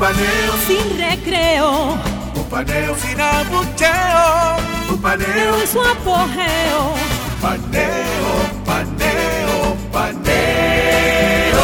Un 0.00 0.06
paneo 0.06 0.56
sin 0.66 0.98
recreo. 0.98 1.92
Un 2.34 2.48
paneo 2.48 2.96
sin 2.96 3.20
abucheo. 3.20 4.56
Un 4.88 5.02
paneo 5.02 5.60
en 5.60 5.68
su 5.68 5.78
apogeo. 5.78 6.94
Paneo, 7.42 8.64
paneo, 8.64 9.76
paneo. 9.92 11.60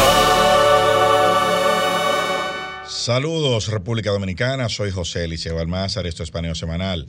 Saludos 2.85 3.69
República 3.69 4.11
Dominicana, 4.11 4.69
soy 4.69 4.91
José 4.91 5.23
Eliseo 5.23 5.57
Almázar, 5.57 6.05
esto 6.05 6.21
es 6.21 6.29
Paneo 6.29 6.53
Semanal, 6.53 7.07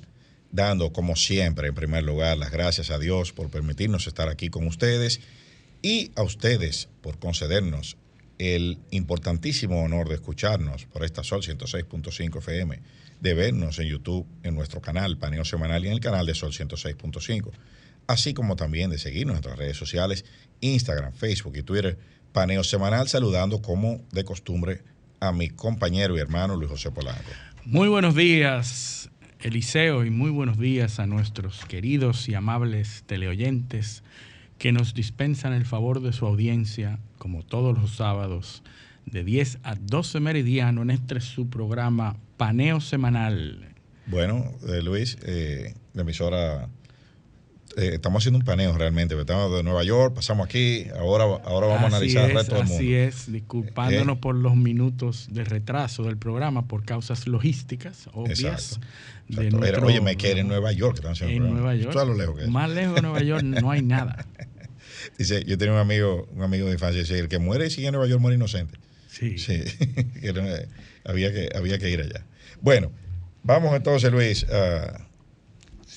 dando 0.51 0.95
como 0.95 1.15
siempre 1.15 1.68
en 1.68 1.74
primer 1.74 2.04
lugar 2.04 2.38
las 2.38 2.51
gracias 2.51 2.90
a 2.90 2.98
Dios 2.98 3.34
por 3.34 3.51
permitirnos 3.51 4.06
estar 4.06 4.30
aquí 4.30 4.48
con 4.48 4.66
ustedes 4.66 5.20
y 5.82 6.10
a 6.16 6.23
ustedes 6.23 6.88
por 7.02 7.18
concedernos 7.18 7.98
el 8.39 8.79
importantísimo 8.91 9.83
honor 9.83 10.09
de 10.09 10.15
escucharnos 10.15 10.87
por 10.87 11.05
esta 11.05 11.25
Sol 11.25 11.43
106.5 11.43 12.39
FM, 12.39 12.81
de 13.21 13.35
vernos 13.35 13.79
en 13.81 13.89
YouTube 13.89 14.27
en 14.45 14.55
nuestro 14.55 14.81
canal 14.81 15.19
Paneo 15.19 15.45
Semanal 15.45 15.85
y 15.85 15.89
en 15.89 15.95
el 15.95 16.01
canal 16.01 16.25
de 16.25 16.35
Sol 16.35 16.53
106.5, 16.53 17.51
así 18.07 18.35
como 18.35 18.55
también 18.57 18.91
de 18.91 18.99
seguirnos 18.99 19.33
en 19.33 19.43
nuestras 19.43 19.59
redes 19.59 19.77
sociales, 19.77 20.25
Instagram, 20.61 21.13
Facebook 21.13 21.57
y 21.57 21.63
Twitter, 21.63 21.99
Paneo 22.33 22.63
Semanal, 22.63 23.09
saludando 23.09 23.61
como 23.61 24.01
de 24.13 24.25
costumbre 24.25 24.83
a 25.21 25.33
mi 25.33 25.49
compañero 25.51 26.16
y 26.16 26.21
hermano 26.21 26.55
Luis 26.55 26.71
José 26.71 26.93
Polanco. 26.93 27.31
Muy 27.65 27.89
buenos 27.89 28.15
días, 28.15 29.11
Eliseo, 29.41 30.05
y 30.05 30.11
muy 30.11 30.31
buenos 30.31 30.59
días 30.59 31.01
a 31.01 31.07
nuestros 31.07 31.65
queridos 31.65 32.29
y 32.29 32.35
amables 32.35 33.03
teleoyentes 33.07 34.05
que 34.59 34.73
nos 34.73 34.95
dispensan 34.95 35.52
el 35.52 35.64
favor 35.64 36.01
de 36.01 36.12
su 36.12 36.26
audiencia, 36.26 36.98
como 37.18 37.42
todos 37.42 37.78
los 37.78 37.96
sábados, 37.96 38.62
de 39.06 39.24
10 39.24 39.59
a 39.62 39.74
12 39.76 40.20
meridiano 40.20 40.82
en 40.82 40.90
este 40.90 41.20
su 41.20 41.48
programa 41.48 42.16
Paneo 42.37 42.80
Semanal. 42.80 43.74
Bueno, 44.06 44.52
eh, 44.68 44.82
Luis, 44.82 45.16
eh, 45.23 45.74
la 45.95 46.02
emisora 46.02 46.68
eh, 47.79 47.95
estamos 47.95 48.23
haciendo 48.23 48.38
un 48.38 48.45
paneo 48.45 48.76
realmente. 48.76 49.18
Estamos 49.18 49.54
de 49.54 49.62
Nueva 49.62 49.84
York, 49.84 50.14
pasamos 50.14 50.46
aquí, 50.46 50.86
ahora, 50.98 51.24
ahora 51.45 51.68
vamos 51.68 51.84
a 51.84 51.86
analizar 51.86 52.24
es, 52.24 52.30
el 52.30 52.36
resto 52.36 52.54
del 52.56 52.64
mundo. 52.64 52.76
Así 52.76 52.95
es, 52.95 53.30
disculpándonos 53.30 54.16
eh, 54.16 54.20
por 54.20 54.34
los 54.34 54.56
minutos 54.56 55.29
de 55.30 55.45
retraso 55.45 56.02
del 56.02 56.16
programa 56.16 56.66
por 56.66 56.84
causas 56.84 57.29
logísticas 57.29 58.09
obvias. 58.14 58.40
Exacto. 58.40 58.86
De 59.29 59.51
nuestro, 59.51 59.87
Oye, 59.87 60.01
me 60.01 60.16
quiere 60.16 60.40
en 60.40 60.48
Nueva 60.48 60.73
York. 60.73 61.04
En 61.21 61.43
Nueva 61.43 61.74
York. 61.74 61.93
¿Tú 61.93 61.98
a 61.98 62.04
lo 62.04 62.15
lejos 62.15 62.37
que 62.37 62.45
es? 62.45 62.48
Más 62.48 62.71
lejos 62.71 62.95
de 62.95 63.02
Nueva 63.02 63.23
York 63.23 63.43
no 63.43 63.70
hay 63.70 63.82
nada. 63.82 64.26
Dice, 65.19 65.44
yo 65.44 65.59
tenía 65.59 65.75
un 65.75 65.81
amigo, 65.81 66.28
un 66.34 66.43
amigo 66.43 66.66
de 66.66 66.75
infancia, 66.75 67.00
dice, 67.00 67.19
el 67.19 67.28
que 67.28 67.38
muere 67.38 67.66
y 67.66 67.70
sigue 67.70 67.88
en 67.88 67.93
Nueva 67.93 68.09
York 68.09 68.20
muere 68.20 68.37
inocente. 68.37 68.78
Sí. 69.09 69.38
Sí, 69.38 69.62
había, 71.04 71.32
que, 71.32 71.48
había 71.54 71.78
que 71.78 71.91
ir 71.91 72.00
allá. 72.00 72.25
Bueno, 72.60 72.91
vamos 73.42 73.75
entonces, 73.75 74.12
Luis, 74.12 74.47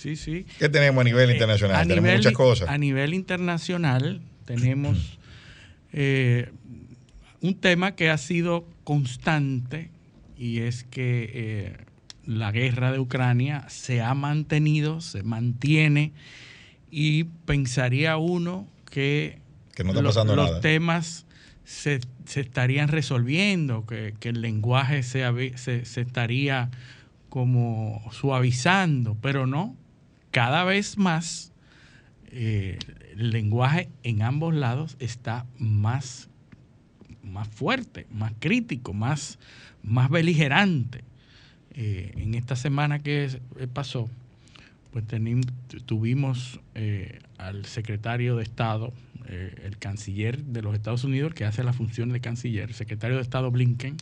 Sí, 0.01 0.16
sí. 0.16 0.47
¿Qué 0.57 0.67
tenemos 0.67 1.01
a 1.01 1.03
nivel 1.03 1.29
internacional? 1.29 1.77
Eh, 1.77 1.79
a 1.79 1.83
tenemos 1.83 2.03
nivel, 2.03 2.17
muchas 2.17 2.33
cosas. 2.33 2.69
A 2.69 2.77
nivel 2.79 3.13
internacional 3.13 4.22
tenemos 4.45 5.19
eh, 5.94 6.50
un 7.41 7.59
tema 7.59 7.95
que 7.95 8.09
ha 8.09 8.17
sido 8.17 8.66
constante 8.83 9.91
y 10.35 10.61
es 10.61 10.83
que 10.85 11.29
eh, 11.33 11.77
la 12.25 12.51
guerra 12.51 12.91
de 12.91 12.99
Ucrania 12.99 13.65
se 13.69 14.01
ha 14.01 14.13
mantenido, 14.13 15.01
se 15.01 15.23
mantiene 15.23 16.13
y 16.89 17.23
pensaría 17.23 18.17
uno 18.17 18.67
que, 18.89 19.39
que 19.75 19.83
no 19.83 19.89
está 19.91 20.01
los, 20.01 20.15
pasando 20.15 20.35
los 20.35 20.49
nada. 20.49 20.61
temas 20.61 21.25
se, 21.63 22.01
se, 22.25 22.41
estarían 22.41 22.89
resolviendo, 22.89 23.85
que, 23.85 24.13
que 24.19 24.29
el 24.29 24.41
lenguaje 24.41 25.03
se, 25.03 25.23
se, 25.57 25.85
se 25.85 26.01
estaría 26.01 26.69
como 27.29 28.01
suavizando, 28.11 29.15
pero 29.21 29.47
no, 29.47 29.75
cada 30.31 30.63
vez 30.65 30.97
más 30.97 31.53
eh, 32.33 32.77
el 33.17 33.31
lenguaje 33.31 33.89
en 34.03 34.21
ambos 34.21 34.53
lados 34.53 34.95
está 34.99 35.45
más, 35.57 36.29
más 37.23 37.47
fuerte, 37.47 38.07
más 38.09 38.33
crítico, 38.39 38.93
más, 38.93 39.39
más 39.83 40.09
beligerante. 40.09 41.03
Eh, 41.73 42.11
en 42.17 42.35
esta 42.35 42.55
semana 42.55 42.99
que 42.99 43.39
pasó, 43.73 44.09
pues 44.91 45.05
tuvimos 45.85 46.59
eh, 46.75 47.19
al 47.37 47.65
secretario 47.65 48.35
de 48.35 48.43
Estado, 48.43 48.93
eh, 49.27 49.55
el 49.63 49.77
canciller 49.77 50.43
de 50.43 50.61
los 50.61 50.75
Estados 50.75 51.03
Unidos, 51.03 51.33
que 51.33 51.45
hace 51.45 51.63
la 51.63 51.73
función 51.73 52.09
de 52.09 52.19
canciller, 52.19 52.73
secretario 52.73 53.15
de 53.17 53.21
Estado 53.21 53.51
Blinken, 53.51 53.97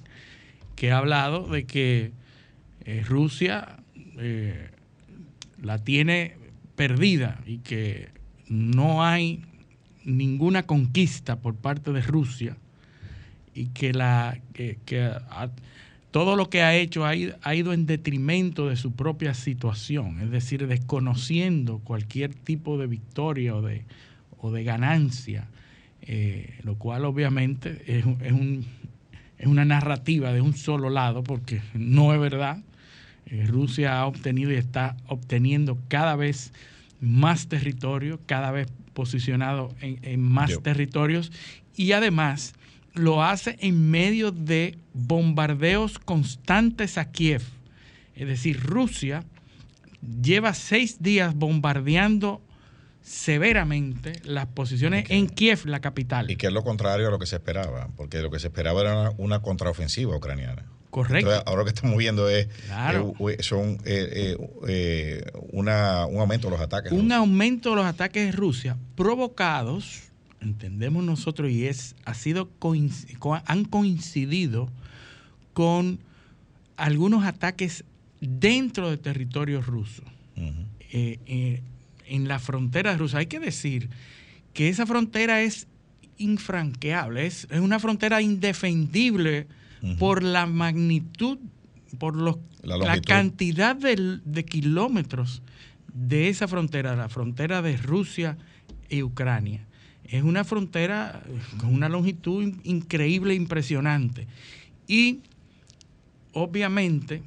que 0.76 0.92
ha 0.92 0.98
hablado 0.98 1.48
de 1.48 1.66
que 1.66 2.12
Rusia 3.06 3.78
la 5.62 5.78
tiene 5.78 6.36
perdida 6.76 7.40
y 7.46 7.60
que 7.60 8.10
no 8.48 9.04
hay 9.04 9.44
ninguna 10.06 10.64
conquista 10.64 11.38
por 11.38 11.56
parte 11.56 11.92
de 11.92 12.02
Rusia 12.02 12.58
y 13.54 13.68
que, 13.68 13.94
la, 13.94 14.40
que, 14.54 14.78
todo 16.12 16.36
lo 16.36 16.50
que 16.50 16.62
ha 16.64 16.76
hecho 16.76 17.06
ha 17.06 17.16
ido, 17.16 17.36
ha 17.44 17.56
ido, 17.56 17.74
en 17.74 17.86
detrimento 17.86 18.68
de 18.68 18.76
su 18.76 18.94
propia 18.94 19.34
situación, 19.34 20.20
es 20.22 20.32
decir, 20.32 20.66
desconociendo 20.68 21.80
cualquier 21.80 22.34
tipo 22.34 22.78
de 22.78 22.88
victoria 22.88 23.56
o 23.56 23.62
de, 23.62 23.84
o 24.40 24.52
de 24.52 24.64
ganancia, 24.64 25.48
eh, 26.02 26.60
lo 26.64 26.76
cual 26.76 27.06
obviamente 27.06 27.84
es, 27.86 28.06
es, 28.22 28.32
un, 28.32 28.66
es 29.38 29.48
una 29.48 29.66
narrativa 29.66 30.34
de 30.34 30.42
un 30.42 30.56
solo 30.56 30.90
lado, 30.90 31.24
porque 31.24 31.62
no 31.74 32.14
es 32.14 32.20
verdad. 32.20 32.60
Eh, 33.28 33.46
Rusia 33.48 34.00
ha 34.00 34.08
obtenido 34.08 34.52
y 34.52 34.56
está 34.56 34.98
obteniendo 35.08 35.78
cada 35.88 36.16
vez 36.16 36.52
más 37.00 37.48
territorio, 37.48 38.20
cada 38.26 38.52
vez 38.52 38.68
posicionado 38.94 39.74
en, 39.82 40.00
en 40.02 40.22
más 40.22 40.50
Yo. 40.50 40.62
territorios 40.62 41.32
y 41.76 41.92
además 41.92 42.56
lo 43.00 43.24
hace 43.24 43.58
en 43.62 43.90
medio 43.90 44.32
de 44.32 44.78
bombardeos 44.94 46.00
constantes 46.00 46.98
a 46.98 47.12
Kiev. 47.12 47.42
Es 48.16 48.28
decir, 48.28 48.62
Rusia 48.62 49.24
lleva 50.22 50.54
seis 50.54 51.02
días 51.02 51.34
bombardeando 51.36 52.42
severamente 53.02 54.14
las 54.24 54.48
posiciones 54.48 55.06
okay. 55.06 55.18
en 55.18 55.28
Kiev, 55.28 55.66
la 55.66 55.80
capital. 55.80 56.30
Y 56.30 56.36
que 56.36 56.48
es 56.48 56.54
lo 56.54 56.64
contrario 56.64 57.08
a 57.08 57.12
lo 57.12 57.20
que 57.20 57.26
se 57.26 57.38
esperaba, 57.38 57.90
porque 57.96 58.22
lo 58.22 58.30
que 58.30 58.40
se 58.40 58.48
esperaba 58.48 58.82
era 58.82 59.00
una, 59.00 59.12
una 59.18 59.42
contraofensiva 59.42 60.16
ucraniana. 60.16 60.66
Correcto. 60.90 61.18
Entonces, 61.30 61.44
ahora 61.46 61.60
lo 61.60 61.66
que 61.66 61.72
estamos 61.72 61.98
viendo 61.98 62.30
es 62.30 62.48
claro. 62.66 63.14
eh, 63.30 63.38
son 63.42 63.78
eh, 63.86 64.36
eh, 64.68 65.32
una, 65.52 66.06
un 66.08 66.20
aumento 66.20 66.48
de 66.48 66.52
los 66.52 66.62
ataques. 66.62 66.92
Un 66.92 67.12
aumento 67.12 67.72
de 67.72 67.76
los 67.78 67.86
ataques 67.86 68.26
de 68.26 68.32
Rusia 68.32 68.78
provocados, 68.96 70.09
entendemos 70.42 71.04
nosotros, 71.04 71.52
y 71.52 71.66
es 71.66 71.96
ha 72.06 72.14
sido 72.14 72.50
han 73.46 73.66
coincidido 73.66 74.70
con 75.54 76.00
algunos 76.78 77.26
ataques 77.26 77.84
dentro 78.22 78.90
del 78.90 79.00
territorio 79.00 79.62
ruso. 79.62 80.04
Uh 80.36 80.52
-huh. 80.92 81.62
en 82.08 82.28
la 82.28 82.40
frontera 82.40 82.98
rusa. 82.98 83.20
Hay 83.20 83.28
que 83.28 83.40
decir 83.40 83.90
que 84.54 84.70
esa 84.70 84.86
frontera 84.86 85.42
es 85.42 85.68
infranqueable, 86.18 87.26
es, 87.26 87.48
es 87.50 87.60
una 87.60 87.80
frontera 87.80 88.22
indefendible 88.22 89.48
uh 89.82 89.88
-huh. 89.88 89.98
por 89.98 90.24
la 90.24 90.46
magnitud, 90.46 91.38
por 91.98 92.16
los, 92.16 92.38
la, 92.64 92.78
la, 92.78 93.02
cantidad 93.02 93.76
de, 93.76 94.20
de, 94.24 94.46
kilómetros 94.46 95.42
de 95.94 96.30
esa 96.30 96.48
frontera, 96.48 96.96
la 96.96 97.10
frontera 97.10 97.62
de 97.62 97.78
Rusia 97.78 98.38
y 98.90 99.02
Ucrania. 99.04 99.66
Es 100.10 100.24
una 100.24 100.44
frontera 100.44 101.22
con 101.60 101.74
una 101.74 101.88
longitud 101.88 102.54
increíble, 102.64 103.36
impresionante. 103.36 104.28
Y 104.88 105.20
obviamente 106.34 107.22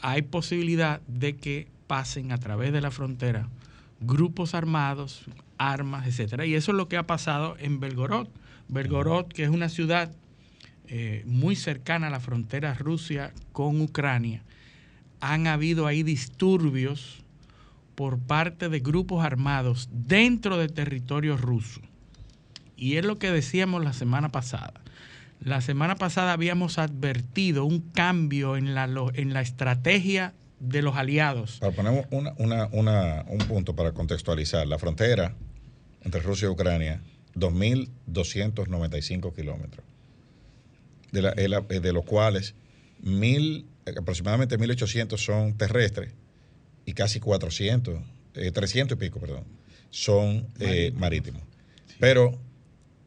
hay 0.00 0.22
posibilidad 0.22 1.00
de 1.06 1.36
que 1.36 1.68
pasen 1.86 2.32
a 2.32 2.38
través 2.38 2.72
de 2.72 2.80
la 2.80 2.90
frontera 2.90 3.48
grupos 4.00 4.54
armados, 4.54 5.24
armas, 5.56 6.06
etcétera. 6.06 6.46
Y 6.46 6.54
eso 6.54 6.72
es 6.72 6.76
lo 6.76 6.88
que 6.88 6.96
ha 6.96 7.06
pasado 7.06 7.56
en 7.58 7.80
Belgorod. 7.80 8.28
Belgorod, 8.68 9.26
que 9.26 9.44
es 9.44 9.50
una 9.50 9.68
ciudad 9.68 10.10
eh, 10.88 11.22
muy 11.26 11.56
cercana 11.56 12.08
a 12.08 12.10
la 12.10 12.20
frontera 12.20 12.74
Rusia 12.74 13.32
con 13.52 13.80
Ucrania, 13.80 14.42
han 15.20 15.46
habido 15.46 15.86
ahí 15.86 16.02
disturbios 16.02 17.23
por 17.94 18.18
parte 18.18 18.68
de 18.68 18.80
grupos 18.80 19.24
armados 19.24 19.88
dentro 19.92 20.58
del 20.58 20.72
territorio 20.72 21.36
ruso. 21.36 21.80
Y 22.76 22.96
es 22.96 23.04
lo 23.04 23.18
que 23.18 23.30
decíamos 23.30 23.84
la 23.84 23.92
semana 23.92 24.30
pasada. 24.30 24.80
La 25.40 25.60
semana 25.60 25.96
pasada 25.96 26.32
habíamos 26.32 26.78
advertido 26.78 27.64
un 27.64 27.80
cambio 27.80 28.56
en 28.56 28.74
la, 28.74 28.88
en 29.14 29.32
la 29.32 29.40
estrategia 29.40 30.34
de 30.58 30.82
los 30.82 30.96
aliados. 30.96 31.58
Para 31.60 31.72
poner 31.72 32.08
un 32.38 33.38
punto 33.46 33.76
para 33.76 33.92
contextualizar, 33.92 34.66
la 34.66 34.78
frontera 34.78 35.34
entre 36.02 36.20
Rusia 36.20 36.46
y 36.46 36.50
Ucrania, 36.50 37.00
2.295 37.34 39.34
kilómetros, 39.34 39.84
de, 41.12 41.80
de 41.80 41.92
los 41.92 42.04
cuales 42.04 42.54
mil, 43.00 43.66
aproximadamente 43.86 44.58
1.800 44.58 45.18
son 45.18 45.54
terrestres 45.54 46.12
y 46.86 46.92
casi 46.92 47.20
400, 47.20 48.00
300 48.32 48.74
eh, 48.74 48.98
y 48.98 49.04
pico, 49.04 49.20
perdón, 49.20 49.44
son 49.90 50.46
eh, 50.60 50.92
marítimos. 50.96 51.42
Pero, 51.98 52.38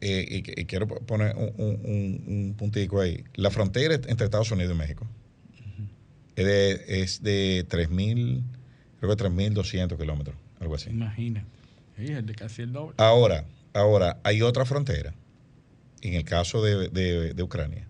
eh, 0.01 0.43
y, 0.57 0.65
quiero 0.65 0.87
poner 0.87 1.35
un, 1.35 2.21
un, 2.27 2.55
puntico 2.57 3.01
ahí, 3.01 3.23
la 3.35 3.51
frontera 3.51 3.95
entre 3.95 4.25
Estados 4.25 4.51
Unidos 4.51 4.73
y 4.73 4.77
México 4.77 5.07
es 6.35 6.45
de, 6.45 7.01
es 7.01 7.23
de 7.23 7.65
3.000, 7.67 8.43
creo 8.99 9.15
que 9.15 9.23
3.200 9.23 9.97
kilómetros, 9.97 10.35
algo 10.59 10.75
así. 10.75 10.91
Imagina, 10.91 11.43
es 11.97 12.25
de 12.25 12.35
casi 12.35 12.61
el 12.61 12.73
doble. 12.73 12.93
Ahora, 12.97 13.45
ahora, 13.73 14.19
hay 14.23 14.43
otra 14.43 14.63
frontera, 14.65 15.15
en 16.01 16.13
el 16.13 16.23
caso 16.23 16.63
de, 16.63 16.89
de 17.33 17.43
Ucrania, 17.43 17.87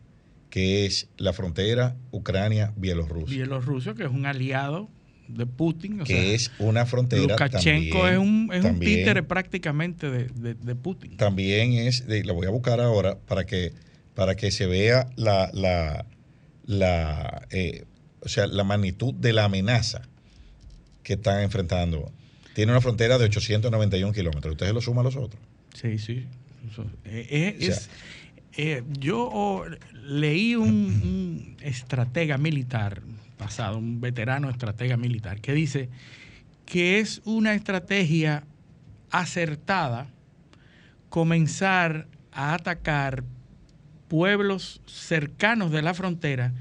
que 0.50 0.86
es 0.86 1.10
la 1.18 1.34
frontera 1.34 1.98
Ucrania-Bielorrusia. 2.12 3.36
Bielorrusia, 3.36 3.94
que 3.94 4.04
es 4.04 4.10
un 4.10 4.26
aliado 4.26 4.90
de 5.28 5.46
Putin. 5.46 6.00
que 6.00 6.34
es 6.34 6.52
una 6.60 6.86
frontera. 6.86 7.22
Lukashenko 7.24 8.08
es, 8.08 8.18
un, 8.18 8.50
es 8.54 8.64
un 8.64 8.80
títere 8.80 9.24
prácticamente 9.24 10.10
de, 10.10 10.76
Putin. 10.76 11.18
También 11.18 11.74
es, 11.74 12.06
lo 12.26 12.34
voy 12.34 12.48
a 12.48 12.50
buscar 12.50 12.80
ahora 12.80 13.18
para 13.18 13.46
que, 13.46 13.74
para 14.14 14.36
que 14.36 14.52
se 14.52 14.66
vea 14.66 15.10
la, 15.16 15.50
la, 15.54 16.06
la, 16.66 17.48
eh, 17.52 17.86
o 18.22 18.30
sea, 18.30 18.48
la 18.48 18.64
magnitud 18.64 19.14
de 19.14 19.34
la 19.34 19.46
amenaza 19.46 20.02
que 21.04 21.14
están 21.14 21.42
enfrentando. 21.42 22.12
Tiene 22.54 22.72
una 22.72 22.82
frontera 22.82 23.18
de 23.18 23.26
891 23.26 24.14
kilómetros. 24.14 24.54
Ustedes 24.54 24.74
lo 24.74 24.82
suman 24.82 25.02
a 25.02 25.10
los 25.10 25.16
otros. 25.16 25.42
Sí, 25.74 25.98
sí. 26.00 26.26
Eh, 27.06 27.56
es, 27.60 27.90
eh, 28.58 28.84
yo 29.00 29.64
leí 30.04 30.56
un 30.56 31.56
estratega 31.62 32.38
militar, 32.38 33.04
pasado, 33.38 33.78
un 33.78 34.02
veterano 34.02 34.50
estratega 34.50 34.98
militar, 34.98 35.40
que 35.42 35.54
dice 35.54 35.90
que 36.66 37.00
es 37.00 37.22
una 37.24 37.54
estrategia 37.54 38.44
acertada 39.10 40.08
comenzar 41.10 42.08
a 42.32 42.54
atacar 42.54 43.24
pueblos 44.08 44.82
cercanos 44.86 45.72
de 45.72 45.82
la 45.82 45.94
frontera 45.94 46.54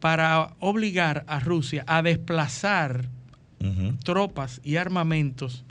para 0.00 0.54
obligar 0.60 1.24
a 1.28 1.40
Rusia 1.40 1.84
a 1.86 2.02
desplazar 2.02 3.08
tropas 4.04 4.60
y 4.62 4.76
armamentos 4.76 5.64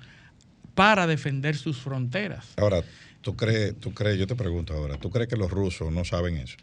para 0.73 1.05
defender 1.05 1.55
sus 1.55 1.77
fronteras. 1.77 2.53
Ahora, 2.57 2.81
¿tú 3.21 3.35
crees, 3.35 3.79
tú 3.79 3.93
crees, 3.93 4.17
yo 4.17 4.25
te 4.25 4.35
pregunto 4.35 4.73
ahora, 4.73 4.97
¿tú 4.97 5.11
crees 5.11 5.29
que 5.29 5.37
los 5.37 5.51
rusos 5.51 5.91
no 5.91 6.03
saben 6.03 6.37
eso? 6.37 6.57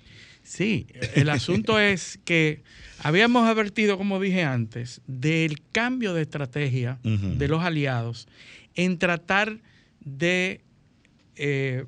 Sí, 0.51 0.89
el 1.15 1.29
asunto 1.29 1.79
es 1.79 2.19
que 2.25 2.65
habíamos 2.99 3.47
advertido, 3.49 3.97
como 3.97 4.19
dije 4.19 4.43
antes, 4.43 5.01
del 5.07 5.63
cambio 5.71 6.13
de 6.13 6.23
estrategia 6.23 6.99
de 7.05 7.47
los 7.47 7.63
aliados 7.63 8.27
en 8.75 8.99
tratar 8.99 9.61
de 10.01 10.63
eh, 11.37 11.85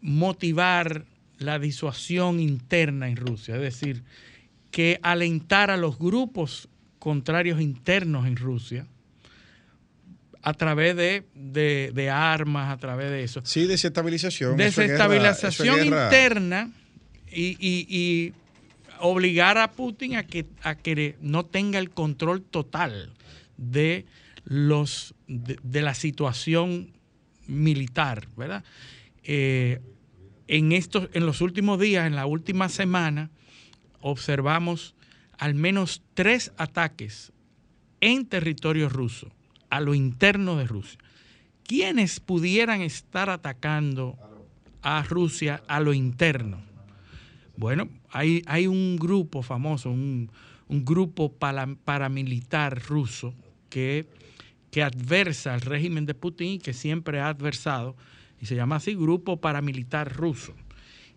motivar 0.00 1.04
la 1.38 1.60
disuasión 1.60 2.40
interna 2.40 3.08
en 3.08 3.14
Rusia, 3.14 3.54
es 3.54 3.62
decir, 3.62 4.02
que 4.72 4.98
alentar 5.02 5.70
a 5.70 5.76
los 5.76 5.96
grupos 5.96 6.68
contrarios 6.98 7.60
internos 7.60 8.26
en 8.26 8.34
Rusia 8.34 8.88
a 10.42 10.52
través 10.52 10.96
de, 10.96 12.10
armas, 12.10 12.72
a 12.72 12.76
través 12.76 13.10
de 13.10 13.22
eso. 13.22 13.40
Sí, 13.44 13.66
desestabilización. 13.66 14.56
Desestabilización 14.56 15.86
interna 15.86 16.72
y, 17.34 18.32
obligar 19.00 19.58
a 19.58 19.72
Putin 19.72 20.16
a 20.16 20.24
que, 20.24 20.46
a 20.62 20.76
que 20.76 21.16
no 21.20 21.44
tenga 21.44 21.78
el 21.78 21.90
control 21.90 22.42
total 22.42 23.12
de, 23.56 24.06
los, 24.44 25.14
de, 25.26 25.82
la 25.82 25.94
situación 25.94 26.92
militar, 27.46 28.28
¿verdad? 28.36 28.64
Eh, 29.24 29.80
en, 30.46 30.72
estos, 30.72 31.08
en 31.12 31.26
los 31.26 31.40
últimos 31.40 31.80
días, 31.80 32.06
en 32.06 32.14
la 32.14 32.26
última 32.26 32.68
semana, 32.68 33.30
observamos 34.00 34.94
al 35.38 35.54
menos 35.54 36.02
tres 36.14 36.52
ataques 36.56 37.32
en 38.00 38.26
territorio 38.26 38.88
ruso, 38.88 39.32
a 39.70 39.80
lo 39.80 39.94
interno 39.94 40.56
de 40.56 40.66
Rusia. 40.66 40.98
¿Quiénes 41.64 42.20
pudieran 42.20 42.82
estar 42.82 43.30
atacando 43.30 44.18
a 44.82 45.02
Rusia 45.02 45.62
a 45.66 45.80
lo 45.80 45.94
interno? 45.94 46.62
Bueno, 47.56 47.88
hay, 48.10 48.42
hay 48.46 48.66
un 48.66 48.96
grupo 48.96 49.42
famoso, 49.42 49.90
un, 49.90 50.30
grupo 50.68 51.32
paramilitar 51.32 52.82
ruso 52.88 53.34
que, 53.70 54.06
que 54.70 54.82
adversa 54.82 55.54
al 55.54 55.60
régimen 55.60 56.04
de 56.04 56.14
Putin 56.14 56.54
y 56.54 56.58
que 56.58 56.72
siempre 56.72 57.20
ha 57.20 57.28
adversado, 57.28 57.94
y 58.40 58.46
se 58.46 58.56
llama 58.56 58.76
así 58.76 58.94
Grupo 58.94 59.40
Paramilitar 59.40 60.12
Ruso. 60.12 60.54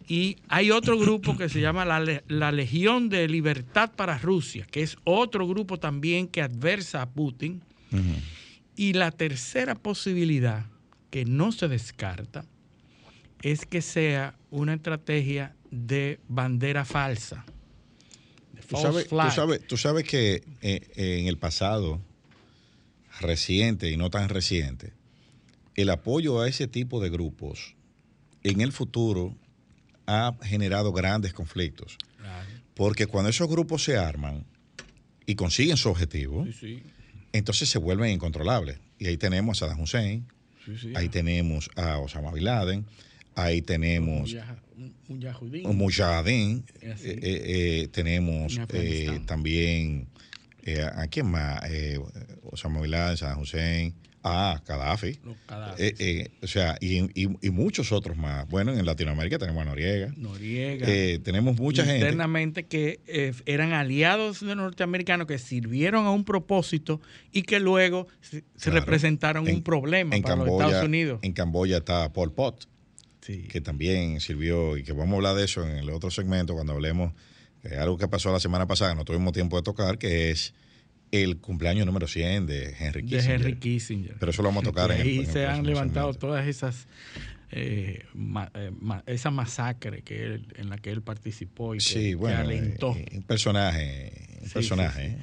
Y 0.07 0.37
hay 0.47 0.71
otro 0.71 0.97
grupo 0.97 1.35
que 1.37 1.49
se 1.49 1.59
llama 1.59 1.83
la, 1.83 2.51
Legión 2.51 3.09
de 3.09 3.27
Libertad 3.27 3.91
para 3.93 4.17
Rusia, 4.17 4.65
que 4.71 4.81
es 4.81 4.97
otro 5.03 5.45
grupo 5.45 5.77
también 5.77 6.27
que 6.27 6.41
adversa 6.41 7.01
a 7.01 7.09
Putin. 7.09 7.61
Y 8.77 8.93
la 8.93 9.11
tercera 9.11 9.75
posibilidad, 9.75 10.65
que 11.09 11.25
no 11.25 11.51
se 11.51 11.67
descarta, 11.67 12.45
es 13.41 13.65
que 13.65 13.81
sea 13.81 14.35
una 14.49 14.75
estrategia 14.75 15.56
de 15.71 16.19
bandera 16.27 16.85
falsa. 16.85 17.45
Tú 19.67 19.77
sabes, 19.77 20.03
que 20.03 20.43
eh, 20.61 20.89
en 20.95 21.27
el 21.27 21.37
pasado, 21.37 22.01
reciente 23.19 23.89
y 23.91 23.97
no 23.97 24.09
tan 24.09 24.29
reciente, 24.29 24.93
el 25.75 25.89
apoyo 25.89 26.41
a 26.41 26.47
ese 26.47 26.67
tipo 26.67 27.01
de 27.01 27.09
grupos 27.09 27.75
en 28.43 28.61
el 28.61 28.71
futuro 28.71 29.35
ha 30.05 30.35
generado 30.41 30.91
grandes 30.91 31.33
conflictos. 31.33 31.97
Porque 32.73 33.07
cuando 33.07 33.29
esos 33.29 33.49
grupos 33.49 33.83
se 33.83 33.97
arman 33.97 34.45
y 35.25 35.35
consiguen 35.35 35.77
su 35.77 35.89
objetivo, 35.89 36.45
entonces 37.33 37.69
se 37.69 37.79
vuelven 37.79 38.11
incontrolables. 38.11 38.79
Y 38.99 39.07
ahí 39.07 39.17
tenemos 39.17 39.61
a 39.61 39.65
Saddam 39.65 39.81
Hussein, 39.81 40.27
ahí 40.95 41.09
tenemos 41.09 41.69
a 41.75 41.97
Osama 41.99 42.31
Bin 42.31 42.43
Laden, 42.43 42.85
ahí 43.35 43.61
tenemos 43.61 44.35
un 44.77 45.77
mujahideen, 45.77 46.63
eh, 46.81 46.95
eh, 47.01 47.19
eh, 47.23 47.87
tenemos 47.91 48.59
también, 49.25 50.07
¿a 50.95 51.07
quién 51.07 51.27
más? 51.27 51.61
Osama 52.43 52.81
Bin 52.81 52.91
Laden, 52.91 53.17
Saddam 53.17 53.41
Hussein, 53.41 53.95
Ah, 54.29 54.61
Gaddafi. 54.67 55.19
o 56.43 56.47
sea, 56.47 56.77
y, 56.81 57.49
muchos 57.49 57.93
otros 57.93 58.17
más. 58.17 58.45
Bueno, 58.49 58.73
en 58.73 58.85
Latinoamérica 58.85 59.37
tenemos 59.37 59.61
a 59.61 59.65
Noriega. 59.65 60.13
Noriega. 60.17 60.85
tenemos 61.23 61.57
mucha 61.57 61.85
gente. 61.85 61.99
Internamente 61.99 62.65
que 62.65 62.99
eran 63.45 63.71
aliados 63.71 64.45
de 64.45 64.53
norteamericanos 64.55 65.27
que 65.27 65.37
sirvieron 65.37 66.05
a 66.05 66.11
un 66.11 66.25
propósito 66.25 66.99
y 67.31 67.43
que 67.43 67.61
luego 67.61 68.07
se, 68.19 68.69
representaron 68.69 69.47
un 69.47 69.63
problema 69.63 70.17
para 70.21 70.35
los 70.35 70.49
Estados 70.49 70.83
Unidos. 70.83 71.19
En 71.23 71.31
Camboya 71.31 71.77
está 71.77 72.11
Pol 72.11 72.33
Pot 72.33 72.67
que 73.49 73.61
también 73.61 74.19
sirvió 74.19 74.77
y 74.77 74.83
que 74.83 74.93
vamos 74.93 75.13
a 75.13 75.15
hablar 75.17 75.35
de 75.35 75.45
eso 75.45 75.63
en 75.67 75.77
el 75.77 75.89
otro 75.89 76.11
segmento 76.11 76.53
cuando 76.53 76.73
hablemos 76.73 77.13
de 77.63 77.77
algo 77.77 77.97
que 77.97 78.07
pasó 78.07 78.31
la 78.31 78.39
semana 78.39 78.67
pasada, 78.67 78.95
no 78.95 79.05
tuvimos 79.05 79.33
tiempo 79.33 79.57
de 79.57 79.63
tocar, 79.63 79.97
que 79.97 80.31
es 80.31 80.53
el 81.11 81.37
cumpleaños 81.37 81.85
número 81.85 82.07
100 82.07 82.45
de 82.45 82.75
Henry 82.79 83.03
Kissinger. 83.03 83.27
De 83.27 83.33
Henry 83.33 83.59
Kissinger. 83.59 84.15
Pero 84.19 84.31
eso 84.31 84.41
lo 84.41 84.49
vamos 84.49 84.63
a 84.63 84.67
tocar 84.67 84.91
en 84.91 85.01
Ahí 85.01 85.25
se 85.25 85.45
han 85.45 85.65
levantado 85.65 86.13
todas 86.13 86.47
esas 86.47 86.87
eh, 87.49 88.03
eh, 88.55 88.71
esa 89.05 89.31
masacre 89.31 90.01
que 90.01 90.41
en 90.55 90.69
la 90.69 90.77
que 90.77 90.91
él 90.91 91.01
participó 91.01 91.75
y 91.75 91.77
que, 91.77 92.17
alentó. 92.35 92.93
Eh, 92.93 93.05
un 93.13 93.23
personaje, 93.23 94.11
un 94.47 94.53
personaje 94.53 95.17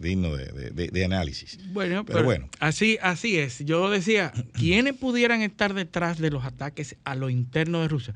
digno 0.00 0.34
de, 0.34 1.04
análisis. 1.04 1.58
Bueno, 1.72 2.04
pero, 2.04 2.24
bueno. 2.24 2.48
Así, 2.60 2.98
así 3.02 3.38
es. 3.38 3.60
Yo 3.64 3.90
decía, 3.90 4.32
¿quiénes 4.52 4.94
pudieran 4.94 5.42
estar 5.42 5.74
detrás 5.74 6.18
de 6.18 6.30
los 6.30 6.44
ataques 6.44 6.96
a 7.04 7.14
lo 7.14 7.30
interno 7.30 7.82
de 7.82 7.88
Rusia? 7.88 8.14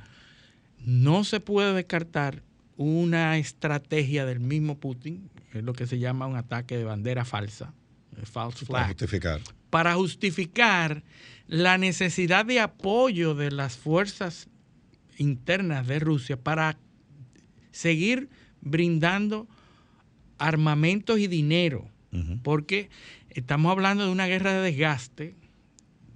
no 0.85 1.25
se 1.25 1.41
puede 1.41 1.75
descartar 1.75 2.43
una 2.77 3.37
estrategia 3.39 4.25
del 4.25 4.41
mismo 4.41 4.79
Putin, 4.79 5.29
es 5.53 5.63
lo 5.63 5.73
que 5.73 5.87
se 5.87 5.99
llama 5.99 6.27
un 6.27 6.37
ataque 6.37 6.79
de 6.79 6.85
bandera 6.85 7.25
falsa, 7.25 7.73
false 8.25 8.65
Para 8.67 8.85
flag, 8.85 8.89
justificar. 8.89 9.41
para 9.69 9.95
justificar 9.95 11.03
la 11.47 11.79
necesidad 11.79 12.47
de 12.47 12.61
apoyo 12.61 13.35
de 13.35 13.51
las 13.51 13.77
fuerzas 13.77 14.49
internas 15.19 15.87
de 15.87 15.99
Rusia 15.99 16.39
para 16.39 16.79
seguir 17.73 18.31
brindando 18.63 19.47
armamentos 20.41 21.19
y 21.21 21.29
dinero, 21.29 21.87
porque 22.43 22.91
estamos 23.31 23.71
hablando 23.71 24.05
de 24.05 24.11
una 24.11 24.27
guerra 24.27 24.53
de 24.55 24.63
desgaste 24.63 25.35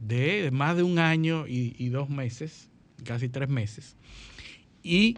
de 0.00 0.50
más 0.50 0.76
de 0.76 0.83
un 0.83 0.99
año 0.99 1.47
y, 1.47 1.76
y 1.78 1.88
dos 1.90 2.11
meses, 2.11 2.69
casi 3.04 3.28
tres 3.28 3.49
meses, 3.49 3.97
y 4.83 5.16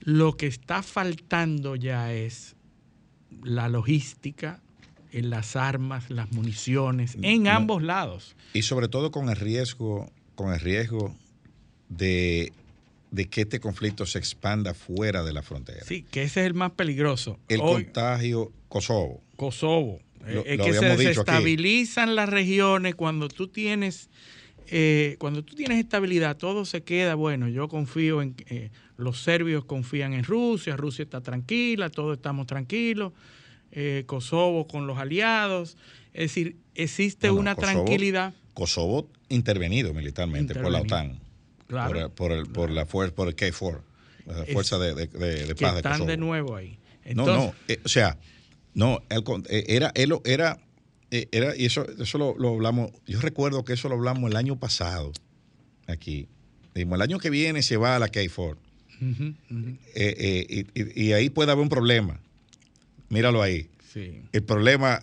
lo 0.00 0.36
que 0.36 0.46
está 0.46 0.82
faltando 0.82 1.74
ya 1.76 2.12
es 2.12 2.54
la 3.42 3.68
logística, 3.68 4.60
en 5.10 5.30
las 5.30 5.56
armas, 5.56 6.10
las 6.10 6.30
municiones, 6.32 7.16
en 7.22 7.44
No. 7.44 7.50
ambos 7.52 7.82
lados. 7.82 8.36
Y 8.52 8.62
sobre 8.62 8.88
todo 8.88 9.10
con 9.10 9.30
el 9.30 9.36
riesgo, 9.36 10.12
con 10.34 10.52
el 10.52 10.60
riesgo 10.60 11.14
de, 11.88 12.52
de 13.10 13.28
que 13.28 13.42
este 13.42 13.58
conflicto 13.60 14.04
se 14.06 14.18
expanda 14.18 14.74
fuera 14.74 15.22
de 15.24 15.32
la 15.32 15.42
frontera. 15.42 15.84
Sí, 15.86 16.04
que 16.10 16.22
ese 16.24 16.40
es 16.40 16.46
el 16.46 16.54
más 16.54 16.72
peligroso. 16.72 17.38
El 17.48 17.60
Hoy, 17.62 17.84
contagio 17.84 18.52
Kosovo. 18.68 19.22
Kosovo. 19.36 20.00
Lo- 20.26 20.40
Eh, 20.40 20.54
es 20.54 20.58
lo 20.58 20.64
que 20.64 20.72
se 20.74 20.84
desestabilizan 20.96 22.14
las 22.14 22.28
regiones 22.28 22.94
cuando 22.94 23.28
tú 23.28 23.48
tienes 23.48 24.10
eh, 24.70 25.16
cuando 25.18 25.42
tú 25.42 25.54
tienes 25.54 25.78
estabilidad, 25.78 26.36
todo 26.36 26.66
se 26.66 26.82
queda, 26.82 27.14
bueno, 27.14 27.48
yo 27.48 27.68
confío 27.68 28.20
en, 28.20 28.34
eh, 28.50 28.68
los 28.98 29.22
serbios 29.22 29.64
confían 29.64 30.12
en 30.12 30.24
Rusia, 30.24 30.76
Rusia 30.76 31.04
está 31.04 31.22
tranquila, 31.22 31.88
todos 31.88 32.14
estamos 32.18 32.46
tranquilos, 32.46 33.14
eh, 33.72 34.02
Kosovo 34.04 34.66
con 34.68 34.86
los 34.86 34.98
aliados, 34.98 35.78
es 36.12 36.20
decir, 36.34 36.56
existe 36.74 37.28
No, 37.28 37.34
no, 37.34 37.40
una 37.40 37.54
Kosovo- 37.56 37.62
tranquilidad, 37.86 38.34
Kosovo 38.52 39.08
intervenido 39.30 39.94
militarmente 39.94 40.54
por 40.54 40.70
la. 40.70 40.82
OTAN. 40.82 41.18
Claro, 41.68 42.10
Por, 42.10 42.28
por, 42.28 42.32
el- 42.32 42.46
por 42.46 42.70
la 42.70 42.84
fuerza, 42.86 43.14
por 43.14 43.28
el 43.28 43.36
K4, 43.36 43.80
la 44.26 44.42
Es- 44.42 44.52
fuerza 44.52 44.78
de, 44.78 44.94
de- 44.94 45.06
de- 45.06 45.46
de 45.46 45.54
paz 45.54 45.72
de 45.74 45.78
están 45.78 46.06
de 46.06 46.16
nuevo 46.16 46.56
ahí. 46.56 46.78
no, 47.14 47.24
no, 47.26 47.54
eh, 47.68 47.80
o 47.84 47.88
sea, 47.88 48.18
no, 48.74 49.00
con- 49.24 49.44
eh, 49.48 49.64
era, 49.68 49.92
él 49.94 50.08
lo- 50.10 50.22
era, 50.24 50.58
eh, 51.10 51.28
era, 51.32 51.54
y 51.56 51.64
eso, 51.66 51.86
eso 51.98 52.18
lo, 52.18 52.36
lo 52.36 52.50
hablamos, 52.54 52.90
yo 53.06 53.20
recuerdo 53.20 53.64
que 53.64 53.72
eso 53.74 53.88
lo 53.88 53.94
hablamos 53.94 54.30
el 54.30 54.36
año 54.36 54.58
pasado, 54.58 55.12
aquí. 55.86 56.28
Dijimos, 56.74 56.96
el 56.96 57.02
año 57.02 57.18
que 57.18 57.30
viene 57.30 57.62
se 57.62 57.76
va 57.76 57.96
a 57.96 57.98
la 57.98 58.08
K4. 58.08 58.56
Ujú, 59.00 59.34
ujú, 59.50 59.68
eh, 59.94 60.64
eh, 60.74 60.92
y, 60.94 61.12
ahí 61.12 61.30
puede 61.30 61.50
haber 61.52 61.62
un 61.62 61.68
problema. 61.68 62.20
Míralo 63.08 63.40
ahí. 63.42 63.68
sí. 63.92 64.22
El 64.32 64.42
problema, 64.42 65.02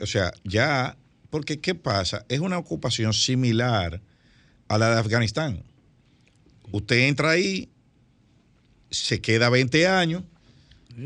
o 0.00 0.06
sea, 0.06 0.32
ya, 0.44 0.96
porque 1.30 1.58
¿qué 1.58 1.74
pasa? 1.74 2.24
Es 2.28 2.40
una 2.40 2.58
ocupación 2.58 3.12
similar 3.14 4.00
a 4.68 4.78
la 4.78 4.90
de 4.94 5.00
Afganistán. 5.00 5.62
Usted 6.72 6.96
entra 7.08 7.30
ahí, 7.30 7.68
se 8.90 9.20
queda 9.20 9.48
20 9.50 9.86
años, 9.86 10.22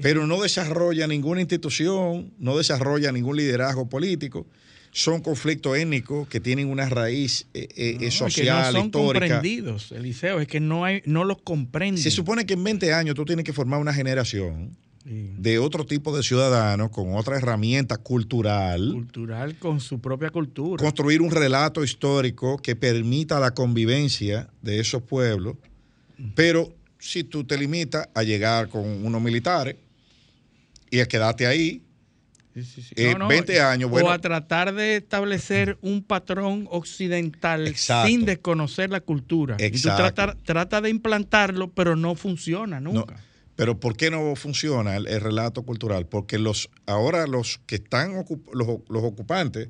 pero 0.03 0.27
no 0.27 0.41
desarrolla 0.41 1.07
ninguna 1.07 1.41
institución, 1.41 2.33
no 2.39 2.57
desarrolla 2.57 3.13
ningún 3.13 3.37
liderazgo 3.37 3.89
político. 3.89 4.47
Son 4.93 5.21
conflictos 5.21 5.77
étnicos 5.77 6.27
que 6.29 6.41
tienen 6.41 6.69
una 6.69 6.89
raíz 6.89 7.47
eh, 7.55 7.69
eh, 7.77 7.97
No, 8.01 8.07
es 8.07 8.15
que 8.15 8.19
social, 8.19 8.73
no 8.73 8.79
son 8.79 8.87
histórica. 8.87 9.27
comprendidos, 9.27 9.93
Eliseo, 9.93 10.41
es 10.41 10.49
que 10.49 10.59
no 10.59 10.85
hay, 10.85 11.03
no 11.07 11.25
los 11.25 11.41
comprenden. 11.43 12.03
Se 12.03 12.11
supone 12.11 12.45
que 12.45 12.55
en 12.55 12.65
20 12.65 12.93
años 12.93 13.15
tú 13.15 13.25
tienes 13.25 13.45
que 13.45 13.53
formar 13.53 13.81
una 13.81 13.95
generación 13.95 14.77
Sí. 15.05 15.33
de 15.39 15.59
otro 15.59 15.87
tipo 15.87 16.15
de 16.15 16.23
ciudadanos 16.23 16.91
con 16.91 17.15
otra 17.15 17.39
herramienta 17.39 17.97
cultural, 17.97 18.91
cultural 18.93 19.57
con 19.57 19.81
su 19.81 19.99
propia 19.99 20.29
cultura. 20.29 20.83
construir 20.83 21.23
un 21.23 21.31
relato 21.31 21.83
histórico 21.83 22.59
que 22.59 22.77
permita 22.77 23.41
la 23.41 23.53
convivencia 23.53 24.51
de 24.61 24.79
esos 24.79 25.03
pueblos, 25.03 25.57
pero 26.35 26.75
si 26.99 27.25
tú 27.25 27.45
te 27.45 27.57
limitas 27.57 28.11
a 28.15 28.23
llegar 28.23 28.69
con 28.69 28.85
unos 29.07 29.23
militares 29.23 29.77
y 30.91 31.01
a 31.01 31.07
quedarte 31.07 31.47
ahí, 31.47 31.83
Sí, 32.53 32.65
sí, 32.65 32.83
sí. 32.83 32.95
eh, 32.97 33.15
20 33.29 33.61
años, 33.61 33.89
bueno. 33.89 34.09
o 34.09 34.11
a 34.11 34.19
tratar 34.19 34.75
de 34.75 34.97
establecer 34.97 35.79
un 35.83 36.03
patrón 36.03 36.67
occidental 36.71 37.67
Exacto. 37.69 38.09
sin 38.09 38.25
desconocer 38.27 38.91
la 38.91 39.01
cultura. 39.01 39.55
Y 39.55 39.71
tú 39.71 39.77
Exacto. 39.77 40.13
trata, 40.15 40.37
trata 40.45 40.81
de 40.81 40.91
implantarlo, 40.91 41.71
pero 41.71 41.95
no 41.97 42.17
funciona 42.17 42.81
no, 42.81 42.93
nunca. 42.93 43.17
Pero 43.57 43.79
¿por 43.79 43.97
qué 43.97 44.11
no 44.11 44.35
funciona 44.37 44.97
el, 44.97 45.07
el 45.07 45.21
relato 45.21 45.63
cultural? 45.63 46.07
Porque 46.07 46.39
los 46.39 46.71
ahora 46.87 47.27
los 47.27 47.61
que 47.67 47.77
están 47.77 48.13
ocup- 48.15 48.51
los, 48.55 48.67
los 48.89 49.03
ocupantes 49.05 49.69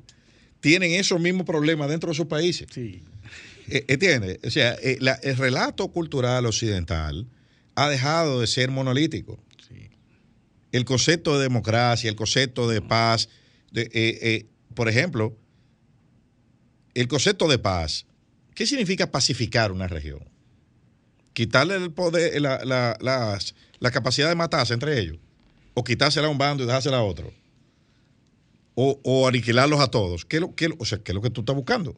tienen 0.59 0.91
esos 0.91 1.19
mismos 1.19 1.45
problemas 1.45 1.89
dentro 1.89 2.09
de 2.09 2.15
sus 2.15 2.27
países. 2.27 2.67
Sí. 2.73 3.03
Eh, 3.67 3.85
¿Entiendes? 3.87 4.39
O 4.45 4.49
sea, 4.49 4.73
eh, 4.81 4.97
la- 5.01 5.19
el 5.23 5.35
relato 5.37 5.87
cultural 5.89 6.45
occidental 6.45 7.27
ha 7.75 7.89
dejado 7.89 8.41
de 8.41 8.47
ser 8.47 8.69
monolítico. 8.71 9.39
Sí. 9.67 9.89
El 10.71 10.85
concepto 10.85 11.37
de 11.37 11.43
democracia, 11.43 12.09
el 12.09 12.15
concepto 12.15 12.69
de 12.69 12.81
paz, 12.81 13.29
de, 13.71 13.83
eh, 13.83 13.89
eh, 13.93 14.45
por 14.75 14.87
ejemplo, 14.89 15.35
el 16.93 17.07
concepto 17.07 17.47
de 17.47 17.57
paz, 17.59 18.05
¿qué 18.53 18.65
significa 18.65 19.11
pacificar 19.11 19.71
una 19.71 19.87
región? 19.87 20.29
Quitarle 21.33 21.75
el 21.75 21.91
poder, 21.91 22.41
la, 22.41 22.63
la- 22.65 22.97
las- 22.99 23.55
la 23.81 23.91
capacidad 23.91 24.29
de 24.29 24.35
matarse 24.35 24.73
entre 24.73 24.97
ellos, 24.97 25.17
o 25.73 25.83
quitársela 25.83 26.27
a 26.27 26.29
un 26.29 26.37
bando 26.37 26.63
y 26.63 26.67
dejársela 26.67 26.97
a 26.97 27.03
otro, 27.03 27.33
o, 28.75 28.99
o 29.03 29.27
aniquilarlos 29.27 29.79
a 29.81 29.87
todos. 29.87 30.23
¿Qué 30.25 30.37
es 30.37 30.41
lo, 30.41 30.55
qué 30.55 30.69
o 30.77 30.85
sea, 30.85 30.99
¿qué 30.99 31.11
es 31.11 31.15
lo 31.15 31.21
que 31.21 31.29
tú 31.29 31.41
estás 31.41 31.55
buscando? 31.55 31.95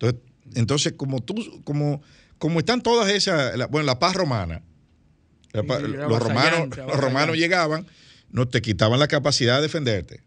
Entonces, 0.00 0.20
entonces 0.54 0.92
como 0.94 1.20
tú, 1.22 1.62
como, 1.64 2.02
como 2.38 2.58
están 2.58 2.82
todas 2.82 3.10
esas, 3.12 3.56
la- 3.56 3.66
bueno, 3.68 3.86
la 3.86 3.98
paz 3.98 4.14
romana, 4.16 4.62
la 5.52 5.62
los 5.62 6.18
romanos, 6.22 6.76
los 6.76 6.96
romanos 6.98 7.36
llegaban, 7.36 7.86
no 8.30 8.48
te 8.48 8.62
quitaban 8.62 8.98
la 8.98 9.06
capacidad 9.08 9.56
de 9.56 9.62
defenderte. 9.62 10.22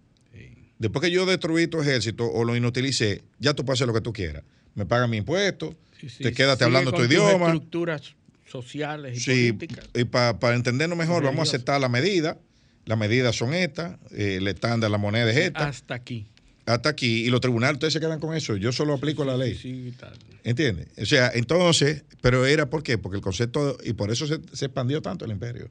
Después 0.78 1.02
que 1.04 1.10
yo 1.12 1.26
destruí 1.26 1.68
tu 1.68 1.82
ejército 1.82 2.26
o 2.30 2.44
lo 2.44 2.56
inutilicé, 2.56 3.24
ya 3.40 3.54
tú 3.54 3.64
puedes 3.66 3.78
hacer 3.80 3.88
lo 3.88 3.94
que 3.94 4.02
tú 4.02 4.12
quieras. 4.14 4.44
Me 4.76 4.86
pagan 4.86 5.10
mi 5.10 5.18
impuesto, 5.18 5.74
Sí, 6.00 6.10
sí, 6.10 6.24
te 6.24 6.34
quedas 6.34 6.62
hablando 6.62 6.92
tu 6.92 7.02
idioma. 7.04 7.46
estructuras 7.48 8.14
sociales 8.46 9.18
y 9.18 9.20
Sí, 9.20 9.52
políticas. 9.54 9.90
y 9.94 10.04
para 10.06 10.56
entendernos 10.56 10.98
mejor, 10.98 11.24
vamos 11.24 11.40
a 11.40 11.44
aceptar 11.52 11.80
la 11.82 11.90
medida. 11.90 12.38
Las 12.86 12.98
medidas 12.98 13.36
son 13.36 13.54
estas, 13.54 13.98
eh, 14.12 14.36
el 14.38 14.48
estándar, 14.48 14.92
la 14.92 14.98
moneda 14.98 15.30
es 15.32 15.38
esta. 15.38 15.68
Hasta 15.68 15.96
aquí. 15.96 16.28
Hasta 16.68 16.90
aquí. 16.90 17.26
Y 17.26 17.30
los 17.30 17.42
tribunales, 17.42 17.76
ustedes 17.76 17.94
se 17.94 18.00
quedan 18.00 18.20
con 18.20 18.36
eso. 18.36 18.56
Yo 18.58 18.72
solo 18.72 18.94
aplico 18.94 19.26
la 19.26 19.36
ley. 19.38 19.56
Sí, 19.56 19.88
y 19.88 19.92
tal. 19.92 20.14
¿Entiendes? 20.44 20.88
O 21.00 21.06
sea, 21.06 21.32
entonces, 21.34 22.04
pero 22.22 22.46
era 22.46 22.70
¿por 22.70 22.84
qué? 22.84 22.98
Porque 23.00 23.18
el 23.18 23.22
concepto, 23.24 23.78
y 23.84 23.94
por 23.94 24.12
eso 24.12 24.28
se, 24.28 24.40
se 24.54 24.66
expandió 24.66 25.02
tanto 25.02 25.26
el 25.26 25.32
imperio. 25.32 25.70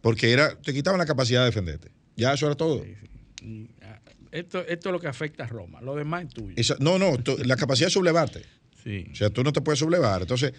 Porque 0.00 0.32
era, 0.32 0.54
te 0.56 0.72
quitaban 0.72 0.98
la 0.98 1.06
capacidad 1.06 1.40
de 1.40 1.46
defenderte. 1.46 1.90
Ya 2.16 2.32
eso 2.34 2.46
era 2.46 2.56
todo. 2.56 2.82
Sí, 2.84 2.94
sí. 3.40 3.44
Y, 3.46 3.70
ah, 3.84 4.00
Esto, 4.32 4.60
esto 4.66 4.88
es 4.88 4.92
lo 4.92 5.00
que 5.00 5.06
afecta 5.08 5.44
a 5.44 5.46
Roma. 5.46 5.80
Lo 5.80 5.94
demás 5.94 6.24
es 6.24 6.34
tuyo. 6.34 6.54
Esa- 6.56 6.76
no, 6.80 6.98
no, 6.98 7.16
tú- 7.18 7.36
la 7.44 7.56
capacidad 7.56 7.86
de 7.86 7.92
sublevarte. 7.92 8.42
Sí. 8.82 9.06
O 9.12 9.14
sea, 9.14 9.30
tú 9.30 9.42
no 9.44 9.52
te 9.52 9.60
puedes 9.60 9.78
sublevar. 9.78 10.22
Entonces, 10.22 10.52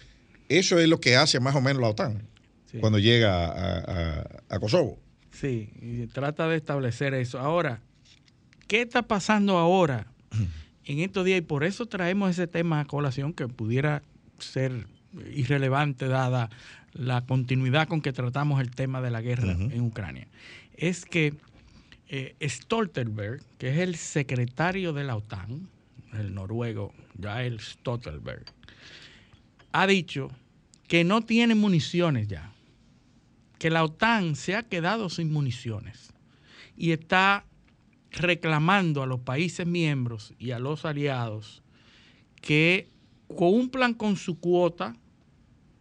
eso 0.49 0.77
es 0.79 0.87
lo 0.89 0.99
que 0.99 1.15
hace 1.15 1.39
más 1.39 1.55
o 1.55 1.61
menos 1.61 1.81
la 1.81 1.89
OTAN 1.89 2.27
sí. 2.71 2.79
cuando 2.79 2.99
llega 2.99 3.45
a, 3.45 3.79
a- 4.19 4.25
a 4.49 4.59
Kosovo. 4.59 4.99
Sí, 5.31 5.71
y 5.81 6.07
trata 6.07 6.47
de 6.49 6.57
establecer 6.57 7.13
eso. 7.13 7.39
Ahora, 7.39 7.81
¿qué 8.67 8.81
está 8.81 9.03
pasando 9.03 9.57
ahora 9.57 10.07
en 10.85 10.99
estos 10.99 11.23
días? 11.25 11.37
Y 11.39 11.41
por 11.41 11.63
eso 11.63 11.85
traemos 11.85 12.31
ese 12.31 12.47
tema 12.47 12.79
a 12.81 12.85
colación 12.85 13.33
que 13.33 13.47
pudiera 13.47 14.01
ser 14.39 14.87
irrelevante 15.33 16.07
dada 16.07 16.49
la 16.93 17.21
continuidad 17.25 17.87
con 17.87 18.01
que 18.01 18.11
tratamos 18.13 18.59
el 18.61 18.71
tema 18.71 19.01
de 19.01 19.11
la 19.11 19.21
guerra 19.21 19.51
en 19.51 19.81
Ucrania. 19.81 20.27
Es 20.75 21.05
que 21.05 21.33
eh, 22.09 22.35
Stoltenberg, 22.41 23.41
que 23.59 23.69
es 23.69 23.77
el 23.77 23.95
secretario 23.95 24.93
de 24.93 25.03
la 25.03 25.15
OTAN, 25.15 25.69
el 26.13 26.33
noruego 26.33 26.91
Jael 27.21 27.59
Stoltenberg, 27.59 28.45
ha 29.71 29.87
dicho 29.87 30.29
que 30.87 31.03
no 31.03 31.21
tiene 31.21 31.55
municiones 31.55 32.27
ya 32.27 32.51
que 33.59 33.69
la 33.69 33.83
OTAN 33.83 34.35
se 34.35 34.55
ha 34.55 34.63
quedado 34.63 35.09
sin 35.09 35.31
municiones 35.31 36.11
y 36.77 36.91
está 36.91 37.45
reclamando 38.11 39.03
a 39.03 39.05
los 39.05 39.19
países 39.19 39.67
miembros 39.67 40.33
y 40.39 40.51
a 40.51 40.59
los 40.59 40.85
aliados 40.85 41.61
que 42.41 42.87
cumplan 43.27 43.93
con 43.93 44.15
su 44.15 44.39
cuota 44.39 44.95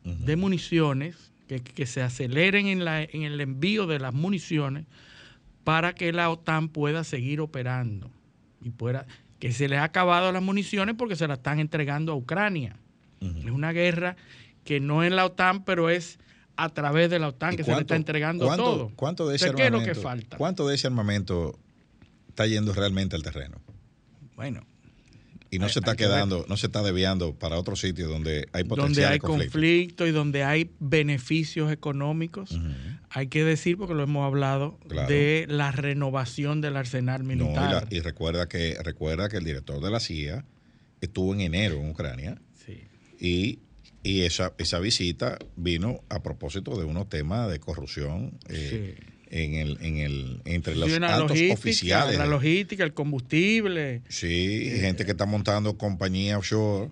de 0.04 0.36
municiones, 0.36 1.30
que, 1.46 1.60
que 1.62 1.86
se 1.86 2.02
aceleren 2.02 2.66
en, 2.66 2.84
la- 2.84 3.02
en 3.04 3.22
el 3.22 3.40
envío 3.40 3.86
de 3.86 3.98
las 4.00 4.12
municiones 4.12 4.84
para 5.64 5.94
que 5.94 6.12
la 6.12 6.30
OTAN 6.30 6.68
pueda 6.68 7.04
seguir 7.04 7.40
operando 7.40 8.10
y 8.62 8.70
pueda 8.70 9.06
que 9.38 9.52
se 9.52 9.68
les 9.68 9.78
ha 9.78 9.84
acabado 9.84 10.32
las 10.32 10.42
municiones 10.42 10.96
porque 10.98 11.14
se 11.14 11.28
las 11.28 11.38
están 11.38 11.60
entregando 11.60 12.12
a 12.12 12.16
Ucrania. 12.16 12.76
Es 13.20 13.50
una 13.50 13.72
guerra 13.72 14.16
que 14.64 14.80
no 14.80 15.02
es 15.02 15.10
la 15.12 15.24
OTAN, 15.26 15.64
pero 15.64 15.90
es 15.90 16.18
a 16.56 16.68
través 16.70 17.08
de 17.10 17.18
la 17.18 17.28
OTAN, 17.28 17.54
¿Y 17.54 17.56
que 17.58 17.64
se 17.64 17.72
le 17.74 17.80
está 17.80 17.96
entregando 17.96 18.46
cuánto- 18.46 18.64
todo. 18.64 18.92
¿Cuánto 18.96 19.28
de 19.28 19.36
ese 19.36 19.46
Entonces, 19.46 19.62
¿Qué 19.62 19.66
es 19.66 19.70
lo 19.72 19.76
armamento? 19.78 20.00
que 20.00 20.04
falta? 20.06 20.36
¿Cuánto 20.36 20.68
de 20.68 20.74
ese 20.74 20.86
armamento 20.88 21.58
está 22.28 22.46
yendo 22.46 22.72
realmente 22.74 23.16
al 23.16 23.22
terreno? 23.22 23.60
Bueno, 24.36 24.66
Y 25.50 25.58
no 25.58 25.64
Hay- 25.64 25.72
se 25.72 25.78
está 25.78 25.92
que 25.96 26.04
quedando, 26.04 26.44
no 26.46 26.58
se 26.58 26.66
está 26.66 26.82
desviando 26.82 27.34
para 27.34 27.56
otro 27.58 27.74
sitio 27.74 28.06
donde 28.06 28.46
hay 28.52 28.64
potencial 28.64 28.78
donde 28.84 29.06
hay 29.06 29.18
conflicto. 29.18 29.52
conflicto 29.52 30.06
y 30.06 30.10
donde 30.10 30.44
hay 30.44 30.70
beneficios 30.78 31.72
económicos. 31.72 32.60
Hay 33.08 33.28
que 33.28 33.44
decir, 33.44 33.78
porque 33.78 33.94
lo 33.94 34.02
hemos 34.02 34.26
hablado, 34.26 34.78
Claro. 34.88 35.08
de 35.08 35.46
la 35.48 35.72
renovación 35.72 36.60
del 36.60 36.76
arsenal 36.76 37.22
No, 37.26 37.32
y, 37.32 37.36
militar. 37.36 37.88
la- 37.88 37.96
y 37.96 38.00
recuerda 38.00 38.46
que 38.46 38.76
recuerda 38.84 39.30
que 39.30 39.38
el 39.38 39.44
director 39.44 39.80
de 39.82 39.90
la 39.90 40.00
CIA 40.00 40.44
estuvo 41.00 41.32
en 41.32 41.40
enero 41.40 41.76
en 41.80 41.88
Ucrania. 41.92 42.38
Y, 43.18 43.58
y 44.02 44.22
esa, 44.22 44.52
esa 44.58 44.78
visita 44.78 45.38
vino 45.56 46.00
a 46.08 46.22
propósito 46.22 46.78
de 46.78 46.84
unos 46.84 47.08
temas 47.08 47.50
de 47.50 47.58
corrupción 47.58 48.38
eh, 48.48 48.96
en 49.30 49.54
el, 49.54 49.78
en 49.80 49.96
el, 49.98 50.40
entre 50.44 50.76
los 50.76 50.90
Sí, 50.90 50.98
altos 51.02 51.38
oficiales. 51.52 52.16
La 52.18 52.26
logística, 52.26 52.84
el 52.84 52.94
combustible. 52.94 54.02
Sí, 54.08 54.70
gente 54.80 55.04
que 55.04 55.10
está 55.12 55.26
montando 55.26 55.76
compañías 55.76 56.38
offshore 56.38 56.90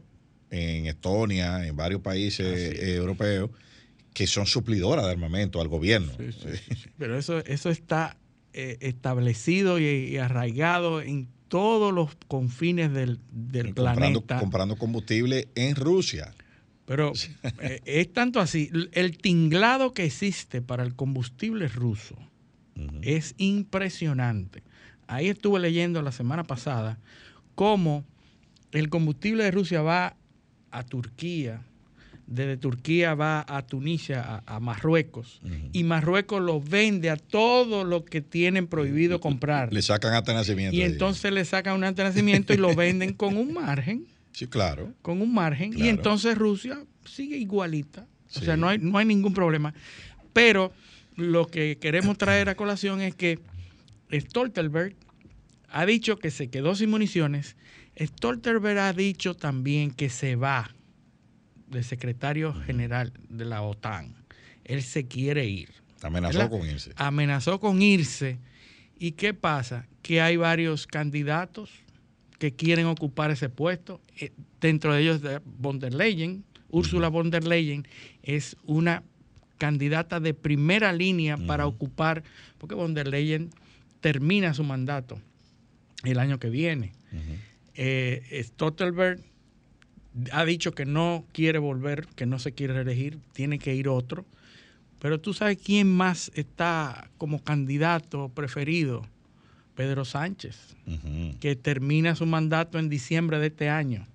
en 0.51 0.87
Estonia, 0.87 1.67
en 1.67 1.77
varios 1.77 2.01
países 2.03 2.47
eh, 2.47 2.97
europeos, 2.97 3.51
que 4.13 4.27
son 4.27 4.47
suplidoras 4.47 5.05
de 5.05 5.13
armamento 5.13 5.61
al 5.61 5.69
gobierno. 5.69 6.13
Sí, 6.19 6.33
sí. 6.33 6.89
Pero 6.99 7.19
eso, 7.19 7.39
eso 7.45 7.71
está 7.71 8.17
eh, 8.53 8.79
establecido 8.81 9.79
y, 9.79 9.85
y 9.85 10.17
arraigado 10.19 11.03
en 11.03 11.29
todos 11.49 11.93
los 11.93 12.17
confines 12.29 12.93
del, 12.93 13.21
del 13.31 13.75
comprando, 13.75 14.21
planeta. 14.21 14.39
comprando 14.39 14.77
combustible 14.77 15.49
en 15.55 15.77
Rusia. 15.77 16.35
Pero 16.87 17.13
eh, 17.61 17.81
es 17.85 18.13
tanto 18.13 18.41
así, 18.41 18.71
el 18.93 19.19
tinglado 19.19 19.93
que 19.93 20.05
existe 20.05 20.63
para 20.63 20.83
el 20.83 20.95
combustible 20.95 21.69
ruso 21.69 22.17
es 23.03 23.35
impresionante. 23.39 24.63
Ahí 25.07 25.29
estuve 25.29 25.61
leyendo 25.61 26.03
la 26.03 26.13
semana 26.13 26.45
pasada 26.45 26.99
cómo 27.55 28.05
el 28.73 28.91
combustible 28.91 29.45
de 29.45 29.51
Rusia 29.51 29.81
va 29.81 30.17
a 30.71 30.83
Turquía, 30.85 31.63
desde 32.27 32.57
Turquía 32.57 33.15
va 33.15 33.45
a 33.49 33.63
Tunisia, 33.63 34.43
a, 34.47 34.57
a 34.57 34.61
Marruecos, 34.61 35.41
y 35.73 35.85
Marruecos 35.85 36.43
lo 36.43 36.61
vende 36.61 37.11
a 37.11 37.17
todos 37.17 37.87
los 37.87 38.05
que 38.05 38.21
tienen 38.21 38.67
prohibido 38.67 39.21
comprar. 39.21 39.73
Le 39.73 39.83
sacan 39.83 40.15
hasta 40.15 40.35
nacimiento. 40.35 40.77
Y 40.77 40.83
entonces 40.83 41.33
le 41.33 41.45
sacan 41.45 41.75
un 41.75 41.81
nacimiento 41.81 42.53
y 42.53 42.57
lo 42.57 42.75
venden 42.75 43.13
con 43.13 43.37
un 43.37 43.53
margen 43.55 44.07
Sí, 44.33 44.47
claro. 44.49 44.93
con 45.03 45.23
un 45.23 45.33
margen 45.33 45.73
y 45.79 45.89
entonces 45.89 46.37
Rusia 46.37 46.85
sigue 47.05 47.37
igualita. 47.39 48.07
O 48.35 48.41
sea, 48.41 48.57
no 48.57 48.69
hay, 48.69 48.79
no 48.79 48.99
hay 48.99 49.07
ningún 49.07 49.33
problema. 49.33 49.73
Pero 50.33 50.73
lo 51.15 51.47
que 51.47 51.79
queremos 51.81 52.19
traer 52.19 52.49
a 52.49 52.55
colación 52.55 53.01
es 53.01 53.15
que 53.15 53.39
Stoltenberg 54.13 54.95
ha 55.71 55.87
dicho 55.87 56.19
que 56.19 56.31
se 56.31 56.49
quedó 56.49 56.75
sin 56.75 56.91
municiones. 56.91 57.57
Stoltenberg 57.99 58.79
ha 58.79 58.93
dicho 58.93 59.35
también 59.35 59.91
que 59.91 60.11
se 60.11 60.37
va 60.37 60.76
de 61.69 61.83
secretario 61.83 62.55
general 62.55 63.13
de 63.29 63.45
la 63.45 63.63
OTAN. 63.63 64.15
Él 64.65 64.83
se 64.83 65.07
quiere 65.07 65.47
ir. 65.47 65.71
Amenazó 66.03 66.39
¿verdad? 66.39 66.51
con 66.51 66.69
irse. 66.69 66.93
Amenazó 66.97 67.61
con 67.61 67.83
irse. 67.83 68.39
¿Y 68.99 69.13
qué 69.13 69.35
pasa? 69.35 69.87
Que 70.03 70.21
hay 70.21 70.37
varios 70.37 70.87
candidatos 70.87 71.71
que 72.39 72.53
quieren 72.53 72.87
ocupar 72.87 73.31
ese 73.31 73.49
puesto. 73.49 74.01
Eh, 74.19 74.33
Dentro 74.61 74.95
de 74.95 75.03
ellos, 75.03 75.23
de 75.23 75.41
von 75.45 75.79
der 75.79 75.95
Leyen, 75.95 76.45
Úrsula 76.69 77.09
von 77.09 77.31
der 77.31 77.45
Leyen 77.45 77.87
es 78.23 78.57
una 78.65 79.03
candidata 79.59 80.21
de 80.21 80.35
primera 80.35 80.93
línea 80.93 81.37
para 81.37 81.67
ocupar, 81.67 82.23
porque 82.59 82.75
von 82.75 82.95
der 82.95 83.09
Leyen 83.09 83.51
termina 84.01 84.55
su 84.55 84.65
mandato 84.65 85.21
el 86.05 86.19
año 86.19 86.39
que 86.39 86.51
viene. 86.51 86.93
Ujú. 87.13 87.37
Eh, 87.75 88.43
Stoltenberg 88.45 89.21
ha 90.33 90.45
dicho 90.45 90.73
que 90.73 90.87
no 90.87 91.25
quiere 91.33 91.59
volver, 91.59 92.07
que 92.15 92.27
no 92.27 92.39
se 92.39 92.53
quiere 92.53 92.75
reelegir, 92.75 93.19
tiene 93.33 93.59
que 93.59 93.75
ir 93.75 93.89
otro. 93.89 94.25
Pero 94.99 95.21
tú 95.21 95.35
sabes 95.35 95.59
quién 95.59 95.95
más 95.95 96.33
está 96.35 97.11
como 97.19 97.43
candidato 97.43 98.31
preferido, 98.31 99.07
Pedro 99.75 100.05
Sánchez, 100.05 100.75
que 101.39 101.55
termina 101.55 102.15
su 102.15 102.25
mandato 102.25 102.79
en 102.79 102.89
diciembre 102.89 103.39
de 103.39 103.49
este 103.49 103.69
año 103.69 104.07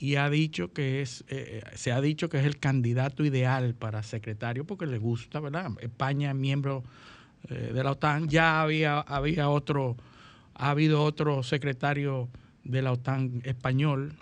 y 0.00 0.16
ha 0.16 0.30
dicho 0.30 0.72
que 0.72 1.02
es, 1.02 1.24
eh, 1.28 1.62
se 1.74 1.92
ha 1.92 2.00
dicho 2.00 2.30
que 2.30 2.38
es 2.38 2.46
el 2.46 2.58
candidato 2.58 3.22
ideal 3.22 3.74
para 3.74 4.02
secretario 4.02 4.64
porque 4.64 4.86
le 4.86 4.96
gusta, 4.96 5.40
¿verdad? 5.40 5.70
España 5.80 6.30
es 6.30 6.36
miembro 6.36 6.82
eh, 7.50 7.72
de 7.74 7.84
la 7.84 7.92
OTAN, 7.92 8.28
ya 8.28 8.62
había, 8.62 9.00
había 9.00 9.50
otro, 9.50 9.96
ha 10.54 10.70
habido 10.70 11.04
otro 11.04 11.42
secretario 11.42 12.30
de 12.64 12.80
la 12.80 12.92
OTAN 12.92 13.42
español, 13.44 14.14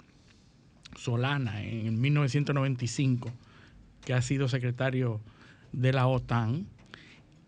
Solana, 0.99 1.63
en 1.63 2.01
1995, 2.01 3.33
que 4.05 4.15
ha 4.15 4.23
sido 4.23 4.49
secretario 4.49 5.21
de 5.73 5.93
la 5.93 6.07
OTAN. 6.07 6.67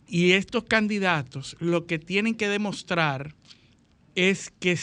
Y 0.07 0.33
estos 0.33 0.65
candidatos 0.65 1.57
lo 1.61 1.87
que 1.87 1.99
tienen 1.99 2.35
que 2.35 2.49
demostrar 2.49 3.35
es 4.15 4.51
que 4.59 4.77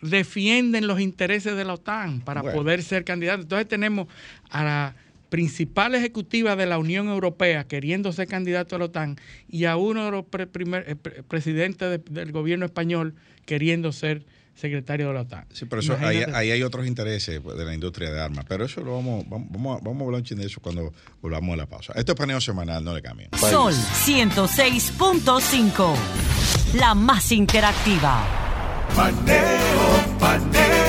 defienden 0.00 0.86
los 0.86 0.98
intereses 1.00 1.56
de 1.56 1.64
la 1.64 1.74
OTAN 1.74 2.20
para 2.20 2.42
Bueno. 2.42 2.56
poder 2.58 2.82
ser 2.82 3.04
candidatos. 3.04 3.44
Entonces 3.44 3.68
tenemos 3.68 4.08
a 4.50 4.64
la 4.64 4.96
principal 5.28 5.94
ejecutiva 5.94 6.56
de 6.56 6.66
la 6.66 6.78
Unión 6.78 7.08
Europea 7.08 7.64
queriendo 7.64 8.12
ser 8.12 8.28
candidato 8.28 8.76
a 8.76 8.78
la 8.78 8.84
OTAN 8.86 9.16
y 9.48 9.64
a 9.64 9.76
uno 9.76 10.04
de 10.06 10.10
los 10.10 10.24
pre- 10.26 10.46
primer- 10.46 10.84
eh, 10.88 10.96
pre- 10.96 11.22
presidentes 11.22 11.88
de- 11.90 11.98
del 12.20 12.32
gobierno 12.32 12.66
español 12.66 13.14
queriendo 13.46 13.92
ser 13.92 14.24
secretario 14.54 15.08
de 15.08 15.14
la 15.14 15.22
OTAN. 15.22 15.46
Sí, 15.52 15.64
pero 15.66 15.80
eso, 15.80 15.96
ahí, 16.00 16.22
hay 16.50 16.62
otros 16.62 16.86
intereses 16.86 17.42
de 17.42 17.64
la 17.64 17.74
industria 17.74 18.10
de 18.10 18.20
armas. 18.20 18.44
Pero 18.48 18.64
eso 18.64 18.80
lo 18.80 18.94
vamos, 18.94 19.28
vamos, 19.28 19.48
vamos 19.50 19.80
a, 19.80 19.84
vamos 19.84 20.02
a 20.02 20.04
hablar 20.04 20.20
un 20.20 20.24
chin 20.24 20.38
de 20.38 20.46
eso 20.46 20.60
cuando 20.60 20.92
volvamos 21.20 21.54
a 21.54 21.56
la 21.56 21.66
pausa. 21.66 21.92
Esto 21.96 22.12
es 22.12 22.18
paneo 22.18 22.40
semanal, 22.40 22.84
no 22.84 22.94
le 22.94 23.02
cambien. 23.02 23.28
Sol 23.38 23.72
106.5. 23.72 25.94
La 26.74 26.94
más 26.94 27.32
interactiva. 27.32 28.24
Paneo, 28.94 30.18
paneo. 30.18 30.81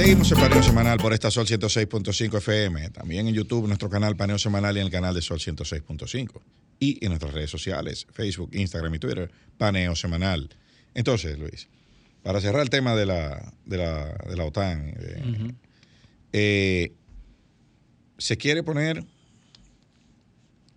Seguimos 0.00 0.32
en 0.32 0.38
Paneo 0.38 0.62
Semanal 0.62 0.96
por 0.96 1.12
esta 1.12 1.30
Sol 1.30 1.46
106.5 1.46 2.38
FM. 2.38 2.88
También 2.88 3.28
en 3.28 3.34
YouTube, 3.34 3.66
nuestro 3.66 3.90
canal 3.90 4.16
Paneo 4.16 4.38
Semanal 4.38 4.74
y 4.74 4.80
en 4.80 4.86
el 4.86 4.90
canal 4.90 5.14
de 5.14 5.20
Sol 5.20 5.38
106.5. 5.38 6.40
Y 6.78 7.04
en 7.04 7.10
nuestras 7.10 7.34
redes 7.34 7.50
sociales, 7.50 8.06
Facebook, 8.10 8.48
Instagram 8.54 8.94
y 8.94 8.98
Twitter, 8.98 9.30
Paneo 9.58 9.94
Semanal. 9.94 10.48
Entonces, 10.94 11.38
Luis, 11.38 11.68
para 12.22 12.40
cerrar 12.40 12.62
el 12.62 12.70
tema 12.70 12.96
de 12.96 13.04
la, 13.04 13.52
de 13.66 13.76
la, 13.76 14.16
de 14.26 14.36
la 14.36 14.44
OTAN, 14.46 14.94
eh, 14.98 15.52
eh, 16.32 16.92
se 18.16 18.38
quiere 18.38 18.62
poner, 18.62 19.04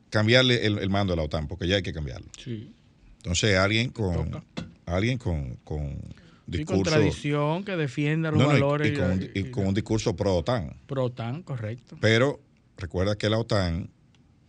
cambiarle 0.09 0.65
el, 0.65 0.79
el 0.79 0.89
mando 0.89 1.13
a 1.13 1.15
la 1.15 1.23
OTAN, 1.23 1.47
porque 1.47 1.65
ya 1.65 1.77
hay 1.77 1.81
que 1.81 1.93
cambiarlo. 1.93 2.27
Sí. 2.43 2.73
Entonces, 3.19 3.55
alguien 3.55 3.89
con, 3.89 4.31
Toca. 4.31 4.43
alguien 4.85 5.17
con, 5.17 5.55
con 5.63 5.97
Discurso... 6.45 6.83
tradición 6.91 7.63
que 7.63 7.75
defienda 7.77 8.29
los 8.31 8.39
No, 8.39 8.45
no, 8.47 8.57
y- 8.57 8.61
valores 8.61 8.91
y, 8.91 8.95
con, 8.95 9.11
un- 9.11 9.23
y 9.33 9.39
y- 9.39 9.43
con 9.51 9.67
un 9.67 9.73
discurso 9.73 10.15
pro-OTAN. 10.15 10.75
pro 10.87 11.05
OTAN, 11.05 11.41
correcto. 11.43 11.97
Pero 12.01 12.41
recuerda 12.77 13.15
que 13.17 13.29
la 13.29 13.37
OTAN, 13.37 13.89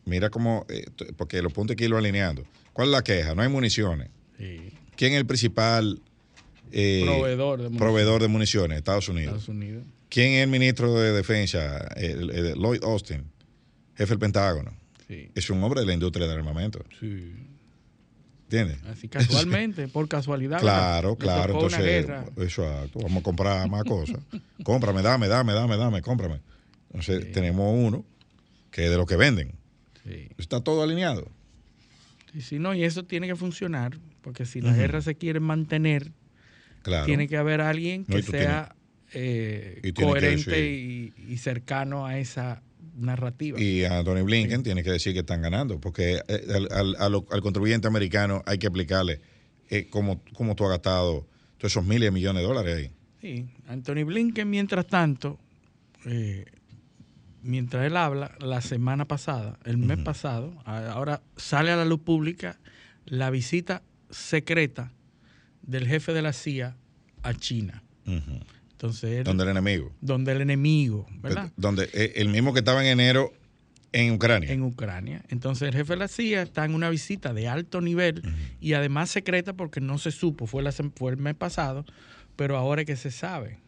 mira 0.04 0.28
cómo, 0.30 0.66
eh, 0.68 0.84
porque 1.16 1.40
los 1.42 1.52
puntos 1.52 1.74
aquí 1.74 1.86
lo 1.88 1.96
alineando. 1.96 2.44
¿Cuál 2.72 2.88
es 2.88 2.92
la 2.92 3.02
queja? 3.02 3.34
No 3.34 3.42
hay 3.42 3.48
municiones. 3.48 4.08
Sí. 4.38 4.70
¿Quién 4.96 5.12
es 5.12 5.18
el 5.18 5.26
principal 5.26 6.00
eh, 6.72 7.02
Proveedor 7.04 7.58
de 7.58 7.64
municiones. 7.68 7.78
proveedor 7.78 8.22
de 8.22 8.28
municiones? 8.28 8.78
Estados 8.78 9.08
Unidos. 9.08 9.34
Estados 9.34 9.48
Unidos. 9.48 9.84
¿Quién 10.08 10.32
es 10.32 10.42
el 10.44 10.50
ministro 10.50 10.94
de 10.98 11.12
Defensa? 11.12 11.78
El- 11.96 12.30
el- 12.30 12.54
Lloyd 12.58 12.82
Austin, 12.82 13.22
jefe 13.96 14.10
del 14.10 14.18
Pentágono. 14.18 14.72
Sí. 15.06 15.28
Es 15.34 15.50
un 15.50 15.62
hombre 15.62 15.80
de 15.80 15.86
la 15.86 15.92
industria 15.94 16.26
del 16.26 16.38
armamento. 16.38 16.84
Sí. 16.98 17.32
¿Entiendes? 18.44 18.78
Así 18.84 19.08
casualmente, 19.08 19.88
por 19.92 20.06
casualidad. 20.08 20.60
Claro, 20.60 21.16
claro. 21.16 21.54
Entonces, 21.54 22.06
exacto. 22.36 23.00
Vamos 23.00 23.20
a 23.20 23.22
comprar 23.22 23.68
más 23.68 23.84
cosas. 23.84 24.18
cómprame, 24.64 25.02
dame, 25.02 25.28
dame, 25.28 25.52
dame, 25.54 25.76
dame, 25.76 26.02
cómprame. 26.02 26.40
Entonces, 26.88 27.32
tenemos 27.32 27.74
uno 27.76 28.04
que 28.70 28.84
es 28.84 28.90
de 28.90 28.96
lo 28.96 29.06
que 29.06 29.16
venden. 29.16 29.52
Sí. 30.06 30.28
Está 30.38 30.60
todo 30.60 30.82
alineado. 30.82 31.28
Y 32.34 32.42
si 32.42 32.58
no, 32.58 32.74
y 32.74 32.84
eso 32.84 33.04
tiene 33.04 33.26
que 33.26 33.36
funcionar, 33.36 33.98
porque 34.20 34.44
si 34.44 34.60
la 34.60 34.74
guerra 34.74 35.00
se 35.00 35.14
quiere 35.14 35.40
mantener, 35.40 36.12
Claro. 36.82 37.06
tiene 37.06 37.28
que 37.28 37.36
haber 37.38 37.62
alguien 37.62 38.04
que 38.04 38.22
sea 38.22 38.74
eh, 39.12 39.78
y 39.82 39.92
tiene 39.92 39.94
que 39.94 40.20
coherente 40.20 40.70
y, 40.70 41.14
y 41.28 41.38
cercano 41.38 42.04
a 42.04 42.18
esa 42.18 42.62
narrativa. 42.96 43.60
Y 43.60 43.84
a 43.84 44.02
Tony 44.04 44.22
Blinken 44.22 44.62
tiene 44.62 44.82
que 44.82 44.90
decir 44.90 45.12
que 45.12 45.20
están 45.20 45.42
ganando, 45.42 45.80
porque 45.80 46.20
eh, 46.28 46.68
al, 46.70 47.24
contribuyente 47.42 47.86
americano 47.86 48.42
hay 48.46 48.58
que 48.58 48.66
explicarle 48.66 49.20
eh, 49.68 49.88
cómo, 49.90 50.22
cómo 50.34 50.54
tú 50.54 50.64
has 50.64 50.70
gastado 50.70 51.26
Todos 51.58 51.72
esos 51.72 51.84
miles 51.84 52.06
de 52.06 52.10
millones 52.10 52.42
de 52.42 52.48
dólares 52.48 52.76
ahí. 52.76 52.90
Sí, 53.20 53.46
Anthony 53.66 54.04
Blinken, 54.04 54.48
mientras 54.48 54.86
tanto, 54.86 55.38
eh, 56.04 56.44
mientras 57.42 57.86
él 57.86 57.96
habla, 57.96 58.36
la 58.40 58.60
semana 58.60 59.06
pasada, 59.06 59.58
el 59.64 59.78
mes 59.78 59.98
pasado, 59.98 60.54
ahora 60.64 61.22
sale 61.36 61.70
a 61.70 61.76
la 61.76 61.84
luz 61.84 62.00
pública 62.00 62.58
la 63.06 63.30
visita 63.30 63.82
secreta 64.10 64.92
del 65.62 65.86
jefe 65.86 66.12
de 66.12 66.22
la 66.22 66.32
CIA 66.32 66.76
a 67.22 67.34
China. 67.34 67.82
Ujú. 68.06 68.40
Entonces, 68.74 69.18
él- 69.18 69.24
Donde 69.24 69.44
el 69.44 69.50
enemigo. 69.50 69.92
donde 70.00 70.32
el 70.32 70.40
enemigo, 70.42 71.06
¿verdad? 71.20 71.50
Donde 71.56 71.88
eh, 71.92 72.12
el 72.16 72.28
mismo 72.28 72.52
que 72.52 72.58
estaba 72.60 72.82
en 72.84 72.90
enero 72.90 73.32
en 73.92 74.12
Ucrania. 74.12 74.50
en 74.52 74.62
Ucrania. 74.62 75.22
Entonces 75.28 75.68
el 75.68 75.74
jefe 75.74 75.92
de 75.92 75.98
la 76.00 76.08
CIA 76.08 76.42
está 76.42 76.64
en 76.64 76.74
una 76.74 76.90
visita 76.90 77.32
de 77.32 77.46
alto 77.46 77.80
nivel 77.80 78.22
y 78.60 78.72
además 78.72 79.10
secreta 79.10 79.52
porque 79.52 79.80
no 79.80 79.98
se 79.98 80.10
supo, 80.10 80.46
fue, 80.48 80.62
la 80.64 80.72
fue 80.72 81.12
el 81.12 81.16
mes 81.18 81.36
pasado, 81.36 81.84
pero 82.34 82.56
ahora 82.56 82.82
es 82.82 82.86
que 82.88 82.96
se 82.96 83.12
sabe 83.12 83.60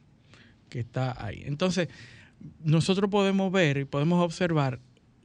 que 0.68 0.80
está 0.80 1.14
ahí. 1.24 1.44
Entonces 1.46 1.88
nosotros 2.64 3.08
podemos 3.08 3.52
ver 3.52 3.76
y 3.78 3.84
podemos 3.84 4.22
observar 4.24 4.80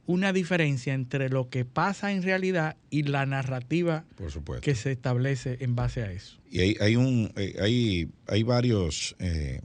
una 0.06 0.32
diferencia 0.32 0.94
entre 0.94 1.28
lo 1.28 1.48
que 1.48 1.64
pasa 1.64 2.12
en 2.12 2.22
realidad 2.22 2.76
y 2.90 3.04
la 3.04 3.24
narrativa 3.26 4.04
por 4.16 4.30
supuesto. 4.30 4.64
que 4.64 4.74
se 4.74 4.90
establece 4.92 5.58
en 5.60 5.76
base 5.76 6.02
a 6.02 6.10
eso. 6.10 6.38
Y 6.50 6.60
hay, 6.60 6.76
hay 6.80 6.96
un 6.96 7.32
eh, 7.36 7.56
hay, 7.60 8.08
hay 8.26 8.42
varios 8.42 9.14
eh, 9.20 9.60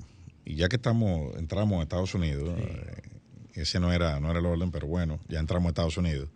y 0.45 0.55
ya 0.55 0.69
que 0.69 0.75
estamos 0.75 1.35
entramos 1.37 1.79
a 1.79 1.83
Estados 1.83 2.13
Unidos, 2.13 2.57
eh, 2.59 3.01
ese 3.55 3.79
no 3.79 3.91
era 3.91 4.19
no 4.19 4.29
era 4.29 4.39
el 4.39 4.45
orden, 4.45 4.71
pero 4.71 4.87
bueno, 4.87 5.19
ya 5.27 5.39
entramos 5.39 5.67
a 5.67 5.69
Estados 5.69 5.97
Unidos. 5.97 6.29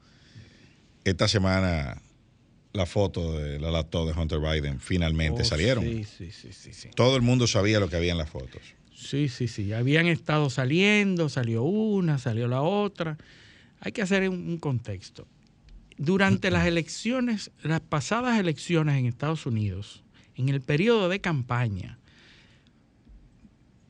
Esta 1.04 1.28
semana 1.28 2.02
la 2.74 2.86
foto 2.86 3.38
de 3.38 3.60
la 3.60 3.70
laptop 3.72 4.08
de 4.14 4.20
Hunter 4.20 4.40
Biden 4.40 4.80
finalmente 4.80 5.42
Oh, 5.42 5.46
salieron. 5.46 5.84
Sí, 5.84 6.04
sí, 6.06 6.32
sí, 6.32 6.54
sí, 6.54 6.74
sí. 6.74 6.90
Todo 6.96 7.16
el 7.16 7.22
mundo 7.22 7.46
sabía 7.48 7.80
lo 7.80 7.90
que 7.90 7.98
había 7.98 8.12
en 8.14 8.18
las 8.18 8.30
fotos. 8.30 8.62
Sí, 8.96 9.30
sí, 9.30 9.48
sí. 9.48 9.74
Habían 9.74 10.08
estado 10.08 10.50
saliendo, 10.50 11.28
salió 11.28 11.64
una, 11.64 12.18
salió 12.18 12.48
la 12.48 12.62
otra. 12.62 13.18
Hay 13.82 13.92
que 13.92 14.04
hacer 14.04 14.30
un, 14.30 14.58
contexto. 14.60 15.28
Durante 15.98 16.52
las 16.52 16.68
elecciones, 16.68 17.52
las 17.64 17.82
pasadas 17.82 18.40
elecciones 18.40 18.98
en 18.98 19.08
Estados 19.08 19.46
Unidos, 19.46 20.04
en 20.36 20.50
el 20.50 20.62
periodo 20.62 21.10
de 21.10 21.20
campaña, 21.20 21.98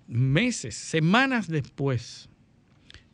meses, 0.08 0.76
semanas 0.76 1.48
después 1.48 2.30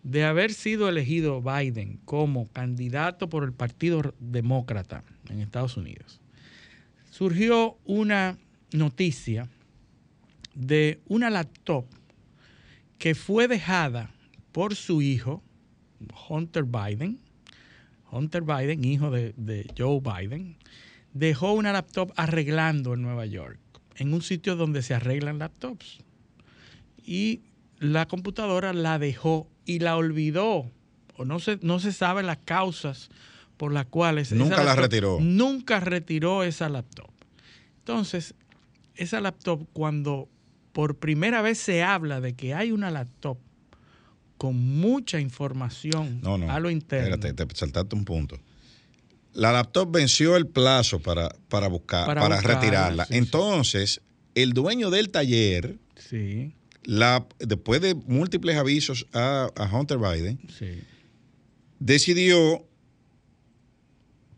de 0.04 0.24
haber 0.24 0.54
sido 0.54 0.88
elegido 0.88 1.42
Biden 1.42 2.00
como 2.06 2.48
candidato 2.48 3.28
por 3.28 3.44
el 3.44 3.54
Partido 3.54 4.14
Demócrata 4.20 5.04
en 5.30 5.42
Estados 5.42 5.78
Unidos, 5.78 6.22
surgió 7.10 7.78
una 7.86 8.38
noticia 8.72 9.50
de 10.54 11.00
una 11.08 11.32
laptop 11.32 11.86
que 13.00 13.16
fue 13.16 13.48
dejada 13.48 14.12
por 14.52 14.76
su 14.76 15.02
hijo, 15.02 15.44
Hunter 16.30 16.64
Biden. 16.64 17.20
Hunter 18.12 18.42
Biden, 18.42 18.84
hijo 18.86 19.12
de, 19.12 19.34
de 19.36 19.70
Joe 19.78 20.00
Biden, 20.00 20.58
dejó 21.14 21.54
una 21.54 21.74
laptop 21.74 22.14
arreglando 22.16 22.94
en 22.94 23.02
Nueva 23.02 23.26
York, 23.26 23.60
en 23.96 24.14
un 24.14 24.22
sitio 24.22 24.56
donde 24.56 24.82
se 24.82 24.94
arreglan 24.94 25.40
laptops. 25.40 26.00
Y 27.04 27.42
la 27.80 28.08
computadora 28.08 28.74
la 28.74 29.00
dejó 29.00 29.50
y 29.66 29.80
la 29.80 29.98
olvidó. 29.98 30.72
O 31.18 31.26
no 31.26 31.40
se, 31.40 31.60
no 31.62 31.80
se 31.80 31.92
sabe 31.92 32.24
las 32.24 32.38
causas 32.38 33.10
por 33.58 33.74
las 33.74 33.88
cuales... 33.88 34.32
Nunca 34.32 34.64
la 34.64 34.76
retiró. 34.76 35.20
Nunca 35.20 35.80
retiró 35.80 36.44
esa 36.44 36.70
laptop. 36.70 37.10
Entonces, 37.80 38.36
esa 38.96 39.20
laptop, 39.20 39.68
cuando 39.74 40.30
por 40.74 40.98
primera 40.98 41.42
vez 41.42 41.58
se 41.58 41.82
habla 41.82 42.22
de 42.22 42.36
que 42.36 42.54
hay 42.54 42.72
una 42.72 42.92
laptop 42.92 43.40
con 44.38 44.56
mucha 44.56 45.20
información 45.20 46.20
No, 46.22 46.38
no. 46.38 46.52
a 46.52 46.60
lo 46.60 46.70
interno, 46.70 47.16
Espérate, 47.16 47.46
te 47.46 47.56
saltaste 47.56 47.96
un 47.96 48.06
punto. 48.06 48.40
La 49.34 49.52
laptop 49.52 49.92
venció 49.92 50.36
el 50.36 50.48
plazo 50.48 51.00
para, 51.00 51.30
para 51.50 51.68
buscar, 51.68 52.06
Para 52.08 52.22
para, 52.22 52.36
buscarla, 52.36 52.60
retirarla. 52.62 53.06
sí. 53.06 53.16
Entonces, 53.18 54.02
el 54.36 54.54
dueño 54.54 54.90
del 54.90 55.10
taller, 55.10 55.78
sí, 55.96 56.54
la, 56.84 57.26
después 57.40 57.82
de 57.82 57.94
múltiples 57.96 58.56
avisos 58.56 59.06
a, 59.14 59.50
a 59.56 59.66
Hunter 59.76 59.98
Biden, 59.98 60.40
sí, 60.58 60.82
decidió 61.80 62.64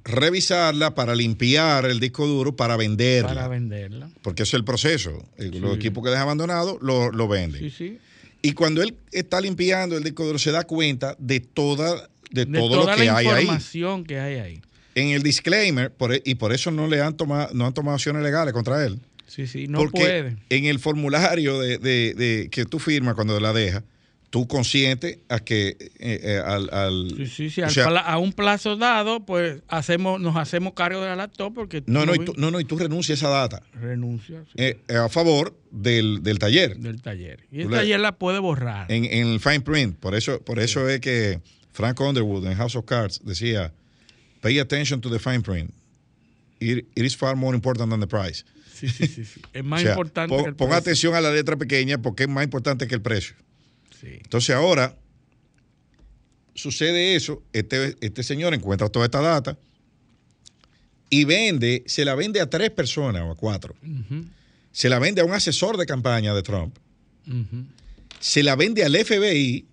revisarla 0.03 0.95
para 0.95 1.13
limpiar 1.15 1.85
el 1.85 1.99
disco 1.99 2.25
duro 2.25 2.55
para 2.55 2.77
venderla. 2.77 3.29
para 3.29 3.47
venderla. 3.47 4.09
porque 4.21 4.43
eso 4.43 4.55
es 4.55 4.59
el 4.59 4.65
proceso. 4.65 5.11
Los 5.37 5.75
equipos 5.75 6.03
que 6.03 6.09
deja 6.09 6.23
abandonado 6.23 6.77
lo, 6.81 7.11
lo 7.11 7.27
venden. 7.27 7.61
Sí, 7.61 7.69
sí. 7.69 7.99
Y 8.41 8.53
cuando 8.53 8.81
él 8.81 8.95
está 9.11 9.41
limpiando 9.41 9.97
el 9.97 10.03
disco 10.03 10.37
se 10.37 10.51
da 10.51 10.63
cuenta 10.63 11.15
de 11.19 11.39
toda 11.39 12.09
de, 12.31 12.45
De 12.45 12.59
todo 12.59 12.81
toda 12.81 12.93
lo 12.93 12.99
que 13.01 13.05
la 13.07 13.17
hay 13.17 13.25
ahí. 13.27 13.41
información 13.41 14.03
que 14.05 14.19
hay 14.19 14.35
ahí. 14.39 14.61
En 14.95 15.09
el 15.09 15.23
disclaimer, 15.23 15.91
por 15.91 16.13
e- 16.13 16.21
y 16.25 16.35
por 16.35 16.53
eso 16.53 16.69
no 16.71 16.87
le 16.87 17.01
han 17.01 17.17
tomado, 17.17 17.53
no 17.53 17.65
han 17.65 17.73
tomado 17.73 17.95
acciones 17.95 18.21
legales 18.21 18.53
contra 18.53 18.85
él. 18.85 18.99
Sí, 19.27 19.47
sí, 19.47 19.67
no 19.67 19.79
porque 19.79 19.99
puede. 19.99 20.37
en 20.49 20.65
el 20.65 20.79
formulario 20.79 21.59
de, 21.59 21.77
de- 21.79 22.13
de- 22.15 22.49
que 22.51 22.65
tú 22.65 22.79
firmas 22.79 23.15
cuando 23.15 23.39
la 23.39 23.51
dejas, 23.53 23.83
tú 24.29 24.47
consciente 24.47 25.21
a 25.27 25.39
que 25.39 25.69
eh, 25.69 25.87
eh, 25.99 26.41
al, 26.45 26.69
al- 26.71 27.13
Sí, 27.17 27.25
sí, 27.25 27.49
sí. 27.49 27.61
al 27.61 27.71
sea, 27.71 27.85
a 27.87 28.17
un 28.19 28.31
plazo 28.33 28.77
dado, 28.77 29.25
pues 29.25 29.61
hacemos, 29.67 30.21
nos 30.21 30.35
hacemos 30.35 30.73
cargo 30.73 31.01
de 31.01 31.07
la 31.07 31.15
laptop 31.15 31.53
porque 31.55 31.83
no, 31.87 32.05
no, 32.05 32.13
y 32.13 32.19
vi- 32.19 32.25
tú, 32.25 32.33
no, 32.37 32.51
no, 32.51 32.59
y 32.59 32.65
tú 32.65 32.77
renuncias 32.77 33.23
a 33.23 33.27
esa 33.27 33.29
data 33.29 33.63
renuncia 33.73 34.43
sí, 34.47 34.53
eh, 34.57 34.79
a 34.89 35.09
favor 35.09 35.57
del, 35.71 36.21
del 36.21 36.37
taller. 36.37 36.77
del 36.77 37.01
taller. 37.01 37.39
Y 37.51 37.57
tú 37.57 37.61
el 37.63 37.71
le- 37.71 37.77
taller 37.77 37.99
la 38.01 38.11
puede 38.17 38.37
borrar. 38.39 38.91
En, 38.91 39.05
en 39.05 39.27
el 39.29 39.39
fine 39.39 39.61
print. 39.61 39.97
Por 39.97 40.13
eso, 40.13 40.39
por 40.41 40.59
eso 40.59 40.87
es 40.87 40.99
que 40.99 41.41
Frank 41.71 41.99
Underwood 41.99 42.45
en 42.45 42.55
House 42.55 42.75
of 42.75 42.85
Cards 42.85 43.21
decía, 43.23 43.73
pay 44.41 44.59
attention 44.59 45.01
to 45.01 45.09
the 45.09 45.17
fine 45.19 45.41
print. 45.41 45.71
It, 46.59 46.85
it 46.95 47.03
is 47.05 47.15
far 47.17 47.35
more 47.35 47.55
important 47.55 47.89
than 47.89 47.99
the 47.99 48.07
price. 48.07 48.43
Sí, 48.75 48.89
sí, 48.89 49.07
sí, 49.07 49.25
sí. 49.25 49.41
Es 49.53 49.63
más 49.65 49.79
O 49.79 49.83
sea, 49.83 49.91
importante 49.93 50.35
pon, 50.35 50.43
que 50.43 50.49
el 50.49 50.55
pon 50.55 50.67
precio. 50.67 50.79
atención 50.81 51.15
a 51.15 51.21
la 51.21 51.31
letra 51.31 51.55
pequeña 51.57 51.97
porque 51.99 52.23
es 52.23 52.29
más 52.29 52.43
importante 52.43 52.87
que 52.87 52.93
el 52.95 53.01
precio. 53.01 53.35
Sí. 53.99 54.07
Entonces 54.23 54.55
ahora 54.55 54.95
sucede 56.55 57.15
eso, 57.15 57.41
este, 57.53 57.95
este 58.01 58.23
señor 58.23 58.53
encuentra 58.53 58.89
toda 58.89 59.05
esta 59.05 59.21
data 59.21 59.57
y 61.09 61.23
vende, 61.25 61.83
se 61.87 62.05
la 62.05 62.15
vende 62.15 62.39
a 62.41 62.49
tres 62.49 62.69
personas 62.69 63.23
o 63.23 63.31
a 63.31 63.35
cuatro. 63.35 63.75
Se 64.71 64.89
la 64.89 64.99
vende 64.99 65.21
a 65.21 65.25
un 65.25 65.33
asesor 65.33 65.77
de 65.77 65.85
campaña 65.85 66.33
de 66.33 66.43
Trump. 66.43 66.75
Se 68.19 68.43
la 68.43 68.55
vende 68.55 68.83
al 68.83 68.95
FBI, 68.95 69.65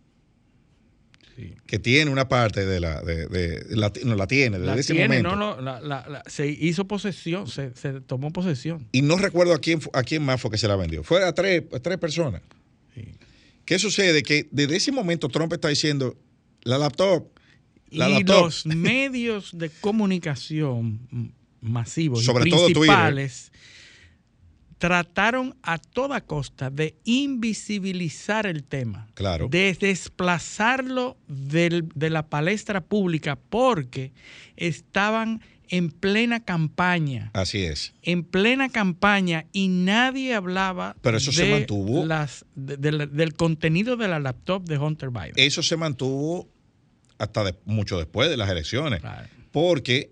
sí. 1.36 1.54
que 1.66 1.78
tiene 1.78 2.10
una 2.10 2.28
parte 2.28 2.64
de 2.64 2.80
la, 2.80 3.02
de, 3.02 3.26
de- 3.26 3.76
la- 3.76 3.92
no 4.04 4.14
la 4.14 4.26
tiene 4.26 4.58
desde 4.58 4.74
La 4.74 4.80
ese 4.80 4.94
tiene, 4.94 5.08
momento. 5.22 5.36
no, 5.36 5.56
no, 5.56 5.60
la- 5.60 5.80
la- 5.80 6.08
la- 6.08 6.22
se 6.26 6.46
hizo 6.48 6.86
posesión, 6.86 7.46
se, 7.48 7.74
se 7.74 8.00
tomó 8.00 8.32
posesión. 8.32 8.86
Y 8.92 9.02
no 9.02 9.16
recuerdo 9.18 9.52
a 9.52 9.58
quién, 9.58 9.80
a 9.92 10.02
quién 10.02 10.22
más 10.24 10.40
fue 10.40 10.50
que 10.50 10.58
se 10.58 10.68
la 10.68 10.76
vendió. 10.76 11.02
Fue 11.02 11.24
a 11.24 11.32
tres, 11.34 11.64
a 11.74 11.80
tres 11.80 11.98
personas. 11.98 12.40
¿Qué 13.66 13.78
sucede? 13.78 14.22
Que 14.22 14.48
desde 14.50 14.76
ese 14.76 14.92
momento 14.92 15.28
Trump 15.28 15.52
está 15.52 15.68
diciendo, 15.68 16.16
la 16.62 16.78
laptop, 16.78 17.28
la 17.90 18.08
y 18.08 18.12
laptop. 18.14 18.44
los 18.44 18.64
medios 18.66 19.50
de 19.58 19.68
comunicación 19.82 21.32
masivos 21.60 22.24
Sobre 22.24 22.48
y 22.48 22.50
todo 22.50 22.60
Twitter. 22.68 22.78
principales 22.80 23.52
trataron 24.78 25.56
a 25.62 25.78
toda 25.78 26.20
costa 26.20 26.68
de 26.68 26.96
invisibilizar 27.04 28.46
el 28.46 28.62
tema, 28.62 29.08
Claro. 29.14 29.48
de 29.48 29.74
desplazarlo 29.80 31.16
del- 31.28 31.88
de 31.94 32.10
la 32.10 32.28
palestra 32.28 32.82
pública 32.82 33.36
porque 33.36 34.12
estaban 34.56 35.40
en 35.68 35.90
plena 35.90 36.40
campaña, 36.44 37.30
Así 37.34 37.62
es. 37.64 37.92
en 38.02 38.24
plena 38.24 38.68
campaña 38.68 39.46
y 39.52 39.68
nadie 39.68 40.34
hablaba 40.34 40.96
Pero 41.02 41.16
eso 41.18 41.32
se 41.32 41.50
mantuvo. 41.50 42.04
las- 42.06 42.44
de- 42.54 42.76
de 42.76 42.92
la- 42.92 43.06
del 43.06 43.34
contenido 43.34 43.96
de 43.96 44.08
la 44.08 44.18
laptop 44.20 44.64
de 44.64 44.78
Hunter 44.78 45.10
Biden. 45.10 45.32
Eso 45.36 45.62
se 45.62 45.76
mantuvo 45.76 46.48
hasta 47.18 47.44
de- 47.44 47.54
mucho 47.64 47.98
después 47.98 48.28
de 48.30 48.36
las 48.36 48.48
elecciones. 48.50 49.00
Claro. 49.00 49.28
Porque 49.52 50.10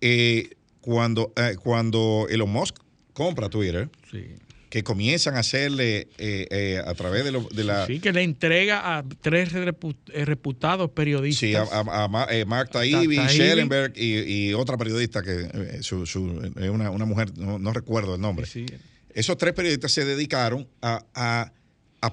eh, 0.00 0.50
cuando, 0.80 1.32
eh, 1.36 1.56
cuando 1.62 2.26
Elon 2.30 2.50
Musk 2.50 2.76
compra 3.12 3.48
Twitter, 3.48 3.90
Sí. 4.10 4.26
Que 4.70 4.82
comienzan 4.82 5.36
a 5.36 5.38
hacerle 5.40 6.08
eh, 6.18 6.46
eh, 6.50 6.82
a 6.84 6.92
través 6.94 7.24
de, 7.24 7.32
lo- 7.32 7.48
de 7.50 7.64
la... 7.64 7.86
Sí, 7.86 8.00
que 8.00 8.12
le 8.12 8.22
entrega 8.22 8.98
a 8.98 9.04
tres 9.22 9.50
eh, 9.54 10.24
reputados 10.26 10.90
periodistas. 10.90 11.40
Sí, 11.40 11.54
a, 11.54 11.62
a- 11.62 12.24
a 12.24 12.26
eh, 12.36 12.44
Mark 12.44 12.70
Taibbi, 12.70 13.16
Taibbi. 13.16 13.32
Schellenberg 13.34 13.92
y, 13.96 14.18
y 14.48 14.52
otra 14.54 14.76
periodista 14.76 15.22
que 15.22 15.78
su, 15.82 16.04
su- 16.04 16.52
una, 16.70 16.90
una 16.90 17.04
mujer, 17.06 17.36
no, 17.38 17.58
no 17.58 17.72
recuerdo 17.72 18.14
el 18.16 18.20
nombre. 18.20 18.44
Sí, 18.46 18.66
sí, 18.68 18.74
Esos 19.14 19.38
tres 19.38 19.54
periodistas 19.54 19.90
se 19.92 20.04
dedicaron 20.04 20.68
a, 20.82 21.02
a- 21.14 21.52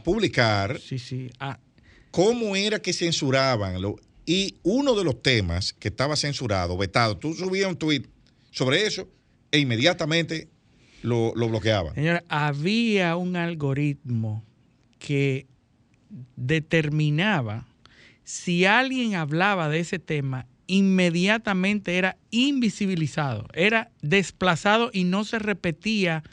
publicar 0.03 0.79
sí, 0.79 0.97
sí. 0.97 1.29
Ah, 1.39 1.59
cómo 2.11 2.55
era 2.55 2.79
que 2.79 2.93
censuraban. 2.93 3.81
lo- 3.81 3.97
y 4.25 4.55
uno 4.63 4.95
de 4.95 5.03
los 5.03 5.21
temas 5.21 5.73
que 5.73 5.89
estaba 5.89 6.15
censurado, 6.15 6.75
vetado, 6.77 7.17
tú 7.17 7.33
subías 7.35 7.67
un 7.69 7.75
tweet 7.77 8.03
sobre 8.51 8.87
eso 8.87 9.07
e 9.51 9.59
inmediatamente 9.59 10.47
lo, 11.05 11.33
lo 11.35 11.47
bloqueaba. 11.49 11.93
Señora, 11.93 12.23
había 12.29 13.15
un 13.15 13.35
algoritmo 13.35 14.43
que 14.99 15.45
determinaba 16.35 17.65
si 18.23 18.65
alguien 18.65 19.15
hablaba 19.15 19.69
de 19.69 19.79
ese 19.79 19.99
tema, 19.99 20.47
inmediatamente 20.67 21.97
era 21.97 22.17
invisibilizado, 22.31 23.47
era 23.53 23.91
desplazado 24.01 24.89
y 24.91 25.03
no 25.03 25.23
se 25.25 25.37
repetía 25.37 26.23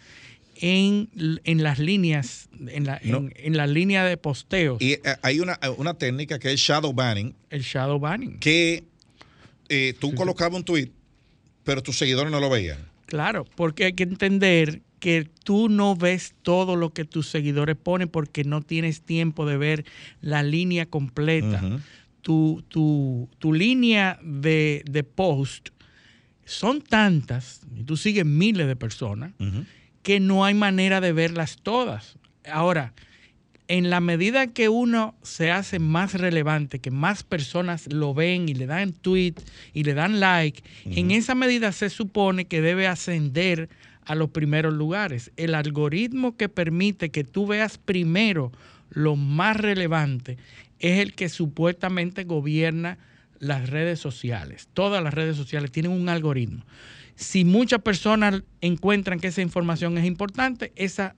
en, 0.57 1.11
en 1.45 1.63
las 1.63 1.79
líneas, 1.79 2.49
en 2.67 2.87
la, 2.87 2.99
No. 3.05 3.19
en, 3.19 3.33
en 3.37 3.57
la 3.57 3.67
línea 3.67 4.05
de 4.05 4.17
posteos, 4.17 4.81
Y 4.81 4.93
eh, 4.93 5.01
hay 5.23 5.41
una, 5.41 5.59
una 5.77 5.95
técnica 5.95 6.39
que 6.39 6.53
es 6.53 6.61
shadow 6.61 6.93
banning, 6.95 7.35
el 7.51 7.63
shadow 7.63 7.99
banning. 7.99 8.39
que 8.39 8.85
eh, 9.69 9.95
tú 10.01 10.15
colocabas 10.15 10.57
un 10.57 10.65
tweet, 10.65 10.91
pero 11.65 11.83
tus 11.83 11.99
seguidores 11.99 12.31
no 12.33 12.41
lo 12.41 12.49
veían. 12.49 12.79
Claro, 13.13 13.45
porque 13.57 13.85
hay 13.85 13.93
que 13.93 14.05
entender 14.05 14.81
que 14.99 15.29
tú 15.45 15.69
no 15.69 15.95
ves 15.97 16.35
todo 16.41 16.77
lo 16.77 16.95
que 16.95 17.05
tus 17.05 17.29
seguidores 17.29 17.77
ponen 17.77 18.09
porque 18.09 18.43
no 18.43 18.63
tienes 18.63 19.03
tiempo 19.03 19.45
de 19.45 19.59
ver 19.59 19.85
la 20.23 20.43
línea 20.43 20.87
completa. 20.87 21.61
Tu, 22.23 22.65
tu- 22.69 23.29
tu 23.39 23.53
línea 23.53 24.19
de, 24.23 24.83
de 24.91 25.05
post 25.05 25.69
son 26.47 26.81
tantas, 26.81 27.61
y 27.77 27.85
tú 27.85 27.99
sigues 27.99 28.25
miles 28.25 28.67
de 28.67 28.77
personas, 28.77 29.33
que 30.03 30.19
no 30.19 30.47
hay 30.47 30.55
manera 30.55 31.03
de 31.03 31.13
verlas 31.13 31.59
todas. 31.63 32.17
Ahora, 32.51 32.95
en 33.73 33.89
la 33.89 34.01
medida 34.01 34.49
que 34.49 34.69
uno 34.69 35.15
se 35.23 35.51
hace 35.51 35.79
más 35.79 36.13
relevante, 36.13 36.79
que 36.79 36.91
más 36.91 37.23
personas 37.23 37.91
lo 37.91 38.13
ven 38.13 38.47
y 38.51 38.53
le 38.53 38.67
dan 38.67 38.93
tweet 38.93 39.37
y 39.73 39.85
le 39.85 39.95
dan 39.95 40.21
like, 40.21 40.63
en 40.85 41.11
esa 41.11 41.35
medida 41.35 41.73
se 41.73 41.89
supone 41.89 42.45
que 42.45 42.61
debe 42.61 42.87
ascender 42.87 43.71
a 44.05 44.15
los 44.15 44.29
primeros 44.29 44.75
lugares. 44.75 45.33
El 45.39 45.55
algoritmo 45.55 46.37
que 46.37 46.51
permite 46.51 47.11
que 47.11 47.25
tú 47.25 47.47
veas 47.47 47.79
primero 47.79 48.53
lo 48.91 49.17
más 49.17 49.57
relevante 49.57 50.37
es 50.79 50.99
el 50.99 51.15
que 51.15 51.31
supuestamente 51.31 52.25
gobierna 52.25 52.99
las 53.39 53.71
redes 53.71 53.99
sociales. 53.99 54.69
Todas 54.75 55.03
las 55.03 55.15
redes 55.15 55.39
sociales 55.39 55.73
tienen 55.73 55.93
un 55.93 56.11
algoritmo. 56.11 56.67
Si 57.15 57.47
muchas 57.47 57.81
personas 57.81 58.43
encuentran 58.61 59.19
que 59.19 59.29
esa 59.29 59.41
información 59.41 59.97
es 59.97 60.05
importante, 60.05 60.73
esa 60.77 61.17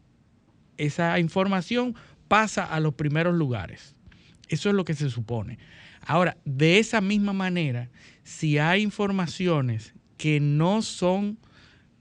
esa 0.77 1.19
información 1.19 1.95
pasa 2.29 2.65
a 2.65 2.81
los 2.81 2.95
primeros 2.95 3.35
lugares. 3.35 3.95
Eso 4.49 4.69
es 4.69 4.75
lo 4.75 4.85
que 4.85 4.95
se 4.95 5.11
supone. 5.11 5.59
Ahora, 6.07 6.37
de 6.45 6.79
esa 6.79 7.01
misma 7.01 7.33
manera, 7.33 7.89
si 8.25 8.59
hay 8.59 8.83
informaciones 8.83 9.95
que 10.17 10.41
no 10.41 10.83
son 10.83 11.39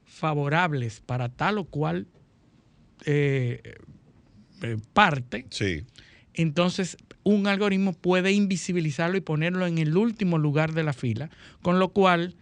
favorables 0.06 1.02
para 1.02 1.30
tal 1.30 1.58
o 1.58 1.66
cual 1.66 2.08
eh, 3.06 3.76
eh, 4.62 4.78
parte, 4.94 5.46
Sí. 5.50 5.84
entonces 6.34 6.98
un 7.24 7.48
algoritmo 7.48 7.94
puede 7.94 8.32
invisibilizarlo 8.34 9.18
y 9.18 9.22
ponerlo 9.22 9.66
en 9.66 9.78
el 9.78 9.96
último 9.98 10.38
lugar 10.38 10.74
de 10.74 10.84
la 10.84 10.94
fila, 10.94 11.30
con 11.62 11.80
lo 11.80 11.90
cual 11.90 12.36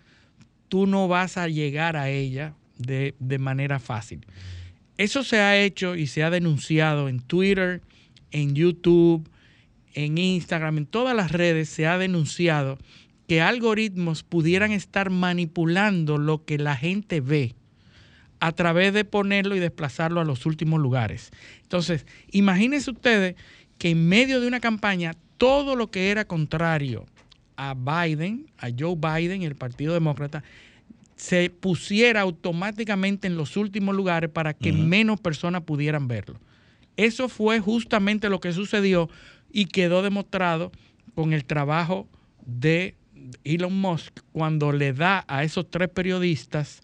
tú 0.70 0.88
no 0.88 1.08
vas 1.08 1.38
a 1.38 1.48
llegar 1.48 1.96
a 1.96 2.10
ella 2.10 2.56
de, 2.78 3.16
de 3.20 3.38
manera 3.38 3.80
fácil. 3.80 4.26
Eso 4.98 5.24
se 5.24 5.40
ha 5.40 5.58
hecho 5.58 5.96
y 5.96 6.08
se 6.08 6.24
ha 6.24 6.30
denunciado 6.30 7.10
en 7.10 7.22
Twitter, 7.22 7.82
en 8.32 8.56
YouTube, 8.56 9.30
en 9.94 10.18
Instagram, 10.18 10.80
en 10.80 10.86
todas 10.86 11.16
las 11.16 11.32
redes 11.32 11.70
se 11.70 11.88
ha 11.88 11.98
denunciado 11.98 12.78
que 13.28 13.42
algoritmos 13.42 14.24
pudieran 14.24 14.72
estar 14.72 15.10
manipulando 15.10 16.18
lo 16.18 16.44
que 16.44 16.58
la 16.58 16.76
gente 16.76 17.22
ve 17.22 17.56
a 18.40 18.52
través 18.52 18.94
de 18.94 19.06
ponerlo 19.06 19.56
y 19.56 19.60
desplazarlo 19.60 20.20
a 20.20 20.26
los 20.26 20.46
últimos 20.46 20.80
lugares. 20.80 21.32
Entonces, 21.62 22.06
imagínense 22.32 22.92
ustedes 22.92 23.36
que 23.78 23.92
en 23.92 24.08
medio 24.10 24.42
de 24.42 24.48
una 24.48 24.60
campaña 24.60 25.16
todo 25.38 25.76
lo 25.76 25.92
que 25.92 26.10
era 26.12 26.26
contrario 26.26 27.06
a 27.56 27.76
Biden, 27.76 28.48
a 28.58 28.70
Joe 28.78 28.96
Biden 28.96 29.44
y 29.44 29.46
el 29.46 29.56
Partido 29.56 29.94
Demócrata, 29.94 30.44
se 31.22 31.52
pusiera 31.52 32.22
automáticamente 32.22 33.28
en 33.28 33.38
los 33.38 33.56
últimos 33.56 33.96
lugares 33.96 34.32
para 34.32 34.56
que 34.56 34.74
menos 34.74 35.22
personas 35.22 35.62
pudieran 35.62 36.08
verlo. 36.08 36.40
Eso 36.98 37.30
fue 37.30 37.60
justamente 37.60 38.28
lo 38.28 38.40
que 38.40 38.52
sucedió 38.54 39.08
y 39.52 39.66
quedó 39.66 40.02
demostrado 40.02 40.72
con 41.14 41.34
el 41.34 41.46
trabajo 41.46 42.08
de 42.44 42.96
Elon 43.44 43.80
Musk 43.80 44.22
cuando 44.32 44.72
le 44.72 44.94
da 44.94 45.24
a 45.28 45.44
esos 45.44 45.70
tres 45.70 45.90
periodistas 45.90 46.82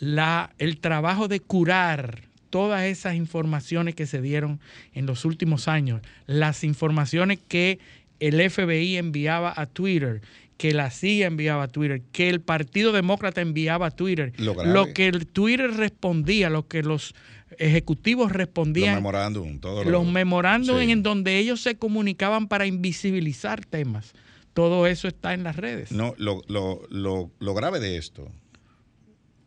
la, 0.00 0.50
el 0.58 0.78
trabajo 0.78 1.28
de 1.28 1.38
curar 1.38 2.22
todas 2.50 2.82
esas 2.82 3.14
informaciones 3.14 3.94
que 3.94 4.06
se 4.06 4.20
dieron 4.20 4.58
en 4.94 5.06
los 5.06 5.24
últimos 5.24 5.68
años, 5.68 6.02
las 6.26 6.64
informaciones 6.64 7.38
que 7.46 7.78
el 8.18 8.50
FBI 8.50 8.96
enviaba 8.96 9.52
a 9.56 9.66
Twitter, 9.66 10.22
que 10.56 10.72
la 10.72 10.90
CIA 10.90 11.26
enviaba 11.26 11.64
a 11.64 11.68
Twitter, 11.68 12.02
que 12.12 12.28
el 12.30 12.40
Partido 12.40 12.92
Demócrata 12.92 13.40
enviaba 13.40 13.86
a 13.88 13.90
Twitter, 13.90 14.32
Lo 14.38 14.54
lo 14.64 14.92
que 14.94 15.06
el 15.08 15.26
Twitter 15.26 15.70
respondía, 15.72 16.48
lo 16.50 16.66
que 16.66 16.82
los 16.82 17.14
ejecutivos 17.58 18.28
Los 18.28 18.36
respondían 18.36 18.94
memorándum, 18.96 19.58
todo 19.60 19.84
lo- 19.84 19.90
los 19.90 20.06
memorándum 20.06 20.78
Sí. 20.80 20.90
en 20.90 21.02
donde 21.02 21.38
ellos 21.38 21.60
se 21.60 21.76
comunicaban 21.76 22.48
para 22.48 22.66
invisibilizar 22.66 23.64
temas. 23.64 24.12
Todo 24.54 24.86
eso 24.86 25.06
está 25.06 25.34
en 25.34 25.44
las 25.44 25.56
redes. 25.56 25.92
No, 25.92 26.14
lo, 26.16 26.40
lo, 26.48 26.80
lo, 26.88 27.30
lo 27.38 27.54
grave 27.54 27.78
de 27.78 27.98
esto, 27.98 28.32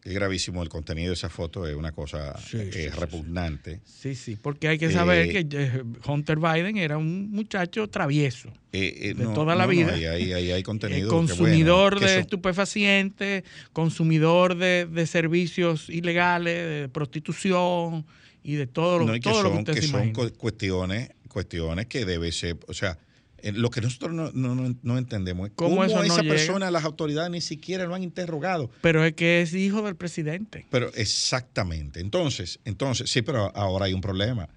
es 0.09 0.15
gravísimo, 0.15 0.63
el 0.63 0.69
contenido 0.69 1.09
de 1.09 1.13
esa 1.13 1.29
foto 1.29 1.67
es 1.67 1.75
una 1.75 1.91
cosa 1.91 2.35
Sí, 2.39 2.57
eh, 2.57 2.69
sí, 2.73 2.87
repugnante. 2.89 3.79
Sí, 3.85 4.15
sí, 4.15 4.35
porque 4.41 4.67
hay 4.67 4.79
que 4.79 4.91
saber 4.91 5.27
Eh, 5.29 5.45
que 5.45 5.57
eh, 5.57 5.83
Hunter 6.07 6.37
Biden 6.39 6.77
era 6.77 6.97
un 6.97 7.29
muchacho 7.31 7.87
travieso, 7.89 8.51
Eh, 8.71 9.13
De 9.15 9.25
toda 9.25 9.55
la 9.55 9.65
no, 9.65 9.69
vida. 9.71 9.93
ahí, 9.93 10.05
ahí- 10.05 10.33
ahí 10.33 10.51
hay 10.51 10.63
contenido. 10.63 11.09
que 11.09 11.15
consumidor 11.15 11.93
bueno, 11.93 11.99
que 11.99 12.05
de 12.07 12.13
son- 12.15 12.21
estupefacientes, 12.21 13.43
consumidor 13.71 14.55
de, 14.55 14.87
de 14.87 15.05
servicios 15.07 15.89
ilegales, 15.89 16.55
de 16.81 16.89
prostitución 16.89 18.05
y 18.43 18.55
de 18.55 18.65
todo, 18.67 18.99
lo- 18.99 19.05
no, 19.05 19.15
y 19.15 19.19
que 19.19 19.29
todo 19.29 19.43
lo 19.43 19.49
que 19.49 19.53
son, 19.55 19.59
usted 19.59 19.73
que 19.75 19.81
se 19.81 19.87
son 19.87 20.11
cuestiones, 20.37 21.09
cuestiones 21.27 21.85
que 21.85 22.05
debe 22.05 22.31
ser, 22.31 22.57
o 22.67 22.73
sea, 22.73 22.97
eh, 23.43 23.51
lo 23.51 23.69
que 23.69 23.81
nosotros 23.81 24.13
no, 24.13 24.31
no- 24.33 24.75
no- 24.81 24.97
entendemos 24.97 25.47
es 25.49 25.53
¿Cómo 25.55 25.83
eso 25.83 26.01
esa 26.03 26.21
llega? 26.21 26.33
persona, 26.35 26.71
las 26.71 26.83
autoridades 26.83 27.31
ni 27.31 27.41
siquiera 27.41 27.85
lo 27.85 27.95
han 27.95 28.03
interrogado. 28.03 28.69
Pero 28.81 29.03
es 29.05 29.13
que 29.13 29.41
es 29.41 29.53
hijo 29.53 29.81
del 29.81 29.95
presidente. 29.95 30.65
Pero 30.69 30.91
exactamente. 30.95 31.99
Entonces, 31.99 32.59
entonces, 32.65 33.09
sí, 33.09 33.21
pero 33.21 33.55
ahora 33.55 33.85
hay 33.85 33.93
un 33.93 34.01
problema. 34.01 34.49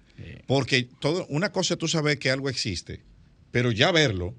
Porque 0.47 0.87
todo, 0.99 1.25
una 1.29 1.51
cosa 1.51 1.73
es 1.73 1.77
tú 1.79 1.87
sabes 1.87 2.17
que 2.17 2.29
algo 2.29 2.49
existe, 2.49 3.01
pero 3.51 3.71
ya 3.71 3.91
verlo, 3.91 4.35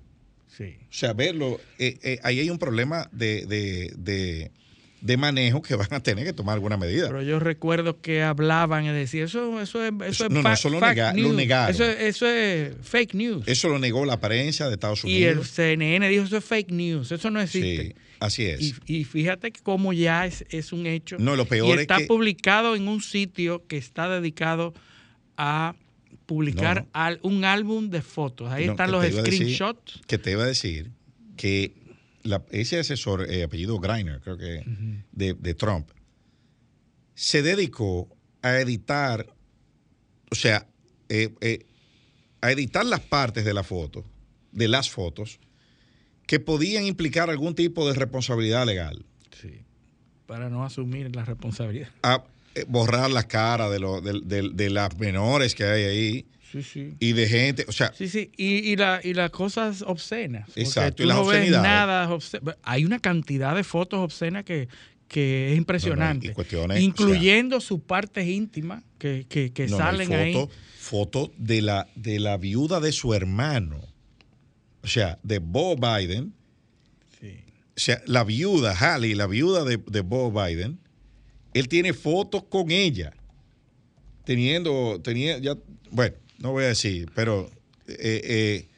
Sí. 0.56 0.76
o 0.82 0.92
sea, 0.92 1.12
verlo, 1.14 1.60
eh, 1.78 1.98
eh, 2.02 2.20
ahí 2.22 2.38
hay 2.38 2.48
un 2.50 2.58
problema 2.58 3.08
de, 3.12 3.44
de, 3.46 3.92
de- 3.96 4.52
de 5.04 5.18
manejo 5.18 5.60
que 5.60 5.74
van 5.74 5.92
a 5.92 6.00
tener 6.02 6.24
que 6.24 6.32
tomar 6.32 6.54
alguna 6.54 6.78
medida. 6.78 7.08
Pero 7.08 7.20
yo 7.22 7.38
recuerdo 7.38 8.00
que 8.00 8.22
hablaban 8.22 8.86
y 8.86 8.88
decían, 8.88 9.26
eso, 9.26 9.60
eso 9.60 9.84
es, 9.84 9.92
eso 10.06 10.24
es 10.24 10.30
no, 10.30 10.40
no, 10.42 10.50
eso 10.50 10.70
lo 10.70 10.80
nega- 10.80 11.12
lo 11.14 11.22
news. 11.24 11.36
negaron. 11.36 11.74
Eso, 11.74 11.84
es- 11.84 12.00
eso 12.00 12.26
es 12.26 12.74
fake 12.80 13.12
news. 13.14 13.46
Eso 13.46 13.68
lo 13.68 13.78
negó 13.78 14.06
la 14.06 14.18
prensa 14.18 14.66
de 14.68 14.72
Estados 14.74 15.04
y 15.04 15.24
el 15.24 15.32
Unidos. 15.34 15.48
CNN 15.50 16.08
dijo, 16.08 16.24
eso 16.24 16.38
es 16.38 16.44
fake 16.46 16.70
news, 16.70 17.12
eso 17.12 17.30
no 17.30 17.38
existe. 17.42 17.88
Sí, 17.88 17.94
así 18.18 18.44
es. 18.46 18.60
Y, 18.62 18.74
y 18.86 19.04
fíjate 19.04 19.52
como 19.62 19.92
ya 19.92 20.24
es, 20.24 20.46
es 20.48 20.72
un 20.72 20.86
hecho. 20.86 21.16
No, 21.18 21.36
lo 21.36 21.44
peor 21.44 21.68
y 21.68 21.72
es 21.72 21.80
está 21.80 21.98
que- 21.98 22.06
publicado 22.06 22.74
en 22.74 22.88
un 22.88 23.02
sitio 23.02 23.62
que 23.68 23.76
está 23.76 24.08
dedicado 24.08 24.72
a 25.36 25.74
publicar 26.24 26.76
No, 26.76 26.82
no. 26.84 26.88
al- 26.94 27.18
un 27.20 27.44
álbum 27.44 27.90
de 27.90 28.00
fotos. 28.00 28.50
Ahí 28.50 28.64
No, 28.64 28.72
están 28.72 28.90
los 28.90 29.02
decir- 29.02 29.20
screenshots. 29.20 30.00
que 30.06 30.16
te 30.16 30.30
iba 30.30 30.44
a 30.44 30.46
decir 30.46 30.92
que 31.36 31.74
la- 32.24 32.44
ese 32.50 32.78
asesor, 32.80 33.30
eh, 33.30 33.44
apellido 33.44 33.78
Greiner, 33.78 34.20
creo 34.20 34.36
que, 34.36 34.64
de, 35.12 35.34
de 35.34 35.54
Trump, 35.54 35.88
se 37.14 37.42
dedicó 37.42 38.08
a 38.42 38.58
editar, 38.58 39.26
o 40.30 40.34
sea, 40.34 40.66
eh, 41.08 41.32
eh, 41.40 41.64
a 42.40 42.50
editar 42.50 42.84
las 42.84 43.00
partes 43.00 43.44
de 43.44 43.54
la 43.54 43.62
foto, 43.62 44.04
de 44.52 44.68
las 44.68 44.90
fotos, 44.90 45.38
que 46.26 46.40
podían 46.40 46.84
implicar 46.86 47.30
algún 47.30 47.54
tipo 47.54 47.86
de 47.88 47.94
responsabilidad 47.94 48.66
legal. 48.66 49.04
Sí. 49.40 49.60
Para 50.26 50.48
no 50.48 50.64
asumir 50.64 51.14
la 51.14 51.24
responsabilidad. 51.24 51.88
A 52.02 52.24
eh, 52.54 52.64
borrar 52.68 53.10
la 53.10 53.24
cara 53.28 53.68
de, 53.68 53.78
lo- 53.78 54.00
de- 54.00 54.20
de- 54.24 54.50
de 54.52 54.70
las 54.70 54.96
menores 54.98 55.54
que 55.54 55.64
hay 55.64 55.82
ahí 55.84 56.26
Sí, 56.54 56.62
sí. 56.62 56.94
y 57.00 57.12
de 57.12 57.26
gente, 57.28 57.64
o 57.68 57.72
sea, 57.72 57.92
Sí, 57.96 58.08
sí, 58.08 58.30
y, 58.36 58.70
y, 58.72 58.76
la- 58.76 59.00
y 59.02 59.12
las 59.14 59.30
cosas 59.30 59.82
obscenas. 59.82 60.48
Exacto, 60.56 60.96
tú 60.96 61.02
y 61.02 61.06
las 61.06 61.16
no 61.16 61.24
ves 61.26 61.38
obscenidades. 61.38 61.68
nada 61.68 62.08
obsce- 62.10 62.56
Hay 62.62 62.84
una 62.84 62.98
cantidad 63.00 63.56
de 63.56 63.64
fotos 63.64 63.98
obscenas 64.00 64.44
que, 64.44 64.68
que 65.08 65.52
es 65.52 65.58
impresionante. 65.58 66.32
cuestiones, 66.32 66.80
incluyendo 66.80 67.60
sus 67.60 67.80
partes 67.80 68.26
íntimas 68.28 68.82
que, 68.98 69.26
que- 69.28 69.50
No, 69.66 69.72
no, 69.72 69.78
salen 69.78 70.12
ahí. 70.12 70.32
foto, 70.32 70.52
foto 70.78 71.32
de 71.36 71.60
la, 71.62 71.88
de 71.96 72.18
la 72.20 72.36
viuda 72.36 72.78
de 72.80 72.92
su 72.92 73.12
hermano. 73.14 73.80
O 74.82 74.86
sea, 74.86 75.18
de 75.22 75.38
Bo 75.40 75.76
Biden. 75.76 76.32
Sí. 77.20 77.38
O 77.76 77.80
sea, 77.80 78.00
la 78.06 78.22
viuda, 78.22 78.74
Hallie, 78.74 79.14
la 79.14 79.26
viuda 79.26 79.64
de, 79.64 79.78
de 79.78 80.00
Bo 80.02 80.30
Biden, 80.30 80.78
él 81.52 81.68
tiene 81.68 81.92
fotos 81.94 82.44
con 82.44 82.70
ella. 82.70 83.12
teniendo, 84.24 85.00
tenía, 85.02 85.38
ya, 85.38 85.56
bueno, 85.90 86.14
no 86.44 86.52
voy 86.52 86.64
a 86.64 86.68
decir, 86.68 87.10
pero 87.14 87.50
eh, 87.88 88.20
eh, 88.22 88.68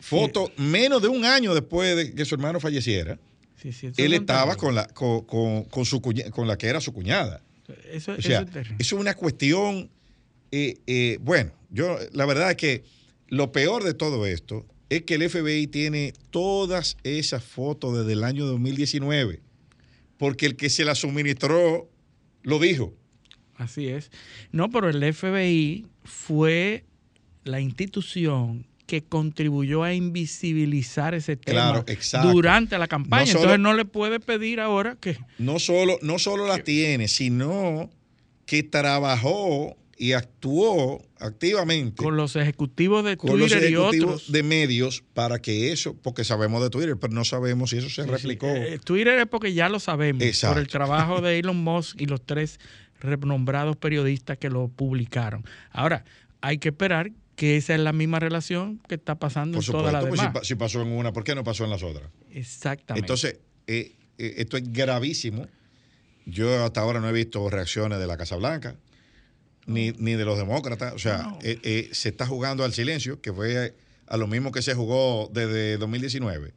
foto 0.00 0.50
menos 0.56 1.00
de 1.02 1.08
un 1.08 1.24
año 1.24 1.54
después 1.54 1.96
de 1.96 2.14
que 2.14 2.24
su 2.24 2.34
hermano 2.34 2.60
falleciera, 2.60 3.18
Sí, 3.60 3.72
sí, 3.72 3.86
eso 3.86 4.02
él 4.02 4.12
es 4.12 4.20
estaba 4.20 4.56
con 4.56 4.74
la, 4.74 4.86
con, 4.88 5.22
con- 5.24 5.64
con 5.64 5.84
su 5.84 6.00
cuña- 6.02 6.30
con 6.30 6.48
la 6.48 6.58
que 6.58 6.66
era 6.66 6.80
su 6.80 6.92
cuñada. 6.92 7.40
Eso, 7.92 8.12
O 8.12 8.14
eso 8.16 8.28
es 8.32 8.40
eso 8.40 8.72
es 8.78 8.92
una 8.92 9.14
cuestión, 9.14 9.88
eh, 10.50 11.18
bueno, 11.20 11.52
yo 11.70 11.96
la 12.12 12.26
verdad 12.26 12.50
es 12.50 12.56
que 12.56 12.82
lo 13.28 13.52
peor 13.52 13.84
de 13.84 13.94
todo 13.94 14.26
esto 14.26 14.66
es 14.90 15.02
que 15.02 15.14
el 15.14 15.22
FBI 15.30 15.68
tiene 15.68 16.12
todas 16.30 16.96
esas 17.04 17.44
fotos 17.44 17.96
desde 17.96 18.12
el 18.14 18.24
año 18.24 18.44
2019, 18.46 19.40
porque 20.18 20.44
el 20.46 20.56
que 20.56 20.68
se 20.68 20.84
las 20.84 20.98
suministró 20.98 21.88
lo 22.42 22.58
dijo. 22.58 22.92
Así 23.62 23.88
es. 23.88 24.10
No, 24.50 24.70
pero 24.70 24.88
el 24.90 25.12
FBI 25.14 25.86
fue 26.04 26.84
la 27.44 27.60
institución 27.60 28.66
que 28.86 29.02
contribuyó 29.02 29.84
a 29.84 29.94
invisibilizar 29.94 31.14
ese 31.14 31.36
tema 31.36 31.84
Claro, 31.84 32.32
durante 32.32 32.76
la 32.78 32.88
campaña. 32.88 33.22
No 33.24 33.26
solo- 33.26 33.40
Entonces 33.40 33.60
no 33.60 33.74
le 33.74 33.84
puede 33.84 34.20
pedir 34.20 34.60
ahora 34.60 34.96
que 35.00 35.16
No 35.38 35.58
solo, 35.58 35.98
no 36.02 36.18
solo 36.18 36.46
la 36.46 36.58
tiene, 36.58 37.08
sino 37.08 37.90
que 38.44 38.62
trabajó 38.62 39.76
y 39.96 40.12
actuó 40.12 41.00
activamente 41.20 42.02
con 42.02 42.16
los 42.16 42.34
ejecutivos 42.34 43.04
de 43.04 43.16
con 43.16 43.38
los 43.38 43.50
Twitter 43.52 43.70
y 43.70 43.74
ejecutivos 43.74 44.14
otros. 44.14 44.32
de 44.32 44.42
medios 44.42 45.04
para 45.14 45.38
que 45.40 45.70
eso, 45.72 45.94
porque 46.02 46.24
sabemos 46.24 46.60
de 46.62 46.70
Twitter, 46.70 46.96
pero 47.00 47.12
no 47.14 47.24
sabemos 47.24 47.70
si 47.70 47.76
eso 47.78 47.88
se 47.88 48.04
replicó. 48.04 48.48
Eh, 48.48 48.80
Twitter 48.84 49.18
es 49.20 49.26
porque 49.28 49.54
ya 49.54 49.68
lo 49.68 49.78
sabemos 49.78 50.22
Exacto. 50.24 50.54
por 50.54 50.62
el 50.62 50.68
trabajo 50.68 51.20
de 51.20 51.38
Elon 51.38 51.56
Musk 51.62 52.00
y 52.00 52.06
los 52.06 52.20
tres 52.26 52.58
renombrados 53.02 53.76
periodistas 53.76 54.38
que 54.38 54.48
lo 54.48 54.68
publicaron. 54.68 55.44
Ahora, 55.70 56.04
hay 56.40 56.58
que 56.58 56.68
esperar 56.70 57.10
que 57.36 57.56
esa 57.56 57.74
es 57.74 57.80
la 57.80 57.92
misma 57.92 58.20
relación 58.20 58.78
que 58.88 58.94
está 58.94 59.14
pasando 59.16 59.58
Por 59.58 59.64
en 59.66 59.72
todas 59.72 59.92
las 59.92 60.04
pues 60.04 60.20
si, 60.20 60.26
demás. 60.26 60.40
pa- 60.40 60.44
si 60.44 60.54
pasó 60.54 60.82
en 60.82 60.88
una, 60.88 61.12
¿por 61.12 61.24
qué 61.24 61.34
no 61.34 61.42
pasó 61.44 61.64
en 61.64 61.70
las 61.70 61.82
otras? 61.82 62.10
Exactamente. 62.30 63.00
Entonces, 63.04 63.38
eh, 63.66 63.92
eh, 64.18 64.34
esto 64.38 64.56
es 64.56 64.72
gravísimo. 64.72 65.46
Yo 66.26 66.64
hasta 66.64 66.80
ahora 66.80 67.00
no 67.00 67.08
he 67.08 67.12
visto 67.12 67.48
reacciones 67.50 67.98
de 67.98 68.06
la 68.06 68.16
Casa 68.16 68.36
Blanca, 68.36 68.76
ni, 69.66 69.92
ni 69.92 70.12
de 70.14 70.24
los 70.24 70.38
demócratas. 70.38 70.92
O 70.94 70.98
sea, 70.98 71.18
No. 71.22 71.38
eh, 71.42 71.88
se 71.92 72.10
está 72.10 72.26
jugando 72.26 72.64
al 72.64 72.72
silencio, 72.72 73.20
que 73.20 73.32
fue 73.32 73.74
a 74.06 74.16
lo 74.16 74.26
mismo 74.26 74.52
que 74.52 74.62
se 74.62 74.74
jugó 74.74 75.30
desde 75.32 75.78
2019. 75.78 76.52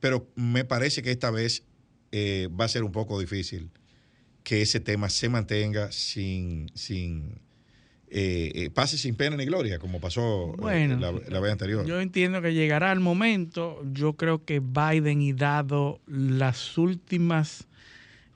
Pero 0.00 0.28
me 0.36 0.64
parece 0.64 1.02
que 1.02 1.10
esta 1.10 1.30
vez 1.30 1.64
va 2.14 2.64
a 2.64 2.68
ser 2.68 2.84
un 2.84 2.92
poco 2.92 3.18
difícil 3.18 3.70
que 4.48 4.62
ese 4.62 4.80
tema 4.80 5.10
se 5.10 5.28
mantenga 5.28 5.92
sin, 5.92 6.70
sin 6.74 7.38
eh, 8.08 8.50
eh, 8.54 8.70
pase 8.70 8.96
sin 8.96 9.14
pena 9.14 9.36
ni 9.36 9.44
gloria, 9.44 9.78
como 9.78 10.00
pasó 10.00 10.54
eh, 10.54 10.56
Bueno, 10.56 10.96
la, 10.96 11.12
la 11.28 11.38
vez 11.38 11.52
anterior. 11.52 11.84
Yo 11.84 12.00
entiendo 12.00 12.40
que 12.40 12.54
llegará 12.54 12.90
el 12.92 13.00
momento. 13.00 13.82
Yo 13.92 14.14
creo 14.14 14.46
que 14.46 14.60
Biden 14.60 15.20
y 15.20 15.34
dado 15.34 16.00
las 16.06 16.78
últimas 16.78 17.68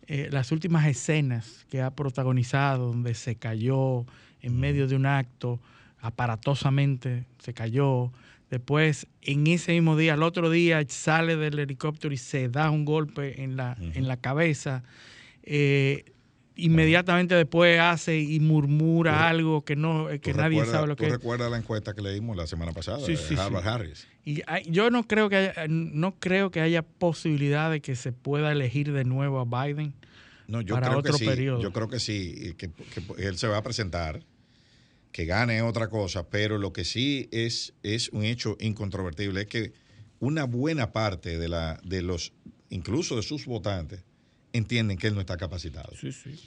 eh, 0.06 0.28
las 0.30 0.52
últimas 0.52 0.86
escenas 0.86 1.64
que 1.70 1.80
ha 1.80 1.90
protagonizado, 1.90 2.88
donde 2.88 3.14
se 3.14 3.36
cayó 3.36 4.04
en 4.42 4.60
medio 4.60 4.86
de 4.86 4.96
un 4.96 5.06
acto, 5.06 5.60
aparatosamente 5.98 7.24
se 7.38 7.54
cayó. 7.54 8.12
Después, 8.50 9.06
en 9.22 9.46
ese 9.46 9.72
mismo 9.72 9.96
día, 9.96 10.12
al 10.12 10.22
otro 10.22 10.50
día, 10.50 10.84
sale 10.86 11.36
del 11.36 11.58
helicóptero 11.58 12.12
y 12.12 12.18
se 12.18 12.50
da 12.50 12.68
un 12.68 12.84
golpe 12.84 13.42
en 13.42 13.56
la, 13.56 13.78
en 13.80 14.06
la 14.06 14.18
cabeza. 14.18 14.82
Eh, 15.42 16.04
inmediatamente 16.54 17.34
después 17.34 17.80
hace 17.80 18.18
y 18.20 18.38
murmura 18.40 19.12
Tú- 19.12 19.18
algo 19.24 19.64
que 19.64 19.74
no 19.74 20.10
eh, 20.10 20.20
que 20.20 20.32
¿Tú 20.32 20.38
nadie 20.38 20.64
sabe 20.66 20.86
lo 20.86 20.96
tú 20.96 21.00
que 21.04 21.06
es. 21.06 21.12
recuerdas 21.12 21.50
la 21.50 21.56
encuesta 21.56 21.94
que 21.94 22.02
leímos 22.02 22.36
la 22.36 22.46
semana 22.46 22.72
pasada 22.72 23.00
Sí, 23.00 23.12
de 23.12 23.16
sí, 23.16 23.34
Harvard. 23.36 23.66
Harris? 23.66 24.06
Y 24.24 24.42
hay- 24.46 24.64
yo 24.68 24.90
no 24.90 25.04
creo 25.06 25.28
que 25.28 25.36
haya, 25.36 25.54
no 25.68 26.14
creo 26.18 26.50
que 26.50 26.60
haya 26.60 26.82
posibilidad 26.82 27.70
de 27.70 27.80
que 27.80 27.96
se 27.96 28.12
pueda 28.12 28.52
elegir 28.52 28.92
de 28.92 29.04
nuevo 29.04 29.40
a 29.40 29.64
Biden. 29.66 29.94
No, 30.46 30.60
yo 30.60 30.74
Para 30.74 30.88
creo 30.88 30.98
otro 30.98 31.18
que 31.18 31.24
periodo. 31.24 31.62
Yo 31.62 31.72
creo 31.72 31.88
que 31.88 31.98
sí, 31.98 32.54
que 32.58 32.70
él 33.18 33.38
se 33.38 33.46
va 33.48 33.56
a 33.56 33.62
presentar, 33.62 34.20
que 35.10 35.24
gane 35.24 35.62
otra 35.62 35.88
cosa, 35.88 36.28
pero 36.28 36.58
lo 36.58 36.72
que 36.72 36.84
sí 36.84 37.28
es, 37.32 37.72
es 37.82 38.10
un 38.10 38.24
hecho 38.24 38.56
incontrovertible 38.60 39.40
es 39.42 39.46
que 39.46 39.72
una 40.20 40.44
buena 40.44 40.92
parte 40.92 41.38
de 41.38 41.48
la, 41.48 41.80
de 41.82 42.02
los, 42.02 42.32
incluso 42.70 43.16
de 43.16 43.22
sus 43.22 43.46
votantes, 43.46 44.04
entienden 44.52 44.98
que 44.98 45.06
él 45.06 45.14
no 45.14 45.20
está 45.20 45.36
capacitado. 45.36 45.92
Sí, 45.98 46.12
sí. 46.12 46.38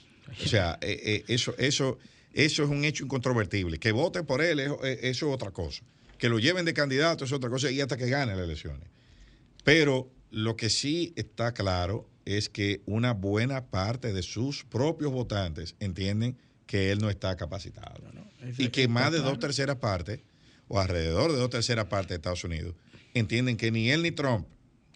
O 0.44 0.48
sea, 0.48 0.78
eh, 0.80 1.00
eh, 1.04 1.24
eso, 1.28 1.54
eso, 1.58 1.98
eso 2.32 2.62
es 2.64 2.68
un 2.68 2.84
hecho 2.84 3.04
incontrovertible. 3.04 3.78
Que 3.78 3.92
voten 3.92 4.26
por 4.26 4.42
él, 4.42 4.60
eh, 4.60 4.98
eso 5.02 5.28
es 5.28 5.34
otra 5.34 5.50
cosa. 5.50 5.84
Que 6.18 6.28
lo 6.28 6.38
lleven 6.38 6.64
de 6.64 6.74
candidato 6.74 7.24
es 7.24 7.32
otra 7.32 7.50
cosa 7.50 7.70
y 7.70 7.80
hasta 7.80 7.96
que 7.96 8.08
gane 8.08 8.34
las 8.34 8.44
elecciones. 8.44 8.88
Pero 9.64 10.10
lo 10.30 10.56
que 10.56 10.70
sí 10.70 11.12
está 11.16 11.52
claro 11.52 12.08
es 12.24 12.48
que 12.48 12.82
una 12.86 13.12
buena 13.12 13.66
parte 13.66 14.12
de 14.12 14.22
sus 14.22 14.64
propios 14.64 15.12
votantes 15.12 15.76
entienden 15.78 16.36
que 16.66 16.90
él 16.90 16.98
no 16.98 17.10
está 17.10 17.36
capacitado. 17.36 18.02
Y 18.58 18.68
que 18.68 18.88
más 18.88 19.12
de 19.12 19.18
dos 19.18 19.38
terceras 19.38 19.76
partes, 19.76 20.20
o 20.68 20.80
alrededor 20.80 21.32
de 21.32 21.38
dos 21.38 21.50
terceras 21.50 21.86
partes 21.86 22.10
de 22.10 22.14
Estados 22.16 22.42
Unidos, 22.42 22.74
entienden 23.14 23.56
que 23.56 23.70
ni 23.70 23.90
él 23.90 24.02
ni 24.02 24.10
Trump, 24.10 24.48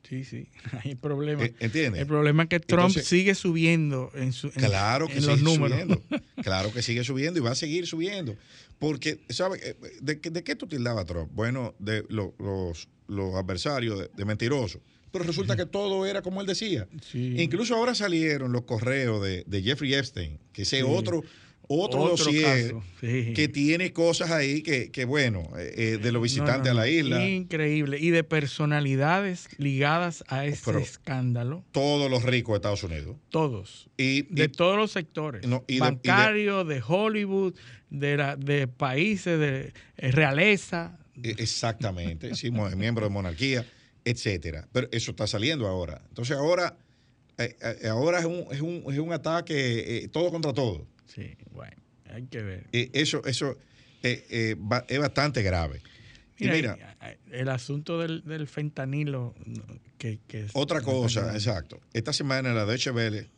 Sí, 0.09 0.25
sí. 0.25 0.49
Hay 0.85 0.95
problema. 0.97 1.45
eh, 1.45 1.55
¿entiendes? 1.61 2.01
El 2.03 2.07
problema 2.07 2.45
es 2.45 2.49
que 2.49 2.61
Trump 2.61 2.89
Entonces- 2.89 3.07
sigue 3.07 3.35
subiendo 3.35 4.11
en, 4.15 4.33
su, 4.33 4.49
en- 4.49 4.53
Claro 4.55 5.07
que 5.09 5.19
en 5.19 5.27
los 5.27 5.41
números. 5.43 5.79
subiendo. 5.81 6.03
Claro 6.43 6.73
que 6.73 6.83
sigue 6.83 7.05
subiendo 7.05 7.39
y 7.39 7.43
va 7.43 7.51
a 7.51 7.55
seguir 7.55 7.87
subiendo. 7.87 8.35
Porque, 8.79 9.21
¿sabes? 9.29 9.63
Eh, 9.63 9.77
¿De, 10.01 10.21
qué- 10.21 10.31
de 10.31 10.43
qué 10.43 10.57
tú 10.57 10.67
tildabas 10.67 11.03
a 11.05 11.07
Trump? 11.07 11.31
Bueno, 11.35 11.75
de 11.79 12.05
lo- 12.09 12.35
los, 12.39 12.89
los 13.09 13.35
adversarios 13.35 13.99
de, 13.99 14.11
de 14.17 14.25
mentiroso. 14.25 14.81
Pero 15.13 15.25
resulta 15.25 15.57
que 15.57 15.67
todo 15.67 16.07
era 16.07 16.23
como 16.23 16.41
él 16.41 16.47
decía. 16.47 16.87
Sí. 17.11 17.35
Incluso 17.39 17.75
ahora 17.75 17.95
salieron 17.97 18.53
los 18.53 18.63
correos 18.63 19.21
de, 19.23 19.43
de 19.47 19.63
Jeffrey 19.63 19.93
Epstein, 19.95 20.39
que 20.53 20.63
ese 20.63 20.79
Sí. 20.79 20.83
otro, 20.87 21.23
otro, 21.73 22.01
Otro 22.01 22.17
dossier 22.17 22.75
sí. 23.01 23.33
que 23.33 23.47
tiene 23.47 23.93
cosas 23.93 24.33
ahí 24.33 24.61
que, 24.61 24.91
que 24.91 25.05
bueno, 25.05 25.49
eh, 25.57 25.73
eh, 25.77 25.99
de 26.03 26.11
los 26.11 26.21
visitantes 26.21 26.65
No, 26.73 26.75
no, 26.75 26.81
a 26.81 26.85
la 26.85 26.89
isla, 26.91 27.25
Increíble. 27.29 27.97
Y 28.01 28.11
de 28.11 28.25
personalidades 28.25 29.49
ligadas 29.57 30.25
a 30.27 30.47
este 30.47 30.65
Pero- 30.65 30.79
escándalo. 30.81 31.65
todos 31.71 32.11
los 32.11 32.25
ricos 32.25 32.55
de 32.55 32.57
Estados 32.57 32.83
Unidos. 32.83 33.17
Todos. 33.29 33.89
Y, 33.97 34.23
De 34.23 34.45
y- 34.47 34.49
todos 34.49 34.77
los 34.77 34.91
sectores. 34.91 35.45
Y 35.45 35.49
de- 35.49 35.63
y 35.69 35.75
de- 35.75 35.81
Bancarios, 35.81 36.67
de, 36.67 36.83
Hollywood, 36.85 37.55
de, 37.89 38.17
la- 38.17 38.35
de 38.37 38.67
países, 38.67 39.39
de 39.39 39.73
eh, 39.97 40.11
realeza. 40.11 40.99
Eh, 41.23 41.37
Exactamente, 41.39 42.35
sí, 42.35 42.51
miembro 42.77 43.05
de 43.07 43.11
monarquía, 43.11 43.65
etcétera. 44.05 44.67
Pero 44.73 44.89
eso 44.91 45.13
está 45.13 45.29
saliendo 45.29 45.69
ahora. 45.69 46.03
Entonces 46.09 46.37
ahora, 46.37 46.77
eh, 47.39 47.55
ahora 47.89 48.19
es 48.19 48.25
un, 48.25 48.45
es 48.51 48.61
un, 48.61 48.83
es 48.93 48.99
un 48.99 49.13
ataque 49.13 50.09
todo 50.13 50.31
contra 50.33 50.53
todo. 50.53 50.85
Sí, 51.13 51.37
bueno, 51.53 51.77
hay 52.09 52.27
que 52.27 52.43
ver. 52.43 52.67
Eh, 52.73 52.91
eso 52.93 53.23
eso 53.25 53.59
eh, 54.03 54.25
eh, 54.31 54.57
va- 54.57 54.85
es 54.89 54.99
bastante 54.99 55.43
grave. 55.43 55.83
Mira, 56.39 56.55
mira, 56.55 56.97
y, 57.03 57.05
eh, 57.07 57.19
el 57.33 57.49
asunto 57.51 57.99
del, 57.99 58.23
del 58.25 58.47
fentanilo, 58.47 59.35
que, 59.99 60.21
que 60.27 60.45
es- 60.45 60.53
otra 60.55 60.81
cosa, 60.81 61.35
exacto. 61.35 61.81
Esta 61.93 62.13
semana 62.13 62.55
la 62.55 62.65
Deutsche 62.65 62.91
Welle 62.93 63.29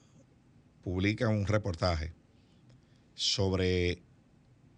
publica 0.85 1.29
un 1.29 1.47
reportaje 1.47 2.13
sobre 3.15 4.03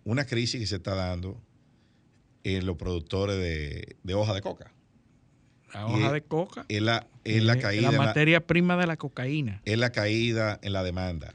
una 0.05 0.25
crisis 0.27 0.61
que 0.61 0.67
se 0.67 0.77
está 0.77 0.95
dando 0.95 1.41
en 2.45 2.67
los 2.67 2.77
productores 2.77 3.37
de, 3.39 3.97
de 4.03 4.15
hoja 4.15 4.35
de 4.35 4.41
coca. 4.43 4.73
La 5.73 5.87
hoja 5.87 6.09
y- 6.11 6.13
de 6.13 6.23
coca. 6.23 6.67
Es 6.69 6.83
la, 6.83 7.07
es 7.25 7.43
la 7.43 7.59
caída 7.59 7.91
la 7.91 7.99
materia 7.99 8.47
prima 8.47 8.77
de 8.77 8.87
la 8.87 8.97
cocaína. 8.97 9.61
es 9.65 9.79
la 9.79 9.91
caída 9.93 10.59
en 10.63 10.73
la 10.73 10.83
demanda, 10.83 11.35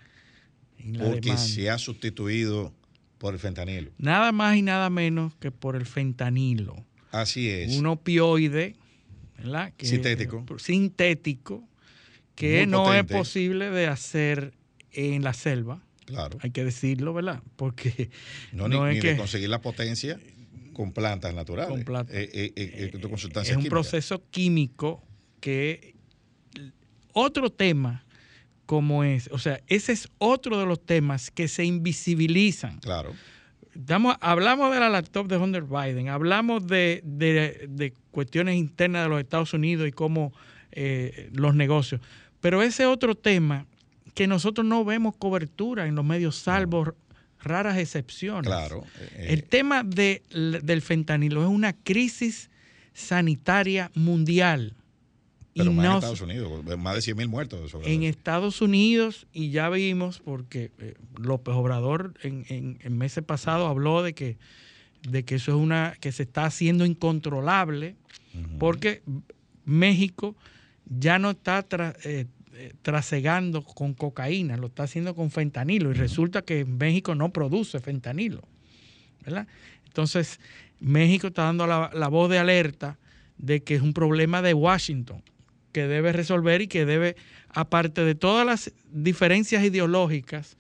porque 0.98 1.38
se 1.38 1.70
ha 1.70 1.78
sustituido 1.78 2.74
por 3.18 3.34
el 3.34 3.40
fentanilo. 3.40 3.92
Nada 3.98 4.32
más 4.32 4.56
y 4.56 4.62
nada 4.62 4.90
menos 4.90 5.36
que 5.36 5.52
por 5.52 5.76
el 5.76 5.86
fentanilo. 5.86 6.86
Así 7.12 7.50
es. 7.50 7.76
Un 7.78 7.86
opioide, 7.88 8.76
¿verdad? 9.38 9.74
Que- 9.76 9.86
Sintético. 9.88 10.46
sintético, 10.58 11.68
que 12.36 12.60
Muy 12.60 12.68
no 12.68 12.84
potente. 12.86 13.14
es 13.14 13.18
posible 13.20 13.70
de 13.72 13.88
hacer 13.88 14.54
en 14.92 15.24
la 15.24 15.34
selva. 15.34 15.84
claro. 16.06 16.38
Hay 16.42 16.52
que 16.52 16.64
decirlo, 16.64 17.14
¿verdad? 17.14 17.44
Porque 17.56 18.10
No, 18.54 18.68
ni, 18.68 18.76
no 18.78 18.88
es 18.88 18.96
ni 18.96 19.02
que- 19.02 19.10
de 19.10 19.18
conseguir 19.18 19.50
la 19.50 19.62
potencia 19.62 20.20
con 20.74 20.92
plantas 20.94 21.34
naturales. 21.36 21.70
Con 21.72 21.84
plantas. 21.84 22.16
Eh, 22.16 22.30
eh, 22.34 22.54
eh, 22.56 22.92
es 22.94 22.94
un 22.96 23.02
químicas. 23.42 23.70
proceso 23.70 24.24
químico 24.32 25.04
que 25.42 25.96
otro 27.14 27.52
tema 27.52 28.06
como 28.70 29.04
es, 29.04 29.30
o 29.32 29.40
sea, 29.40 29.60
ese 29.66 29.94
es 29.94 30.10
otro 30.20 30.60
de 30.60 30.68
los 30.68 30.86
temas 30.86 31.32
que 31.32 31.48
se 31.48 31.66
invisibilizan. 31.66 32.78
Claro. 32.82 33.16
Hablamos 34.22 34.72
de 34.72 34.80
la 34.80 34.90
laptop 34.90 35.28
de 35.28 35.38
Hunter 35.38 35.64
Biden, 35.64 36.10
hablamos 36.10 36.68
de, 36.68 37.02
de- 37.04 37.66
de 37.68 37.94
cuestiones 38.12 38.58
internas 38.58 39.06
de 39.06 39.10
los 39.10 39.20
Estados 39.22 39.56
Unidos 39.56 39.88
y 39.88 39.92
cómo 39.92 40.32
eh, 40.72 41.32
los 41.34 41.56
negocios, 41.56 42.00
pero 42.42 42.62
ese 42.62 42.86
otro 42.86 43.16
tema 43.16 43.66
que 44.14 44.28
nosotros 44.28 44.68
no 44.68 44.86
vemos 44.86 45.16
cobertura 45.18 45.88
en 45.88 45.96
los 45.96 46.06
medios, 46.06 46.36
salvo 46.36 46.94
raras 47.42 47.76
excepciones. 47.80 48.46
Claro. 48.46 48.86
eh, 49.00 49.30
El 49.30 49.46
tema 49.46 49.82
de- 49.84 50.22
del 50.62 50.84
fentanilo 50.84 51.42
es 51.42 51.50
una 51.50 51.74
crisis 51.74 52.52
sanitaria 52.94 53.90
mundial. 53.96 54.76
Pero 55.56 55.72
y 55.72 55.74
más 55.74 55.86
en 55.86 55.92
Estados 55.94 56.22
Unidos, 56.22 56.78
más 56.78 56.96
de 56.96 57.02
100 57.02 57.18
mil 57.18 57.28
muertos. 57.28 57.72
sobre 57.72 57.94
en 57.94 58.04
eso. 58.04 58.10
Estados 58.10 58.62
Unidos, 58.62 59.28
y 59.34 59.50
ya 59.52 59.70
vimos, 59.70 60.20
porque 60.20 60.72
eh, 60.80 60.94
López 61.20 61.54
Obrador 61.56 62.14
en, 62.24 62.46
en, 62.50 62.80
en 62.82 62.98
meses 62.98 63.24
pasados 63.24 63.70
habló 63.70 64.04
de 64.04 64.14
que, 64.14 64.38
de 65.10 65.24
que 65.26 65.36
eso 65.36 65.52
es 65.52 65.58
una, 65.58 65.96
que 66.00 66.12
se 66.12 66.24
está 66.24 66.46
haciendo 66.46 66.86
incontrolable, 66.86 67.96
porque 68.60 69.02
México 69.66 70.36
ya 70.86 71.20
no 71.20 71.32
está 71.32 71.68
tra- 71.68 71.96
eh, 72.04 72.26
eh, 72.56 72.74
trasegando 72.82 73.64
con 73.64 73.94
cocaína, 73.94 74.58
lo 74.58 74.68
está 74.68 74.84
haciendo 74.84 75.16
con 75.16 75.32
fentanilo, 75.32 75.92
y 75.92 75.94
resulta 75.94 76.42
que 76.42 76.66
México 76.66 77.16
no 77.16 77.32
produce 77.34 77.80
fentanilo. 77.80 78.42
¿verdad? 79.24 79.48
Entonces, 79.86 80.40
México 80.80 81.28
está 81.28 81.44
dando 81.44 81.68
la, 81.68 81.90
la 81.94 82.08
voz 82.08 82.30
de 82.30 82.38
alerta 82.40 82.98
de 83.38 83.62
que 83.64 83.76
es 83.76 83.82
un 83.82 83.94
problema 83.94 84.42
de 84.42 84.54
Washington 84.54 85.22
que 85.72 85.88
debe 85.88 86.12
resolver 86.14 86.62
y 86.62 86.68
que 86.68 86.86
debe, 86.86 87.16
aparte 87.50 88.04
de 88.04 88.16
todas 88.16 88.46
las 88.46 88.72
diferencias 88.92 89.64
ideológicas, 89.64 90.58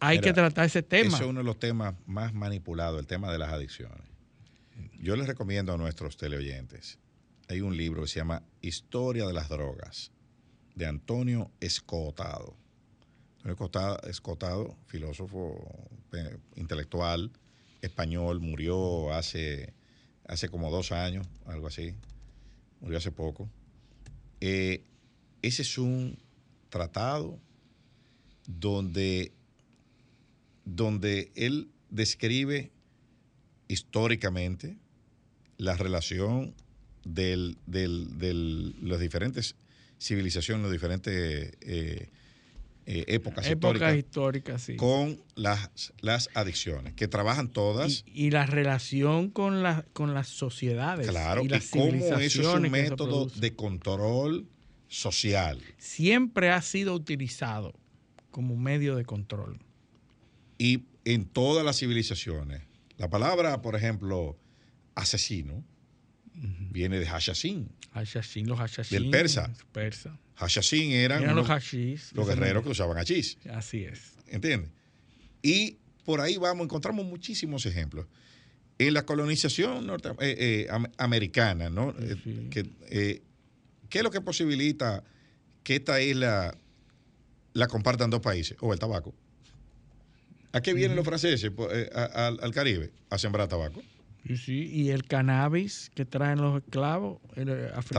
hay 0.00 0.18
Mira, 0.18 0.28
que 0.28 0.32
tratar 0.34 0.66
ese 0.66 0.82
tema. 0.82 1.08
Ese 1.08 1.24
es 1.24 1.28
uno 1.28 1.40
de 1.40 1.44
los 1.44 1.58
temas 1.58 1.94
más 2.06 2.32
manipulados, 2.34 3.00
el 3.00 3.06
tema 3.06 3.30
de 3.32 3.38
las 3.38 3.50
adicciones. 3.52 4.02
Yo 5.00 5.16
les 5.16 5.26
recomiendo 5.26 5.72
a 5.72 5.76
nuestros 5.76 6.16
teleoyentes. 6.16 6.98
Hay 7.48 7.60
un 7.60 7.76
libro 7.76 8.02
que 8.02 8.08
se 8.08 8.16
llama 8.20 8.42
Historia 8.60 9.26
de 9.26 9.32
las 9.32 9.48
Drogas, 9.48 10.12
de 10.74 10.86
Antonio 10.86 11.50
Escotado. 11.60 12.56
Antonio 13.38 13.54
Escota- 13.54 14.00
Escotado, 14.08 14.76
filósofo 14.86 15.88
eh, 16.12 16.36
intelectual 16.56 17.30
español, 17.80 18.40
murió 18.40 19.12
hace, 19.14 19.72
hace 20.26 20.48
como 20.48 20.70
dos 20.70 20.90
años, 20.92 21.26
algo 21.46 21.68
así. 21.68 21.94
Murió 22.80 22.98
hace 22.98 23.10
poco. 23.12 23.48
Eh, 24.40 24.82
ese 25.42 25.62
es 25.62 25.78
un 25.78 26.18
tratado 26.68 27.38
donde 28.46 29.32
donde 30.64 31.32
él 31.34 31.70
describe 31.88 32.70
históricamente 33.68 34.76
la 35.56 35.76
relación 35.76 36.54
de 37.04 37.56
del, 37.66 38.76
las 38.82 39.00
diferentes 39.00 39.54
civilizaciones, 39.98 40.64
las 40.64 40.72
diferentes 40.72 41.56
eh, 41.60 42.08
eh, 42.90 43.04
épocas, 43.08 43.46
Épocas 43.46 43.94
históricas 43.94 43.96
históricas, 43.96 44.62
sí. 44.62 44.76
con 44.76 45.22
las, 45.34 45.92
las 46.00 46.30
adicciones, 46.32 46.94
que 46.94 47.06
trabajan 47.06 47.50
todas, 47.50 48.02
y, 48.06 48.28
y 48.28 48.30
la 48.30 48.46
relación 48.46 49.28
con, 49.28 49.62
la, 49.62 49.84
con 49.92 50.14
las 50.14 50.28
sociedades 50.28 51.06
claro, 51.06 51.42
y 51.44 51.48
cómo 51.68 51.92
eso 51.92 52.40
es 52.40 52.46
un 52.46 52.70
método 52.70 53.26
de 53.26 53.54
control 53.54 54.48
social. 54.88 55.60
siempre 55.76 56.48
ha 56.48 56.62
sido 56.62 56.94
utilizado 56.94 57.74
como 58.30 58.56
medio 58.56 58.96
de 58.96 59.04
control. 59.04 59.58
Y 60.56 60.84
en 61.04 61.26
todas 61.26 61.66
las 61.66 61.78
civilizaciones, 61.78 62.62
la 62.96 63.10
palabra, 63.10 63.60
por 63.60 63.76
ejemplo, 63.76 64.38
asesino, 64.94 65.62
viene 66.70 66.98
de 66.98 67.06
hashashin. 67.06 67.68
Hashashin, 67.92 68.48
los 68.48 68.58
hashashin. 68.58 69.02
Del 69.02 69.10
persa. 69.10 69.52
Persa. 69.72 70.18
Hashashin 70.38 70.92
eran 70.92 71.22
Eran 71.22 71.36
los 71.36 71.48
hashis. 71.48 72.12
los 72.14 72.26
guerreros 72.26 72.62
que 72.62 72.70
usaban 72.70 72.96
hachís. 72.98 73.38
Así 73.52 73.84
es. 73.84 74.12
¿Entiendes? 74.28 74.70
Y 75.42 75.78
por 76.04 76.20
ahí 76.20 76.36
vamos, 76.36 76.64
encontramos 76.64 77.04
muchísimos 77.04 77.66
ejemplos. 77.66 78.06
En 78.78 78.94
la 78.94 79.04
colonización 79.04 79.86
norte- 79.86 80.10
eh, 80.20 80.36
eh, 80.38 80.66
am- 80.70 80.86
americana, 80.98 81.68
¿no? 81.70 81.90
Eh, 81.98 82.16
Sí. 82.22 82.46
que, 82.50 82.70
eh, 82.90 83.22
¿Qué 83.88 83.98
es 83.98 84.04
lo 84.04 84.10
que 84.10 84.20
posibilita 84.20 85.02
que 85.64 85.76
esta 85.76 86.00
isla 86.00 86.54
la 87.54 87.66
compartan 87.66 88.10
dos 88.10 88.20
países? 88.20 88.56
O 88.60 88.72
el 88.74 88.78
tabaco. 88.78 89.14
¿A 90.52 90.60
qué 90.60 90.74
vienen 90.74 90.94
los 90.96 91.04
franceses 91.06 91.50
a- 91.94 92.26
al- 92.28 92.52
Caribe? 92.52 92.92
A 93.10 93.18
sembrar 93.18 93.48
tabaco. 93.48 93.82
Sí, 94.26 94.36
sí. 94.36 94.66
Y 94.70 94.90
el 94.90 95.04
cannabis 95.04 95.90
que 95.94 96.04
traen 96.04 96.40
los 96.40 96.62
esclavos 96.62 97.18
el, 97.34 97.50
africanos. 97.74 97.92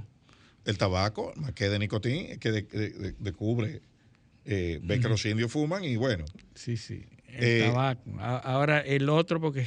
Tabaco. 0.00 0.02
El 0.64 0.78
tabaco, 0.78 1.32
más 1.36 1.52
que 1.52 1.68
de 1.68 1.78
nicotín, 1.78 2.38
que 2.38 2.50
de- 2.50 2.62
de- 2.62 2.90
de- 2.90 3.14
descubre, 3.18 3.82
eh, 4.46 4.80
ve 4.82 5.00
que 5.00 5.08
los 5.08 5.24
indios 5.26 5.52
fuman 5.52 5.84
y 5.84 5.96
bueno. 5.96 6.24
Sí, 6.54 6.76
sí. 6.76 7.04
El 7.28 7.44
Eh, 7.44 7.60
tabaco. 7.66 8.10
Ahora 8.20 8.80
el 8.80 9.08
otro, 9.08 9.40
porque. 9.40 9.66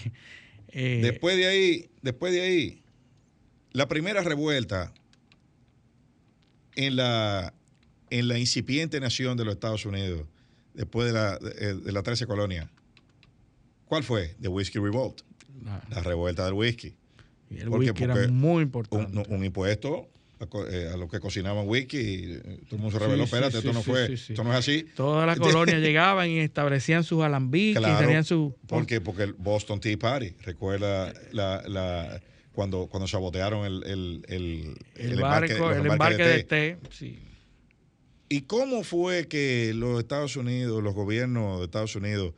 eh, 0.69 0.99
Después 1.03 1.37
de 1.37 1.47
ahí, 1.47 1.89
después 2.01 2.33
de 2.33 2.41
ahí, 2.41 2.81
la 3.73 3.87
primera 3.87 4.21
revuelta 4.23 4.91
en 6.75 6.95
la, 6.95 7.53
en 8.09 8.27
la 8.27 8.37
incipiente 8.39 8.99
nación 8.99 9.37
de 9.37 9.45
los 9.45 9.53
Estados 9.55 9.85
Unidos, 9.85 10.25
después 10.73 11.07
de 11.07 11.13
la, 11.13 11.37
de, 11.39 11.75
de 11.75 11.91
la 11.91 12.03
13 12.03 12.25
colonia, 12.27 12.69
¿cuál 13.85 14.03
fue? 14.03 14.35
The 14.41 14.47
Whiskey 14.47 14.81
Revolt, 14.81 15.21
la- 15.63 15.83
la 15.89 16.01
revuelta 16.01 16.45
del 16.45 16.53
whisky. 16.53 16.95
y 17.49 17.59
el 17.59 17.69
¿por 17.69 17.79
qué? 17.83 17.91
whisky 17.91 18.03
era 18.03 18.13
Porque 18.13 18.27
muy 18.29 18.55
Un, 18.57 18.61
importante. 18.63 19.23
un 19.33 19.45
impuesto 19.45 20.09
a, 20.39 20.47
eh, 20.71 20.89
a 20.93 20.97
los 20.97 21.09
que 21.09 21.19
cocinaban 21.19 21.67
whisky, 21.67 21.97
y, 21.97 22.31
eh, 22.33 22.39
todo 22.67 22.75
el 22.75 22.81
mundo 22.81 22.91
se 22.91 22.99
reveló, 22.99 23.23
sí, 23.23 23.33
espérate, 23.35 23.51
sí, 23.53 23.57
esto 23.59 23.73
no 23.73 23.81
fue, 23.83 24.13
esto 24.13 24.43
no 24.43 24.51
es 24.51 24.57
así. 24.59 24.85
Todas 24.95 25.25
las 25.25 25.39
colonias 25.39 25.79
llegaban 25.81 26.29
y 26.29 26.39
establecían 26.39 27.03
sus 27.03 27.23
alambiques, 27.23 27.79
Claro, 27.79 27.99
tenían 27.99 28.23
su. 28.23 28.55
¿Por 28.67 28.85
qué? 28.85 29.01
Porque 29.01 29.23
el 29.23 29.33
Boston 29.33 29.79
Tea 29.79 29.97
Party, 29.97 30.33
recuerda 30.43 31.13
la, 31.31 31.63
la- 31.67 32.21
cuando, 32.53 32.87
cuando 32.87 33.07
sabotearon 33.07 33.65
el, 33.65 33.83
el, 33.85 34.25
el, 34.27 34.75
El, 34.95 35.19
embarque- 35.19 35.59
barco, 35.59 35.69
los 35.69 35.77
el 35.77 35.91
embarque 35.91 36.23
de 36.23 36.43
té. 36.43 36.77
sí. 36.89 37.19
¿Y 38.29 38.41
cómo 38.41 38.83
fue 38.83 39.27
que 39.29 39.71
los 39.73 39.99
Estados 39.99 40.35
Unidos, 40.35 40.83
los 40.83 40.93
gobiernos 40.93 41.59
de 41.59 41.65
Estados 41.65 41.95
Unidos, 41.95 42.33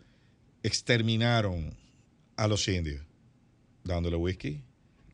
exterminaron 0.62 1.76
a 2.38 2.48
los 2.48 2.68
indios? 2.68 3.02
Dándole 3.84 4.16
whisky. 4.16 4.62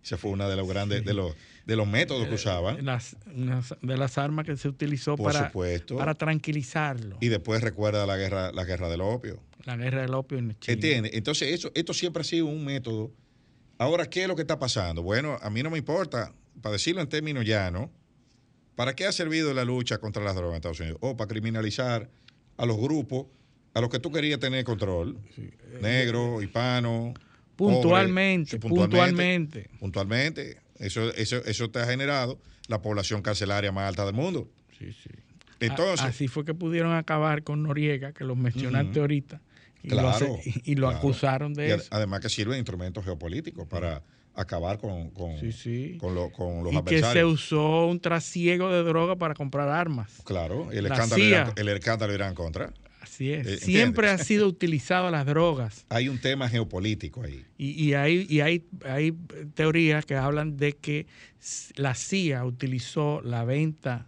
Esa 0.03 0.17
fue 0.17 0.31
una 0.31 0.47
de 0.49 0.55
los 0.55 0.67
grandes, 0.67 1.03
de 1.05 1.13
los, 1.13 1.33
de 1.65 1.75
los 1.75 1.87
métodos 1.87 2.27
que 2.27 2.35
usaban. 2.35 2.85
Las, 2.85 3.15
unas 3.33 3.75
de 3.81 3.97
las 3.97 4.17
armas 4.17 4.45
que 4.45 4.55
se 4.55 4.67
utilizó 4.67 5.15
Por 5.15 5.33
para, 5.33 5.47
supuesto. 5.47 5.97
para 5.97 6.13
tranquilizarlo. 6.13 7.17
Y 7.19 7.27
después 7.27 7.61
recuerda 7.61 8.05
la 8.05 8.17
guerra, 8.17 8.51
la 8.51 8.63
guerra 8.63 8.89
del 8.89 9.01
opio. 9.01 9.41
la 9.63 9.75
guerra 9.75 10.01
del 10.01 10.13
opio 10.13 10.37
en 10.37 10.57
Chile. 10.59 10.73
¿Entiendes? 10.73 11.11
Entonces, 11.15 11.53
eso, 11.53 11.71
esto 11.73 11.93
siempre 11.93 12.21
ha 12.21 12.23
sido 12.23 12.45
un 12.45 12.63
método. 12.63 13.11
Ahora, 13.77 14.09
¿qué 14.09 14.23
es 14.23 14.27
lo 14.27 14.35
que 14.35 14.43
está 14.43 14.59
pasando? 14.59 15.01
Bueno, 15.01 15.37
a 15.41 15.49
mí 15.49 15.63
no 15.63 15.69
me 15.69 15.77
importa, 15.77 16.33
para 16.61 16.73
decirlo 16.73 17.01
en 17.01 17.09
términos 17.09 17.43
llanos, 17.45 17.89
¿para 18.75 18.95
qué 18.95 19.05
ha 19.05 19.11
servido 19.11 19.53
la 19.53 19.65
lucha 19.65 19.97
contra 19.97 20.23
las 20.23 20.35
drogas 20.35 20.53
en 20.53 20.57
Estados 20.57 20.79
Unidos? 20.79 20.99
O 21.01 21.17
para 21.17 21.27
criminalizar 21.27 22.09
a 22.57 22.65
los 22.65 22.77
grupos 22.77 23.25
a 23.73 23.81
los 23.81 23.89
que 23.89 23.99
tú 23.99 24.09
querías 24.09 24.39
tener 24.39 24.63
control, 24.63 25.19
negro, 25.81 26.41
hispano. 26.41 27.13
Puntualmente, 27.57 28.57
pobre, 28.57 28.75
puntualmente. 28.75 29.69
Puntualmente. 29.79 30.64
Eso, 30.79 31.13
eso, 31.13 31.37
eso 31.45 31.69
te 31.69 31.79
ha 31.79 31.85
generado 31.85 32.39
la 32.67 32.81
población 32.81 33.21
carcelaria 33.21 33.71
más 33.71 33.87
alta 33.87 34.05
del 34.05 34.13
mundo. 34.15 34.49
Sí, 34.77 34.91
sí. 34.91 35.09
Entonces, 35.59 36.01
A- 36.05 36.09
Así 36.09 36.27
fue 36.27 36.43
que 36.45 36.53
pudieron 36.53 36.93
acabar 36.93 37.43
con 37.43 37.63
Noriega, 37.63 38.11
que 38.11 38.23
lo 38.25 38.35
mencionaste 38.35 38.99
ahorita. 38.99 39.41
Y 39.83 39.89
lo, 39.89 39.97
Claro, 39.97 40.09
hace- 40.09 40.61
y 40.65 40.75
lo 40.75 40.87
claro. 40.87 40.97
acusaron 40.97 41.53
de 41.53 41.67
y 41.67 41.71
ad- 41.71 41.79
eso. 41.79 41.87
además 41.91 42.19
que 42.19 42.29
sirve 42.29 42.53
de 42.53 42.59
instrumento 42.59 43.01
geopolítico 43.03 43.67
para 43.67 44.01
acabar 44.33 44.79
con, 44.79 45.11
con, 45.11 45.39
Sí, 45.39 45.51
sí. 45.53 45.97
con, 45.99 46.13
lo- 46.13 46.29
con 46.31 46.63
los 46.63 46.73
y 46.73 46.81
que 46.83 47.01
se 47.01 47.23
usó 47.23 47.85
un 47.85 47.99
trasiego 48.01 48.69
de 48.69 48.83
droga 48.83 49.15
para 49.15 49.33
comprar 49.33 49.69
armas. 49.69 50.21
Claro, 50.25 50.71
el 50.73 50.83
La 50.83 50.89
escándalo, 50.89 51.21
CIA. 51.23 51.27
irá, 51.29 51.53
el 51.55 51.69
escándalo 51.69 52.13
irá 52.13 52.27
en 52.27 52.35
contra. 52.35 52.73
Así 53.05 53.31
es. 53.31 53.45
Eh, 53.45 53.57
Siempre 53.57 54.09
ha 54.09 54.17
sido 54.17 54.47
utilizado 54.47 55.11
las 55.11 55.25
drogas. 55.27 55.85
Hay 55.89 56.09
un 56.09 56.19
tema 56.19 56.49
geopolítico 56.49 57.21
ahí. 57.23 57.45
Y, 57.57 57.69
y 57.83 57.93
hay, 57.93 58.25
y 58.27 58.39
hay, 58.41 58.63
hay 58.83 59.13
teorías 59.53 60.05
que 60.05 60.15
hablan 60.15 60.57
de 60.57 60.73
que 60.73 61.05
la 61.75 61.93
CIA 61.93 62.43
utilizó 62.45 63.21
la 63.21 63.45
venta 63.45 64.07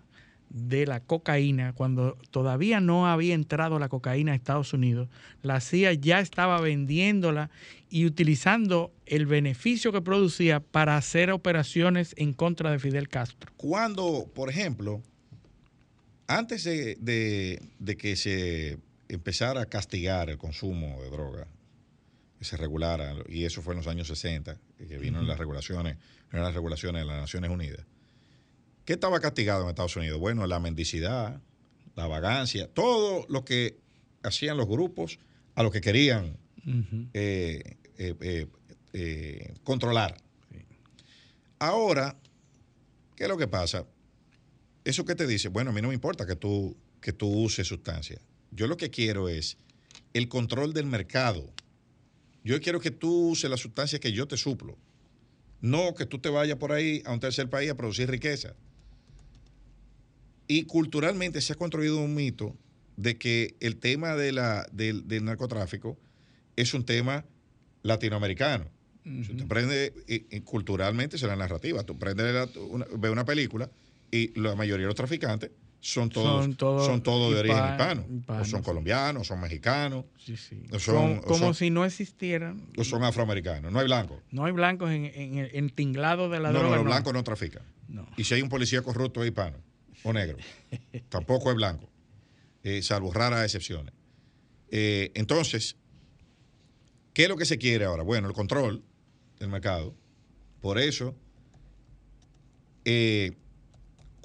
de 0.50 0.88
la 0.88 1.02
cocaína 1.02 1.74
cuando 1.74 2.18
todavía 2.32 2.80
no 2.80 3.06
había 3.06 3.36
entrado 3.36 3.78
la 3.80 3.90
cocaína 3.90 4.32
a 4.32 4.36
Estados 4.36 4.74
Unidos. 4.74 5.10
La 5.44 5.60
CIA 5.60 5.94
ya 5.94 6.20
estaba 6.20 6.60
vendiéndola 6.62 7.52
y 7.90 8.06
utilizando 8.06 8.92
el 9.06 9.26
beneficio 9.28 9.92
que 9.92 10.02
producía 10.02 10.60
para 10.60 10.98
hacer 10.98 11.32
operaciones 11.32 12.14
en 12.18 12.34
contra 12.34 12.72
de 12.72 12.80
Fidel 12.80 13.10
Castro. 13.10 13.52
Cuando, 13.58 14.26
por 14.34 14.50
ejemplo, 14.50 15.04
antes 16.28 16.64
de, 16.64 16.96
de- 17.00 17.62
de 17.80 17.98
que 17.98 18.16
se 18.16 18.78
empezara 19.10 19.62
a 19.62 19.66
castigar 19.66 20.30
el 20.30 20.38
consumo 20.38 21.02
de 21.02 21.10
droga, 21.10 21.48
que 22.38 22.46
se 22.46 22.58
regulara, 22.58 23.16
y 23.28 23.46
eso 23.46 23.62
fue 23.62 23.74
en 23.74 23.78
los 23.78 23.88
años 23.88 24.08
60, 24.08 24.60
que 24.78 24.98
vino 24.98 25.20
en 25.20 25.28
las 25.28 25.38
regulaciones, 25.38 25.98
en 26.32 26.42
las 26.42 26.54
regulaciones 26.54 27.02
de 27.02 27.08
las 27.08 27.20
Naciones 27.20 27.50
Unidas. 27.50 27.86
¿Qué 28.86 28.94
estaba 28.94 29.20
castigado 29.20 29.64
en 29.64 29.70
Estados 29.70 29.96
Unidos? 29.96 30.20
Bueno, 30.20 30.46
la 30.48 30.60
mendicidad, 30.60 31.42
la 31.96 32.08
vagancia, 32.08 32.68
todo 32.68 33.26
lo 33.28 33.44
que 33.44 33.80
hacían 34.24 34.56
los 34.56 34.68
grupos 34.68 35.20
a 35.56 35.64
los 35.64 35.72
que 35.72 35.82
querían 35.82 36.38
eh, 37.14 37.78
eh, 37.98 38.48
eh, 38.94 39.54
controlar. 39.64 40.16
Ahora, 41.60 42.16
¿qué 43.16 43.24
es 43.24 43.30
lo 43.30 43.38
que 43.38 43.48
pasa? 43.48 43.86
Eso 44.84 45.04
que 45.04 45.16
te 45.16 45.26
dice, 45.26 45.50
bueno, 45.50 45.72
a 45.72 45.74
mí 45.74 45.82
no 45.82 45.90
me 45.90 45.94
importa 45.94 46.26
que 46.26 46.36
tú, 46.36 46.78
que 47.02 47.12
tú 47.12 47.28
uses 47.28 47.68
sustancias. 47.68 48.22
Yo 48.52 48.68
lo 48.68 48.78
que 48.78 48.90
quiero 48.90 49.30
es 49.30 49.58
el 50.14 50.28
control 50.30 50.74
del 50.74 50.86
mercado. 50.86 51.52
Yo 52.44 52.60
quiero 52.62 52.80
que 52.80 52.92
tú 52.92 53.30
uses 53.30 53.50
las 53.50 53.60
sustancias 53.60 54.00
que 54.00 54.12
yo 54.12 54.28
te 54.28 54.38
suplo. 54.38 54.78
No 55.62 55.94
que 55.96 56.06
tú 56.06 56.20
te 56.20 56.30
vayas 56.30 56.58
por 56.58 56.72
ahí 56.72 57.02
a 57.06 57.12
un 57.14 57.20
tercer 57.20 57.50
país 57.50 57.70
a 57.72 57.76
producir 57.76 58.10
riqueza. 58.10 58.56
Y 60.48 60.64
culturalmente 60.64 61.42
se 61.42 61.54
ha 61.54 61.56
construido 61.56 62.00
un 62.00 62.16
mito 62.16 62.56
de 62.96 63.18
que 63.18 63.56
el 63.60 63.78
tema 63.78 64.16
de 64.16 64.32
la, 64.32 64.66
del, 64.72 65.08
del 65.08 65.26
narcotráfico 65.26 65.98
es 66.56 66.74
un 66.74 66.86
tema 66.86 67.26
latinoamericano. 67.84 68.70
Si 69.04 69.32
usted 69.32 69.48
prende, 69.48 69.94
y- 70.08 70.36
y 70.36 70.42
culturalmente 70.42 71.16
es 71.16 71.22
la 71.24 71.36
narrativa. 71.36 71.84
Tú 71.84 71.98
prendes 71.98 72.34
la- 72.34 72.50
una, 72.62 72.86
ves 72.98 73.12
una 73.12 73.26
película 73.26 73.70
y 74.12 74.38
la 74.40 74.56
mayoría 74.56 74.84
de 74.84 74.88
los 74.88 74.96
traficantes 74.96 75.52
son 75.80 76.10
todos, 76.10 76.44
Son 76.44 76.56
todos 76.56 76.86
son 76.86 77.02
todos 77.04 77.34
de 77.34 77.40
origen 77.40 77.58
hispa- 77.58 77.72
hispano. 77.72 78.42
O 78.42 78.46
son 78.46 78.62
colombianos, 78.64 79.28
son 79.28 79.40
mexicanos, 79.40 80.06
Sí, 80.18 80.36
sí. 80.36 80.64
O 80.72 80.80
son- 80.80 80.96
como 80.96 81.16
o 81.20 81.22
como 81.22 81.38
son- 81.38 81.54
si 81.56 81.70
no 81.70 81.86
existieran. 81.86 82.68
o 82.78 82.84
son 82.84 83.04
afroamericanos. 83.04 83.72
No 83.72 83.80
hay 83.80 83.86
blancos. 83.86 84.20
No 84.32 84.46
hay 84.46 84.52
blancos 84.52 84.90
en, 84.92 85.06
en 85.06 85.38
el 85.38 85.50
en 85.56 85.70
tinglado 85.70 86.30
de 86.30 86.40
la 86.40 86.50
No, 86.50 86.54
no, 86.56 86.60
droga. 86.62 86.76
los 86.78 86.86
no. 86.86 86.92
blancos 86.92 87.14
no 87.14 87.24
trafican. 87.24 87.64
No. 87.88 88.08
Y 88.18 88.24
si 88.26 88.34
hay 88.34 88.42
un 88.42 88.50
policía 88.50 88.82
corrupto 88.82 89.22
es 89.24 89.28
hispano 89.30 89.58
o 90.04 90.12
negro. 90.14 90.38
Tampoco 91.10 91.50
es 91.52 91.56
blanco. 91.56 91.90
eh, 92.64 92.82
salvo 92.82 93.14
raras 93.14 93.44
excepciones. 93.46 93.94
Eh, 94.72 95.12
entonces, 95.16 95.78
¿qué 97.14 97.24
es 97.24 97.30
lo 97.30 97.38
que 97.38 97.46
se 97.46 97.58
quiere 97.58 97.86
ahora? 97.86 98.04
Bueno, 98.04 98.28
el 98.28 98.34
control 98.34 98.84
del 99.40 99.48
mercado. 99.50 99.96
Por 100.60 100.78
eso, 100.80 101.16
eh, 102.84 103.38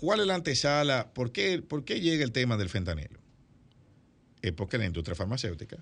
¿cuál 0.02 0.18
es 0.18 0.26
la 0.26 0.34
antesala? 0.34 1.12
¿Por 1.14 1.30
qué, 1.30 1.62
¿Por 1.62 1.84
qué 1.84 2.00
llega 2.00 2.24
el 2.24 2.32
tema 2.32 2.56
del 2.56 2.68
fentanilo? 2.68 3.20
Es 4.42 4.50
porque 4.52 4.76
la 4.76 4.84
industria 4.86 5.14
farmacéutica, 5.14 5.78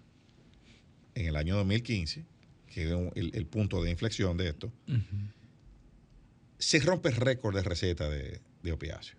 en 1.14 1.24
el 1.26 1.36
año 1.36 1.56
2015, 1.56 2.26
que 2.66 2.84
es 2.86 2.92
un- 2.92 3.10
el, 3.14 3.30
el 3.34 3.46
punto 3.46 3.82
de 3.82 3.90
inflexión 3.90 4.36
de 4.36 4.48
esto, 4.50 4.70
se 6.58 6.80
rompe 6.80 7.08
el 7.08 7.16
récord 7.16 7.54
de 7.56 7.62
receta 7.62 8.10
de, 8.10 8.40
de 8.62 8.72
opiáceos. 8.72 9.16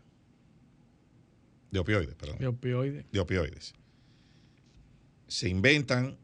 De 1.72 1.80
opioides, 1.80 2.14
perdón. 2.14 2.38
De 2.38 2.46
opioides. 2.48 3.06
De 3.12 3.20
opioides. 3.20 3.74
Se 5.28 5.50
inventan 5.50 6.18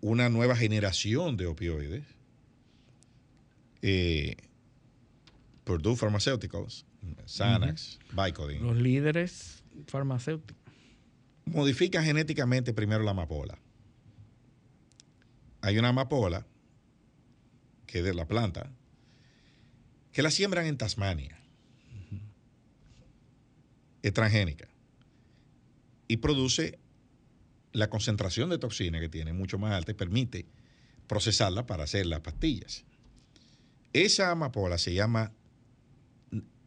una 0.00 0.30
nueva 0.30 0.56
generación 0.56 1.36
de 1.36 1.46
opioides. 1.46 2.04
Eh, 3.82 4.36
Purdue 5.64 5.96
Pharmaceuticals, 5.96 6.86
Xanax, 7.26 7.98
Vicodin. 8.12 8.62
Los 8.62 8.76
líderes 8.76 9.62
farmacéuticos. 9.86 10.56
Modifican 11.44 12.04
genéticamente 12.04 12.72
primero 12.72 13.04
la 13.04 13.12
amapola. 13.12 13.58
Hay 15.60 15.78
una 15.78 15.88
amapola, 15.88 16.46
que 17.86 17.98
es 17.98 18.04
de 18.04 18.14
la 18.14 18.26
planta, 18.26 18.70
que 20.12 20.22
la 20.22 20.30
siembran 20.30 20.66
en 20.66 20.78
Tasmania. 20.78 21.38
Es 24.02 24.12
transgénica. 24.12 24.68
Y 26.08 26.18
produce 26.18 26.78
la 27.72 27.90
concentración 27.90 28.48
de 28.48 28.58
toxina 28.58 29.00
que 29.00 29.08
tiene 29.08 29.32
mucho 29.32 29.58
más 29.58 29.72
alta 29.72 29.90
y 29.90 29.94
permite 29.94 30.46
procesarla 31.06 31.66
para 31.66 31.84
hacer 31.84 32.06
las 32.06 32.20
pastillas. 32.20 32.84
Esa 33.92 34.30
amapola 34.30 34.78
se 34.78 34.94
llama 34.94 35.32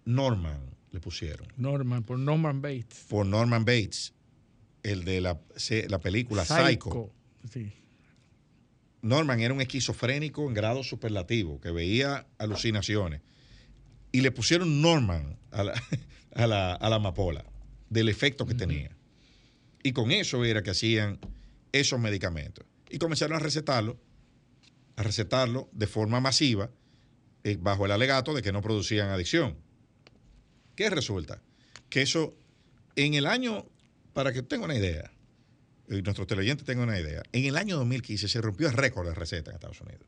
Norman, 0.10 0.76
le 0.92 1.00
pusieron 1.00 1.48
Norman, 1.56 2.04
por 2.04 2.18
Norman 2.18 2.62
Bates. 2.62 3.06
por 3.08 3.26
Norman 3.26 3.64
Bates, 3.64 4.14
el 4.82 5.06
de 5.06 5.22
la, 5.22 5.40
la 5.88 6.00
película 6.00 6.46
Psycho. 6.46 7.12
Sí. 7.52 7.72
Norman 9.02 9.40
era 9.40 9.54
un 9.54 9.62
esquizofrénico 9.62 10.48
en 10.48 10.54
grado 10.56 10.84
superlativo, 10.84 11.62
que 11.62 11.72
veía 11.72 12.28
alucinaciones. 12.40 13.22
Y 14.12 14.22
le 14.22 14.32
pusieron 14.32 14.82
Norman 14.82 15.38
a 15.52 15.64
la, 15.64 15.74
a 16.34 16.48
la, 16.48 16.74
a 16.74 16.90
la 16.90 16.96
amapola, 16.96 17.46
del 17.90 18.10
efecto 18.10 18.48
que 18.48 18.56
tenía. 18.56 18.90
Y 19.84 19.94
con 19.94 20.12
eso 20.12 20.44
era 20.44 20.64
que 20.64 20.72
hacían 20.72 21.20
esos 21.72 22.00
medicamentos. 22.00 22.66
Y 22.90 22.98
comenzaron 22.98 23.38
a 23.38 23.40
recetarlo, 23.40 24.00
a 24.96 25.04
recetarlo 25.04 25.70
de 25.72 25.86
forma 25.86 26.20
masiva, 26.20 26.72
eh, 27.44 27.58
bajo 27.62 27.86
el 27.86 27.92
alegato 27.92 28.34
de 28.34 28.42
que 28.42 28.52
no 28.52 28.62
producían 28.62 29.10
adicción. 29.10 29.69
¿Qué 30.80 30.90
resulta? 30.90 31.42
Que 31.90 32.02
eso, 32.02 32.34
en 32.96 33.14
el 33.14 33.26
año, 33.26 33.66
para 34.14 34.32
que 34.32 34.44
tenga 34.44 34.64
una 34.64 34.78
idea, 34.78 35.12
y 35.90 36.02
nuestros 36.04 36.26
teleoyentes 36.26 36.66
tengan 36.66 36.88
una 36.88 36.98
idea, 36.98 37.22
en 37.34 37.44
el 37.44 37.58
año 37.58 37.76
2015 37.76 38.30
se 38.30 38.40
rompió 38.40 38.70
el 38.70 38.74
récord 38.78 39.06
de 39.06 39.14
recetas 39.14 39.50
en 39.50 39.56
Estados 39.56 39.82
Unidos. 39.82 40.08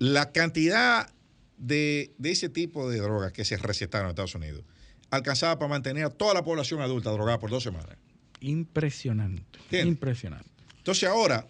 La 0.00 0.32
cantidad 0.32 1.14
de, 1.58 2.12
de 2.18 2.30
ese 2.32 2.48
tipo 2.48 2.90
de 2.90 2.98
drogas 2.98 3.30
que 3.30 3.44
se 3.44 3.56
recetaron 3.56 4.06
en 4.06 4.10
Estados 4.10 4.34
Unidos 4.34 4.64
alcanzaba 5.10 5.60
para 5.60 5.68
mantener 5.68 6.06
a 6.06 6.10
toda 6.10 6.34
la 6.34 6.42
población 6.42 6.80
adulta 6.80 7.10
drogada 7.10 7.38
por 7.38 7.50
dos 7.50 7.62
semanas. 7.62 7.98
Impresionante. 8.40 9.60
¿Entiendes? 9.60 9.92
Impresionante. 9.92 10.50
Entonces 10.76 11.08
ahora, 11.08 11.46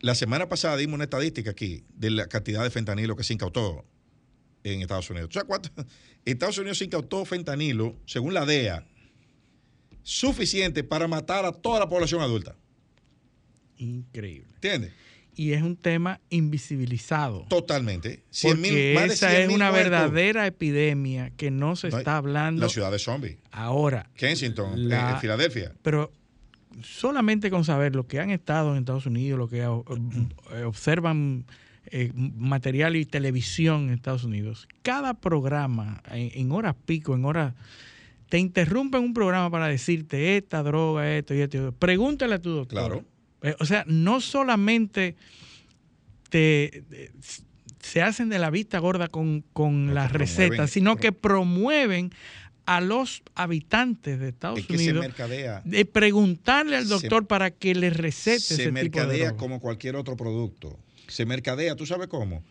la 0.00 0.14
semana 0.14 0.50
pasada 0.50 0.76
dimos 0.76 0.96
una 0.96 1.04
estadística 1.04 1.52
aquí 1.52 1.82
de 1.94 2.10
la 2.10 2.26
cantidad 2.26 2.62
de 2.62 2.68
fentanilo 2.68 3.16
que 3.16 3.24
se 3.24 3.32
incautó 3.32 3.86
en 4.72 4.82
Estados 4.82 5.08
Unidos. 5.10 5.28
¿Tú 5.30 5.34
sabes 5.34 5.46
cuánto? 5.48 5.70
Estados 6.24 6.58
Unidos 6.58 6.80
incautó 6.82 7.24
fentanilo, 7.24 7.96
según 8.06 8.34
la 8.34 8.44
DEA, 8.44 8.84
suficiente 10.02 10.84
para 10.84 11.08
matar 11.08 11.44
a 11.44 11.52
toda 11.52 11.80
la 11.80 11.88
población 11.88 12.20
adulta. 12.20 12.56
Increíble. 13.78 14.48
¿Entiendes? 14.54 14.92
Y 15.34 15.52
es 15.52 15.62
un 15.62 15.76
tema 15.76 16.20
invisibilizado. 16.30 17.44
Totalmente. 17.48 18.22
100 18.30 18.58
mil- 18.60 18.70
Porque 18.70 18.92
más 18.94 19.08
de 19.08 19.14
esa 19.14 19.30
100 19.30 19.42
es 19.42 19.48
una 19.54 19.70
muertos. 19.70 19.90
verdadera 19.92 20.46
epidemia 20.46 21.30
que 21.36 21.50
no 21.50 21.76
se 21.76 21.90
No, 21.90 21.98
está 21.98 22.16
hablando 22.16 22.62
La 22.62 22.68
ciudad 22.70 22.90
de 22.90 22.98
zombies. 22.98 23.36
ahora. 23.50 24.08
Kensington, 24.14 24.88
La- 24.88 25.10
eh, 25.10 25.12
en 25.14 25.20
Filadelfia. 25.20 25.74
Pero 25.82 26.10
solamente 26.82 27.50
con 27.50 27.64
saber 27.66 27.94
lo 27.94 28.06
que 28.06 28.18
han 28.18 28.30
estado 28.30 28.72
en 28.72 28.78
Estados 28.78 29.04
Unidos, 29.04 29.38
lo 29.38 29.48
que 29.48 29.58
eh, 29.60 30.62
observan 30.64 31.44
eh, 31.90 32.10
material 32.14 32.96
y 32.96 33.04
televisión 33.04 33.88
en 33.88 33.94
Estados 33.94 34.24
Unidos, 34.24 34.68
cada 34.82 35.14
programa 35.14 36.02
en, 36.10 36.30
en 36.34 36.52
horas 36.52 36.74
pico, 36.86 37.14
en 37.14 37.24
horas, 37.24 37.54
te 38.28 38.38
interrumpen 38.38 39.02
un 39.02 39.14
programa 39.14 39.50
para 39.50 39.68
decirte 39.68 40.36
esta 40.36 40.62
droga, 40.62 41.16
esto 41.16 41.34
y 41.34 41.40
esto. 41.40 41.72
Pregúntale 41.78 42.34
a 42.34 42.38
tu 42.42 42.50
doctor. 42.50 42.78
Claro. 42.88 43.04
Eh, 43.42 43.54
o 43.60 43.64
sea, 43.64 43.84
no 43.86 44.20
solamente 44.20 45.14
te, 46.28 46.78
eh, 46.90 47.10
se 47.80 48.02
hacen 48.02 48.28
de 48.28 48.38
la 48.38 48.50
vista 48.50 48.78
gorda 48.78 49.08
con, 49.08 49.42
con 49.52 49.86
No, 49.86 49.92
las 49.94 50.12
recetas, 50.12 50.70
sino 50.70 50.96
que 50.96 51.12
promueven 51.12 52.10
a 52.64 52.80
los 52.80 53.22
habitantes 53.36 54.18
de 54.18 54.30
Estados 54.30 54.58
Es 54.58 54.66
que 54.66 54.76
se 54.76 54.84
Unidos 54.90 55.02
mercadea. 55.02 55.62
de 55.64 55.84
preguntarle 55.84 56.76
al 56.76 56.82
Se- 56.84 56.88
doctor 56.88 57.26
para 57.28 57.52
que 57.52 57.76
le 57.76 57.90
recete 57.90 58.40
se 58.40 58.54
ese 58.54 58.62
tipo 58.64 58.74
de 58.76 58.82
mercadea 58.82 59.26
droga. 59.26 59.36
como 59.38 59.60
cualquier 59.60 59.94
otro 59.94 60.16
producto. 60.16 60.76
Se 61.08 61.26
mercadea, 61.26 61.76
¿tú 61.76 61.86
sabes 61.86 62.08
cómo? 62.08 62.42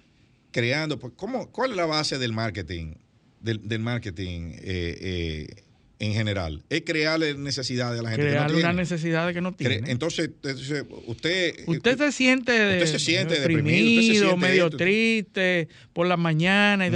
Creando, 0.52 0.98
pues, 1.00 1.14
¿cómo, 1.16 1.52
¿cuál 1.52 1.72
es 1.72 1.78
la 1.78 1.86
base 1.86 2.18
del 2.18 2.32
marketing? 2.34 2.94
Del, 3.42 3.68
del 3.68 3.80
marketing 3.80 4.54
eh, 4.56 4.98
eh, 5.54 5.64
en 6.00 6.14
general. 6.14 6.64
Es 6.70 6.82
crearle 6.82 7.36
necesidades 7.36 8.00
a 8.00 8.04
la 8.04 8.10
gente 8.12 8.26
crear 8.28 8.52
no 8.52 8.58
una 8.58 8.74
necesidad 8.74 9.32
que 9.34 9.42
no 9.42 9.52
Cre- 9.54 9.58
tiene. 9.58 9.92
Entonces, 9.92 10.30
entonces, 10.44 10.84
usted... 11.08 11.56
Usted 11.68 11.98
se 11.98 12.12
siente, 12.12 12.52
de- 12.54 12.78
usted 12.84 12.92
se 12.92 13.00
siente 13.00 13.40
deprimido, 13.40 14.00
usted 14.02 14.14
se 14.14 14.20
siente 14.20 14.38
medio 14.38 14.66
esto. 14.66 14.78
triste 14.78 15.68
por 15.94 16.08
la 16.08 16.18
mañana. 16.18 16.88
y. 16.88 16.92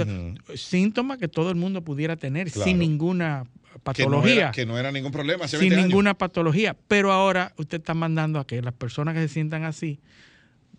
Síntomas 0.56 1.18
que 1.18 1.28
todo 1.28 1.50
el 1.50 1.56
mundo 1.56 1.82
pudiera 1.82 2.16
tener 2.16 2.50
Claro. 2.50 2.68
sin 2.68 2.78
ninguna 2.78 3.44
que 3.44 3.68
no, 3.72 3.80
patología. 3.84 4.34
era, 4.34 4.50
que 4.52 4.66
no 4.66 4.78
era 4.78 4.90
ningún 4.92 5.12
problema 5.12 5.44
hace 5.44 5.56
sin 5.58 5.60
20 5.68 5.76
años. 5.76 5.88
ninguna 5.88 6.14
patología. 6.14 6.76
Pero 6.88 7.12
ahora 7.12 7.54
usted 7.58 7.78
está 7.78 7.94
mandando 7.94 8.38
a 8.38 8.46
que 8.46 8.60
las 8.60 8.74
personas 8.74 9.14
que 9.14 9.20
se 9.20 9.28
sientan 9.28 9.64
así 9.64 10.00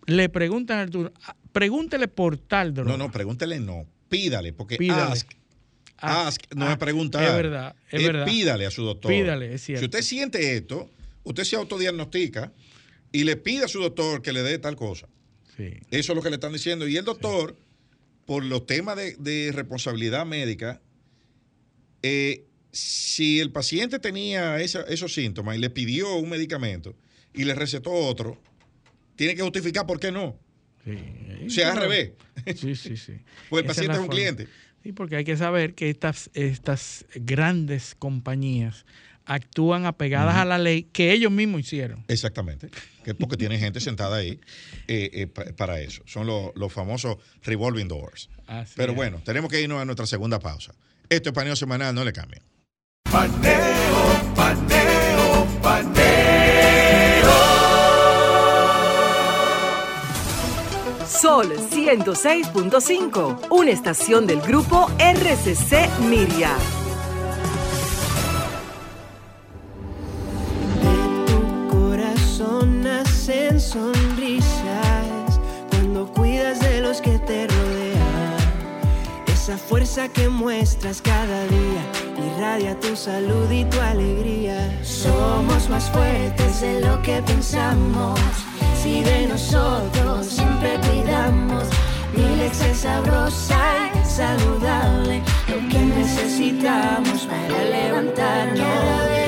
le 0.06 0.28
preguntan 0.28 0.78
al 0.78 0.90
doctor, 0.90 1.12
"Ah, 1.26 1.36
pregúntele 1.52 2.08
por 2.08 2.36
tal 2.38 2.74
droga. 2.74 2.90
No, 2.90 2.96
no, 2.98 3.10
pregúntele 3.12 3.60
no. 3.60 3.86
Pídale, 4.08 4.52
porque 4.52 4.76
Pídale. 4.76 5.12
ask, 5.12 5.30
Ah, 6.04 6.26
ask 6.26 6.42
no 6.54 6.66
ah, 6.66 6.72
es 6.72 6.78
preguntar. 6.78 7.22
Es 7.22 7.32
verdad, 7.34 7.76
es 7.90 8.02
verdad. 8.04 8.24
Pídale 8.26 8.66
a 8.66 8.70
su 8.72 8.82
doctor. 8.82 9.10
Pídale, 9.12 9.54
es 9.54 9.62
cierto. 9.62 9.80
Si 9.80 9.84
usted 9.84 10.02
siente 10.02 10.56
esto, 10.56 10.90
usted 11.22 11.44
se 11.44 11.54
autodiagnostica 11.56 12.52
y 13.12 13.22
le 13.24 13.36
pide 13.36 13.64
a 13.64 13.68
su 13.68 13.80
doctor 13.80 14.20
que 14.20 14.32
le 14.32 14.42
dé 14.42 14.58
tal 14.58 14.74
cosa. 14.74 15.06
Sí. 15.56 15.70
Eso 15.92 16.12
es 16.12 16.16
lo 16.16 16.22
que 16.22 16.30
le 16.30 16.36
están 16.36 16.52
diciendo. 16.52 16.88
Y 16.88 16.96
el 16.96 17.04
doctor, 17.04 17.56
por 18.26 18.44
los 18.44 18.66
temas 18.66 18.96
de, 18.96 19.14
de 19.16 19.52
responsabilidad 19.52 20.26
médica, 20.26 20.80
eh, 22.02 22.46
si 22.72 23.38
el 23.40 23.52
paciente 23.52 23.98
tenía 23.98 24.60
esa- 24.60 24.82
esos 24.82 25.12
síntomas 25.14 25.56
y 25.56 25.60
le 25.60 25.70
pidió 25.70 26.16
un 26.16 26.30
medicamento 26.30 26.96
y 27.34 27.44
le 27.44 27.54
recetó 27.54 27.92
otro, 27.92 28.40
tiene 29.22 29.34
que 29.36 29.42
justificar 29.42 29.86
por 29.86 29.98
qué 30.00 30.10
no. 30.12 30.36
Sí. 30.84 30.98
O 31.46 31.50
sea, 31.50 31.72
al 31.72 31.76
revés. 31.78 32.10
Sí, 32.56 32.74
sí, 32.74 32.96
sí. 32.96 33.12
Pues 33.50 33.64
el 33.64 33.70
Esa 33.70 33.82
es 33.82 33.86
paciente 33.86 33.88
la 33.88 33.92
es 33.94 33.98
un 34.00 34.06
forma. 34.06 34.14
cliente. 34.14 34.48
Sí, 34.82 34.92
porque 34.92 35.16
hay 35.16 35.24
que 35.24 35.36
saber 35.36 35.74
que 35.74 35.90
estas, 35.90 36.28
estas 36.34 37.04
grandes 37.14 37.94
compañías 37.96 38.84
actúan 39.24 39.86
apegadas 39.86 40.34
a 40.34 40.44
la 40.44 40.58
ley 40.58 40.82
que 40.92 41.12
ellos 41.12 41.30
mismos 41.30 41.60
hicieron. 41.60 42.04
Exactamente. 42.08 42.68
Que 43.04 43.14
porque 43.14 43.36
tienen 43.36 43.60
gente 43.60 43.78
sentada 43.78 44.16
ahí 44.16 44.40
eh, 44.88 45.10
eh, 45.12 45.26
pa- 45.28 45.44
para 45.56 45.80
eso. 45.80 46.02
Son 46.06 46.26
los, 46.26 46.50
los 46.56 46.72
famosos 46.72 47.18
revolving 47.44 47.86
doors. 47.86 48.28
Así 48.48 48.74
Pero 48.76 48.90
es. 48.92 48.96
bueno, 48.96 49.22
tenemos 49.24 49.50
que 49.52 49.60
irnos 49.62 49.80
a 49.80 49.84
nuestra 49.84 50.06
segunda 50.06 50.40
pausa. 50.40 50.74
Esto 51.08 51.28
es 51.28 51.34
paneo 51.34 51.54
semanal, 51.54 51.94
no 51.94 52.04
le 52.04 52.12
cambien. 52.12 52.42
Paneo, 53.04 54.34
paneo, 54.34 55.46
paneo. 55.62 56.01
Sol 61.20 61.52
106.5, 61.52 63.48
una 63.50 63.70
estación 63.70 64.26
del 64.26 64.40
grupo 64.40 64.90
RCC 64.98 65.88
Miria. 66.08 66.50
De 70.80 70.96
tu 71.26 71.68
corazón 71.68 72.82
nacen 72.82 73.60
sonrisas 73.60 75.38
cuando 75.70 76.06
cuidas 76.12 76.58
de 76.60 76.80
los 76.80 77.02
que 77.02 77.18
te 77.18 77.46
rodean. 77.46 78.36
Esa 79.26 79.58
fuerza 79.58 80.08
que 80.08 80.28
muestras 80.28 81.02
cada 81.02 81.44
día 81.46 81.82
irradia 82.26 82.80
tu 82.80 82.96
salud 82.96 83.50
y 83.50 83.64
tu 83.66 83.78
alegría. 83.80 84.80
Somos 84.82 85.68
más 85.68 85.90
fuertes 85.90 86.62
de 86.62 86.80
lo 86.80 87.00
que 87.02 87.22
pensamos. 87.22 88.18
Si 88.82 89.00
de 89.00 89.28
nosotros 89.28 90.26
siempre 90.26 90.76
cuidamos, 90.80 91.62
Milex 92.16 92.60
es 92.62 92.78
sabrosa 92.78 93.92
y 93.94 94.04
saludable. 94.04 95.22
Lo 95.46 95.68
que 95.68 95.78
necesitamos 95.78 97.20
para 97.26 97.62
levantarnos. 97.62 99.21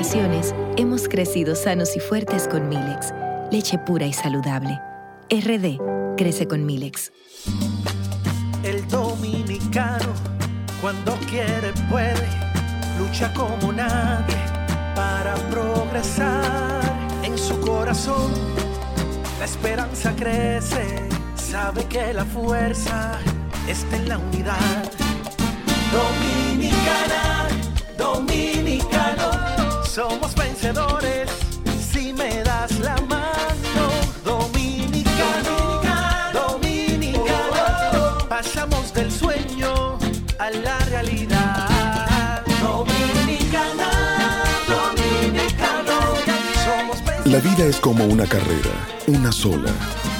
Generaciones 0.00 0.54
hemos 0.78 1.08
crecido 1.08 1.54
sanos 1.54 1.94
y 1.94 2.00
fuertes 2.00 2.48
con 2.48 2.68
Milex, 2.68 3.12
leche 3.50 3.78
pura 3.78 4.06
y 4.06 4.12
saludable. 4.12 4.80
RD 5.30 6.16
crece 6.16 6.48
con 6.48 6.64
Milex. 6.64 7.12
El 8.62 8.86
dominicano, 8.88 10.12
cuando 10.80 11.14
quiere, 11.28 11.72
puede, 11.90 12.26
lucha 12.98 13.32
como 13.34 13.72
nadie 13.72 14.36
para 14.94 15.34
progresar. 15.50 16.80
En 17.22 17.36
su 17.36 17.60
corazón, 17.60 18.32
la 19.38 19.44
esperanza 19.44 20.14
crece, 20.16 21.08
sabe 21.34 21.84
que 21.84 22.14
la 22.14 22.24
fuerza 22.24 23.18
está 23.68 23.96
en 23.96 24.08
la 24.08 24.18
unidad. 24.18 24.90
Dominicana, 25.92 27.48
dominicano, 27.98 28.69
somos 29.90 30.34
vencedores 30.36 31.28
si 31.92 32.12
me 32.12 32.42
das 32.44 32.78
la 32.78 32.96
mano. 33.08 33.84
Dominicano, 34.24 35.82
dominicano, 36.32 38.18
pasamos 38.28 38.94
del 38.94 39.10
sueño 39.10 39.98
a 40.38 40.50
la 40.50 40.78
realidad. 40.90 42.44
Dominicana, 42.62 43.90
dominicano, 44.68 45.96
somos 46.64 46.98
La 47.24 47.40
vida 47.40 47.64
es 47.66 47.80
como 47.80 48.04
una 48.04 48.26
carrera, 48.26 48.70
una 49.08 49.32
sola, 49.32 49.72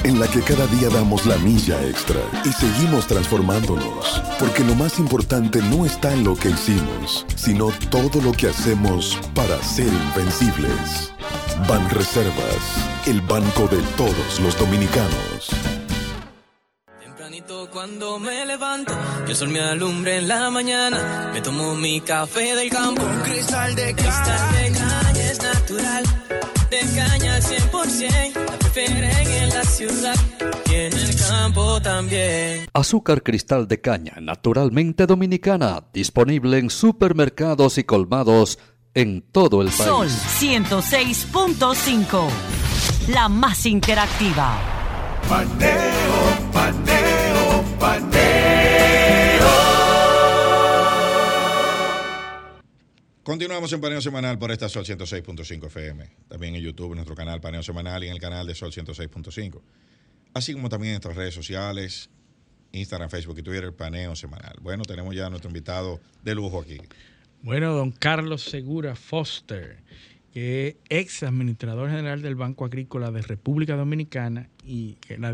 en 0.04 0.18
la 0.18 0.26
que 0.28 0.40
cada 0.42 0.66
día 0.68 0.88
damos 0.88 1.26
la 1.26 1.36
milla 1.38 1.82
extra 1.86 2.20
y 2.44 2.52
seguimos 2.52 3.06
transformándonos, 3.06 4.22
porque 4.38 4.64
lo 4.64 4.74
más 4.74 4.98
importante 4.98 5.60
no 5.62 5.84
está 5.84 6.12
en 6.12 6.24
lo 6.24 6.34
que 6.34 6.50
hicimos, 6.50 7.26
sino 7.36 7.70
todo 7.90 8.20
lo 8.22 8.32
que 8.32 8.48
hacemos 8.48 9.18
para 9.34 9.62
ser 9.62 9.88
invencibles. 9.88 11.12
Ban 11.68 11.88
Reservas, 11.90 13.06
el 13.06 13.20
banco 13.20 13.68
de 13.68 13.82
todos 13.96 14.40
los 14.40 14.58
dominicanos. 14.58 15.50
Tempranito 17.00 17.68
cuando 17.70 18.18
me 18.18 18.46
levanto, 18.46 18.92
el 19.26 19.36
sol 19.36 19.48
me 19.48 19.60
alumbre 19.60 20.18
en 20.18 20.28
la 20.28 20.50
mañana. 20.50 21.30
Me 21.32 21.40
tomo 21.40 21.74
mi 21.74 22.00
café 22.00 22.54
del 22.54 22.70
campo. 22.70 23.02
Un 23.02 23.20
cristal 23.20 23.74
de 23.74 23.94
cristal 23.94 24.52
de 24.52 24.72
caña 24.72 25.30
es 25.30 25.42
natural. 25.42 26.04
De 26.70 26.80
caña 26.96 27.34
al 27.36 27.42
100%. 27.42 28.34
La 28.34 28.58
prefieren 28.58 28.96
en 28.96 29.10
la 29.12 29.19
ciudad 29.80 30.14
y 30.70 30.74
en 30.74 30.92
el 30.92 31.16
campo 31.16 31.80
también. 31.80 32.68
Azúcar 32.74 33.22
cristal 33.22 33.66
de 33.66 33.80
caña, 33.80 34.18
naturalmente 34.20 35.06
dominicana, 35.06 35.84
disponible 35.92 36.58
en 36.58 36.68
supermercados 36.68 37.78
y 37.78 37.84
colmados 37.84 38.58
en 38.92 39.22
todo 39.22 39.62
el 39.62 39.68
país. 39.68 39.78
Sol 39.78 40.08
106.5. 40.08 42.28
La 43.08 43.30
más 43.30 43.64
interactiva. 43.64 44.58
Paneo, 45.28 46.50
paneo, 46.52 47.64
paneo. 47.78 48.09
Continuamos 53.22 53.70
en 53.74 53.82
Paneo 53.82 54.00
Semanal 54.00 54.38
por 54.38 54.50
esta 54.50 54.70
Sol 54.70 54.86
106.5 54.86 55.66
FM. 55.66 56.08
También 56.28 56.54
en 56.54 56.62
YouTube, 56.62 56.92
en 56.92 56.96
nuestro 56.96 57.14
canal 57.14 57.38
Paneo 57.38 57.62
Semanal 57.62 58.02
y 58.02 58.06
en 58.06 58.14
el 58.14 58.18
canal 58.18 58.46
de 58.46 58.54
Sol 58.54 58.72
106.5. 58.72 59.60
Así 60.32 60.54
como 60.54 60.70
también 60.70 60.92
en 60.92 60.94
nuestras 60.94 61.16
redes 61.16 61.34
sociales, 61.34 62.08
Instagram, 62.72 63.10
Facebook 63.10 63.38
y 63.38 63.42
Twitter, 63.42 63.74
Paneo 63.74 64.16
Semanal. 64.16 64.56
Bueno, 64.62 64.84
tenemos 64.84 65.14
ya 65.14 65.26
a 65.26 65.30
nuestro 65.30 65.50
invitado 65.50 66.00
de 66.24 66.34
lujo 66.34 66.62
aquí. 66.62 66.78
Bueno, 67.42 67.74
don 67.74 67.90
Carlos 67.90 68.42
Segura 68.42 68.96
Foster, 68.96 69.82
que 70.32 70.76
ex 70.88 71.22
administrador 71.24 71.90
general 71.90 72.22
del 72.22 72.36
Banco 72.36 72.64
Agrícola 72.64 73.10
de 73.10 73.22
República 73.22 73.74
Dominicana 73.76 74.48
y 74.64 74.94
que 75.00 75.18
la, 75.18 75.32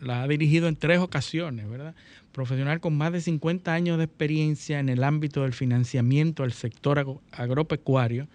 la 0.00 0.22
ha 0.22 0.28
dirigido 0.28 0.66
en 0.68 0.76
tres 0.76 0.98
ocasiones, 0.98 1.68
¿verdad? 1.68 1.94
Profesional 2.32 2.80
con 2.80 2.96
más 2.96 3.12
de 3.12 3.20
50 3.20 3.72
años 3.72 3.98
de 3.98 4.04
experiencia 4.04 4.80
en 4.80 4.88
el 4.88 5.04
ámbito 5.04 5.42
del 5.42 5.52
financiamiento 5.52 6.42
al 6.42 6.52
sector 6.52 6.98
agro- 6.98 7.22
agropecuario 7.30 8.26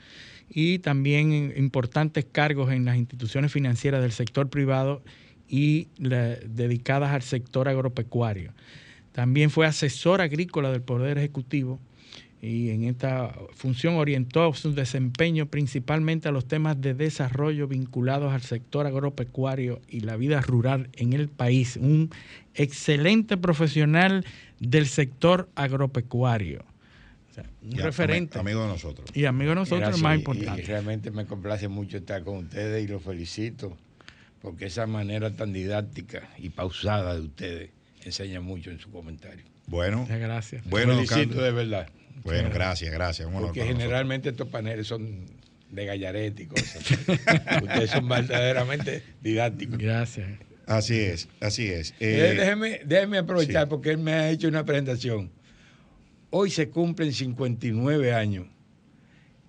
y 0.49 0.80
también 0.80 1.53
importantes 1.58 2.26
cargos 2.32 2.72
en 2.72 2.86
las 2.86 2.95
instituciones 2.95 3.51
financieras 3.51 4.01
del 4.01 4.14
sector 4.14 4.49
privado 4.49 5.03
y 5.49 5.88
dedicadas 5.99 7.12
al 7.12 7.22
sector 7.22 7.68
agropecuario. 7.68 8.53
También 9.12 9.49
fue 9.49 9.66
asesor 9.66 10.22
agrícola 10.22 10.72
del 10.72 10.82
Poder 10.82 11.18
Ejecutivo 11.18 11.80
y 12.41 12.69
en 12.69 12.83
esta 12.83 13.33
función 13.55 13.95
orientó 13.95 14.53
su 14.53 14.73
desempeño 14.73 15.47
principalmente 15.47 16.27
a 16.27 16.31
los 16.31 16.47
temas 16.47 16.79
de 16.79 16.93
desarrollo 16.93 17.67
vinculados 17.67 18.31
al 18.31 18.41
sector 18.41 18.85
agropecuario 18.85 19.81
y 19.89 20.01
la 20.01 20.17
vida 20.17 20.39
rural 20.41 20.89
en 20.93 21.13
el 21.13 21.29
país. 21.29 21.77
Un 21.77 22.11
excelente 22.53 23.38
profesional 23.38 24.23
del 24.59 24.85
sector 24.88 25.49
agropecuario. 25.55 26.63
O 27.31 27.33
sea, 27.33 27.45
un 27.63 27.75
Y 27.75 27.79
a- 27.79 27.83
referente. 27.85 28.38
ami- 28.38 28.41
amigo 28.41 28.61
de 28.63 28.67
nosotros. 28.67 29.09
Y 29.15 29.25
amigo 29.25 29.49
de 29.51 29.55
nosotros, 29.55 29.79
Gracias, 29.81 30.03
más 30.03 30.15
y- 30.15 30.19
importante. 30.19 30.61
Y 30.61 30.65
realmente 30.65 31.11
me 31.11 31.25
complace 31.25 31.67
mucho 31.67 31.97
estar 31.97 32.23
con 32.23 32.38
ustedes 32.38 32.83
y 32.83 32.88
los 32.88 33.01
felicito 33.01 33.75
porque 34.41 34.65
esa 34.67 34.85
manera 34.85 35.35
tan 35.35 35.53
didáctica 35.53 36.29
y 36.38 36.49
pausada 36.49 37.15
de 37.15 37.21
ustedes 37.21 37.69
enseña 38.05 38.41
mucho 38.41 38.69
en 38.71 38.79
su 38.79 38.91
comentario. 38.91 39.43
Bueno, 39.65 40.01
Muchas 40.01 40.19
gracias. 40.19 40.63
bueno, 40.69 40.93
felicito 40.95 41.15
Carlos. 41.29 41.43
de 41.43 41.51
verdad. 41.51 41.89
Bueno, 42.24 42.49
gracias, 42.53 42.91
gracias. 42.91 43.28
Un 43.28 43.36
honor 43.36 43.47
Porque 43.47 43.59
nosotros. 43.61 43.84
generalmente 43.84 44.30
estos 44.30 44.47
paneles 44.47 44.88
son 44.88 45.26
de 45.70 45.86
gallarete 45.86 46.43
y 46.43 46.45
cosas. 46.47 46.91
ustedes 47.63 47.89
son 47.91 48.07
verdaderamente 48.07 49.03
didácticos. 49.22 49.78
Gracias. 49.78 50.28
Así 50.65 50.95
es, 50.99 51.30
así 51.39 51.68
es. 51.68 51.91
Eh, 51.99 52.32
Eh, 52.32 52.36
déjeme, 52.38 52.82
déjeme 52.86 53.18
aprovechar 53.20 53.63
sí. 53.63 53.70
porque 53.70 53.91
él 53.91 53.99
me 53.99 54.13
ha 54.13 54.30
hecho 54.30 54.47
una 54.47 54.65
presentación. 54.65 55.32
Hoy 56.30 56.49
se 56.49 56.70
cumplen 56.70 57.13
59 57.13 58.13
años 58.13 58.47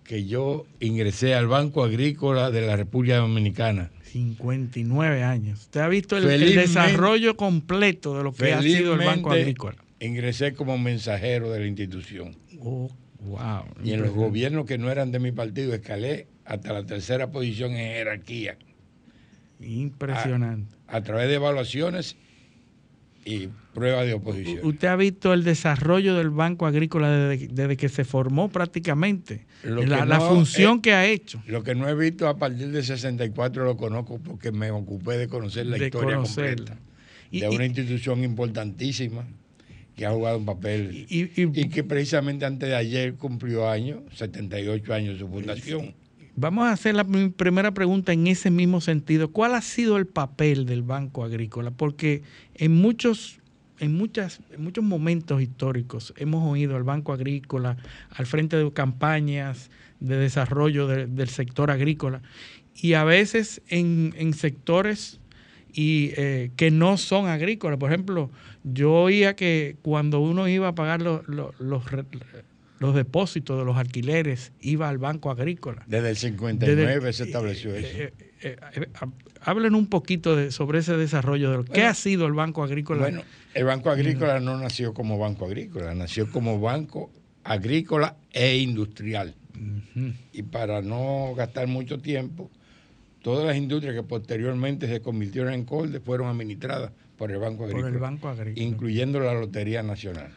que 0.05 0.25
yo 0.25 0.67
ingresé 0.81 1.35
al 1.35 1.49
Banco 1.49 1.85
Agrícola 1.85 2.51
de 2.51 2.63
la 2.63 2.77
República 2.77 3.17
Dominicana. 3.17 3.91
59 4.05 5.23
años. 5.23 5.61
Usted 5.61 5.81
ha 5.81 5.89
visto 5.89 6.17
el, 6.17 6.55
desarrollo 6.55 7.37
completo 7.37 8.17
de 8.17 8.25
lo 8.25 8.33
que 8.33 8.55
ha 8.55 8.63
sido 8.63 8.95
el 8.95 9.05
Banco 9.05 9.33
Agrícola. 9.33 9.77
Ingresé 10.01 10.55
como 10.55 10.79
mensajero 10.79 11.51
de 11.51 11.61
la 11.61 11.67
institución. 11.67 12.37
Oh, 12.61 12.91
wow. 13.21 13.65
Y 13.85 13.93
en 13.93 14.03
los 14.03 14.13
gobiernos 14.13 14.67
que 14.67 14.79
no 14.79 14.91
eran 14.91 15.13
de 15.13 15.19
mi 15.21 15.33
partido, 15.33 15.75
escalé 15.75 16.27
hasta 16.45 16.73
la 16.73 16.85
tercera 16.85 17.31
posición 17.31 17.73
en 17.73 17.93
jerarquía. 17.95 18.57
Impresionante. 19.61 20.75
A, 20.87 20.97
a 20.99 21.03
través 21.03 21.29
de 21.29 21.35
evaluaciones 21.35 22.17
y 23.25 23.49
pruebas 23.75 24.07
de 24.07 24.15
oposición. 24.15 24.61
Usted 24.63 24.89
ha 24.89 24.97
visto 24.97 25.35
el 25.35 25.45
desarrollo 25.45 26.15
del 26.15 26.31
Banco 26.31 26.67
Agrícola 26.67 27.11
desde, 27.11 27.49
desde 27.49 27.77
que 27.77 27.89
se 27.89 28.05
formó 28.05 28.49
prácticamente. 28.49 29.47
Lo 29.65 29.85
la 29.85 30.05
no 30.07 30.21
función 30.21 30.81
que 30.81 30.93
ha 30.95 31.07
hecho. 31.07 31.43
Lo 31.47 31.63
que 31.63 31.75
no 31.75 31.89
he 31.89 31.95
visto 31.95 32.29
a 32.29 32.39
partir 32.39 32.69
de 32.71 32.83
64 32.83 33.65
lo 33.65 33.77
conozco 33.77 34.19
porque 34.19 34.53
me 34.53 34.71
ocupé 34.71 35.19
de 35.19 35.29
conocer 35.29 35.67
la 35.67 35.77
De 35.77 35.87
historia 35.87 36.17
conocerla. 36.17 36.57
completa. 36.57 36.81
Y- 37.31 37.41
de 37.41 37.51
y- 37.53 37.57
una 37.57 37.67
institución 37.67 38.25
importantísima 38.25 39.27
que 39.99 40.07
ha 40.07 40.13
jugado 40.13 40.39
un 40.39 40.45
papel 40.47 41.07
y, 41.11 41.27
que 41.69 41.83
precisamente 41.83 42.47
antes 42.47 42.69
de 42.69 42.77
ayer 42.77 43.15
cumplió 43.17 43.69
años, 43.69 44.01
78 44.15 44.95
años 44.95 45.15
de 45.15 45.19
su 45.19 45.29
fundación. 45.29 45.95
Vamos 46.37 46.69
a 46.69 46.73
hacer 46.73 46.95
la 46.95 47.05
primera 47.05 47.73
pregunta 47.75 48.13
en 48.13 48.29
ese 48.29 48.49
mismo 48.53 48.81
sentido. 48.81 49.33
¿Cuál 49.33 49.57
ha 49.57 49.61
sido 49.61 49.97
el 49.97 50.07
papel 50.07 50.67
del 50.67 50.83
Banco 50.83 51.25
Agrícola? 51.25 51.73
Porque 51.73 52.23
en 52.55 52.77
muchos, 52.77 53.41
en 53.81 53.97
muchas, 53.97 54.39
en 54.53 54.63
muchos 54.63 54.85
momentos 54.85 55.43
históricos 55.43 56.15
hemos 56.17 56.49
oído 56.49 56.77
al 56.77 56.85
Banco 56.85 57.13
Agrícola 57.13 57.77
al 58.11 58.27
frente 58.27 58.57
de 58.57 58.71
campañas 58.73 59.69
de 59.99 60.17
desarrollo 60.17 60.87
de- 60.87 61.09
del 61.09 61.29
sector 61.29 61.73
agrícola 61.73 62.23
y 62.81 62.93
a 62.93 63.03
veces 63.03 63.61
en, 63.69 64.15
en 64.17 64.33
sectores 64.33 65.19
y 65.73 66.13
eh, 66.17 66.51
que 66.57 66.71
no 66.71 66.97
son 66.99 67.27
agrícolas. 67.27 67.79
Por 67.79 67.91
ejemplo, 67.93 68.31
yo 68.65 68.93
oía 68.93 69.35
que 69.37 69.77
cuando 69.83 70.21
uno 70.21 70.49
iba 70.49 70.69
a 70.69 70.75
pagar 70.75 71.03
los, 71.03 71.27
los, 71.29 71.55
los 72.79 72.95
depósitos 72.95 73.59
de 73.59 73.65
los 73.65 73.77
alquileres, 73.77 74.53
iba 74.61 74.89
al 74.89 74.99
Banco 74.99 75.31
Agrícola. 75.31 75.85
Desde 75.87 76.11
el 76.11 76.17
59 76.17 76.95
Desde- 76.95 77.13
se 77.13 77.25
estableció 77.25 77.75
eso. 77.75 77.89
Eh, 77.99 78.13
eh, 78.43 78.57
eh, 78.75 78.87
Hablen 79.41 79.75
un 79.75 79.87
poquito 79.87 80.37
de, 80.37 80.51
sobre 80.51 80.81
ese 80.81 80.97
desarrollo 80.97 81.51
de 81.51 81.57
Bueno, 81.59 81.87
ha 81.89 81.95
sido 81.95 82.27
el 82.27 82.33
Banco 82.33 82.63
Agrícola. 82.63 83.01
Bueno, 83.01 83.23
el 83.55 83.65
Banco 83.65 83.91
Agrícola 83.91 84.41
no 84.41 84.59
nació 84.59 84.93
como 84.95 85.19
Banco 85.19 85.47
Agrícola, 85.47 85.95
nació 85.95 86.31
como 86.31 86.61
Banco 86.61 87.11
Agrícola 87.45 88.17
e 88.33 88.59
Industrial. 88.59 89.35
Y 90.33 90.43
para 90.43 90.83
no 90.83 91.35
gastar 91.37 91.67
mucho 91.67 91.99
tiempo, 91.99 92.51
todas 93.29 93.47
las 93.47 93.59
industrias 93.59 93.95
que 93.95 94.03
posteriormente 94.03 94.89
se 94.89 95.03
convirtieron 95.03 95.53
en 95.53 95.67
COLDE 95.67 96.01
fueron 96.01 96.29
administradas 96.29 96.93
por 97.19 97.31
el 97.31 97.37
Banco 97.37 97.59
Por 97.59 97.69
Agrícola. 97.69 97.89
el 97.95 97.99
Banco 97.99 98.29
Agrícola. 98.29 98.67
Incluyendo 98.67 99.21
la 99.21 99.35
Lotería 99.35 99.83
Nacional. 99.83 100.33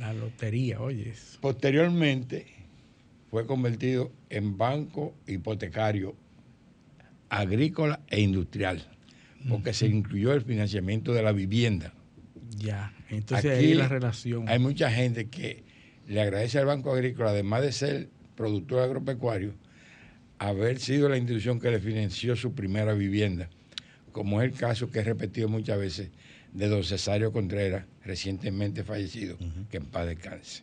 La 0.00 0.12
lotería, 0.12 0.80
oye. 0.80 1.10
eso. 1.10 1.38
Posteriormente 1.40 2.46
fue 3.30 3.46
convertido 3.46 4.10
en 4.28 4.58
banco 4.58 5.14
hipotecario 5.28 6.16
agrícola 7.28 8.00
e 8.08 8.20
industrial, 8.20 8.84
porque 9.48 9.72
se 9.72 9.86
incluyó 9.86 10.32
el 10.32 10.42
financiamiento 10.42 11.14
de 11.14 11.22
la 11.22 11.30
vivienda. 11.30 11.94
Ya, 12.58 12.92
entonces 13.08 13.52
Aquí 13.52 13.66
ahí 13.66 13.74
la 13.74 13.86
relación. 13.86 14.48
Hay 14.48 14.58
mucha 14.58 14.90
gente 14.90 15.28
que 15.28 15.62
le 16.08 16.20
agradece 16.20 16.58
al 16.58 16.66
Banco 16.66 16.92
Agrícola, 16.92 17.30
además 17.30 17.62
de 17.62 17.70
ser 17.70 18.08
productor 18.34 18.80
agropecuario, 18.80 19.54
haber 20.40 20.80
sido 20.80 21.10
la 21.10 21.18
institución 21.18 21.60
que 21.60 21.70
le 21.70 21.80
financió 21.80 22.34
su 22.34 22.54
primera 22.54 22.94
vivienda, 22.94 23.50
como 24.10 24.40
es 24.40 24.50
el 24.50 24.58
caso 24.58 24.90
que 24.90 25.00
he 25.00 25.04
repetido 25.04 25.48
muchas 25.48 25.78
veces 25.78 26.08
de 26.54 26.66
don 26.66 26.82
Cesario 26.82 27.30
Contreras, 27.30 27.84
recientemente 28.02 28.82
fallecido, 28.82 29.36
que 29.70 29.76
en 29.76 29.84
paz 29.84 30.06
descanse. 30.06 30.62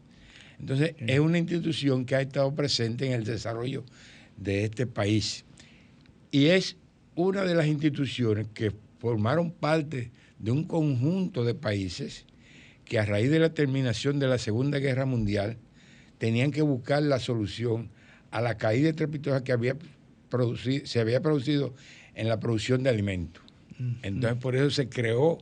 Entonces, 0.59 0.95
es 0.97 1.19
una 1.19 1.37
institución 1.37 2.05
que 2.05 2.15
ha 2.15 2.21
estado 2.21 2.55
presente 2.55 3.05
en 3.05 3.13
el 3.13 3.23
desarrollo 3.23 3.85
de 4.35 4.63
este 4.63 4.87
país 4.87 5.45
y 6.31 6.47
es 6.47 6.75
una 7.13 7.43
de 7.43 7.53
las 7.53 7.67
instituciones 7.67 8.47
que 8.55 8.71
formaron 8.97 9.51
parte 9.51 10.09
de 10.39 10.49
un 10.49 10.63
conjunto 10.63 11.45
de 11.45 11.53
países 11.53 12.25
que 12.83 12.97
a 12.97 13.05
raíz 13.05 13.29
de 13.29 13.37
la 13.37 13.53
terminación 13.53 14.17
de 14.17 14.27
la 14.27 14.39
Segunda 14.39 14.79
Guerra 14.79 15.05
Mundial 15.05 15.57
tenían 16.17 16.49
que 16.49 16.63
buscar 16.63 17.03
la 17.03 17.19
solución 17.19 17.91
a 18.37 18.41
la 18.41 18.55
caída 18.55 18.89
estrepitosa 18.89 19.43
que 19.43 19.51
había 19.51 19.75
producido, 20.29 20.85
se 20.85 20.99
había 20.99 21.21
producido 21.21 21.73
en 22.13 22.27
la 22.29 22.39
producción 22.39 22.83
de 22.83 22.89
alimentos. 22.91 23.41
Entonces, 24.03 24.39
por 24.41 24.55
eso 24.55 24.69
se 24.69 24.89
creó 24.89 25.39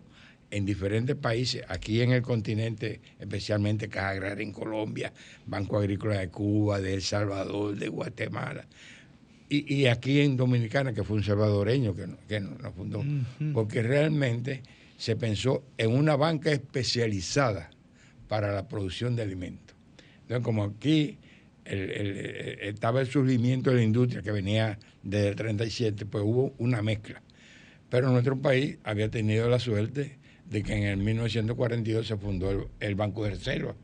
en 0.51 0.65
diferentes 0.65 1.15
países, 1.15 1.63
aquí 1.67 2.01
en 2.01 2.11
el 2.11 2.21
continente, 2.21 3.01
especialmente 3.19 3.89
Caja 3.89 4.09
Agraria 4.11 4.43
en 4.43 4.53
Colombia, 4.53 5.11
Banco 5.45 5.77
Agrícola 5.77 6.19
de 6.19 6.29
Cuba, 6.29 6.79
de 6.79 6.93
El 6.93 7.01
Salvador, 7.01 7.75
de 7.75 7.89
Guatemala, 7.89 8.65
y, 9.49 9.73
y 9.75 9.87
aquí 9.87 10.21
en 10.21 10.37
Dominicana, 10.37 10.93
que 10.93 11.03
fue 11.03 11.17
un 11.17 11.23
salvadoreño 11.23 11.93
que, 11.95 12.07
no- 12.07 12.17
que 12.27 12.39
nos 12.39 12.59
nos 12.61 12.73
fundó, 12.73 13.03
porque 13.53 13.81
realmente 13.83 14.63
se 14.97 15.15
pensó 15.17 15.63
en 15.77 15.91
una 15.91 16.15
banca 16.15 16.51
especializada 16.51 17.69
para 18.29 18.53
la 18.53 18.67
producción 18.67 19.15
de 19.17 19.23
alimentos. 19.23 19.75
Entonces, 20.21 20.43
como 20.43 20.63
aquí 20.63 21.17
el- 21.65 21.89
el- 21.91 22.17
el- 22.17 22.59
estaba 22.61 23.01
el 23.01 23.07
surgimiento 23.07 23.69
de 23.71 23.77
la 23.77 23.83
industria 23.83 24.21
que 24.21 24.31
venía 24.31 24.79
desde 25.03 25.29
el 25.29 25.35
37, 25.35 26.05
pues 26.05 26.23
hubo 26.23 26.53
una 26.57 26.81
mezcla. 26.81 27.21
Pero 27.89 28.09
nuestro 28.09 28.39
país 28.39 28.77
había 28.83 29.09
tenido 29.09 29.49
la 29.49 29.59
suerte 29.59 30.17
de 30.49 30.63
que 30.63 30.73
en 30.73 30.83
el 30.83 30.97
1942 30.97 32.07
se 32.07 32.17
fundó 32.17 32.51
el, 32.51 32.67
el 32.79 32.95
Banco 32.95 33.23
de 33.23 33.31
Reserva. 33.31 33.75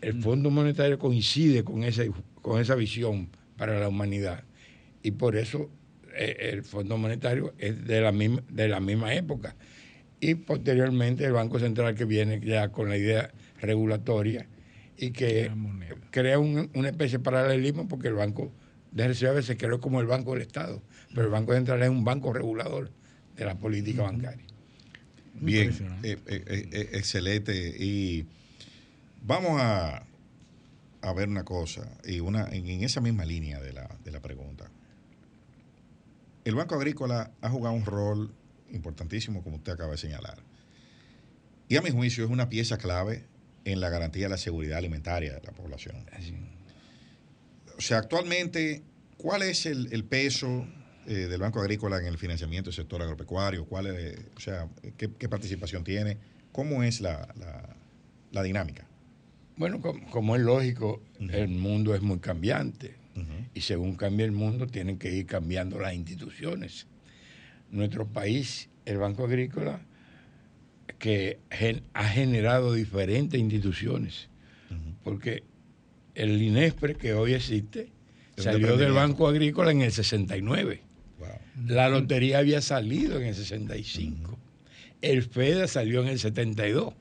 El 0.00 0.20
Fondo 0.22 0.50
Monetario 0.50 0.98
coincide 0.98 1.62
con, 1.62 1.84
ese, 1.84 2.10
con 2.42 2.60
esa 2.60 2.74
visión 2.74 3.28
para 3.56 3.78
la 3.78 3.88
humanidad. 3.88 4.44
Y 5.02 5.12
por 5.12 5.36
eso 5.36 5.70
eh, 6.14 6.50
el 6.52 6.62
Fondo 6.62 6.96
Monetario 6.98 7.54
es 7.58 7.86
de 7.86 8.00
la, 8.00 8.12
misma, 8.12 8.42
de 8.50 8.68
la 8.68 8.80
misma 8.80 9.14
época. 9.14 9.54
Y 10.18 10.34
posteriormente 10.34 11.24
el 11.24 11.32
Banco 11.32 11.58
Central 11.58 11.94
que 11.94 12.04
viene 12.06 12.40
ya 12.40 12.70
con 12.70 12.88
la 12.88 12.96
idea 12.96 13.30
regulatoria 13.60 14.46
y 14.98 15.10
que 15.10 15.50
crea 16.10 16.38
un- 16.38 16.70
una 16.74 16.88
especie 16.88 17.18
de 17.18 17.24
paralelismo 17.24 17.88
porque 17.88 18.08
el 18.08 18.14
Banco 18.14 18.52
de 18.92 19.08
Reserva 19.08 19.42
se 19.42 19.56
creó 19.56 19.80
como 19.80 20.00
el 20.00 20.06
Banco 20.06 20.32
del 20.32 20.42
Estado, 20.42 20.82
pero 21.10 21.22
el 21.22 21.30
Banco 21.30 21.52
Central 21.52 21.82
es 21.82 21.88
un 21.90 22.04
banco 22.04 22.32
regulador 22.32 22.90
de 23.36 23.44
la 23.44 23.56
política 23.56 24.02
bancaria. 24.02 24.44
Bien, 25.34 25.70
eh, 26.02 26.16
eh, 26.26 26.44
eh, 26.46 26.68
eh, 26.72 26.90
excelente. 26.94 27.74
Y 27.78 28.26
vamos 29.22 29.60
a, 29.60 30.06
a 31.02 31.12
ver 31.12 31.28
una 31.28 31.44
cosa, 31.44 31.90
y 32.06 32.20
una 32.20 32.48
en, 32.48 32.66
en 32.68 32.82
esa 32.82 33.02
misma 33.02 33.26
línea 33.26 33.60
de 33.60 33.74
la, 33.74 33.86
de 34.02 34.10
la 34.10 34.20
pregunta. 34.20 34.70
El 36.46 36.54
Banco 36.54 36.74
Agrícola 36.76 37.32
ha 37.42 37.50
jugado 37.50 37.74
un 37.74 37.84
rol 37.84 38.32
importantísimo, 38.72 39.42
como 39.42 39.56
usted 39.56 39.72
acaba 39.72 39.92
de 39.92 39.98
señalar. 39.98 40.38
Y 41.68 41.76
a 41.76 41.82
mi 41.82 41.90
juicio 41.90 42.24
es 42.24 42.30
una 42.30 42.48
pieza 42.48 42.78
clave 42.78 43.24
en 43.66 43.80
la 43.80 43.90
garantía 43.90 44.26
de 44.26 44.30
la 44.30 44.36
seguridad 44.38 44.78
alimentaria 44.78 45.34
de 45.34 45.40
la 45.42 45.52
población. 45.52 45.96
O 47.76 47.80
sea, 47.80 47.98
actualmente, 47.98 48.82
¿cuál 49.18 49.42
es 49.42 49.66
el, 49.66 49.92
el 49.92 50.04
peso 50.04 50.66
eh, 51.06 51.12
del 51.26 51.40
Banco 51.40 51.60
Agrícola 51.60 51.98
en 51.98 52.06
el 52.06 52.16
financiamiento 52.16 52.70
del 52.70 52.76
sector 52.76 53.02
agropecuario? 53.02 53.66
¿Cuál 53.66 53.88
es, 53.88 54.18
o 54.36 54.40
sea, 54.40 54.68
qué, 54.96 55.10
qué 55.18 55.28
participación 55.28 55.82
tiene? 55.84 56.16
¿Cómo 56.52 56.82
es 56.84 57.00
la, 57.00 57.28
la- 57.38 57.76
la 58.30 58.42
dinámica? 58.42 58.86
Bueno, 59.56 59.80
com- 59.80 60.00
como, 60.10 60.36
es 60.36 60.42
lógico, 60.42 61.02
el 61.18 61.48
mundo 61.48 61.94
es 61.94 62.02
muy 62.02 62.18
cambiante. 62.18 62.94
Y 63.54 63.62
según 63.62 63.96
cambia 63.96 64.26
el 64.26 64.32
mundo, 64.32 64.66
tienen 64.66 64.98
que 64.98 65.10
ir 65.10 65.24
cambiando 65.26 65.78
las 65.80 65.94
instituciones. 65.94 66.86
Nuestro 67.70 68.06
país, 68.06 68.68
el 68.84 68.98
Banco 68.98 69.24
Agrícola, 69.24 69.80
que 70.98 71.38
ha 71.94 72.04
generado 72.08 72.72
diferentes 72.72 73.38
instituciones. 73.40 74.28
Porque 75.04 75.44
el 76.14 76.40
INESPRE, 76.42 76.94
que 76.96 77.12
hoy 77.14 77.34
existe, 77.34 77.90
salió 78.36 78.76
del. 78.76 78.92
Banco 78.92 79.28
Agrícola 79.28 79.70
en 79.70 79.82
el 79.82 79.92
69. 79.92 80.82
La 81.66 81.88
lotería 81.88 82.38
había 82.38 82.60
salido 82.60 83.18
en 83.20 83.26
el 83.28 83.34
65. 83.34 84.38
El 85.02 85.22
FEDA 85.22 85.68
salió 85.68 86.02
en 86.02 86.08
el 86.08 86.18
72. 86.18 86.94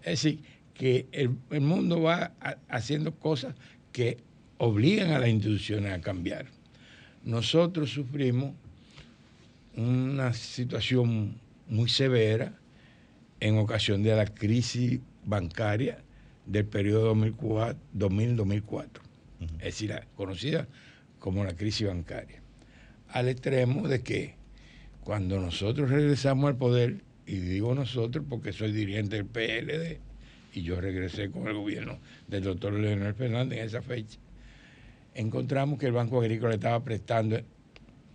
Es 0.00 0.22
decir, 0.22 0.40
que 0.74 1.06
el, 1.12 1.36
el 1.50 1.60
mundo 1.60 2.00
va 2.02 2.32
a- 2.40 2.56
haciendo 2.68 3.14
cosas 3.14 3.54
que 3.92 4.18
obligan 4.58 5.10
a 5.10 5.18
las 5.18 5.28
instituciones 5.28 5.92
a 5.92 6.00
cambiar. 6.00 6.46
Nosotros 7.24 7.90
sufrimos 7.90 8.54
una 9.76 10.32
situación 10.32 11.38
muy 11.68 11.88
severa 11.88 12.54
en 13.42 13.58
ocasión 13.58 14.02
de 14.04 14.14
la 14.14 14.24
crisis 14.26 15.00
bancaria 15.24 15.98
del 16.46 16.64
periodo 16.64 17.06
2004 17.08 17.76
2000-2004, 17.96 18.86
es 19.58 19.64
decir, 19.64 19.90
la- 19.90 20.06
conocida 20.16 20.68
como 21.18 21.44
la 21.44 21.54
crisis 21.56 21.86
bancaria. 21.88 22.40
al 23.08 23.28
extremo 23.28 23.88
de 23.88 24.00
que 24.02 24.36
cuando 25.04 25.40
nosotros 25.40 25.90
regresamos 25.90 26.46
al 26.48 26.56
poder, 26.56 27.02
y 27.26 27.36
digo 27.36 27.74
nosotros 27.74 28.24
porque 28.28 28.52
soy 28.52 28.72
dirigente 28.72 29.16
del 29.16 29.26
PLD, 29.26 29.98
y 30.54 30.62
yo 30.62 30.80
regresé 30.80 31.30
con 31.30 31.48
el 31.48 31.54
gobierno 31.54 31.98
del 32.28 32.44
doctor 32.44 32.72
Leonel 32.74 33.14
Fernández 33.14 33.58
en 33.58 33.66
esa 33.66 33.82
fecha, 33.82 34.18
encontramos 35.14 35.78
que 35.78 35.86
el 35.86 35.92
Banco 35.92 36.20
Agrícola 36.20 36.54
estaba 36.54 36.82
prestando 36.84 37.40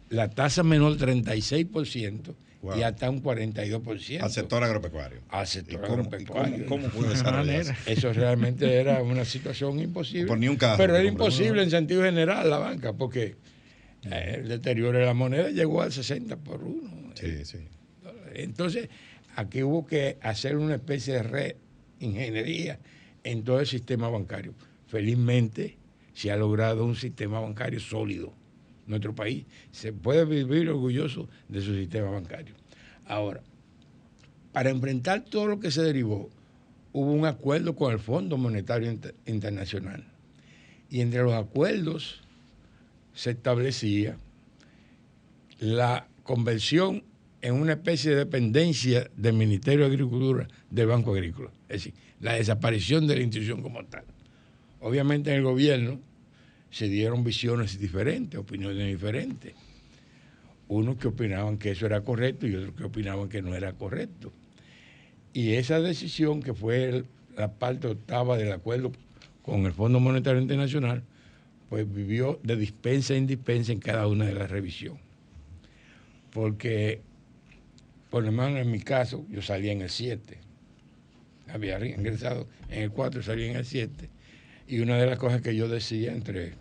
la 0.10 0.30
tasa 0.30 0.64
menor 0.64 0.98
36% 0.98 2.34
y 2.76 2.84
hasta 2.84 3.10
un 3.10 3.22
42%. 3.24 4.22
Al 4.24 4.32
sector 4.32 4.64
agropecuario. 4.64 5.20
Al 5.30 5.48
sector 5.48 5.76
¿Y 5.76 5.88
cómo- 5.88 5.94
agropecuario. 6.02 6.66
cómo- 6.66 6.90
cómo 6.90 7.08
desarrollarse? 7.08 7.76
Eso 7.86 8.12
realmente 8.14 8.74
era 8.74 9.02
una 9.04 9.24
situación 9.26 9.80
imposible. 9.80 10.28
Por 10.28 10.40
ni 10.40 10.48
un 10.48 10.56
carro 10.58 10.78
Pero 10.78 10.96
era 10.96 11.08
imposible 11.08 11.62
en 11.64 11.70
sentido 11.70 12.04
general 12.04 12.50
la 12.50 12.58
banca, 12.58 12.94
porque 12.94 13.36
eh, 14.12 14.36
el 14.42 14.48
deterioro 14.50 14.98
de 15.00 15.06
la 15.06 15.14
moneda 15.14 15.50
llegó 15.50 15.82
al 15.82 15.92
60 15.92 16.38
por 16.38 16.64
uno. 16.64 17.12
Sí, 17.16 17.46
sí. 17.46 17.58
Entonces, 18.34 18.90
aquí 19.36 19.64
hubo 19.64 19.86
que 19.86 20.18
hacer 20.22 20.58
una 20.58 20.76
especie 20.76 21.14
de 21.16 21.24
reingeniería 22.00 22.80
en 23.24 23.44
todo 23.44 23.60
el 23.60 23.68
sistema 23.68 24.10
bancario. 24.10 24.54
Felizmente 24.88 25.78
se 26.14 26.32
ha 26.32 26.38
logrado 26.38 26.86
un 26.86 26.96
sistema 26.96 27.40
bancario 27.40 27.80
sólido. 27.80 28.34
Nuestro 28.88 29.14
país 29.14 29.46
se 29.72 29.94
puede 29.94 30.26
vivir 30.26 30.70
orgulloso 30.70 31.30
de 31.50 31.62
su 31.62 31.76
sistema 31.76 32.10
bancario. 32.10 32.56
Ahora, 33.06 33.42
para 34.54 34.70
enfrentar 34.70 35.24
todo 35.26 35.48
lo 35.48 35.60
que 35.60 35.72
se 35.72 35.84
derivó, 35.84 36.30
hubo 36.94 37.12
un 37.12 37.26
acuerdo 37.26 37.76
con 37.76 37.92
el 37.94 38.00
Fondo 38.00 38.38
Monetario 38.38 38.90
Inter- 38.90 39.14
Internacional. 39.26 40.04
Y 40.90 41.02
entre 41.02 41.22
los 41.22 41.34
acuerdos 41.34 42.22
se 43.14 43.32
establecía 43.32 44.18
la 45.60 46.08
conversión 46.24 47.04
en 47.42 47.54
una 47.56 47.74
especie 47.74 48.12
de 48.12 48.18
dependencia 48.18 49.10
del 49.16 49.34
Ministerio 49.34 49.82
de 49.82 49.92
Agricultura 49.92 50.48
del 50.72 50.88
Banco 50.88 51.14
Agrícola. 51.14 51.52
Es 51.70 51.84
decir, 51.84 51.94
la 52.22 52.34
desaparición 52.34 53.06
de 53.06 53.16
la 53.16 53.22
institución 53.22 53.62
como 53.62 53.84
tal. 53.86 54.04
Obviamente 54.80 55.30
en 55.30 55.38
el 55.38 55.44
gobierno 55.44 56.00
se 56.72 56.88
dieron 56.88 57.24
visiones 57.24 57.80
diferentes, 57.80 58.40
opiniones 58.40 58.88
diferentes. 58.88 59.54
Unos 60.68 60.98
que 60.98 61.08
opinaban 61.08 61.58
que 61.58 61.72
eso 61.72 61.86
era 61.86 62.02
correcto 62.02 62.46
y 62.46 62.56
otros 62.56 62.76
que 62.76 62.84
opinaban 62.84 63.30
que 63.30 63.42
no 63.42 63.56
era 63.56 63.74
correcto. 63.74 64.34
Y 65.34 65.54
esa 65.54 65.80
decisión, 65.80 66.42
que 66.42 66.54
fue 66.54 67.04
la 67.36 67.54
parte 67.54 67.88
octava 67.88 68.38
del 68.38 68.52
acuerdo 68.52 68.92
con 69.44 69.66
el 69.66 69.72
Fondo 69.72 70.00
Monetario 70.00 70.42
Internacional, 70.42 71.04
pues 71.70 71.92
vivió 71.94 72.40
de 72.44 72.56
dispensa 72.56 73.16
en 73.16 73.28
dispensa 73.28 73.72
en 73.72 73.80
cada 73.80 74.08
una 74.08 74.26
de 74.26 74.34
las 74.34 74.50
revisiones. 74.50 75.02
Porque, 76.34 77.02
por 78.10 78.24
lo 78.24 78.32
menos 78.32 78.60
en 78.60 78.72
mi 78.72 78.80
caso, 78.80 79.26
yo 79.30 79.42
salía 79.42 79.72
en 79.72 79.82
el 79.82 79.90
7. 79.90 80.38
Había 81.50 81.86
ingresado 81.86 82.48
en 82.70 82.84
el 82.84 82.92
4, 82.92 83.24
salía 83.24 83.52
en 83.52 83.58
el 83.58 83.66
7. 83.66 84.10
Y 84.68 84.80
una 84.80 84.98
de 84.98 85.06
las 85.06 85.18
cosas 85.18 85.42
que 85.42 85.56
yo 85.56 85.68
decía 85.70 86.12
entre 86.14 86.54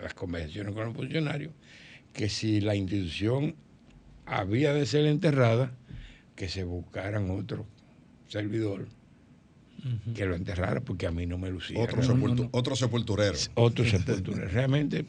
las 0.00 0.14
conversaciones 0.14 0.74
con 0.74 0.84
los 0.86 0.94
funcionarios, 0.94 1.52
que 2.12 2.28
si 2.28 2.60
la 2.60 2.74
institución 2.74 3.54
había 4.26 4.72
de 4.74 4.84
ser 4.86 5.06
enterrada, 5.06 5.72
que 6.34 6.48
se 6.48 6.64
buscaran 6.64 7.30
otro 7.30 7.66
servidor 8.28 8.86
que 10.14 10.26
lo 10.26 10.34
enterrara, 10.34 10.80
porque 10.80 11.06
a 11.06 11.12
mí 11.12 11.26
no 11.26 11.38
me 11.38 11.48
lucía. 11.50 11.78
Otro, 11.78 12.02
No, 12.02 12.08
no, 12.08 12.14
sepultu- 12.14 12.42
no. 12.44 12.48
otro 12.52 12.74
sepulturero. 12.76 13.38
Otro 13.54 13.84
sepultura. 13.84 14.48
Realmente, 14.48 15.04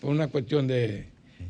por 0.00 0.10
una 0.10 0.28
cuestión 0.28 0.66
de. 0.66 1.06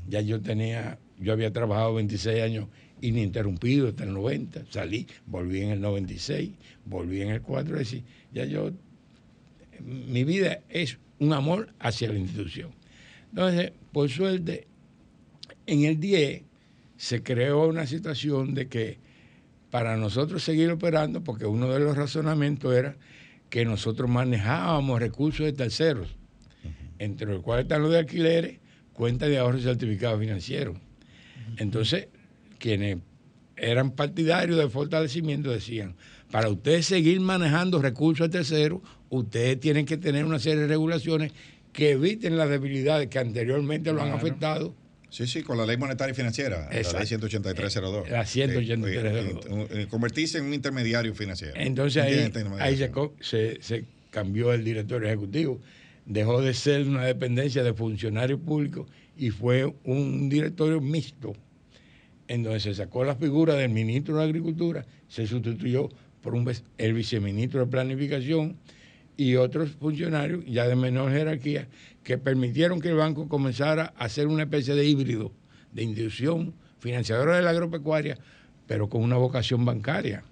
Ya 0.08 0.20
yo 0.20 0.40
tenía. 0.40 0.98
Yo 1.18 1.32
había 1.32 1.52
trabajado 1.52 1.94
26 1.94 2.40
años 2.42 2.66
ininterrumpido 3.00 3.88
hasta 3.88 4.04
el 4.04 4.12
90. 4.14 4.62
Salí, 4.70 5.06
volví 5.26 5.62
en 5.62 5.70
el 5.70 5.80
96, 5.80 6.50
volví 6.86 7.22
en 7.22 7.30
el 7.30 7.42
4. 7.42 7.72
Es 7.74 7.78
decir, 7.90 8.04
ya 8.32 8.44
yo. 8.44 8.70
Mi 9.84 10.24
vida 10.24 10.60
es 10.68 10.98
un 11.18 11.32
amor 11.32 11.72
hacia 11.78 12.08
la 12.08 12.18
institución. 12.18 12.70
Entonces, 13.30 13.72
por 13.92 14.08
suerte, 14.08 14.66
en 15.66 15.84
el 15.84 16.00
10 16.00 16.42
se 16.96 17.22
creó 17.22 17.66
una 17.66 17.86
situación 17.86 18.54
de 18.54 18.68
que 18.68 18.98
para 19.70 19.96
nosotros 19.96 20.42
seguir 20.42 20.70
operando, 20.70 21.22
porque 21.22 21.46
uno 21.46 21.68
de 21.68 21.78
los 21.78 21.96
razonamientos 21.96 22.74
era 22.74 22.96
que 23.48 23.64
nosotros 23.64 24.10
manejábamos 24.10 25.00
recursos 25.00 25.46
de 25.46 25.52
terceros, 25.52 26.16
entre 26.98 27.26
los 27.26 27.42
cuales 27.42 27.64
están 27.64 27.82
los 27.82 27.90
de 27.90 27.98
alquileres, 27.98 28.58
cuentas 28.92 29.28
de 29.28 29.38
ahorro 29.38 29.58
y 29.58 29.62
certificados 29.62 30.20
financieros. 30.20 30.76
Entonces, 31.56 32.08
quienes 32.58 32.98
eran 33.60 33.90
partidarios 33.92 34.58
del 34.58 34.70
fortalecimiento 34.70 35.50
decían, 35.50 35.94
para 36.30 36.48
ustedes 36.48 36.86
seguir 36.86 37.20
manejando 37.20 37.80
recursos 37.82 38.28
de 38.30 38.38
terceros, 38.38 38.80
ustedes 39.08 39.58
tienen 39.60 39.84
que 39.86 39.96
tener 39.96 40.24
una 40.24 40.38
serie 40.38 40.60
de 40.62 40.66
regulaciones 40.68 41.32
que 41.72 41.90
eviten 41.92 42.36
las 42.36 42.48
debilidades 42.48 43.08
que 43.08 43.18
anteriormente 43.18 43.92
lo 43.92 44.00
han 44.00 44.08
Claro. 44.08 44.18
afectado 44.18 44.74
Sí, 45.12 45.26
sí, 45.26 45.42
con 45.42 45.58
la 45.58 45.66
ley 45.66 45.76
monetaria 45.76 46.12
y 46.12 46.14
financiera, 46.14 46.68
la 46.70 46.76
Exacto. 46.76 46.98
ley 47.00 47.06
18302. 47.08 48.10
La 48.10 48.24
18302. 48.24 49.44
Eh, 49.44 49.48
eh, 49.50 49.66
eh, 49.82 49.86
convertirse 49.90 50.38
en 50.38 50.44
un 50.44 50.54
intermediario 50.54 51.12
financiero. 51.16 51.54
Entonces 51.56 52.00
ahí, 52.04 52.26
intermediario 52.26 52.64
ahí 52.64 52.76
se, 52.76 52.88
se- 53.20 53.58
se 53.60 53.84
cambió 54.10 54.52
el 54.52 54.62
director 54.64 55.04
ejecutivo. 55.04 55.58
Dejó 56.06 56.40
de 56.40 56.54
ser 56.54 56.86
una 56.86 57.04
dependencia 57.04 57.64
de 57.64 57.74
funcionarios 57.74 58.38
públicos 58.38 58.86
y 59.16 59.30
fue 59.30 59.64
un 59.82 60.28
directorio 60.28 60.80
mixto, 60.80 61.32
en 62.30 62.44
donde 62.44 62.60
se 62.60 62.72
sacó 62.76 63.04
la 63.04 63.16
figura 63.16 63.54
del 63.56 63.70
ministro 63.70 64.16
de 64.16 64.22
Agricultura, 64.22 64.86
se 65.08 65.26
sustituyó 65.26 65.88
por 66.22 66.36
un, 66.36 66.48
el 66.78 66.94
viceministro 66.94 67.58
de 67.58 67.66
Planificación 67.66 68.56
y 69.16 69.34
otros 69.34 69.72
funcionarios 69.72 70.44
ya 70.46 70.68
de 70.68 70.76
menor 70.76 71.10
jerarquía 71.10 71.66
que 72.04 72.18
permitieron 72.18 72.80
que 72.80 72.90
el 72.90 72.94
banco 72.94 73.28
comenzara 73.28 73.92
a 73.96 74.04
hacer 74.04 74.28
una 74.28 74.44
especie 74.44 74.76
de 74.76 74.86
híbrido 74.86 75.32
de 75.72 75.82
institución 75.82 76.54
financiadora 76.78 77.34
de 77.34 77.42
la 77.42 77.50
agropecuaria, 77.50 78.16
pero 78.68 78.88
con 78.88 79.02
una 79.02 79.16
vocación 79.16 79.64
bancaria. 79.64 80.22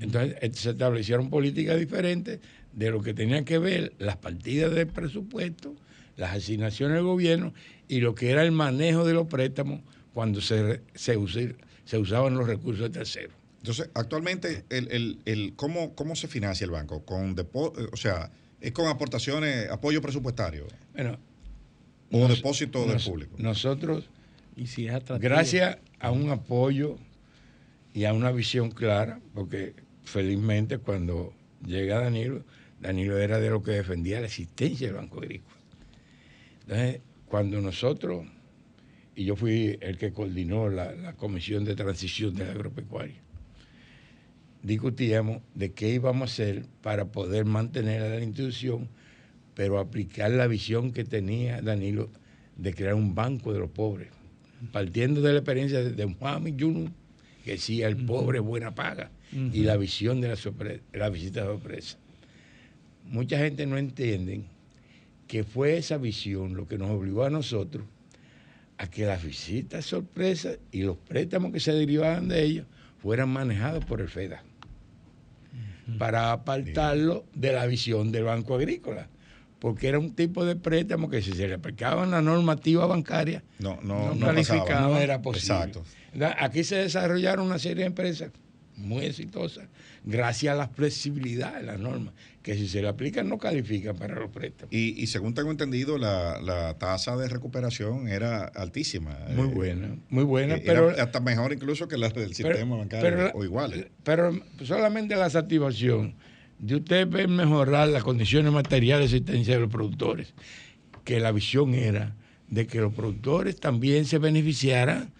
Entonces 0.00 0.36
eh, 0.42 0.50
se 0.52 0.70
establecieron 0.70 1.30
políticas 1.30 1.78
diferentes 1.78 2.40
de 2.74 2.90
lo 2.90 3.00
que 3.00 3.14
tenían 3.14 3.46
que 3.46 3.56
ver 3.56 3.94
las 3.98 4.18
partidas 4.18 4.74
del 4.74 4.88
presupuesto, 4.88 5.74
las 6.18 6.36
asignaciones 6.36 6.96
del 6.96 7.04
gobierno 7.04 7.54
y 7.88 8.00
lo 8.00 8.14
que 8.14 8.32
era 8.32 8.44
el 8.44 8.52
manejo 8.52 9.06
de 9.06 9.14
los 9.14 9.28
préstamos 9.28 9.80
cuando 10.18 10.40
se, 10.40 10.80
se, 10.96 11.16
usi- 11.16 11.54
se 11.84 11.96
usaban 11.96 12.34
los 12.36 12.48
recursos 12.48 12.82
de 12.82 12.90
terceros. 12.98 13.32
Entonces, 13.58 13.88
actualmente, 13.94 14.64
el, 14.68 14.90
el, 14.90 15.18
el- 15.26 15.52
¿cómo, 15.54 15.94
¿cómo 15.94 16.16
se 16.16 16.26
financia 16.26 16.64
el 16.64 16.72
banco? 16.72 17.04
Con 17.04 17.36
depo- 17.36 17.72
eh, 17.78 17.88
o 17.92 17.96
sea, 17.96 18.28
¿es 18.60 18.72
con 18.72 18.88
aportaciones, 18.88 19.70
apoyo 19.70 20.02
presupuestario? 20.02 20.66
Bueno, 20.92 21.20
¿O 22.10 22.18
nos- 22.26 22.36
depósito 22.38 22.80
del 22.80 22.94
nos- 22.94 23.04
público? 23.08 23.36
Nosotros, 23.38 24.06
Y 24.56 24.66
si 24.66 24.88
es 24.88 24.94
gracias 25.20 25.78
a 26.00 26.10
un 26.10 26.30
apoyo 26.30 26.96
y 27.94 28.04
a 28.04 28.12
una 28.12 28.32
visión 28.32 28.72
clara, 28.72 29.20
porque 29.34 29.74
felizmente 30.02 30.78
cuando 30.78 31.32
llega 31.64 32.00
Danilo, 32.00 32.42
Danilo 32.80 33.18
era 33.18 33.38
de 33.38 33.50
lo 33.50 33.62
que 33.62 33.70
defendía 33.70 34.18
la 34.18 34.26
existencia 34.26 34.88
del 34.88 34.96
Banco 34.96 35.20
Agrícola. 35.20 35.54
Entonces, 36.62 37.00
cuando 37.28 37.60
nosotros, 37.60 38.26
y 39.18 39.24
yo 39.24 39.34
fui 39.34 39.76
el 39.80 39.98
que 39.98 40.12
coordinó 40.12 40.68
la, 40.68 40.92
la 40.94 41.14
comisión 41.14 41.64
de 41.64 41.74
transición 41.74 42.34
de 42.36 42.44
la 42.46 42.52
agropecuaria, 42.52 43.16
discutíamos 44.62 45.42
de 45.54 45.72
qué 45.72 45.88
íbamos 45.94 46.22
a 46.22 46.32
hacer 46.32 46.66
para 46.82 47.06
poder 47.06 47.44
mantener 47.44 48.02
a 48.02 48.08
la 48.10 48.22
institución, 48.22 48.88
pero 49.54 49.78
aplicar 49.80 50.30
la 50.30 50.46
visión 50.46 50.92
que 50.92 51.02
tenía 51.04 51.60
Danilo 51.62 52.10
de 52.56 52.74
crear 52.74 52.94
un 52.94 53.14
banco 53.14 53.52
de 53.52 53.58
los 53.58 53.70
pobres, 53.70 54.08
partiendo 54.72 55.20
de 55.20 55.32
la 55.32 55.38
experiencia 55.40 55.82
de, 55.82 56.06
Mohamed 56.06 56.54
Yunus, 56.56 56.90
que 57.44 57.52
decía 57.52 57.88
el 57.88 57.96
pobre 57.96 58.40
buena 58.40 58.74
paga, 58.74 59.10
y 59.52 59.62
la 59.64 59.76
visión 59.76 60.20
de 60.20 60.28
la, 60.28 60.34
sorpre- 60.36 60.80
la 60.92 61.10
visita 61.10 61.44
sorpresa. 61.44 61.98
Mucha 63.04 63.38
gente 63.38 63.66
no 63.66 63.76
entiende 63.78 64.42
que 65.26 65.44
fue 65.44 65.76
esa 65.76 65.98
visión 65.98 66.54
lo 66.54 66.66
que 66.66 66.78
nos 66.78 66.90
obligó 66.90 67.24
a 67.24 67.30
nosotros 67.30 67.84
a 68.78 68.88
que 68.88 69.04
las 69.04 69.22
visitas 69.24 69.84
sorpresa 69.84 70.50
y 70.72 70.82
los 70.82 70.96
préstamos 70.96 71.52
que 71.52 71.60
se 71.60 71.72
derivaban 71.72 72.28
de 72.28 72.42
ellos 72.44 72.66
fueran 73.02 73.28
manejados 73.28 73.84
por 73.84 74.00
el 74.00 74.08
FEDA 74.08 74.42
para 75.98 76.32
apartarlo 76.32 77.24
de 77.34 77.52
la 77.52 77.66
visión 77.66 78.12
del 78.12 78.24
Banco 78.24 78.54
Agrícola, 78.54 79.08
porque 79.58 79.88
era 79.88 79.98
un 79.98 80.14
tipo 80.14 80.44
de 80.44 80.54
préstamo 80.54 81.08
que 81.08 81.22
si 81.22 81.32
se 81.32 81.48
le 81.48 81.54
aplicaban 81.54 82.10
la 82.10 82.20
normativa 82.20 82.86
bancaria, 82.86 83.42
No, 83.58 83.78
no, 83.82 84.08
no, 84.10 84.14
no 84.14 84.26
calificaba, 84.26 84.64
pasaba. 84.66 84.88
no 84.88 84.98
era 84.98 85.22
posible. 85.22 85.54
Exacto. 85.56 85.82
Aquí 86.38 86.62
se 86.64 86.76
desarrollaron 86.76 87.46
una 87.46 87.58
serie 87.58 87.82
de 87.84 87.86
empresas 87.86 88.30
muy 88.78 89.04
exitosa, 89.06 89.68
gracias 90.04 90.54
a 90.54 90.56
la 90.56 90.68
flexibilidad 90.68 91.56
de 91.58 91.64
las 91.66 91.78
normas, 91.78 92.14
que 92.42 92.54
si 92.54 92.68
se 92.68 92.80
le 92.80 92.88
aplican 92.88 93.28
no 93.28 93.36
califican 93.38 93.96
para 93.96 94.14
los 94.14 94.30
préstamos. 94.30 94.72
Y, 94.72 95.00
y 95.02 95.06
según 95.08 95.34
tengo 95.34 95.50
entendido, 95.50 95.98
la, 95.98 96.40
la 96.40 96.78
tasa 96.78 97.16
de 97.16 97.28
recuperación 97.28 98.08
era 98.08 98.44
altísima. 98.44 99.18
Muy 99.34 99.48
Eh, 99.48 99.52
buena, 99.54 99.96
muy 100.10 100.24
buena, 100.24 100.54
eh, 100.56 100.62
pero 100.64 100.90
era 100.90 101.02
hasta 101.02 101.20
mejor 101.20 101.52
incluso 101.52 101.88
que 101.88 101.98
la 101.98 102.08
del 102.08 102.30
Pero- 102.36 102.52
sistema 102.54 102.76
bancario, 102.76 103.10
pero 103.10 103.30
o 103.34 103.44
iguales. 103.44 103.86
Pero 104.04 104.40
solamente 104.62 105.14
la 105.16 105.28
satisfacción 105.28 106.14
de 106.58 106.76
usted 106.76 107.06
ver 107.08 107.28
mejorar 107.28 107.88
las 107.88 108.02
condiciones 108.02 108.52
materiales 108.52 109.10
de 109.10 109.18
existencia 109.18 109.54
de 109.54 109.60
los 109.60 109.70
productores, 109.70 110.34
que 111.04 111.20
la 111.20 111.32
visión 111.32 111.74
era 111.74 112.14
de 112.48 112.66
que 112.66 112.78
los 112.80 112.94
productores 112.94 113.60
también 113.60 114.04
se 114.06 114.18
beneficiaran 114.18 115.12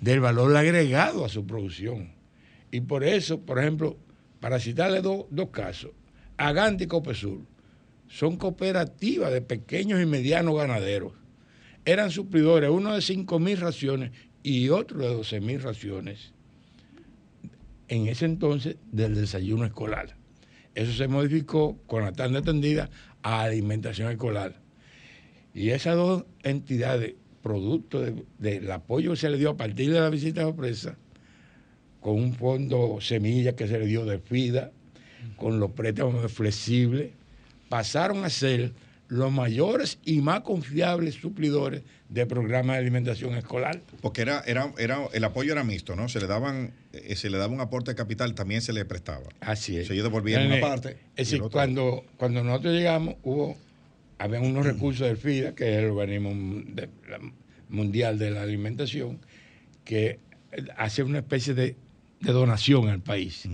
del 0.00 0.20
valor 0.20 0.56
agregado 0.56 1.24
a 1.24 1.28
su 1.28 1.46
producción. 1.46 2.10
Y 2.72 2.80
por 2.80 3.04
eso, 3.04 3.40
por 3.42 3.60
ejemplo, 3.60 3.96
para 4.40 4.58
citarle 4.58 5.00
do- 5.02 5.28
dos 5.30 5.50
casos, 5.50 5.92
Agante 6.36 6.84
y 6.84 6.86
Copesur 6.88 7.40
son 8.08 8.36
cooperativas 8.36 9.32
de 9.32 9.40
pequeños 9.42 10.02
y 10.02 10.06
medianos 10.06 10.56
ganaderos. 10.56 11.12
Eran 11.84 12.10
suplidores, 12.10 12.70
uno 12.70 12.94
de 12.94 13.00
5 13.02 13.38
mil 13.38 13.58
raciones 13.60 14.10
y 14.42 14.70
otro 14.70 14.98
de 14.98 15.08
12 15.14 15.40
mil 15.40 15.62
raciones 15.62 16.32
en 17.88 18.06
ese 18.08 18.24
entonces 18.24 18.76
del 18.90 19.14
desayuno 19.14 19.64
escolar. 19.66 20.16
Eso 20.74 20.92
se 20.92 21.08
modificó 21.08 21.76
con 21.86 22.02
la 22.04 22.12
tanda 22.12 22.38
atendida 22.40 22.88
a 23.22 23.42
alimentación 23.42 24.10
escolar. 24.10 24.60
Y 25.54 25.70
esas 25.70 25.96
dos 25.96 26.24
entidades, 26.42 27.14
producto 27.42 28.00
de- 28.00 28.24
del 28.38 28.70
apoyo 28.72 29.10
que 29.10 29.16
se 29.16 29.28
le 29.30 29.36
dio 29.38 29.50
a 29.50 29.56
partir 29.56 29.92
de 29.92 30.00
la 30.00 30.08
visita 30.08 30.42
sorpresa, 30.42 30.96
con 32.02 32.14
un 32.16 32.34
fondo 32.34 32.98
semilla 33.00 33.56
que 33.56 33.66
se 33.66 33.78
le 33.78 33.86
dio 33.86 34.04
de 34.04 34.18
FIDA, 34.18 34.70
con 35.36 35.58
los 35.60 35.70
préstamos 35.70 36.30
flexibles, 36.30 37.12
pasaron 37.70 38.24
a 38.24 38.28
ser 38.28 38.72
los 39.08 39.30
mayores 39.30 39.98
y 40.04 40.20
más 40.20 40.40
confiables 40.40 41.14
suplidores 41.14 41.82
de 42.08 42.26
programas 42.26 42.76
de 42.76 42.80
alimentación 42.80 43.34
escolar. 43.34 43.80
Porque 44.00 44.22
era, 44.22 44.40
era, 44.46 44.72
era, 44.78 45.06
el 45.12 45.22
apoyo 45.24 45.52
era 45.52 45.64
mixto, 45.64 45.94
¿no? 45.96 46.08
Se 46.08 46.18
le 46.20 46.26
daban, 46.26 46.72
eh, 46.92 47.14
se 47.14 47.30
le 47.30 47.38
daba 47.38 47.52
un 47.52 47.60
aporte 47.60 47.90
de 47.92 47.94
capital, 47.94 48.34
también 48.34 48.62
se 48.62 48.72
le 48.72 48.84
prestaba. 48.84 49.24
Así 49.40 49.76
es. 49.76 49.84
O 49.84 49.86
sea, 49.88 49.94
ellos 49.94 50.04
devolvían 50.04 50.46
una 50.46 50.60
parte. 50.60 50.96
Es 51.14 51.28
decir, 51.30 51.42
cuando, 51.50 52.04
cuando 52.16 52.42
nosotros 52.42 52.74
llegamos, 52.74 53.16
hubo, 53.22 53.56
había 54.18 54.40
unos 54.40 54.64
recursos 54.66 55.06
del 55.06 55.16
FIDA, 55.18 55.54
que 55.54 55.70
es 55.72 55.78
el 55.84 55.90
organismo 55.90 56.30
de- 56.68 56.88
la- 57.08 57.20
mundial 57.68 58.18
de 58.18 58.30
la 58.30 58.42
alimentación, 58.42 59.18
que 59.84 60.18
hace 60.76 61.02
una 61.02 61.18
especie 61.18 61.54
de, 61.54 61.76
de 62.22 62.32
donación 62.32 62.88
al 62.88 63.00
país, 63.00 63.48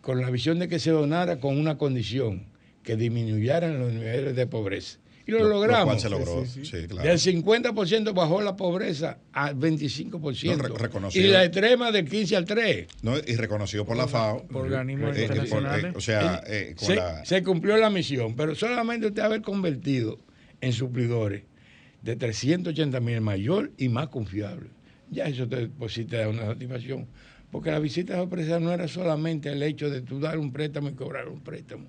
con 0.00 0.20
la 0.20 0.30
visión 0.30 0.58
de 0.58 0.68
que 0.68 0.78
se 0.78 0.90
donara 0.90 1.40
con 1.40 1.58
una 1.58 1.76
condición, 1.76 2.46
que 2.82 2.96
disminuyeran 2.96 3.78
los 3.78 3.92
niveles 3.92 4.36
de 4.36 4.46
pobreza. 4.46 4.98
Y 5.26 5.30
lo, 5.30 5.38
Lo- 5.38 5.44
lo 5.44 5.50
logramos. 5.54 5.84
cual 5.86 6.00
se 6.00 6.10
logró, 6.10 6.44
sí, 6.44 6.60
claro. 6.86 7.08
Del 7.08 7.18
50% 7.18 8.12
bajó 8.12 8.42
la 8.42 8.56
pobreza 8.56 9.16
al 9.32 9.56
25%. 9.58 10.56
No, 10.58 10.62
re- 10.62 10.78
reconocido. 10.78 11.26
y 11.26 11.30
la 11.30 11.44
extrema 11.44 11.90
del 11.90 12.06
15 12.06 12.36
al 12.36 12.44
3. 12.44 12.86
¿no? 13.00 13.16
Y 13.16 13.34
reconocido 13.36 13.86
por 13.86 13.96
la 13.96 14.06
FAO. 14.06 14.46
por 14.48 14.66
organismos 14.66 15.16
Eh, 15.16 15.24
eh, 15.24 15.26
por- 15.28 15.36
internacionales. 15.36 15.84
eh, 15.86 15.92
o 15.96 16.00
sea, 16.02 16.42
eh, 16.46 16.74
con 16.76 16.86
se, 16.88 16.96
la, 16.96 17.24
se 17.24 17.42
cumplió 17.42 17.78
la 17.78 17.88
misión, 17.88 18.36
pero 18.36 18.54
solamente 18.54 19.06
usted 19.06 19.22
haber 19.22 19.40
convertido 19.40 20.18
en 20.60 20.74
suplidores 20.74 21.44
de 22.02 22.16
380 22.16 23.00
mil 23.00 23.22
mayor 23.22 23.72
y 23.78 23.88
más 23.88 24.08
confiable. 24.08 24.68
Ya 25.10 25.24
eso 25.24 25.48
te, 25.48 25.68
pues, 25.68 25.94
sí 25.94 26.04
te 26.04 26.18
da 26.18 26.28
una 26.28 26.44
satisfacción. 26.44 27.06
Porque 27.54 27.70
la 27.70 27.78
visita 27.78 28.16
sorpresa 28.16 28.58
no 28.58 28.72
era 28.72 28.88
solamente 28.88 29.48
el 29.52 29.62
hecho 29.62 29.88
de 29.88 30.00
tú 30.02 30.18
dar 30.18 30.38
un 30.40 30.50
préstamo 30.52 30.88
y 30.88 30.94
cobrar 30.94 31.28
un 31.28 31.38
préstamo. 31.40 31.86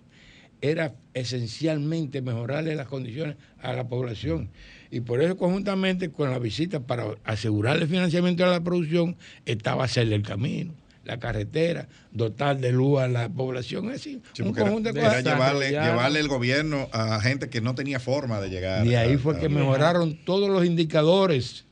Era 0.62 0.94
esencialmente 1.16 2.22
mejorarle 2.22 2.76
las 2.76 2.86
condiciones 2.88 3.36
a 3.58 3.74
la 3.74 3.88
población. 3.88 4.52
Y 4.92 5.00
por 5.00 5.24
eso, 5.24 5.36
conjuntamente 5.38 6.12
con 6.12 6.30
la 6.30 6.38
visita 6.38 6.82
para 6.82 7.08
asegurar 7.24 7.78
el 7.78 7.88
financiamiento 7.88 8.44
de 8.46 8.52
la 8.52 8.64
producción, 8.64 9.18
estaba 9.48 9.86
hacerle 9.86 10.18
el 10.18 10.22
camino, 10.22 10.76
la 11.04 11.18
carretera, 11.18 11.90
dotar 12.12 12.60
de 12.60 12.72
luz 12.72 13.00
a 13.02 13.08
la 13.08 13.28
población. 13.28 13.90
Así, 13.90 14.22
Sí, 14.34 14.44
un 14.44 14.54
conjunto 14.54 14.94
de 14.94 15.00
era 15.00 15.10
cosas. 15.10 15.24
llevarle, 15.24 15.72
llevarle 15.72 16.20
el 16.20 16.28
gobierno 16.28 16.90
a 16.92 17.20
gente 17.22 17.50
que 17.50 17.60
no 17.62 17.74
tenía 17.74 18.00
forma 18.00 18.40
de 18.40 18.50
llegar. 18.52 18.86
Y 18.86 18.94
ahí 18.94 19.16
a- 19.16 19.18
fue 19.18 19.36
a- 19.36 19.40
que 19.40 19.50
mejoraron 19.50 20.16
todos 20.26 20.48
los 20.48 20.64
indicadores. 20.64 21.66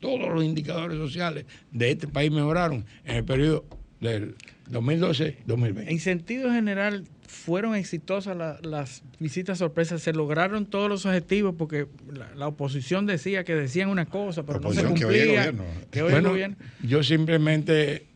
Todos 0.00 0.28
los 0.34 0.44
indicadores 0.44 0.98
sociales 0.98 1.46
de 1.72 1.90
este 1.92 2.06
país 2.08 2.30
mejoraron 2.30 2.84
en 3.04 3.16
el 3.16 3.24
periodo 3.24 3.64
del 4.00 4.34
2012-2020. 4.70 5.84
En 5.88 6.00
sentido 6.00 6.50
general, 6.52 7.04
fueron 7.26 7.74
exitosas 7.74 8.36
la- 8.36 8.58
las 8.62 9.02
visitas 9.18 9.58
sorpresas, 9.58 10.02
se 10.02 10.12
lograron 10.12 10.66
todos 10.66 10.88
los 10.88 11.06
objetivos 11.06 11.54
porque 11.56 11.86
la, 12.12 12.32
la 12.34 12.46
oposición 12.48 13.06
decía 13.06 13.44
que 13.44 13.54
decían 13.54 13.88
una 13.88 14.06
cosa, 14.06 14.44
pero 14.44 14.60
no 14.60 14.72
se 14.72 14.80
Oposición 14.80 14.94
que 14.98 15.04
oye 15.06 15.22
el 15.22 15.26
cumplía. 15.28 15.50
gobierno. 15.52 15.64
que 15.90 16.02
oye 16.02 16.08
el 16.08 16.12
Bueno, 16.14 16.28
gobierno. 16.30 16.56
yo 16.82 17.02
simplemente 17.02 18.06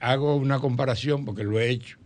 hago 0.00 0.36
una 0.36 0.58
comparación 0.60 1.24
porque 1.24 1.44
lo 1.44 1.58
he 1.58 1.70
hecho. 1.70 1.98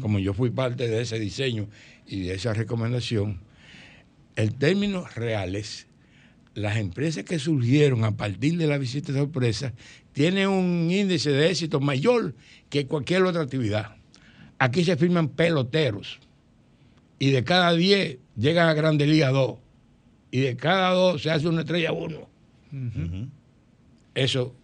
Como 0.00 0.20
yo 0.20 0.34
fui 0.34 0.50
parte 0.50 0.86
de 0.86 1.00
ese 1.02 1.18
diseño 1.18 1.66
y 2.06 2.20
de 2.22 2.34
esa 2.34 2.54
recomendación, 2.54 3.40
en 4.36 4.52
términos 4.52 5.14
reales, 5.16 5.88
las 6.54 6.76
empresas 6.76 7.24
que 7.24 7.38
surgieron 7.38 8.04
a 8.04 8.16
partir 8.16 8.56
de 8.56 8.66
la 8.66 8.78
visita 8.78 9.12
sorpresa 9.12 9.72
tienen 10.12 10.48
un 10.48 10.88
índice 10.90 11.30
de 11.30 11.50
éxito 11.50 11.80
mayor 11.80 12.34
que 12.70 12.86
cualquier 12.86 13.22
otra 13.24 13.42
actividad. 13.42 13.96
Aquí 14.58 14.84
se 14.84 14.96
firman 14.96 15.28
peloteros 15.28 16.20
y 17.18 17.30
de 17.30 17.42
cada 17.44 17.72
10 17.72 18.18
llegan 18.36 18.68
a 18.68 18.74
Grande 18.74 19.06
Liga 19.06 19.30
2 19.30 19.58
y 20.30 20.40
de 20.40 20.56
cada 20.56 20.90
2 20.90 21.22
se 21.22 21.30
hace 21.30 21.48
una 21.48 21.62
estrella 21.62 21.92
1. 21.92 22.28
Eso, 24.14 24.54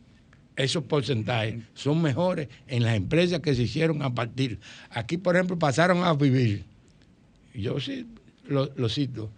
esos 0.57 0.84
porcentajes 0.84 1.64
son 1.74 2.01
mejores 2.03 2.49
en 2.68 2.84
las 2.84 2.97
empresas 2.97 3.41
que 3.41 3.55
se 3.55 3.62
hicieron 3.62 4.03
a 4.03 4.14
partir. 4.14 4.61
Aquí, 4.91 5.16
por 5.16 5.34
ejemplo, 5.34 5.59
pasaron 5.59 6.05
a 6.05 6.14
vivir. 6.14 6.64
Yo 7.55 7.80
sí 7.80 8.07
lo, 8.47 8.70
lo 8.76 8.88
cito. 8.88 9.30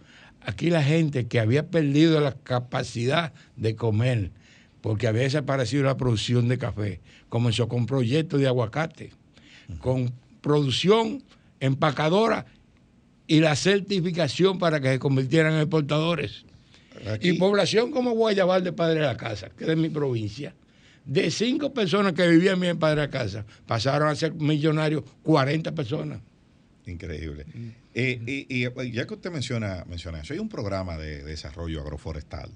Aquí 0.45 0.69
la 0.69 0.83
gente 0.83 1.27
que 1.27 1.39
había 1.39 1.67
perdido 1.67 2.19
la 2.19 2.33
capacidad 2.33 3.33
de 3.55 3.75
comer 3.75 4.31
porque 4.81 5.07
había 5.07 5.23
desaparecido 5.23 5.83
la 5.83 5.95
producción 5.95 6.49
de 6.49 6.57
café, 6.57 6.99
comenzó 7.29 7.69
con 7.69 7.85
proyectos 7.85 8.41
de 8.41 8.47
aguacate, 8.47 9.11
con 9.79 10.11
producción 10.41 11.23
empacadora 11.61 12.45
y 13.25 13.39
la 13.39 13.55
certificación 13.55 14.59
para 14.59 14.81
que 14.81 14.89
se 14.89 14.99
convirtieran 14.99 15.53
en 15.53 15.59
exportadores. 15.61 16.43
Aquí- 17.09 17.29
Y 17.29 17.33
población 17.37 17.91
como 17.91 18.11
Guayabal 18.11 18.63
de 18.63 18.73
Padre 18.73 18.99
de 18.99 19.05
la 19.07 19.15
Casa, 19.17 19.49
que 19.57 19.63
es 19.63 19.67
de 19.69 19.77
mi 19.77 19.87
provincia, 19.89 20.53
de 21.05 21.31
cinco 21.31 21.73
personas 21.73 22.11
que 22.13 22.27
vivían 22.27 22.59
bien 22.59 22.71
en 22.71 22.79
Padre 22.79 23.01
de 23.01 23.07
la 23.07 23.11
Casa, 23.11 23.45
pasaron 23.65 24.09
a 24.09 24.15
ser 24.15 24.33
millonarios 24.33 25.03
40 25.23 25.71
personas. 25.73 26.19
Increíble. 26.85 27.45
Eh, 27.93 28.19
y, 28.49 28.65
y 28.67 28.91
ya 28.91 29.05
que 29.07 29.13
usted 29.13 29.31
menciona, 29.31 29.85
menciona 29.87 30.19
eso, 30.21 30.33
hay 30.33 30.39
un 30.39 30.49
programa 30.49 30.97
de 30.97 31.23
desarrollo 31.23 31.81
agroforestal 31.81 32.51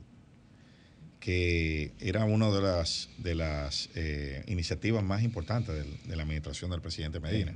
que 1.19 1.93
era 1.99 2.25
una 2.25 2.49
de 2.51 2.61
las, 2.61 3.09
de 3.17 3.35
las 3.35 3.89
eh, 3.95 4.43
iniciativas 4.47 5.03
más 5.03 5.23
importantes 5.23 5.75
del- 5.75 5.97
de 6.07 6.15
la 6.15 6.23
administración 6.23 6.71
del 6.71 6.81
presidente 6.81 7.19
Medina, 7.19 7.55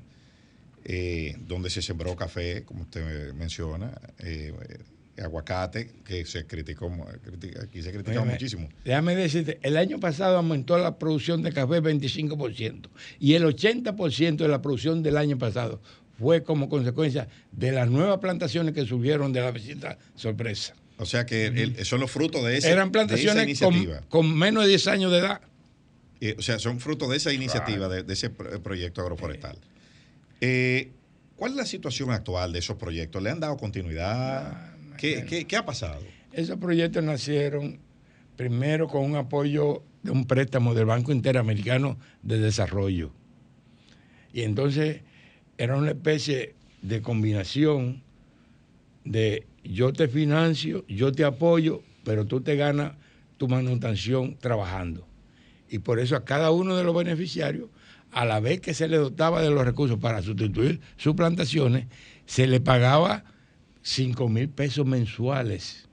eh, 0.83 1.35
donde 1.47 1.69
se 1.69 1.81
sembró 1.81 2.15
café, 2.15 2.63
como 2.63 2.81
usted 2.83 3.33
menciona, 3.33 3.91
aguacate, 5.21 5.91
que 6.03 6.25
se 6.25 6.47
criticó, 6.47 6.87
aquí 7.63 7.81
se 7.83 7.91
criticaba 7.91 8.21
Óyeme, 8.21 8.31
muchísimo. 8.33 8.67
Déjame 8.83 9.15
decirte, 9.15 9.59
el 9.61 9.77
año 9.77 9.99
pasado 9.99 10.37
aumentó 10.37 10.77
la 10.79 10.97
producción 10.97 11.43
de 11.43 11.51
café 11.53 11.81
25% 11.81 12.89
y 13.19 13.33
el 13.35 13.43
80% 13.43 14.37
de 14.37 14.47
la 14.47 14.61
producción 14.63 15.03
del 15.03 15.17
año 15.17 15.37
pasado 15.37 15.79
fue 16.21 16.43
como 16.43 16.69
consecuencia 16.69 17.27
de 17.51 17.71
las 17.71 17.89
nuevas 17.89 18.19
plantaciones 18.19 18.73
que 18.73 18.85
surgieron 18.85 19.33
de 19.33 19.41
la 19.41 19.51
visita 19.51 19.97
sorpresa. 20.15 20.75
O 20.97 21.05
sea 21.05 21.25
que 21.25 21.47
el- 21.47 21.83
son 21.85 21.99
los 21.99 22.11
frutos 22.11 22.45
de, 22.45 22.57
ese, 22.57 22.69
Eran 22.69 22.91
de 22.91 22.99
esa 22.99 23.07
plantaciones 23.07 23.59
con, 23.59 23.73
iniciativa. 23.73 24.01
con 24.07 24.37
menos 24.37 24.63
de 24.63 24.69
10 24.69 24.87
años 24.87 25.11
de 25.11 25.17
edad. 25.17 25.41
Eh, 26.21 26.35
o 26.37 26.41
sea, 26.43 26.59
son 26.59 26.79
fruto 26.79 27.09
de 27.09 27.17
esa 27.17 27.33
iniciativa, 27.33 27.87
de, 27.89 28.03
de 28.03 28.13
ese 28.13 28.29
pro- 28.29 28.61
proyecto 28.61 29.01
agroforestal. 29.01 29.57
Eh, 30.39 30.91
¿Cuál 31.35 31.51
es 31.51 31.57
la 31.57 31.65
situación 31.65 32.11
actual 32.11 32.53
de 32.53 32.59
esos 32.59 32.77
proyectos? 32.77 33.23
¿Le 33.23 33.31
han 33.31 33.39
dado 33.39 33.57
continuidad? 33.57 34.75
¿Qué, 34.97 35.25
qué- 35.27 35.45
qué 35.45 35.57
ha 35.57 35.65
pasado? 35.65 35.99
Esos 36.31 36.57
proyectos 36.57 37.03
nacieron 37.03 37.79
primero 38.35 38.87
con 38.87 39.03
un 39.03 39.15
apoyo 39.15 39.81
de 40.03 40.11
un 40.11 40.25
préstamo 40.25 40.75
del 40.75 40.85
Banco 40.85 41.11
Interamericano 41.11 41.97
de 42.21 42.37
Desarrollo. 42.37 43.11
Y 44.33 44.43
entonces 44.43 45.01
era 45.61 45.77
una 45.77 45.91
especie 45.91 46.55
de 46.81 47.03
combinación 47.03 48.01
de 49.05 49.45
yo 49.63 49.93
te 49.93 50.07
financio, 50.07 50.83
yo 50.87 51.11
te 51.11 51.23
apoyo, 51.23 51.83
pero 52.03 52.25
tú 52.25 52.41
te 52.41 52.55
ganas 52.55 52.93
tu 53.37 53.47
manutención 53.47 54.37
trabajando. 54.39 55.07
Y 55.69 55.77
por 55.77 55.99
eso 55.99 56.15
a 56.15 56.25
cada 56.25 56.49
uno 56.49 56.75
de 56.75 56.83
los 56.83 56.95
beneficiarios, 56.95 57.69
a 58.11 58.25
la 58.25 58.39
vez 58.39 58.59
que 58.59 58.73
se 58.73 58.87
le 58.87 58.97
dotaba 58.97 59.43
de 59.43 59.51
los 59.51 59.63
recursos 59.63 59.99
para 59.99 60.23
sustituir 60.23 60.81
sus 60.97 61.13
plantaciones, 61.13 61.85
se 62.25 62.47
le 62.47 62.59
pagaba 62.59 63.23
5 63.83 64.29
mil 64.29 64.49
pesos 64.49 64.87
mensuales. 64.87 65.87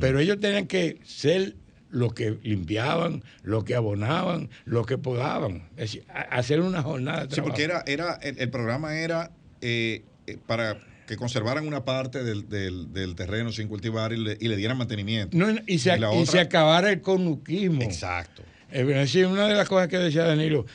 Pero 0.00 0.20
ellos 0.20 0.40
tenían 0.40 0.66
que 0.66 1.00
ser 1.04 1.54
los 1.90 2.12
que 2.14 2.38
limpiaban, 2.42 3.22
los 3.42 3.64
que 3.64 3.74
abonaban, 3.74 4.50
los 4.64 4.86
que 4.86 4.98
podaban. 4.98 5.68
Es 5.76 5.92
decir, 5.92 6.04
hacer 6.30 6.60
una 6.60 6.82
jornada 6.82 7.26
de 7.26 7.34
Sí, 7.34 7.40
porque 7.40 7.62
era, 7.64 7.82
era 7.86 8.14
el, 8.22 8.38
el 8.38 8.50
programa 8.50 8.98
era 8.98 9.30
eh, 9.60 10.02
eh, 10.26 10.36
para 10.46 10.78
que 11.06 11.16
conservaran 11.16 11.66
una 11.66 11.84
parte 11.86 12.22
del, 12.22 12.48
del- 12.50 12.92
del 12.92 13.14
terreno 13.14 13.50
sin 13.52 13.66
cultivar 13.68 14.12
y 14.12 14.18
le, 14.18 14.36
y 14.38 14.48
le 14.48 14.56
dieran 14.56 14.76
mantenimiento. 14.76 15.36
No, 15.36 15.46
y, 15.66 15.78
se, 15.78 15.96
la 15.98 16.14
y 16.14 16.18
otra- 16.18 16.32
se 16.32 16.40
acabara 16.40 16.90
el 16.90 17.00
conuquismo. 17.00 17.80
Exacto. 17.82 18.42
Es 18.70 18.86
decir, 18.86 19.26
una 19.26 19.46
de 19.48 19.54
las 19.54 19.66
cosas 19.66 19.88
que 19.88 19.96
decía 19.96 20.24
Danilo, 20.24 20.66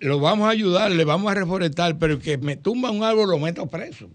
lo 0.00 0.18
vamos 0.18 0.48
a 0.48 0.50
ayudar, 0.50 0.90
le 0.90 1.04
vamos 1.04 1.30
a 1.30 1.34
reforestar, 1.36 1.96
pero 1.98 2.14
el 2.14 2.18
que 2.20 2.36
me 2.38 2.56
tumba 2.56 2.90
un 2.90 3.04
árbol 3.04 3.30
lo 3.30 3.38
meto 3.38 3.66
preso. 3.66 4.10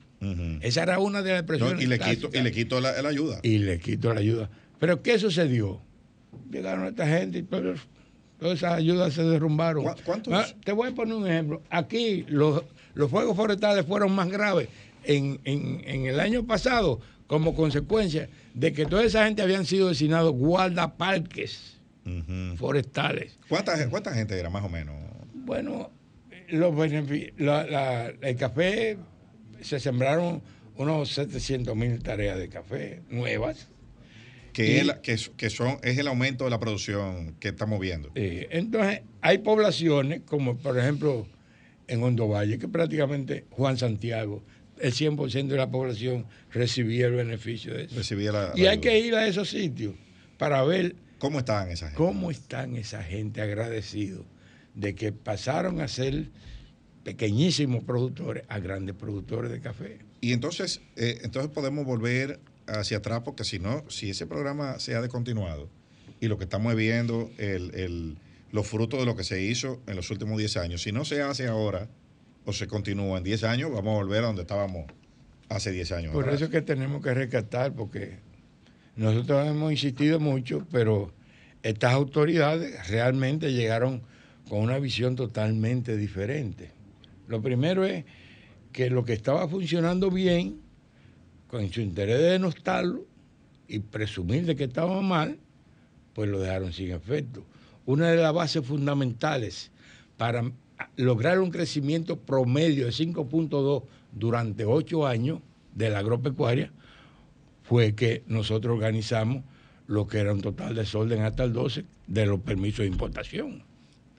Esa 0.59 0.83
era 0.83 0.99
una 0.99 1.21
de 1.23 1.31
las 1.31 1.39
No, 1.47 1.55
expresiones. 1.55 1.83
y 1.83 1.87
le 1.87 1.97
quito, 1.97 2.29
y 2.33 2.41
le 2.41 2.51
quito 2.51 2.79
la, 2.81 3.01
la 3.01 3.09
ayuda. 3.09 3.39
Y 3.41 3.57
le 3.59 3.79
quito 3.79 4.13
la 4.13 4.19
ayuda. 4.19 4.49
Pero 4.77 5.01
¿qué 5.01 5.17
sucedió? 5.17 5.81
Llegaron 6.49 6.85
esta 6.85 7.07
gente 7.07 7.39
y 7.39 7.43
todas 7.43 7.79
esas 8.41 8.73
ayudas 8.73 9.13
se 9.13 9.23
derrumbaron. 9.23 9.85
¿Cuántos? 10.05 10.33
Ah, 10.33 10.45
Te 10.63 10.71
voy 10.71 10.89
a 10.89 10.95
poner 10.95 11.13
un 11.15 11.27
ejemplo. 11.27 11.61
Aquí 11.69 12.25
los, 12.27 12.63
los 12.93 13.09
fuegos 13.09 13.35
forestales 13.35 13.85
fueron 13.85 14.13
más 14.13 14.29
graves 14.29 14.67
en, 15.03 15.39
en- 15.45 15.81
en 15.85 16.05
el 16.07 16.19
año 16.19 16.45
pasado 16.45 16.99
como 17.27 17.53
consecuencia 17.55 18.29
de 18.53 18.73
que 18.73 18.85
toda 18.85 19.03
esa 19.03 19.25
gente 19.25 19.41
habían 19.41 19.65
sido 19.65 19.87
designados 19.89 20.33
guardaparques 20.33 21.77
forestales. 22.57 23.37
¿Cuánta, 23.47 23.89
¿Cuánta 23.89 24.13
gente 24.13 24.37
era 24.37 24.49
más 24.49 24.63
o 24.63 24.69
menos? 24.69 24.95
Bueno, 25.33 25.91
los 26.49 26.73
la- 27.37 27.63
la- 27.65 28.11
el 28.21 28.35
café 28.35 28.97
se 29.61 29.79
sembraron 29.79 30.41
unos 30.75 31.09
700 31.13 31.75
mil 31.75 32.01
tareas 32.01 32.37
de 32.37 32.49
café 32.49 33.01
nuevas. 33.09 33.69
Que, 34.53 34.67
Y- 34.73 34.77
es, 34.77 34.85
la- 34.85 35.01
que, 35.01 35.17
son, 35.49 35.77
es 35.83 35.97
el 35.97 36.07
aumento 36.07 36.43
de 36.45 36.49
la 36.49 36.59
producción 36.59 37.35
que 37.39 37.49
estamos 37.49 37.79
viendo. 37.79 38.11
Eh, 38.15 38.47
entonces, 38.51 39.01
hay 39.21 39.37
poblaciones, 39.39 40.21
como 40.25 40.57
por 40.57 40.77
ejemplo 40.77 41.27
en 41.87 42.03
Hondo 42.03 42.27
Valle, 42.27 42.57
que 42.59 42.67
prácticamente 42.67 43.45
Juan 43.49 43.77
Santiago, 43.77 44.43
el 44.79 44.93
100% 44.93 45.47
de 45.47 45.57
la 45.57 45.69
población 45.69 46.25
recibía 46.51 47.05
el 47.07 47.13
beneficio 47.13 47.73
de 47.73 47.83
eso. 47.85 47.95
Recibía 47.95 48.31
la, 48.31 48.51
y 48.55 48.61
la 48.63 48.71
hay 48.71 48.77
ayuda. 48.77 48.81
que 48.81 48.99
ir 48.99 49.15
a 49.15 49.27
esos 49.27 49.49
sitios 49.49 49.93
para 50.37 50.63
ver 50.63 50.95
¿Cómo 51.19 51.37
están 51.39 51.69
esa 51.69 51.85
gente? 51.87 51.97
cómo 51.97 52.31
están 52.31 52.75
esa 52.75 53.03
gente 53.03 53.41
agradecidos 53.41 54.25
de 54.73 54.95
que 54.95 55.11
pasaron 55.11 55.81
a 55.81 55.87
ser 55.87 56.29
pequeñísimos 57.03 57.83
productores 57.83 58.43
a 58.47 58.59
grandes 58.59 58.95
productores 58.95 59.51
de 59.51 59.59
café. 59.59 59.99
Y 60.21 60.33
entonces, 60.33 60.81
eh, 60.95 61.19
entonces 61.23 61.51
podemos 61.51 61.85
volver 61.85 62.39
hacia 62.79 62.97
atrás, 62.97 63.21
porque 63.23 63.43
si 63.43 63.59
no, 63.59 63.83
si 63.89 64.09
ese 64.11 64.25
programa 64.27 64.79
se 64.79 64.95
ha 64.95 65.01
descontinuado 65.01 65.69
y 66.19 66.27
lo 66.27 66.37
que 66.37 66.43
estamos 66.45 66.75
viendo, 66.75 67.29
el, 67.37 67.73
el- 67.75 68.17
los 68.51 68.67
frutos 68.67 68.99
de 68.99 69.05
lo 69.05 69.15
que 69.15 69.23
se 69.23 69.41
hizo 69.41 69.81
en 69.87 69.95
los 69.95 70.09
últimos 70.11 70.37
10 70.37 70.57
años, 70.57 70.81
si 70.81 70.91
no 70.91 71.05
se 71.05 71.21
hace 71.21 71.47
ahora 71.47 71.87
o 72.45 72.51
se 72.53 72.67
continúa 72.67 73.17
en 73.17 73.23
10 73.23 73.43
años, 73.45 73.71
vamos 73.71 73.93
a 73.93 74.03
volver 74.03 74.23
a 74.23 74.27
donde 74.27 74.41
estábamos 74.41 74.85
hace 75.47 75.71
10 75.71 75.91
años. 75.93 76.11
Por 76.11 76.23
atrás. 76.25 76.35
eso 76.35 76.45
es 76.45 76.51
que 76.51 76.61
tenemos 76.61 77.01
que 77.01 77.13
rescatar, 77.13 77.73
porque 77.73 78.19
nosotros 78.95 79.47
hemos 79.47 79.71
insistido 79.71 80.19
mucho, 80.19 80.67
pero 80.71 81.13
estas 81.63 81.93
autoridades 81.93 82.87
realmente 82.89 83.53
llegaron 83.53 84.01
con 84.49 84.59
una 84.59 84.79
visión 84.79 85.15
totalmente 85.15 85.95
diferente. 85.95 86.71
Lo 87.27 87.41
primero 87.41 87.85
es 87.85 88.03
que 88.73 88.89
lo 88.89 89.05
que 89.05 89.13
estaba 89.13 89.47
funcionando 89.47 90.11
bien, 90.11 90.60
con 91.51 91.69
su 91.71 91.81
interés 91.81 92.17
de 92.17 92.29
denostarlo 92.31 93.05
y 93.67 93.79
presumir 93.79 94.45
de 94.45 94.55
que 94.55 94.63
estaba 94.63 95.01
mal, 95.01 95.37
pues 96.13 96.29
lo 96.29 96.39
dejaron 96.39 96.71
sin 96.71 96.91
efecto. 96.91 97.43
Una 97.85 98.09
de 98.09 98.15
las 98.17 98.33
bases 98.33 98.65
fundamentales 98.65 99.69
para 100.17 100.49
lograr 100.95 101.39
un 101.41 101.51
crecimiento 101.51 102.17
promedio 102.17 102.85
de 102.85 102.91
5.2 102.91 103.83
durante 104.13 104.63
ocho 104.65 105.05
años 105.05 105.39
de 105.75 105.89
la 105.89 105.99
agropecuaria 105.99 106.71
fue 107.63 107.95
que 107.95 108.23
nosotros 108.27 108.73
organizamos 108.75 109.43
lo 109.87 110.07
que 110.07 110.19
era 110.19 110.33
un 110.33 110.41
total 110.41 110.73
desorden 110.75 111.21
hasta 111.23 111.43
el 111.43 111.51
12 111.53 111.83
de 112.07 112.25
los 112.25 112.39
permisos 112.39 112.79
de 112.79 112.87
importación. 112.87 113.63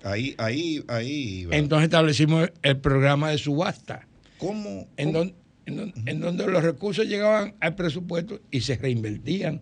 Ahí, 0.02 0.34
ahí, 0.38 0.84
ahí. 0.88 1.46
va. 1.46 1.56
Entonces 1.56 1.84
establecimos 1.84 2.50
el 2.62 2.76
programa 2.78 3.30
de 3.30 3.38
subasta. 3.38 4.06
¿Cómo? 4.38 4.86
En, 4.96 5.12
don- 5.12 5.34
en 5.66 5.76
don- 5.76 5.92
en 6.06 6.20
donde 6.20 6.46
los 6.46 6.62
recursos 6.62 7.06
llegaban 7.06 7.54
al 7.60 7.74
presupuesto 7.74 8.40
y 8.50 8.60
se 8.62 8.76
reinvertían 8.76 9.60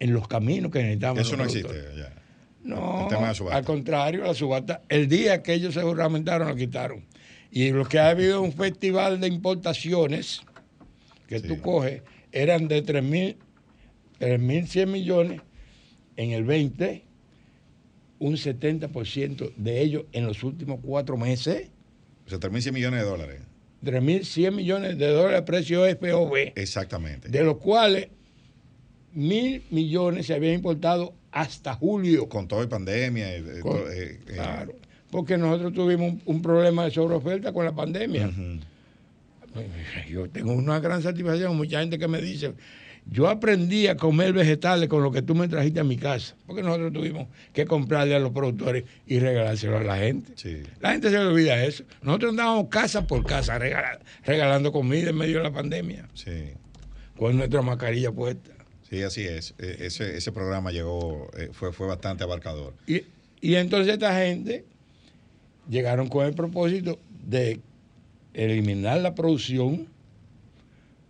en 0.00 0.12
los 0.12 0.28
caminos 0.28 0.70
que 0.70 0.80
necesitaban. 0.82 1.18
Eso 1.18 1.36
no 1.36 1.44
existe 1.44 1.74
ya. 1.96 2.14
No, 2.62 3.08
al 3.50 3.64
contrario, 3.64 4.24
la 4.24 4.34
subasta, 4.34 4.82
el 4.88 5.08
día 5.08 5.42
que 5.42 5.54
ellos 5.54 5.74
se 5.74 5.80
juramentaron, 5.82 6.48
lo 6.48 6.56
quitaron. 6.56 7.04
Y 7.50 7.70
lo 7.70 7.86
que 7.86 7.98
ha 7.98 8.10
habido 8.10 8.42
un 8.42 8.52
festival 8.52 9.20
de 9.20 9.28
importaciones 9.28 10.42
que 11.28 11.40
tú 11.40 11.60
coges 11.62 12.02
eran 12.32 12.68
de 12.68 12.84
3.000, 12.84 13.36
3.100 14.20 14.86
millones 14.86 15.40
en 16.16 16.32
el 16.32 16.44
20, 16.44 17.04
un 18.18 18.34
70% 18.36 19.54
de 19.56 19.80
ellos 19.80 20.04
en 20.12 20.26
los 20.26 20.42
últimos 20.42 20.80
cuatro 20.82 21.16
meses. 21.16 21.68
O 22.26 22.28
sea, 22.30 22.38
3.100 22.38 22.72
millones 22.72 23.00
de 23.00 23.06
dólares. 23.06 23.40
3.100 23.84 24.52
millones 24.52 24.98
de 24.98 25.06
dólares 25.08 25.42
precio 25.42 25.84
FOB, 25.96 26.52
Exactamente. 26.56 27.28
de 27.28 27.44
los 27.44 27.58
cuales 27.58 28.08
mil 29.12 29.62
millones 29.70 30.26
se 30.26 30.34
habían 30.34 30.54
importado 30.54 31.14
hasta 31.30 31.74
julio. 31.74 32.28
Con 32.28 32.48
todo 32.48 32.62
y 32.62 32.66
pandemia. 32.66 33.34
eh, 33.36 33.44
eh, 33.46 33.60
Con- 33.60 33.80
eh, 33.92 34.18
Claro, 34.26 34.72
porque 35.10 35.38
nosotros 35.38 35.72
tuvimos 35.72 36.12
un, 36.12 36.22
un 36.26 36.42
problema 36.42 36.84
de 36.84 36.90
sobreoferta 36.90 37.52
con 37.52 37.64
la 37.64 37.72
pandemia. 37.74 38.30
Yo 40.08 40.28
tengo 40.28 40.52
una 40.52 40.78
gran 40.80 41.02
satisfacción, 41.02 41.56
mucha 41.56 41.80
gente 41.80 41.98
que 41.98 42.06
me 42.08 42.20
dice, 42.20 42.52
yo 43.10 43.28
aprendí 43.28 43.86
a 43.86 43.96
comer 43.96 44.32
vegetales 44.32 44.88
con 44.88 45.02
lo 45.02 45.10
que 45.10 45.22
tú 45.22 45.34
me 45.34 45.48
trajiste 45.48 45.80
a 45.80 45.84
mi 45.84 45.96
casa, 45.96 46.36
porque 46.46 46.62
nosotros 46.62 46.92
tuvimos 46.92 47.26
que 47.52 47.64
comprarle 47.64 48.14
a 48.14 48.18
los 48.18 48.32
productores 48.32 48.84
y 49.06 49.18
regalárselo 49.18 49.78
a 49.78 49.82
la 49.82 49.96
gente. 49.96 50.32
La 50.80 50.92
gente 50.92 51.08
se 51.10 51.18
le 51.18 51.24
olvida 51.24 51.64
eso. 51.64 51.84
Nosotros 52.02 52.30
andábamos 52.32 52.68
casa 52.68 53.06
por 53.06 53.24
casa 53.24 53.58
regala- 53.58 53.98
regalando 54.24 54.72
comida 54.72 55.10
en 55.10 55.16
medio 55.16 55.38
de 55.38 55.44
la 55.44 55.52
pandemia, 55.52 56.06
Sí. 56.14 56.50
con 57.16 57.36
nuestra 57.36 57.62
mascarilla 57.62 58.12
puesta. 58.12 58.50
Sí, 58.90 59.02
así 59.02 59.22
es. 59.22 59.54
Eh, 59.58 59.76
Ese, 59.80 60.16
ese 60.16 60.32
programa 60.32 60.70
llegó, 60.70 61.30
eh, 61.38 61.48
fue, 61.52 61.72
fue 61.72 61.86
bastante 61.86 62.24
abarcador. 62.24 62.74
Y, 62.86 63.02
y 63.40 63.54
entonces 63.54 63.92
esta 63.94 64.14
gente 64.18 64.64
llegaron 65.68 66.08
con 66.08 66.26
el 66.26 66.34
propósito 66.34 66.98
de 67.26 67.60
eliminar 68.34 69.00
la 69.00 69.14
producción 69.14 69.88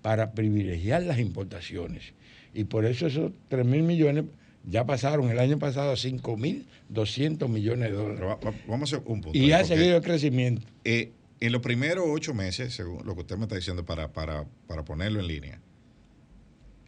para 0.09 0.33
privilegiar 0.33 1.03
las 1.03 1.19
importaciones. 1.19 2.15
Y 2.55 2.65
por 2.65 2.87
eso 2.87 3.09
esos 3.09 3.31
3 3.51 3.67
mil 3.67 3.83
millones 3.83 4.25
ya 4.65 4.87
pasaron 4.87 5.29
el 5.29 5.39
año 5.39 5.59
pasado 5.59 5.93
a 5.93 5.97
5 5.99 6.35
mil 6.39 6.67
200 6.89 7.47
millones 7.51 7.91
de 7.91 7.95
dólares. 7.95 8.39
Vamos 8.67 8.91
a 8.91 8.97
hacer 8.97 9.07
un 9.07 9.21
punto. 9.21 9.39
Y 9.39 9.53
ha 9.53 9.63
seguido 9.67 9.99
el 9.99 10.03
crecimiento. 10.03 10.67
eh, 10.87 11.13
en 11.41 11.53
los 11.53 11.61
primeros 11.61 12.07
ocho 12.09 12.33
meses, 12.33 12.73
según 12.73 13.05
lo 13.05 13.15
que 13.17 13.21
usted 13.21 13.37
me 13.37 13.43
está 13.43 13.57
diciendo, 13.57 13.85
para, 13.85 14.11
para, 14.11 14.47
para 14.67 14.83
ponerlo 14.83 15.21
en 15.21 15.27
línea, 15.27 15.61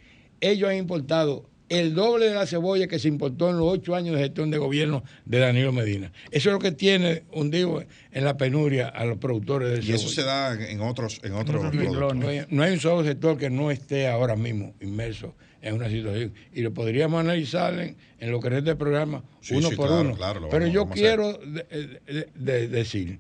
ellos 0.42 0.70
han 0.70 0.78
importado 0.78 1.50
el 1.68 1.96
doble 1.96 2.28
de 2.28 2.36
la 2.36 2.46
cebolla 2.46 2.88
que 2.88 3.00
se 3.00 3.08
importó 3.08 3.50
en 3.50 3.58
los 3.58 3.66
ocho 3.68 3.96
años 3.96 4.16
de 4.16 4.22
gestión 4.22 4.52
de 4.52 4.60
gobierno 4.60 5.04
de 5.26 5.40
Danilo 5.40 5.72
Medina. 5.72 6.12
Eso 6.30 6.50
es 6.50 6.54
lo 6.54 6.60
que 6.60 6.72
tiene 6.72 7.24
hundido 7.34 7.84
en 8.12 8.24
la 8.24 8.38
penuria 8.38 8.88
a 8.88 9.04
los 9.06 9.18
productores 9.18 9.70
de 9.70 9.80
Y 9.80 9.82
cebolla. 9.82 9.96
eso 9.96 10.10
se 10.10 10.22
da 10.24 10.54
en 10.70 10.82
otros, 10.82 11.20
en 11.24 11.34
otros 11.34 11.66
productos. 11.72 12.16
no 12.52 12.62
hay 12.64 12.72
un 12.74 12.80
solo 12.80 13.04
sector 13.04 13.38
que 13.40 13.50
no 13.50 13.72
esté 13.72 14.08
ahora 14.08 14.36
mismo 14.36 14.76
inmerso 14.80 15.34
en 15.64 15.74
una 15.74 15.90
situación. 15.90 16.34
Y 16.54 16.62
lo 16.62 16.72
podríamos 16.72 17.20
analizar 17.20 17.74
en, 17.80 17.98
en 18.20 18.32
lo 18.32 18.40
que 18.40 18.50
resta 18.50 18.70
del 18.70 18.78
programa 18.78 19.24
Sí, 19.42 19.56
uno 19.56 19.70
sí, 19.72 19.76
por 19.76 19.88
claro, 19.88 20.02
uno. 20.02 20.16
claro, 20.16 20.48
Pero 20.52 20.68
yo 20.68 20.88
quiero 20.88 21.34
de- 21.34 22.00
de- 22.06 22.28
de- 22.36 22.68
decir 22.68 23.18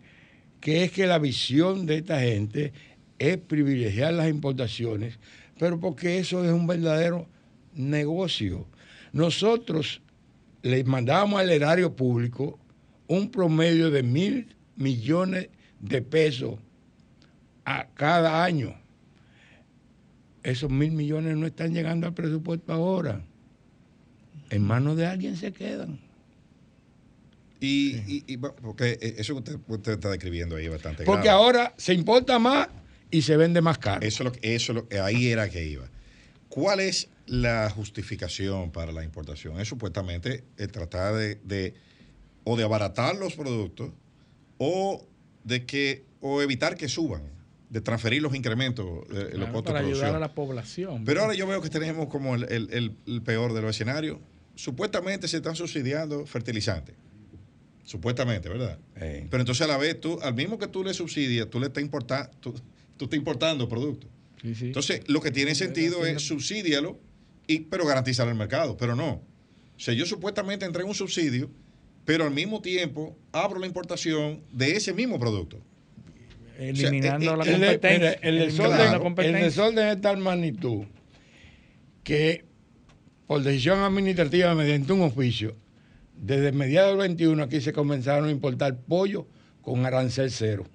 que 0.62 0.84
es 0.84 0.92
que 0.92 1.08
la 1.08 1.18
visión 1.18 1.88
de 1.88 1.96
esta 1.98 2.20
gente 2.22 2.74
es 3.20 3.38
privilegiar 3.38 4.14
las 4.14 4.30
importaciones, 4.30 5.18
pero 5.60 5.80
porque 5.80 6.20
eso 6.20 6.44
es 6.44 6.52
un 6.52 6.68
verdadero 6.68 7.28
negocio. 7.74 8.68
Nosotros 9.14 10.02
le 10.62 10.84
mandábamos 10.84 11.40
al 11.40 11.50
erario 11.50 11.96
público 11.96 12.60
un 13.08 13.30
promedio 13.32 13.92
de 13.92 14.04
mil 14.04 14.56
millones 14.76 15.50
de 15.80 16.02
pesos 16.02 16.60
a 17.64 17.88
cada 17.94 18.44
año. 18.44 18.76
Esos 20.44 20.70
mil 20.70 20.92
millones 20.92 21.38
no 21.38 21.48
están 21.48 21.74
llegando 21.74 22.08
al 22.08 22.14
presupuesto 22.14 22.74
ahora. 22.74 23.24
En 24.50 24.62
manos 24.64 24.96
de 24.98 25.06
alguien 25.08 25.36
se 25.38 25.52
quedan. 25.52 26.00
Y, 27.60 27.96
y- 28.08 28.24
y, 28.28 28.36
bueno, 28.36 28.56
porque 28.62 28.98
eso 29.18 29.34
que 29.34 29.40
usted, 29.40 29.60
usted 29.68 29.92
está 29.94 30.10
describiendo 30.10 30.56
ahí 30.58 30.66
es 30.66 30.72
bastante 30.72 31.04
Porque 31.04 31.24
grave. 31.28 31.42
ahora 31.42 31.74
se 31.78 31.94
importa 31.94 32.38
más 32.38 32.68
y 33.12 33.22
se 33.22 33.38
vende 33.38 33.62
más 33.62 33.78
caro. 33.78 34.06
Eso, 34.06 34.24
es 34.24 34.26
lo 34.26 34.32
que- 34.32 34.56
eso 34.56 34.74
lo 34.74 34.88
ahí 35.04 35.28
era 35.28 35.50
que 35.50 35.66
iba. 35.66 35.90
¿Cuál 36.50 36.80
es 36.80 37.10
la 37.26 37.70
justificación 37.70 38.72
para 38.72 38.92
la 38.92 39.04
importación? 39.04 39.60
Es 39.60 39.68
supuestamente 39.68 40.44
el 40.58 40.72
tratar 40.72 41.16
de, 41.16 41.36
de- 41.44 41.74
o 42.44 42.56
de 42.56 42.64
abaratar 42.64 43.16
los 43.16 43.34
productos 43.36 43.92
o 44.58 45.06
de 45.44 45.66
que 45.66 46.06
o 46.22 46.42
evitar 46.42 46.76
que 46.78 46.88
suban, 46.90 47.22
de 47.70 47.82
transferir 47.82 48.22
los 48.22 48.34
incrementos, 48.36 48.86
eh, 49.12 49.14
los 49.14 49.32
Claro, 49.34 49.52
costos 49.54 49.74
para 49.74 49.80
de 49.82 49.88
ayudar 49.88 50.06
a 50.06 50.12
producción. 50.14 50.22
la 50.22 50.34
población. 50.34 51.06
Pero 51.06 51.22
ahora 51.22 51.34
yo 51.36 51.46
veo 51.48 51.62
que 51.62 51.70
tenemos 51.70 52.08
como 52.08 52.36
el, 52.36 52.44
el- 52.52 52.70
el- 52.72 52.96
el 53.06 53.22
peor 53.22 53.54
de 53.54 53.62
los 53.62 53.72
escenarios. 53.76 54.18
Supuestamente 54.56 55.28
se 55.28 55.38
están 55.38 55.56
subsidiando 55.56 56.26
fertilizantes. 56.26 56.96
Supuestamente, 57.84 58.50
¿verdad? 58.50 58.80
Eh, 58.96 59.28
Pero 59.30 59.42
entonces 59.42 59.64
a 59.64 59.68
la 59.68 59.78
vez, 59.78 60.00
tú, 60.02 60.20
al 60.24 60.34
mismo 60.34 60.58
que 60.58 60.68
tú 60.68 60.84
le 60.84 60.94
subsidias, 60.94 61.48
tú 61.50 61.60
le 61.60 61.68
estás 61.68 61.84
importando, 61.84 62.32
tú, 62.40 62.56
tú 62.98 63.06
estás 63.06 63.18
importando 63.18 63.68
productos. 63.68 64.10
Sí, 64.42 64.56
sí. 64.56 64.66
Entonces, 64.68 65.02
lo 65.08 65.22
que 65.22 65.32
tiene 65.32 65.56
sentido 65.56 66.06
es 66.06 66.22
subsídialo, 66.22 67.00
y, 67.48 67.60
pero 67.62 67.86
garantizar 67.86 68.28
el 68.28 68.36
mercado. 68.36 68.78
Pero 68.78 68.96
no. 68.96 69.22
O 69.76 69.80
sea, 69.80 69.94
yo 69.94 70.06
supuestamente 70.06 70.66
entrego 70.66 70.88
un 70.88 70.96
subsidio, 70.96 71.50
pero 72.06 72.24
al 72.24 72.32
mismo 72.32 72.62
tiempo 72.62 73.18
abro 73.32 73.60
la 73.60 73.68
importación 73.68 74.42
de 74.52 74.76
ese 74.76 74.94
mismo 74.94 75.20
producto. 75.20 75.60
eliminando 76.58 77.34
O 77.34 77.44
sea, 77.44 77.58
la 77.58 77.72
eh, 77.72 77.80
eh, 77.82 77.82
el, 77.82 77.82
competencia. 77.82 78.14
el 78.22 78.40
desorden, 78.40 78.78
la 78.78 78.94
el 78.94 79.02
competencia. 79.02 79.44
desorden 79.44 79.88
es 79.88 79.96
de 79.96 80.02
tal 80.02 80.18
magnitud 80.18 80.86
que 82.04 82.46
por 83.28 83.42
decisión 83.42 83.80
administrativa 83.80 84.54
mediante 84.54 84.94
un 84.94 85.02
oficio, 85.02 85.56
desde 86.16 86.52
mediados 86.52 86.92
del 86.92 87.00
21 87.00 87.44
aquí 87.44 87.60
se 87.60 87.74
comenzaron 87.74 88.30
a 88.30 88.32
importar 88.32 88.78
pollo 88.78 89.28
con 89.62 89.86
arancel 89.86 90.32
cero. 90.32 90.66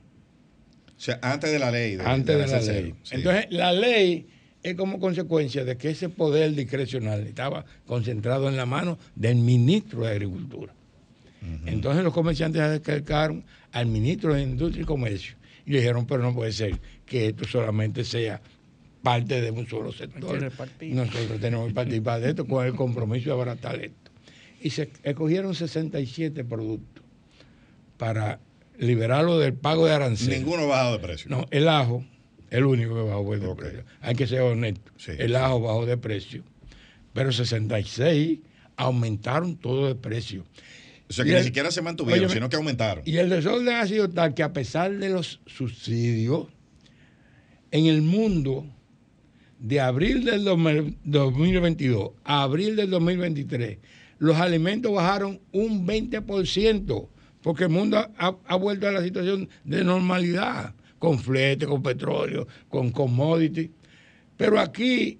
O 1.01 1.03
sea, 1.03 1.19
antes 1.23 1.51
de 1.51 1.59
la 1.59 1.71
ley. 1.71 1.97
de- 1.97 2.05
antes 2.05 2.37
de, 2.37 2.47
la 2.47 2.61
ley. 2.61 2.95
sí. 3.05 3.15
Entonces, 3.15 3.47
la 3.49 3.73
ley 3.73 4.27
es 4.63 4.75
como 4.75 5.01
consecuencia 5.01 5.65
de 5.65 5.79
que 5.79 5.89
ese 5.89 6.11
poder 6.11 6.55
discrecional 6.55 7.27
estaba 7.27 7.65
concentrado 7.87 8.51
en 8.51 8.59
la 8.59 8.67
mano 8.67 8.99
del 9.15 9.37
ministro 9.37 10.03
de 10.03 10.11
Agricultura. 10.11 10.75
Entonces 11.65 12.05
los 12.05 12.13
comerciantes 12.13 12.61
se 12.61 12.67
acercaron 12.93 13.43
al 13.73 13.87
ministro 13.87 14.35
de 14.35 14.43
Industria 14.43 14.83
y 14.83 14.85
Comercio 14.85 15.37
y 15.65 15.71
le 15.73 15.79
dijeron, 15.79 16.05
pero 16.05 16.23
no 16.23 16.35
puede 16.35 16.53
ser 16.53 16.79
que 17.07 17.29
esto 17.29 17.47
solamente 17.47 18.05
sea 18.05 18.43
parte 19.03 19.41
de 19.41 19.51
un 19.51 19.67
solo 19.67 19.91
sector. 19.93 20.39
Nosotros 20.83 21.41
tenemos 21.41 21.69
que 21.69 21.75
participar 21.75 22.21
de 22.21 22.29
esto 22.29 22.47
con 22.47 22.67
el 22.67 22.75
compromiso 22.75 23.31
de 23.31 23.33
abaratar 23.33 23.77
esto. 23.83 24.11
Y 24.61 24.69
se 24.69 24.91
escogieron 25.03 25.55
67 25.55 26.45
productos 26.45 27.03
para 27.97 28.39
liberarlo 28.81 29.39
del 29.39 29.55
pago 29.55 29.87
de 29.87 29.93
arancel. 29.93 30.31
Ninguno 30.31 30.67
bajado 30.67 30.95
de 30.95 30.99
precio. 30.99 31.31
No, 31.31 31.47
el 31.51 31.69
ajo, 31.69 32.05
el 32.51 32.65
único 32.65 32.95
que 32.95 33.03
bajó 33.03 33.37
de 33.37 33.55
precio. 33.55 33.85
Hay 34.01 34.15
que 34.15 34.27
ser 34.27 34.41
honesto. 34.41 34.91
Sí, 34.97 35.13
el 35.19 35.29
sí. 35.31 35.35
ajo 35.37 35.61
bajó 35.61 35.87
de 35.87 35.97
precio. 35.97 36.43
Pero 37.13 37.31
66 37.33 38.39
aumentaron 38.77 39.57
todo 39.57 39.87
de 39.89 39.95
precio. 39.95 40.45
O 41.09 41.13
sea, 41.13 41.25
Y 41.25 41.29
que 41.29 41.33
ni 41.35 41.39
el- 41.41 41.45
siquiera 41.45 41.71
se 41.71 41.83
mantuvieron, 41.83 42.31
sino 42.31 42.49
que 42.49 42.57
aumentaron. 42.57 43.03
Y 43.07 43.17
el 43.19 43.29
desorden 43.29 43.75
ha 43.75 43.87
sido 43.87 44.09
tal 44.09 44.33
que 44.35 44.43
a 44.43 44.53
pesar 44.53 44.97
de 44.97 45.09
los 45.11 45.41
subsidios, 45.47 46.47
en 47.73 47.87
el 47.87 48.03
mundo, 48.03 48.65
de 49.59 49.81
abril 49.81 50.25
del 50.25 50.45
2000 50.45 50.97
2022 51.05 52.13
a 52.25 52.43
abril 52.43 52.77
del 52.77 52.91
2023, 52.91 53.79
los 54.19 54.37
alimentos 54.37 54.93
bajaron 54.93 55.41
un 55.53 55.87
20%, 55.87 57.09
porque 57.43 57.65
el 57.65 57.71
mundo 57.71 57.99
ha, 58.19 58.37
ha 58.47 58.57
vuelto 58.57 58.89
a 58.89 58.93
la 58.93 59.03
situación 59.03 59.49
de 59.65 59.83
normalidad, 59.85 60.75
con 60.99 61.19
flete, 61.19 61.67
con 61.67 61.83
petróleo, 61.83 62.47
con 62.69 62.91
commodity. 62.91 63.71
Pero 64.37 64.59
aquí, 64.61 65.19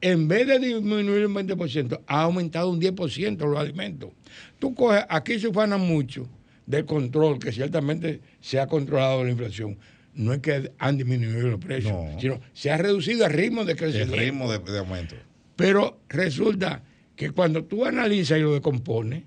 en 0.00 0.26
vez 0.28 0.46
de 0.46 0.58
disminuir 0.58 1.26
un 1.26 1.34
20%, 1.34 2.00
ha 2.06 2.22
aumentado 2.22 2.70
un 2.70 2.80
10% 2.80 3.38
los 3.48 3.58
alimentos. 3.58 4.10
Tú 4.58 4.74
coges, 4.74 5.04
aquí 5.08 5.38
se 5.38 5.48
ufana 5.48 5.76
mucho 5.76 6.28
del 6.66 6.84
control, 6.84 7.38
que 7.38 7.52
ciertamente 7.52 8.20
se 8.40 8.58
ha 8.58 8.66
controlado 8.66 9.22
la 9.24 9.30
inflación. 9.30 9.78
No 10.14 10.32
es 10.32 10.40
que 10.40 10.72
han 10.78 10.96
disminuido 10.96 11.48
los 11.48 11.60
precios, 11.60 11.92
No. 11.92 12.20
sino 12.20 12.40
se 12.52 12.70
ha 12.70 12.76
reducido 12.76 13.26
el 13.26 13.32
ritmo 13.32 13.64
de 13.64 13.72
El 13.72 13.78
crecimiento. 13.78 14.16
ritmo 14.16 14.50
de, 14.52 14.58
de 14.60 14.78
aumento. 14.78 15.14
Pero 15.56 15.98
resulta 16.08 16.82
que 17.16 17.30
cuando 17.30 17.64
tú 17.64 17.84
analizas 17.84 18.38
y 18.38 18.42
lo 18.42 18.54
decompones, 18.54 19.24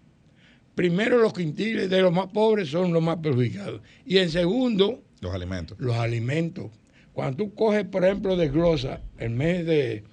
primero 0.77 1.17
los 1.17 1.33
quintiles 1.33 1.89
de 1.89 2.01
los 2.03 2.13
más 2.13 2.27
pobres 2.27 2.69
son 2.69 2.93
los 2.93 3.01
más 3.01 3.17
perjudicados. 3.17 3.81
Y 4.05 4.19
en 4.19 4.29
segundo, 4.29 5.03
Los 5.21 5.33
alimentos. 5.33 5.75
los 5.79 5.95
alimentos. 5.95 6.67
Cuando 7.13 7.35
tú 7.37 7.55
coges, 7.55 7.83
por 7.83 8.05
ejemplo, 8.05 8.37
desglosa 8.37 9.01
el 9.17 9.31
mes 9.31 9.65
de, 9.65 10.03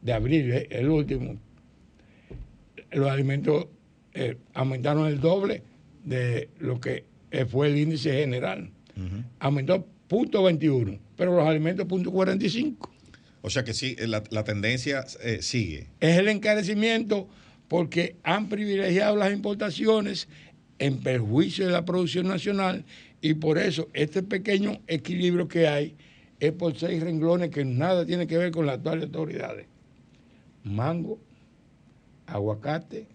de 0.00 0.12
abril, 0.12 0.52
eh, 0.52 0.68
el 0.70 0.88
último, 0.88 1.40
los 2.92 3.10
alimentos 3.10 3.66
eh, 4.14 4.36
aumentaron 4.54 5.06
el 5.08 5.20
doble 5.20 5.62
de 6.04 6.48
lo 6.60 6.80
que 6.80 7.04
eh, 7.32 7.44
fue 7.44 7.66
el 7.66 7.76
índice 7.78 8.12
general. 8.12 8.70
Aumentó 9.40 9.86
punto 10.06 10.42
21, 10.44 10.98
pero 11.16 11.34
los 11.36 11.46
alimentos 11.48 11.86
punto 11.86 12.12
45. 12.12 12.92
O 13.40 13.50
sea 13.50 13.64
que 13.64 13.74
sí, 13.74 13.96
la, 13.98 14.22
la 14.30 14.44
tendencia 14.44 15.04
eh, 15.24 15.38
sigue. 15.42 15.88
Es 15.98 16.18
el 16.18 16.28
encarecimiento 16.28 17.28
porque 17.72 18.16
han 18.22 18.50
privilegiado 18.50 19.16
las 19.16 19.32
importaciones 19.32 20.28
en 20.78 20.98
perjuicio 20.98 21.64
de 21.64 21.72
la 21.72 21.86
producción 21.86 22.28
nacional 22.28 22.84
y 23.22 23.32
por 23.32 23.56
eso 23.56 23.88
este 23.94 24.22
pequeño 24.22 24.82
equilibrio 24.86 25.48
que 25.48 25.66
hay 25.66 25.96
es 26.38 26.52
por 26.52 26.76
seis 26.76 27.02
renglones 27.02 27.48
que 27.48 27.64
nada 27.64 28.04
tiene 28.04 28.26
que 28.26 28.36
ver 28.36 28.50
con 28.50 28.66
las 28.66 28.76
actuales 28.76 29.04
autoridades. 29.04 29.68
Mango, 30.64 31.18
aguacate, 32.26 33.06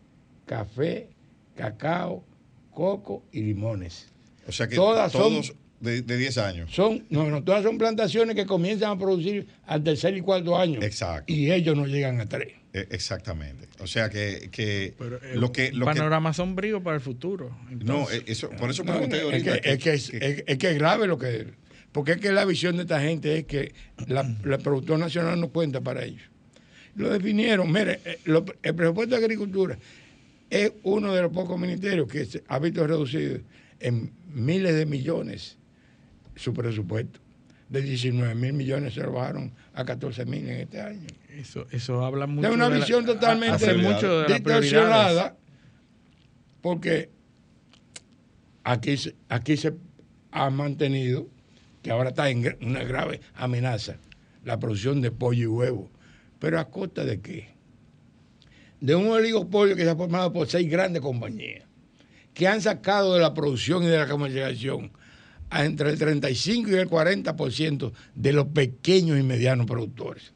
café, 0.48 1.10
cacao, 1.56 2.24
coco 2.72 3.22
y 3.32 3.42
limones. 3.42 4.08
O 4.48 4.52
sea 4.52 4.68
que 4.68 4.76
Todas 4.76 5.12
son- 5.12 5.22
todos 5.22 5.54
de, 5.82 6.02
de 6.02 6.18
10 6.18 6.38
años. 6.40 6.72
Son, 6.74 7.06
no, 7.12 7.30
no, 7.30 7.44
todas 7.44 7.62
son 7.62 7.78
plantaciones 7.78 8.36
que 8.36 8.48
comienzan 8.48 8.90
a 8.90 8.98
producir 8.98 9.46
al 9.68 9.84
tercer 9.84 10.18
y 10.18 10.22
cuarto 10.22 10.58
año. 10.58 10.82
Exacto. 10.82 11.32
Y 11.32 11.52
ellos 11.52 11.76
no 11.78 11.86
llegan 11.86 12.20
a 12.22 12.26
tres. 12.26 12.54
Eh, 12.82 12.88
Exactamente. 12.92 13.68
O 13.80 13.88
sea 13.88 14.10
que, 14.10 14.50
que 14.52 14.94
Pero, 14.98 15.18
eh, 15.24 15.36
lo 15.36 15.52
que... 15.52 15.72
que 15.72 15.80
panorama 15.80 16.34
sombrío 16.34 16.82
para 16.82 16.96
el 16.96 17.02
futuro. 17.02 17.50
no, 17.66 17.72
Entonces, 17.72 18.20
eh, 18.20 18.24
eso, 18.28 18.50
por 18.52 18.70
eso 18.70 18.84
No, 18.84 18.92
pregunté 18.94 19.18
es, 19.18 19.24
ahorita. 19.24 19.60
que, 19.62 19.72
es, 19.72 19.78
que 19.84 19.94
es, 19.94 20.10
es- 20.14 20.44
es 20.48 20.58
que 20.58 20.72
es 20.72 20.78
grave 20.78 21.08
lo 21.08 21.18
que 21.18 21.48
porque 21.92 22.12
es 22.12 22.18
que 22.20 22.32
la 22.32 22.46
visión 22.46 22.76
de 22.76 22.84
esta 22.84 23.02
gente 23.02 23.40
es 23.40 23.46
que 23.46 23.74
la, 24.08 24.36
la 24.44 24.58
producción 24.60 25.00
nacional 25.00 25.40
no 25.40 25.50
cuenta 25.50 25.82
para 25.82 26.04
ellos. 26.04 26.22
Lo 26.96 27.10
definieron, 27.10 27.72
mire, 27.72 28.02
eh, 28.06 28.20
lo- 28.26 28.46
el 28.62 28.76
presupuesto 28.76 29.16
de 29.16 29.22
agricultura 29.24 29.78
es 30.50 30.72
uno 30.84 31.14
de 31.14 31.22
los 31.24 31.32
pocos 31.32 31.60
ministerios 31.60 32.08
que 32.08 32.26
se 32.26 32.44
ha 32.48 32.60
visto 32.60 32.86
reducido 32.86 33.40
en 33.80 34.12
miles 34.34 34.76
de 34.76 34.86
millones 34.86 35.58
su 36.36 36.54
presupuesto. 36.54 37.20
De 37.70 37.82
19 37.82 38.34
mil 38.36 38.54
millones 38.54 38.94
se 38.94 39.02
lo 39.02 39.12
bajaron 39.12 39.54
a 39.74 39.84
14 39.84 40.26
mil 40.26 40.48
en 40.48 40.62
este 40.62 40.80
año. 40.82 41.06
Eso, 41.38 41.68
eso 41.72 42.06
habla 42.06 42.26
mucho 42.26 42.48
de 42.48 42.54
una 42.54 42.70
la- 42.70 42.78
visión 42.78 43.06
totalmente 43.06 43.74
mucho 43.74 44.22
de 44.22 44.34
distorsionada, 44.36 45.36
porque 46.62 47.10
aquí, 48.64 48.98
se- 48.98 49.16
aquí 49.30 49.58
se 49.58 49.74
ha 50.32 50.50
mantenido, 50.50 51.28
que 51.82 51.92
ahora 51.92 52.10
está 52.10 52.30
en 52.30 52.58
una 52.62 52.84
grave 52.84 53.22
amenaza, 53.36 53.98
la 54.44 54.60
producción 54.60 55.02
de 55.02 55.12
pollo 55.12 55.44
y 55.44 55.48
huevo. 55.48 55.90
¿Pero 56.40 56.60
a 56.60 56.70
costa 56.70 57.04
de 57.04 57.20
qué? 57.22 57.50
De 58.80 58.96
un 58.96 59.08
oligopolio 59.10 59.76
que 59.76 59.84
se 59.84 59.90
ha 59.90 59.96
formado 59.96 60.32
por 60.32 60.48
seis 60.48 60.70
grandes 60.70 61.02
compañías, 61.02 61.66
que 62.34 62.48
han 62.48 62.62
sacado 62.62 63.14
de 63.16 63.22
la 63.22 63.34
producción 63.34 63.84
y 63.84 63.88
de 63.88 63.98
la 63.98 64.08
comercialización 64.08 64.92
a 65.50 65.66
entre 65.66 65.90
el 65.90 65.98
35 65.98 66.70
y 66.70 66.74
el 66.76 66.90
40% 66.90 67.92
de 68.16 68.34
los 68.34 68.48
pequeños 68.48 69.20
y 69.20 69.24
medianos 69.24 69.66
productores. 69.66 70.34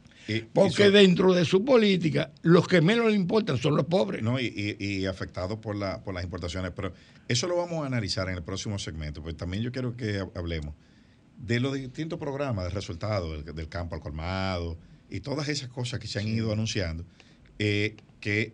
Porque 0.54 0.90
dentro 0.92 1.34
de 1.34 1.44
su 1.44 1.66
política, 1.66 2.32
los 2.42 2.66
que 2.68 2.80
menos 2.80 3.08
le 3.08 3.16
importan 3.16 3.58
son 3.58 3.76
los 3.76 3.86
pobres. 3.88 4.24
No, 4.24 4.40
y, 4.40 5.06
afectados 5.06 5.60
por, 5.60 5.76
la, 5.76 6.02
por 6.04 6.14
las 6.14 6.24
importaciones. 6.24 6.72
Pero 6.74 6.94
eso 7.28 7.48
lo 7.48 7.58
vamos 7.58 7.84
a 7.84 7.88
analizar 7.88 8.30
en 8.30 8.36
el 8.36 8.44
próximo 8.44 8.80
segmento, 8.80 9.22
porque 9.22 9.36
también 9.38 9.62
yo 9.64 9.72
quiero 9.74 9.98
que 9.98 10.20
ha- 10.20 10.30
hablemos 10.40 10.74
de 11.38 11.60
los 11.60 11.74
distintos 11.74 12.18
programas 12.20 12.66
de 12.66 12.70
resultados 12.70 13.44
del, 13.44 13.56
del 13.56 13.68
campo 13.68 13.96
al 13.96 14.02
colmado 14.02 14.78
y 15.10 15.20
todas 15.20 15.50
esas 15.50 15.68
cosas 15.68 16.00
que 16.00 16.08
se 16.08 16.20
han 16.20 16.28
ido 16.28 16.54
anunciando, 16.54 17.04
eh, 17.60 17.98
que 18.22 18.54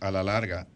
a 0.00 0.10
la 0.10 0.22
larga 0.24 0.66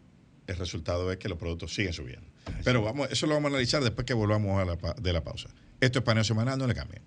el 0.47 0.55
resultado 0.55 1.11
es 1.11 1.17
que 1.19 1.29
los 1.29 1.37
productos 1.37 1.75
siguen 1.75 1.93
subiendo. 1.93 2.25
Pero 2.63 2.81
vamos, 2.83 3.09
eso 3.11 3.25
lo 3.27 3.33
vamos 3.35 3.49
a 3.51 3.55
analizar 3.55 3.83
después 3.83 4.05
que 4.05 4.13
volvamos 4.13 4.61
a 4.61 4.65
la, 4.65 4.77
pa- 4.77 4.95
de 4.99 5.13
la 5.13 5.23
pausa. 5.23 5.49
Esto 5.79 5.99
es 5.99 6.05
paneo 6.05 6.23
semanal, 6.23 6.57
no 6.59 6.67
le 6.67 6.73
cambien. 6.75 7.01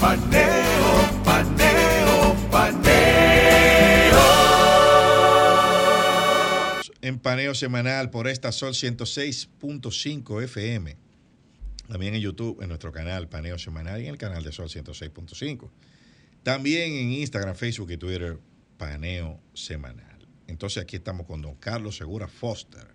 Paneo, 0.00 1.22
paneo, 1.24 2.36
paneo. 2.50 2.94
en 7.02 7.18
paneo 7.18 7.54
semanal 7.54 8.10
por 8.10 8.28
esta 8.28 8.50
Sol 8.52 8.72
106.5 8.72 10.42
FM. 10.44 10.96
También 11.88 12.14
en 12.14 12.20
YouTube, 12.22 12.62
en 12.62 12.68
nuestro 12.68 12.92
canal 12.92 13.28
Paneo 13.28 13.58
Semanal 13.58 14.00
y 14.00 14.04
en 14.06 14.12
el 14.12 14.18
canal 14.18 14.42
de 14.42 14.52
Sol 14.52 14.68
106.5. 14.70 15.68
También 16.42 16.92
en 16.94 17.12
Instagram, 17.12 17.54
Facebook 17.56 17.90
y 17.90 17.98
Twitter, 17.98 18.38
Paneo 18.78 19.38
Semanal. 19.52 20.26
Entonces 20.46 20.82
aquí 20.82 20.96
estamos 20.96 21.26
con 21.26 21.42
don 21.42 21.54
Carlos 21.56 21.96
Segura 21.96 22.26
Foster, 22.26 22.86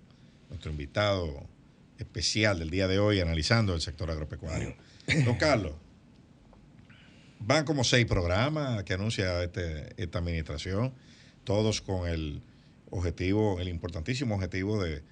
nuestro 0.49 0.71
invitado 0.71 1.47
especial 1.99 2.57
del 2.59 2.69
día 2.69 2.87
de 2.87 2.97
hoy, 2.97 3.19
analizando 3.19 3.73
el 3.75 3.81
sector 3.81 4.09
agropecuario. 4.09 4.75
Don 5.25 5.35
Carlos, 5.35 5.73
van 7.39 7.65
como 7.65 7.83
seis 7.83 8.05
programas 8.05 8.83
que 8.83 8.93
anuncia 8.93 9.43
este- 9.43 9.93
esta 10.01 10.19
administración, 10.19 10.93
todos 11.43 11.81
con 11.81 12.07
el 12.07 12.41
objetivo, 12.89 13.59
el 13.59 13.67
importantísimo 13.67 14.35
objetivo 14.35 14.81
de, 14.81 15.03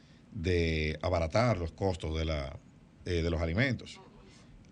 abaratar 1.02 1.58
los 1.58 1.72
costos 1.72 2.20
eh, 3.06 3.22
de 3.22 3.30
los 3.30 3.42
alimentos. 3.42 4.00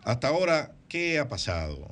Hasta 0.04 0.28
ahora, 0.28 0.76
¿qué 0.88 1.18
ha 1.18 1.28
pasado? 1.28 1.92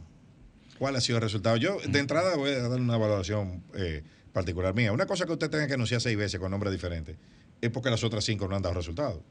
¿Cuál 0.78 0.96
ha 0.96 1.02
sido 1.02 1.18
el 1.18 1.24
resultado? 1.24 1.58
Yo, 1.58 1.78
de 1.80 2.00
entrada, 2.00 2.36
voy 2.36 2.52
a 2.52 2.68
dar 2.68 2.80
una 2.80 2.98
valoración 2.98 3.64
eh, 3.74 4.04
particular 4.32 4.76
mía. 4.76 4.92
Una 4.92 5.06
cosa 5.06 5.26
que 5.26 5.32
usted 5.32 5.50
tenga 5.50 5.68
que 5.68 5.74
anunciar 5.74 6.02
seis 6.02 6.18
veces 6.18 6.40
con 6.40 6.52
nombres 6.52 6.72
diferentes 6.72 7.18
es 7.62 7.70
porque 7.72 7.90
las 7.90 8.04
otras 8.04 8.24
cinco 8.24 8.48
no 8.48 8.56
han 8.56 8.62
dado 8.62 8.76
resultados. 8.76 9.22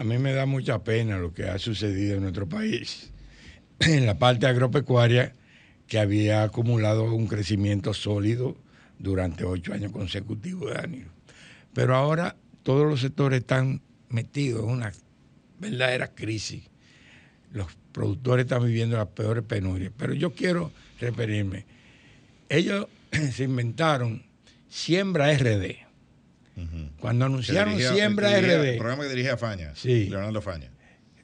A 0.00 0.02
mí 0.02 0.16
me 0.16 0.32
da 0.32 0.46
mucha 0.46 0.82
pena 0.82 1.18
lo 1.18 1.34
que 1.34 1.44
ha 1.44 1.58
sucedido 1.58 2.16
en 2.16 2.22
nuestro 2.22 2.48
país. 2.48 3.12
En 3.80 4.06
la 4.06 4.18
parte 4.18 4.46
agropecuaria, 4.46 5.34
que 5.86 5.98
había 5.98 6.42
acumulado 6.42 7.04
un 7.12 7.26
crecimiento 7.26 7.92
sólido 7.92 8.56
durante 8.98 9.44
ocho 9.44 9.74
años 9.74 9.92
consecutivos 9.92 10.72
de 10.72 10.80
año. 10.80 11.06
Pero 11.74 11.94
ahora 11.94 12.34
todos 12.62 12.88
los 12.88 13.02
sectores 13.02 13.40
están 13.40 13.82
metidos 14.08 14.64
en 14.64 14.70
una 14.70 14.92
verdadera 15.58 16.14
crisis. 16.14 16.62
Los 17.52 17.66
productores 17.92 18.44
están 18.46 18.64
viviendo 18.64 18.96
las 18.96 19.08
peores 19.08 19.44
penurias. 19.44 19.92
Pero 19.98 20.14
yo 20.14 20.32
quiero 20.32 20.72
referirme. 20.98 21.66
Ellos 22.48 22.86
se 23.34 23.44
inventaron 23.44 24.22
Siembra 24.70 25.30
RD. 25.36 25.89
Cuando 27.00 27.24
anunciaron 27.26 27.74
dirigía- 27.74 27.94
Siembra 27.94 28.28
dirigía- 28.36 28.56
RD. 28.58 28.70
El 28.72 28.78
programa 28.78 29.02
que 29.04 29.08
dirige 29.10 29.30
a 29.30 29.36
Faña, 29.36 29.72
Sí. 29.74 30.06
Leonardo 30.10 30.40
Faña. 30.42 30.70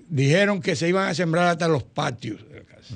dijeron 0.08 0.60
que 0.60 0.76
se 0.76 0.88
iban 0.88 1.08
a 1.08 1.14
sembrar 1.14 1.48
hasta 1.48 1.68
los 1.68 1.82
patios 1.82 2.48
de 2.48 2.60
la 2.60 2.64
casa. 2.64 2.94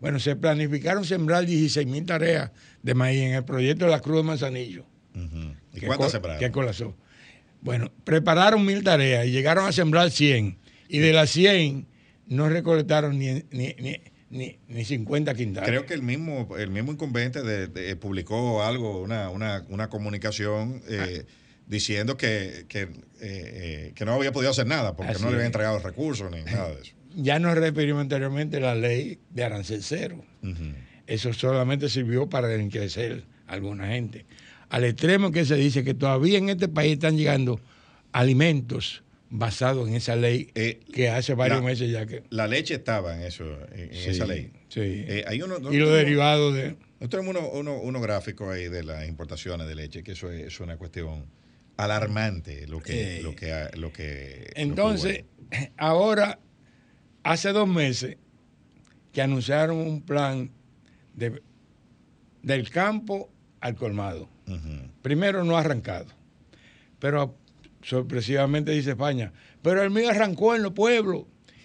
Bueno, 0.00 0.18
se 0.20 0.36
planificaron 0.36 1.04
sembrar 1.04 1.46
16 1.46 1.86
mil 1.86 2.04
tareas 2.04 2.50
de 2.82 2.94
maíz 2.94 3.20
en 3.22 3.34
el 3.34 3.44
proyecto 3.44 3.84
de 3.86 3.90
la 3.90 4.00
Cruz 4.00 4.18
de 4.18 4.22
Manzanillo. 4.24 4.84
¿Y 5.74 5.80
que 5.80 5.86
cuántas 5.86 6.06
co- 6.06 6.10
sembraron? 6.12 6.40
que 6.40 6.50
colapsó. 6.50 6.96
Bueno, 7.62 7.90
prepararon 8.04 8.64
mil 8.64 8.84
tareas 8.84 9.26
y 9.26 9.30
llegaron 9.30 9.66
a 9.66 9.72
sembrar 9.72 10.10
100. 10.10 10.58
Y 10.88 10.98
de 10.98 11.12
las 11.12 11.30
100 11.30 11.86
no 12.26 12.48
recolectaron 12.48 13.18
ni, 13.18 13.42
ni, 13.50 13.74
ni, 13.78 13.96
ni, 14.30 14.58
ni 14.68 14.84
50 14.84 15.34
quintales. 15.34 15.68
Creo 15.68 15.86
que 15.86 15.94
el 15.94 16.02
mismo, 16.02 16.48
el 16.58 16.70
mismo 16.70 16.92
incumbente 16.92 17.42
de- 17.42 17.66
de- 17.66 17.96
publicó 17.96 18.62
algo, 18.62 19.00
una, 19.00 19.30
una, 19.30 19.64
una 19.68 19.88
comunicación 19.88 20.82
eh, 20.88 21.24
diciendo 21.66 22.16
que, 22.16 22.64
que, 22.68 22.82
eh, 22.82 22.88
eh, 23.20 23.92
que 23.94 24.04
no 24.04 24.12
había 24.14 24.32
podido 24.32 24.50
hacer 24.50 24.66
nada 24.66 24.94
porque 24.96 25.12
Así 25.12 25.22
no 25.22 25.28
le 25.30 25.34
habían 25.36 25.46
entregado 25.46 25.78
recursos 25.80 26.30
ni 26.30 26.42
nada 26.42 26.74
de 26.74 26.82
eso. 26.82 26.92
Ya 27.18 27.38
nos 27.38 27.54
referimos 27.56 28.02
anteriormente 28.02 28.58
a 28.58 28.60
la 28.60 28.74
ley 28.74 29.18
de 29.30 29.42
arancel 29.42 29.82
cero. 29.82 30.22
Eso 31.06 31.32
solamente 31.32 31.88
sirvió 31.88 32.28
para 32.28 32.54
encarecer 32.54 33.24
a 33.46 33.54
alguna 33.54 33.88
gente. 33.88 34.26
Al 34.68 34.84
extremo 34.84 35.30
que 35.32 35.46
se 35.46 35.54
dice 35.56 35.82
que 35.82 35.94
todavía 35.94 36.36
en 36.36 36.50
este 36.50 36.68
país 36.68 36.92
están 36.92 37.16
llegando 37.16 37.58
alimentos 38.12 39.02
basados 39.30 39.88
en 39.88 39.94
esa 39.94 40.14
ley 40.14 40.46
que 40.92 41.08
hace 41.08 41.32
varios 41.34 41.58
Eh, 41.58 41.62
la- 41.62 41.66
meses 41.66 41.90
ya 41.90 42.06
que... 42.06 42.22
La 42.30 42.46
leche 42.46 42.74
estaba 42.74 43.16
en 43.16 43.22
eso, 43.22 43.44
en, 43.72 43.92
Sí, 43.94 44.10
esa 44.10 44.26
ley. 44.26 44.50
sí. 44.68 44.80
Eh, 44.82 45.24
hay 45.26 45.40
uno- 45.40 45.56
Y 45.72 45.76
los 45.78 45.92
derivados 45.92 46.54
de... 46.54 46.76
Nosotros 47.00 47.24
tenemos 47.24 47.36
uno, 47.36 47.48
uno, 47.50 47.80
uno 47.80 48.00
gráfico 48.00 48.50
ahí 48.50 48.68
de 48.68 48.82
las 48.84 49.08
importaciones 49.08 49.66
de 49.66 49.74
leche, 49.74 50.02
que 50.02 50.12
eso 50.12 50.30
es, 50.30 50.46
es 50.46 50.60
una 50.60 50.76
cuestión 50.76 51.24
alarmante 51.76 52.66
lo 52.66 52.80
que, 52.80 53.18
Eh, 53.18 53.22
lo 53.22 53.34
que, 53.34 53.68
lo 53.74 53.92
que 53.92 54.52
Entonces, 54.54 55.24
ahora, 55.76 56.38
hace 57.22 57.52
dos 57.52 57.68
meses 57.68 58.16
que 59.12 59.22
anunciaron 59.22 59.78
un 59.78 60.02
plan 60.02 60.50
de, 61.14 61.42
del 62.42 62.70
campo 62.70 63.30
al 63.60 63.74
colmado. 63.74 64.28
Primero 65.02 65.42
no 65.42 65.56
ha 65.56 65.60
arrancado, 65.60 66.06
pero 67.00 67.36
sorpresivamente 67.82 68.70
dice 68.70 68.90
España, 68.90 69.32
pero 69.60 69.82
el 69.82 69.90
mío 69.90 70.10
arrancó 70.10 70.54
en 70.54 70.62
los 70.62 70.72
pueblos 70.72 71.24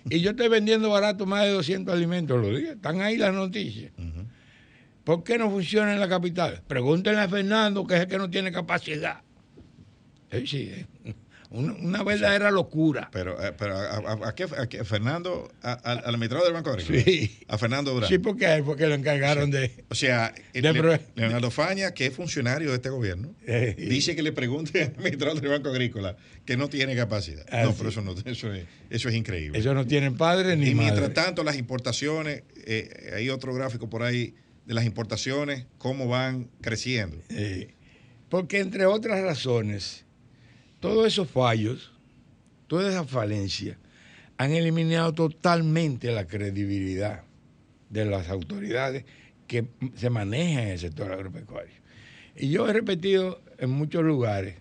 y 0.09 0.21
yo 0.21 0.31
estoy 0.31 0.47
vendiendo 0.47 0.89
barato 0.89 1.27
más 1.27 1.43
de 1.43 1.51
200 1.51 1.93
alimentos, 1.93 2.41
lo 2.41 2.55
dije, 2.55 2.71
están 2.71 3.01
ahí 3.01 3.17
las 3.17 3.33
noticias. 3.33 3.91
¿Por 5.03 5.23
qué 5.23 5.37
no 5.37 5.49
funciona 5.51 5.93
en 5.93 5.99
la 5.99 6.09
capital? 6.09 6.63
Pregúntenle 6.67 7.21
a 7.21 7.27
Fernando, 7.27 7.85
que 7.85 7.95
es 7.95 8.01
el 8.01 8.07
que 8.07 8.17
no 8.17 8.29
tiene 8.29 8.51
capacidad. 8.51 9.21
Sí, 10.31 10.47
sí, 10.47 10.71
eh, 11.05 11.13
una, 11.53 12.01
verdadera 12.03 12.49
locura. 12.49 13.09
Pero, 13.11 13.43
eh, 13.45 13.51
pero 13.57 13.75
a, 13.77 13.97
a- 13.97 14.29
a 14.29 14.35
qué, 14.35 14.45
a 14.57 14.67
qué- 14.67 14.85
Fernando, 14.85 15.51
al 15.61 15.99
administrador 16.05 16.45
del 16.45 16.53
Banco 16.53 16.69
Agrícola. 16.69 17.01
Sí. 17.03 17.39
A 17.49 17.57
Fernando 17.57 17.91
Durán. 17.93 18.07
Sí, 18.09 18.19
porque 18.19 18.63
porque 18.65 18.87
lo 18.87 18.95
encargaron 18.95 19.51
de... 19.51 19.83
O 19.89 19.95
sea, 19.95 20.33
de 20.53 20.73
pro- 20.73 20.97
Leonardo 21.15 21.51
Faña, 21.51 21.93
que 21.93 22.05
es 22.05 22.13
funcionario 22.13 22.69
de 22.69 22.75
este 22.77 22.89
gobierno, 22.89 23.35
Eh, 23.45 23.75
dice 23.77 24.15
que 24.15 24.23
le 24.23 24.31
pregunte 24.31 24.81
al 24.83 24.89
administrador 24.97 25.41
del 25.41 25.49
Banco 25.51 25.67
Agrícola 25.69 26.15
que 26.45 26.55
no 26.55 26.69
tiene 26.69 26.95
capacidad. 26.95 27.45
Ah, 27.51 27.63
no, 27.63 27.71
sí. 27.71 27.75
pero 27.79 27.89
eso, 27.89 28.01
no, 28.01 28.15
eso, 28.23 28.53
es, 28.53 28.65
eso 28.89 29.09
es 29.09 29.15
increíble. 29.15 29.59
Ellos 29.59 29.75
no 29.75 29.85
tienen 29.85 30.15
padre 30.15 30.55
ni 30.55 30.69
y 30.69 30.73
mientras 30.75 31.13
tanto, 31.13 31.43
las 31.43 31.57
importaciones, 31.57 32.43
eh, 32.65 33.11
hay 33.17 33.29
otro 33.29 33.53
gráfico 33.53 33.89
por 33.89 34.03
ahí 34.03 34.35
de 34.65 34.73
las 34.73 34.85
importaciones, 34.85 35.65
cómo 35.77 36.07
van 36.07 36.49
creciendo. 36.61 37.17
Eh, 37.29 37.73
porque 38.29 38.59
entre 38.59 38.85
otras 38.85 39.21
razones, 39.21 40.05
todos 40.81 41.07
esos 41.07 41.29
fallos, 41.29 41.93
todas 42.67 42.93
esas 42.93 43.09
falencias, 43.09 43.77
han 44.37 44.51
eliminado 44.51 45.13
totalmente 45.13 46.11
la 46.11 46.25
credibilidad 46.27 47.23
de 47.89 48.05
las 48.05 48.29
autoridades 48.29 49.05
que 49.47 49.67
se 49.95 50.09
manejan 50.09 50.63
en 50.63 50.69
el 50.69 50.79
sector 50.79 51.11
agropecuario. 51.11 51.75
Y 52.35 52.49
yo 52.49 52.67
he 52.67 52.73
repetido 52.73 53.41
en 53.59 53.69
muchos 53.69 54.03
lugares 54.03 54.55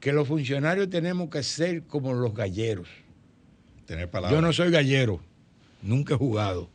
que 0.00 0.12
los 0.12 0.26
funcionarios 0.26 0.90
tenemos 0.90 1.30
que 1.30 1.42
ser 1.42 1.84
como 1.84 2.12
los 2.12 2.34
galleros. 2.34 2.88
Tener. 3.86 4.10
Yo 4.30 4.42
no 4.42 4.52
soy 4.52 4.70
gallero, 4.70 5.20
nunca 5.80 6.14
he 6.14 6.16
jugado, 6.18 6.68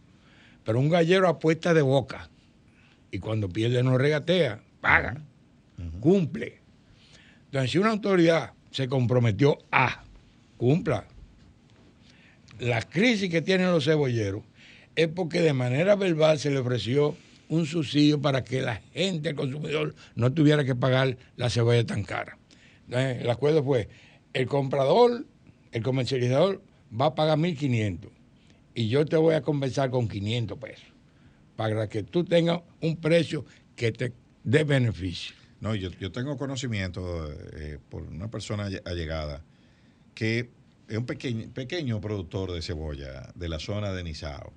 pero 0.63 0.79
un 0.79 0.89
gallero 0.89 1.27
apuesta 1.27 1.73
de 1.73 1.81
boca 1.81 2.29
y 3.11 3.19
cuando 3.19 3.49
pierde 3.49 3.83
no 3.83 3.97
regatea, 3.97 4.63
paga, 4.81 5.21
cumple. 5.99 6.62
Entonces, 7.53 7.69
si 7.69 7.77
una 7.77 7.91
autoridad, 7.91 8.53
se 8.71 8.87
comprometió 8.87 9.59
a 9.71 10.03
cumpla. 10.57 11.05
La 12.57 12.81
crisis 12.81 13.29
que 13.29 13.43
tienen 13.43 13.69
los 13.69 13.85
cebolleros 13.85 14.41
es 14.95 15.07
porque 15.09 15.39
de 15.39 15.53
manera 15.53 15.95
verbal 15.95 16.39
se 16.39 16.49
le 16.49 16.57
ofreció 16.57 17.15
un 17.49 17.67
subsidio 17.67 18.19
para 18.19 18.43
que 18.43 18.63
la 18.63 18.81
gente, 18.95 19.29
el 19.29 19.35
consumidor, 19.35 19.93
no 20.15 20.33
tuviera 20.33 20.65
que 20.65 20.73
pagar 20.73 21.15
la 21.35 21.51
cebolla 21.51 21.85
tan 21.85 22.03
cara. 22.03 22.39
Entonces, 22.85 23.21
el 23.21 23.29
acuerdo 23.29 23.63
fue, 23.63 23.87
el 24.33 24.47
comprador, 24.47 25.23
el 25.73 25.83
comercializador 25.83 26.59
va 26.99 27.05
a 27.05 27.13
pagar 27.13 27.37
1.500 27.37 28.09
y 28.73 28.87
yo 28.87 29.05
te 29.05 29.17
voy 29.17 29.35
a 29.35 29.43
compensar 29.43 29.91
con 29.91 30.07
500 30.07 30.57
pesos 30.57 30.87
para 31.55 31.87
que 31.87 32.01
tú 32.01 32.23
tengas 32.23 32.61
un 32.81 32.97
precio 32.97 33.45
que 33.75 33.91
te 33.91 34.11
dé 34.43 34.63
beneficio. 34.63 35.42
No, 35.63 35.75
yo, 35.75 35.89
yo 35.91 36.11
tengo 36.11 36.37
conocimiento 36.37 37.31
eh, 37.53 37.79
por 37.89 38.03
una 38.03 38.29
persona 38.29 38.65
alle- 38.67 38.81
allegada 38.83 39.41
que 40.13 40.49
es 40.89 40.97
un 40.97 41.05
pequeño, 41.05 41.49
pequeño 41.53 42.01
productor 42.01 42.51
de 42.51 42.61
cebolla 42.61 43.31
de 43.33 43.47
la 43.47 43.59
zona 43.59 43.93
de 43.93 44.03
Nizao. 44.03 44.51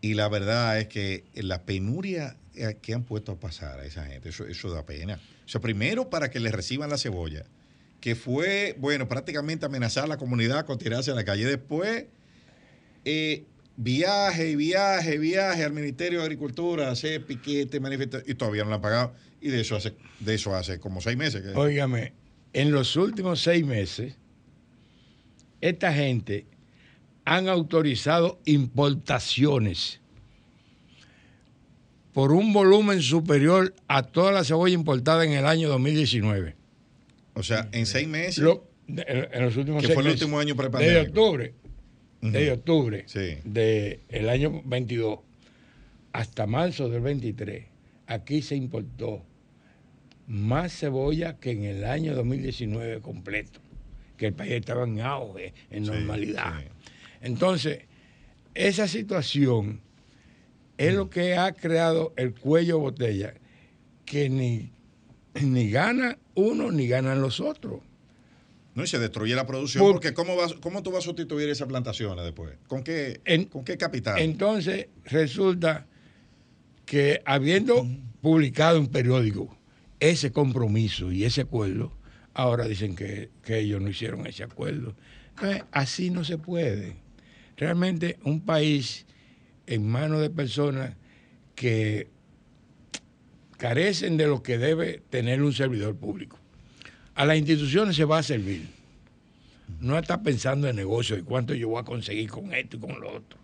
Y 0.00 0.14
la 0.14 0.28
verdad 0.28 0.78
es 0.78 0.86
que 0.86 1.24
la 1.34 1.64
penuria 1.64 2.36
eh, 2.54 2.76
que 2.80 2.94
han 2.94 3.02
puesto 3.02 3.32
a 3.32 3.40
pasar 3.40 3.80
a 3.80 3.84
esa 3.84 4.06
gente, 4.06 4.28
eso, 4.28 4.46
eso 4.46 4.70
da 4.70 4.86
pena. 4.86 5.18
O 5.44 5.48
sea, 5.48 5.60
primero 5.60 6.08
para 6.08 6.30
que 6.30 6.38
les 6.38 6.52
reciban 6.52 6.88
la 6.88 6.98
cebolla, 6.98 7.44
que 8.00 8.14
fue, 8.14 8.76
bueno, 8.78 9.08
prácticamente 9.08 9.66
amenazar 9.66 10.04
a 10.04 10.06
la 10.06 10.18
comunidad 10.18 10.64
con 10.66 10.78
tirarse 10.78 11.10
a 11.10 11.14
la 11.14 11.24
calle. 11.24 11.46
Después, 11.46 12.06
eh, 13.04 13.44
viaje 13.76 14.50
y 14.50 14.56
viaje, 14.56 15.18
viaje 15.18 15.64
al 15.64 15.72
Ministerio 15.72 16.18
de 16.20 16.24
Agricultura, 16.24 16.90
hacer 16.90 17.24
piquete, 17.24 17.80
manifestación, 17.80 18.30
y 18.30 18.34
todavía 18.34 18.64
no 18.64 18.70
lo 18.70 18.76
han 18.76 18.82
pagado. 18.82 19.14
Y 19.40 19.48
de 19.48 19.60
eso 19.60 19.76
hace, 19.76 19.94
de 20.20 20.34
eso 20.34 20.54
hace 20.54 20.78
como 20.78 21.00
seis 21.00 21.16
meses. 21.16 21.42
Que, 21.42 21.48
Óigame, 21.58 22.12
en 22.52 22.70
los 22.70 22.96
últimos 22.96 23.40
seis 23.42 23.64
meses, 23.66 24.14
esta 25.60 25.92
gente 25.92 26.46
han 27.24 27.48
autorizado 27.48 28.40
importaciones 28.44 30.00
por 32.12 32.32
un 32.32 32.52
volumen 32.52 33.00
superior 33.00 33.74
a 33.88 34.02
toda 34.02 34.32
la 34.32 34.44
cebolla 34.44 34.74
importada 34.74 35.24
en 35.24 35.32
el 35.32 35.46
año 35.46 35.68
2019. 35.68 36.56
O 37.34 37.42
sea, 37.42 37.68
en 37.72 37.86
seis 37.86 38.06
meses. 38.06 38.38
Lo- 38.38 38.70
en, 38.88 39.42
los 39.42 39.56
últimos 39.56 39.80
Que 39.80 39.86
seis 39.86 39.94
fue 39.94 40.02
el 40.02 40.08
meses. 40.10 40.22
último 40.22 40.38
año 40.38 40.54
Desde 40.54 40.68
prepandémico. 40.68 41.14
Ujú. 42.22 42.52
octubre 42.52 43.04
Sí. 43.06 43.38
del 43.44 44.28
año 44.28 44.62
22 44.64 45.18
hasta 46.12 46.46
marzo 46.46 46.88
del 46.88 47.00
23, 47.00 47.64
aquí 48.06 48.42
se 48.42 48.54
importó 48.54 49.24
más 50.26 50.72
cebolla 50.78 51.38
que 51.38 51.50
en 51.50 51.64
el 51.64 51.84
año 51.84 52.14
2019 52.14 53.00
completo, 53.00 53.60
que 54.16 54.26
el 54.28 54.34
país 54.34 54.52
estaba 54.52 54.84
en 54.84 55.00
auge, 55.00 55.52
en 55.70 55.84
normalidad. 55.84 56.62
Entonces, 57.20 57.80
esa 58.54 58.86
situación 58.86 59.80
es 60.78 60.94
lo 60.94 61.10
que 61.10 61.36
ha 61.36 61.52
creado 61.52 62.12
el 62.16 62.34
cuello 62.34 62.76
de 62.76 62.80
botella, 62.82 63.34
que 64.04 64.28
ni, 64.28 64.70
ni 65.42 65.70
gana 65.70 66.18
uno 66.34 66.70
ni 66.70 66.86
ganan 66.86 67.20
los 67.20 67.40
otros. 67.40 67.80
No, 68.74 68.84
y 68.84 68.86
se 68.86 68.98
destruye 68.98 69.34
la 69.34 69.46
producción, 69.46 69.82
Por- 69.84 69.92
porque 69.92 70.14
¿cómo, 70.14 70.34
vas, 70.36 70.54
¿cómo 70.54 70.82
tú 70.82 70.90
vas 70.90 71.00
a 71.00 71.06
sustituir 71.06 71.48
esas 71.50 71.68
plantaciones 71.68 72.24
después? 72.24 72.54
¿Con 72.68 72.82
qué, 72.82 73.20
¿con 73.50 73.64
qué 73.64 73.76
capital? 73.76 74.18
Entonces, 74.18 74.86
resulta 75.04 75.86
que 76.86 77.20
habiendo 77.24 77.86
publicado 78.22 78.78
en 78.78 78.86
periódico 78.86 79.56
ese 80.00 80.32
compromiso 80.32 81.12
y 81.12 81.24
ese 81.24 81.42
acuerdo, 81.42 81.92
ahora 82.34 82.66
dicen 82.66 82.96
que, 82.96 83.30
que 83.44 83.58
ellos 83.58 83.80
no 83.82 83.88
hicieron 83.90 84.26
ese 84.26 84.42
acuerdo. 84.42 84.94
Entonces, 85.36 85.64
así 85.70 86.10
no 86.10 86.24
se 86.24 86.38
puede. 86.38 86.96
Realmente 87.56 88.18
un 88.24 88.40
país 88.40 89.04
en 89.66 89.86
manos 89.86 90.20
de 90.20 90.30
personas 90.30 90.96
que 91.54 92.08
carecen 93.58 94.16
de 94.16 94.26
lo 94.26 94.42
que 94.42 94.58
debe 94.58 95.02
tener 95.10 95.42
un 95.42 95.52
servidor 95.52 95.94
público. 95.96 96.38
A 97.14 97.24
las 97.24 97.36
instituciones 97.36 97.96
se 97.96 98.04
va 98.04 98.18
a 98.18 98.22
servir. 98.22 98.66
No 99.80 99.98
está 99.98 100.22
pensando 100.22 100.68
en 100.68 100.76
negocio 100.76 101.16
y 101.16 101.22
cuánto 101.22 101.54
yo 101.54 101.68
voy 101.68 101.80
a 101.80 101.84
conseguir 101.84 102.30
con 102.30 102.52
esto 102.52 102.76
y 102.76 102.80
con 102.80 103.00
lo 103.00 103.16
otro. 103.16 103.38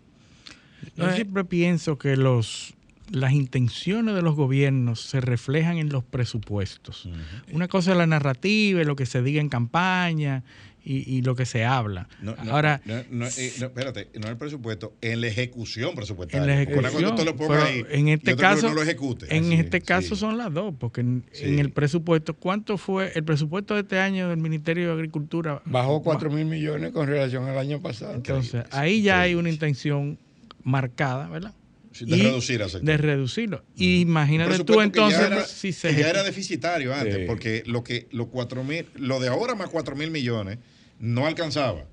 Yo 0.95 1.11
siempre 1.11 1.43
pienso 1.43 1.97
que 1.97 2.15
los 2.15 2.73
las 3.11 3.33
intenciones 3.33 4.15
de 4.15 4.21
los 4.21 4.35
gobiernos 4.35 5.01
se 5.01 5.21
reflejan 5.21 5.77
en 5.77 5.89
los 5.89 6.03
presupuestos. 6.03 7.09
Una 7.51 7.67
cosa 7.67 7.91
es 7.91 7.97
la 7.97 8.07
narrativa, 8.07 8.81
y 8.81 8.85
lo 8.85 8.95
que 8.95 9.05
se 9.05 9.21
diga 9.21 9.41
en 9.41 9.49
campaña 9.49 10.43
y, 10.91 11.03
y 11.17 11.21
lo 11.21 11.35
que 11.35 11.45
se 11.45 11.63
habla. 11.65 12.07
No, 12.21 12.35
no, 12.43 12.51
Ahora, 12.51 12.81
no, 12.85 12.95
no, 13.11 13.27
eh, 13.27 13.53
no, 13.59 13.65
espérate, 13.67 14.07
no 14.19 14.27
el 14.27 14.37
presupuesto, 14.37 14.95
en 15.01 15.21
la 15.21 15.27
ejecución 15.27 15.93
presupuestaria. 15.95 16.41
en 16.41 16.47
la 16.47 16.61
ejecución, 16.63 17.11
usted 17.13 17.25
lo 17.25 17.35
ponga 17.35 17.55
pero 17.55 17.63
ahí 17.67 17.85
en 17.91 18.07
y 18.07 18.13
este 18.13 18.33
otra 18.33 18.49
cosa 18.49 18.55
caso, 18.55 18.69
no 18.69 18.73
lo 18.75 18.81
ejecute. 18.81 19.27
en 19.35 19.43
Así 19.45 19.53
este 19.55 19.77
es, 19.77 19.83
caso 19.83 20.15
sí. 20.15 20.19
son 20.21 20.37
las 20.37 20.51
dos, 20.53 20.73
porque 20.79 21.01
en, 21.01 21.23
Sí. 21.31 21.45
en 21.45 21.59
el 21.59 21.69
presupuesto, 21.71 22.33
¿cuánto 22.33 22.77
fue 22.77 23.11
el 23.13 23.23
presupuesto 23.23 23.75
de 23.75 23.81
este 23.81 23.99
año 23.99 24.29
del 24.29 24.37
Ministerio 24.39 24.87
de 24.87 24.93
Agricultura? 24.93 25.61
Bajó 25.65 26.01
4 26.01 26.31
mil 26.31 26.45
millones 26.45 26.91
con 26.91 27.07
relación 27.07 27.47
al 27.47 27.57
año 27.57 27.79
pasado. 27.81 28.15
Entonces, 28.15 28.63
ahí 28.71 29.01
ya 29.03 29.21
hay 29.21 29.35
una 29.35 29.49
intención 29.49 30.17
marcada, 30.63 31.29
¿verdad? 31.29 31.53
De 31.99 32.17
Y 32.17 32.21
reducir 32.21 32.61
al 32.61 32.69
sector. 32.69 32.85
De 32.87 32.97
reducirlo. 32.97 33.63
Y 33.75 34.01
imagínate 34.01 34.63
tú 34.63 34.79
entonces 34.79 35.19
ya 35.19 35.27
era, 35.27 35.43
si 35.45 35.73
se 35.73 35.89
que 35.93 36.01
ya 36.01 36.09
era 36.09 36.23
deficitario 36.23 36.93
antes, 36.93 37.15
Sí. 37.15 37.23
porque 37.27 37.63
lo 37.65 37.83
que 37.83 38.07
los 38.11 38.27
cuatro 38.27 38.63
mil, 38.63 38.85
lo 38.95 39.19
de 39.19 39.27
ahora 39.27 39.55
más 39.55 39.69
cuatro 39.69 39.95
mil 39.95 40.09
millones 40.11 40.59
no 40.99 41.25
alcanzaba. 41.25 41.85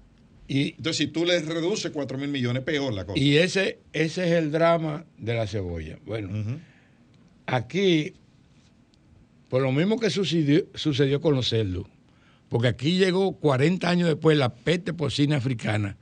Y, 0.48 0.70
Entonces, 0.70 0.96
si 0.98 1.06
tú 1.08 1.24
le 1.24 1.40
reduces 1.40 1.90
cuatro 1.90 2.18
mil 2.18 2.28
millones, 2.28 2.62
peor 2.62 2.92
la 2.92 3.04
cosa. 3.04 3.18
Y 3.18 3.36
ese, 3.36 3.80
ese 3.92 4.24
es 4.26 4.32
el 4.32 4.52
drama 4.52 5.04
de 5.18 5.34
la 5.34 5.46
cebolla. 5.46 5.98
Bueno, 6.04 6.60
aquí, 7.46 8.14
por 9.48 9.62
lo 9.62 9.72
mismo 9.72 9.98
que 9.98 10.10
sucedió, 10.10 10.64
sucedió 10.74 11.20
con 11.20 11.34
los 11.34 11.48
cerdos, 11.48 11.86
porque 12.48 12.68
aquí 12.68 12.98
llegó 12.98 13.32
40 13.38 13.88
años 13.88 14.08
después 14.08 14.38
la 14.38 14.54
peste 14.54 14.92
porcina 14.92 15.36
africana, 15.36 15.96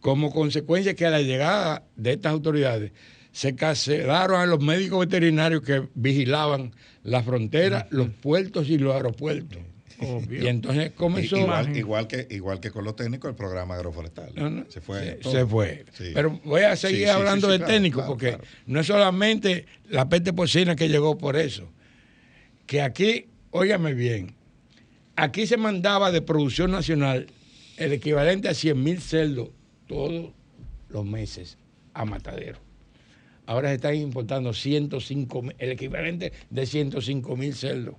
como 0.00 0.30
consecuencia 0.30 0.94
que 0.94 1.06
a 1.06 1.10
la 1.10 1.22
llegada 1.22 1.86
de 1.96 2.12
estas 2.12 2.32
autoridades 2.32 2.92
se 3.32 3.54
cancelaron 3.54 4.40
a 4.40 4.46
los 4.46 4.60
médicos 4.60 5.00
veterinarios 5.00 5.62
que 5.62 5.88
vigilaban 5.94 6.74
la 7.02 7.22
frontera, 7.22 7.86
los 7.90 8.08
puertos 8.08 8.68
y 8.68 8.78
los 8.78 8.94
aeropuertos. 8.94 9.58
Y 10.30 10.46
entonces 10.46 10.92
comenzó... 10.92 11.36
igual, 11.38 11.76
igual 11.76 12.06
que 12.06 12.26
igual 12.30 12.60
que 12.60 12.70
con 12.70 12.84
los 12.84 12.96
técnicos 12.96 13.30
el 13.30 13.36
programa 13.36 13.74
agroforestal. 13.76 14.32
No, 14.34 14.50
no, 14.50 14.64
se 14.70 14.80
fue. 14.80 15.18
Se, 15.22 15.46
fue. 15.46 15.84
Sí. 15.92 16.10
Pero 16.14 16.40
voy 16.44 16.62
a 16.62 16.76
seguir 16.76 16.98
Sí, 16.98 17.04
sí, 17.04 17.10
hablando 17.10 17.48
de 17.48 17.58
claro, 17.58 17.72
técnico, 17.72 17.96
claro, 17.98 18.08
porque 18.12 18.28
claro. 18.28 18.44
no 18.66 18.80
es 18.80 18.86
solamente 18.86 19.66
la 19.88 20.08
peste 20.08 20.32
porcina 20.32 20.76
que 20.76 20.88
llegó 20.88 21.16
por 21.18 21.36
eso. 21.36 21.68
Que 22.66 22.82
aquí, 22.82 23.26
óigame 23.50 23.94
bien, 23.94 24.34
aquí 25.16 25.46
se 25.46 25.56
mandaba 25.56 26.10
de 26.12 26.20
producción 26.22 26.70
nacional 26.72 27.26
el 27.76 27.92
equivalente 27.92 28.48
a 28.48 28.54
100 28.54 28.82
mil 28.82 29.00
cerdos 29.00 29.50
todos 29.86 30.32
los 30.88 31.04
meses 31.04 31.58
a 31.94 32.04
matadero. 32.04 32.58
Ahora 33.46 33.68
se 33.68 33.76
están 33.76 33.94
importando 33.94 34.52
105 34.52 35.42
mil- 35.42 35.54
el 35.58 35.70
equivalente 35.70 36.32
de 36.50 36.66
105 36.66 37.36
mil 37.36 37.54
cerdos. 37.54 37.94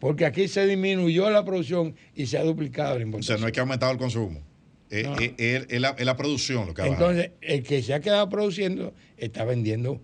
Porque 0.00 0.26
aquí 0.26 0.48
se 0.48 0.66
disminuyó 0.66 1.30
la 1.30 1.44
producción 1.44 1.94
y 2.14 2.26
se 2.26 2.36
ha 2.38 2.42
duplicado 2.42 2.90
la 2.98 3.04
O 3.04 3.06
importación. 3.06 3.38
sea, 3.38 3.40
no 3.42 3.46
es 3.46 3.52
que 3.52 3.60
ha 3.60 3.62
aumentado 3.62 3.92
el 3.92 3.98
consumo. 3.98 4.42
Es, 4.90 5.04
No. 5.06 5.16
es- 5.18 5.32
es- 5.38 5.80
la, 5.80 5.90
es 5.90 6.04
la 6.04 6.16
producción 6.16 6.66
lo 6.66 6.74
que 6.74 6.82
ha 6.82 6.86
bajado. 6.86 7.10
Entonces, 7.10 7.32
el 7.40 7.62
que 7.62 7.82
se 7.82 7.94
ha 7.94 8.00
quedado 8.00 8.28
produciendo 8.28 8.94
está 9.16 9.44
vendiendo 9.44 10.00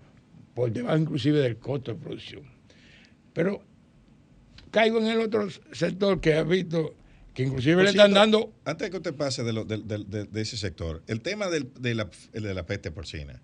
por 0.55 0.71
debajo 0.71 0.97
inclusive 0.97 1.39
del 1.39 1.57
costo 1.57 1.93
de 1.93 1.99
producción. 1.99 2.41
Pero 3.33 3.61
caigo 4.71 4.97
en 4.99 5.07
el 5.07 5.19
otro 5.19 5.47
sector 5.71 6.19
que 6.19 6.33
has 6.33 6.47
visto 6.47 6.95
que 7.33 7.43
inclusive 7.43 7.75
Por 7.75 7.83
le 7.83 7.89
están 7.91 8.07
cierto, 8.07 8.19
dando 8.19 8.53
Antes 8.65 8.89
que 8.89 8.97
usted 8.97 9.13
pase 9.13 9.43
de, 9.43 9.53
lo- 9.53 9.63
de- 9.65 9.77
de 10.25 10.41
ese 10.41 10.57
sector, 10.57 11.01
el 11.07 11.21
tema 11.21 11.47
del- 11.47 11.69
de, 11.79 11.95
la, 11.95 12.09
de 12.33 12.53
la 12.53 12.65
peste 12.65 12.91
porcina. 12.91 13.41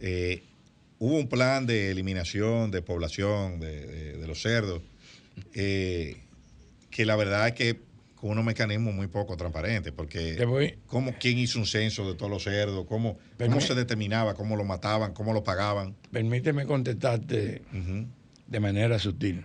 eh, 0.00 0.42
hubo 0.98 1.16
un 1.16 1.28
plan 1.28 1.66
de 1.66 1.90
eliminación 1.90 2.70
de 2.70 2.82
población 2.82 3.60
de, 3.60 3.86
de- 3.86 4.12
de 4.18 4.26
los 4.26 4.42
cerdos, 4.42 4.82
eh, 5.54 6.16
que 6.90 7.06
la 7.06 7.16
verdad 7.16 7.48
es 7.48 7.54
que 7.54 7.80
con 8.16 8.30
unos 8.32 8.44
mecanismos 8.44 8.92
muy 8.94 9.06
poco 9.06 9.36
transparentes, 9.36 9.92
porque 9.92 10.44
voy- 10.44 10.74
cómo, 10.86 11.14
quién 11.18 11.38
hizo 11.38 11.58
un 11.58 11.64
censo 11.66 12.06
de 12.06 12.14
todos 12.16 12.30
los 12.30 12.42
cerdos, 12.42 12.84
cómo, 12.86 13.18
cómo 13.38 13.60
se 13.62 13.74
determinaba, 13.74 14.34
cómo 14.34 14.56
lo 14.56 14.64
mataban, 14.64 15.14
cómo 15.14 15.32
lo 15.32 15.42
pagaban. 15.42 15.94
Permíteme 16.12 16.66
contestarte 16.66 17.62
de 18.46 18.60
manera 18.60 18.98
sutil. 18.98 19.44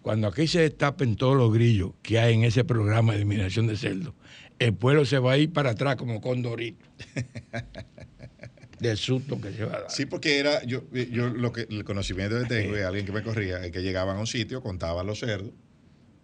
Cuando 0.00 0.28
aquí 0.28 0.46
se 0.46 0.60
destapen 0.60 1.16
todos 1.16 1.36
los 1.36 1.52
grillos 1.52 1.90
que 2.02 2.18
hay 2.18 2.32
en 2.34 2.44
ese 2.44 2.64
programa 2.64 3.12
de 3.12 3.18
eliminación 3.18 3.66
de 3.66 3.76
cerdos, 3.76 4.14
el 4.58 4.72
pueblo 4.72 5.04
se 5.04 5.18
va 5.18 5.32
a 5.32 5.36
ir 5.38 5.52
para 5.52 5.70
atrás 5.70 5.96
como 5.96 6.22
condorito. 6.22 6.86
del 8.80 8.96
susto 8.96 9.40
que 9.40 9.52
se 9.52 9.64
va 9.64 9.76
a 9.76 9.80
dar. 9.82 9.90
Sí, 9.90 10.06
porque 10.06 10.38
era, 10.38 10.62
yo, 10.64 10.82
yo 10.92 11.28
lo 11.28 11.52
que 11.52 11.66
el 11.70 11.84
conocimiento 11.84 12.38
que 12.40 12.46
tengo 12.46 12.74
de 12.74 12.84
alguien 12.84 13.06
que 13.06 13.12
me 13.12 13.22
corría 13.22 13.64
es 13.64 13.70
que 13.72 13.82
llegaban 13.82 14.16
a 14.16 14.20
un 14.20 14.26
sitio, 14.26 14.62
contaban 14.62 15.06
los 15.06 15.18
cerdos 15.20 15.52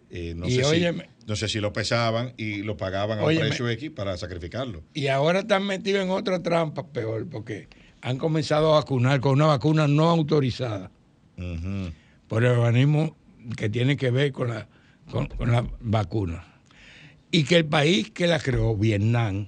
Eh, 0.09 0.33
no, 0.35 0.47
Y 0.47 0.51
sé 0.51 0.63
óyeme- 0.63 1.09
si, 1.19 1.25
no 1.27 1.35
sé 1.35 1.47
si 1.49 1.59
lo 1.59 1.73
pesaban 1.73 2.33
y 2.37 2.61
lo 2.63 2.77
pagaban 2.77 3.19
a 3.19 3.23
un 3.25 3.37
precio 3.37 3.67
X 3.69 3.91
para 3.91 4.15
sacrificarlo. 4.17 4.81
Y 4.93 5.07
ahora 5.07 5.39
están 5.39 5.65
metidos 5.65 6.01
en 6.03 6.09
otra 6.11 6.41
trampa 6.41 6.87
peor, 6.87 7.27
porque 7.29 7.67
han 8.01 8.17
comenzado 8.17 8.73
a 8.73 8.79
vacunar 8.79 9.19
con 9.19 9.33
una 9.33 9.47
vacuna 9.47 9.87
no 9.87 10.09
autorizada 10.09 10.91
por 12.27 12.43
el 12.43 12.51
organismo 12.51 13.17
que 13.57 13.69
tiene 13.69 13.97
que 13.97 14.09
ver 14.11 14.31
con 14.31 14.49
la, 14.49 14.67
con, 15.11 15.27
con 15.27 15.51
la 15.51 15.67
vacuna. 15.81 16.45
Y 17.31 17.43
que 17.43 17.57
el 17.57 17.65
país 17.65 18.09
que 18.11 18.27
la 18.27 18.39
creó, 18.39 18.75
Vietnam, 18.77 19.45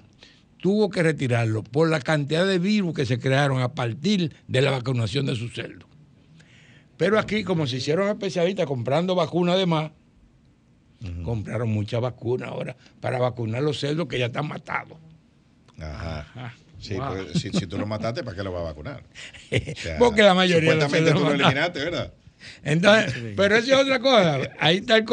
tuvo 0.59 0.89
que 0.89 1.03
retirarlo 1.03 1.63
por 1.63 1.89
la 1.89 1.99
cantidad 1.99 2.45
de 2.45 2.59
virus 2.59 2.93
que 2.93 3.05
se 3.05 3.19
crearon 3.19 3.61
a 3.61 3.73
partir 3.73 4.33
de 4.47 4.61
la 4.61 4.71
vacunación 4.71 5.25
de 5.25 5.35
sus 5.35 5.53
cerdos. 5.53 5.87
Pero 6.97 7.17
aquí, 7.17 7.43
como 7.43 7.65
se 7.65 7.77
hicieron 7.77 8.09
especialistas 8.09 8.65
comprando 8.65 9.15
vacunas 9.15 9.57
de 9.57 9.65
más, 9.65 9.91
compraron 11.23 11.69
muchas 11.69 12.01
vacunas 12.01 12.49
ahora 12.49 12.75
para 12.99 13.19
vacunar 13.19 13.63
los 13.63 13.79
cerdos 13.79 14.07
que 14.07 14.19
ya 14.19 14.25
están 14.27 14.47
matados. 14.47 14.97
Ajá. 15.79 16.53
Sí, 16.79 16.95
Wow. 16.95 17.07
porque 17.07 17.39
si, 17.39 17.49
si 17.51 17.67
tú 17.67 17.77
lo 17.77 17.85
mataste, 17.85 18.23
¿para 18.23 18.35
qué 18.37 18.43
lo 18.43 18.51
vas 18.53 18.61
a 18.61 18.65
vacunar? 18.65 19.03
O 19.51 19.79
sea, 19.79 19.97
Porque 19.97 20.23
la 20.23 20.33
mayoría 20.33 20.71
de 20.71 20.75
los 20.77 20.91
cerdos 20.91 21.13
tú 21.13 21.19
lo 21.23 21.33
eliminaste, 21.33 21.79
¿verdad? 21.79 22.13
Entonces, 22.63 23.13
pero 23.35 23.55
esa 23.57 23.73
es 23.75 23.79
otra 23.81 23.99
cosa. 23.99 24.39
Ahí 24.59 24.77
está 24.77 24.95
el 24.97 25.05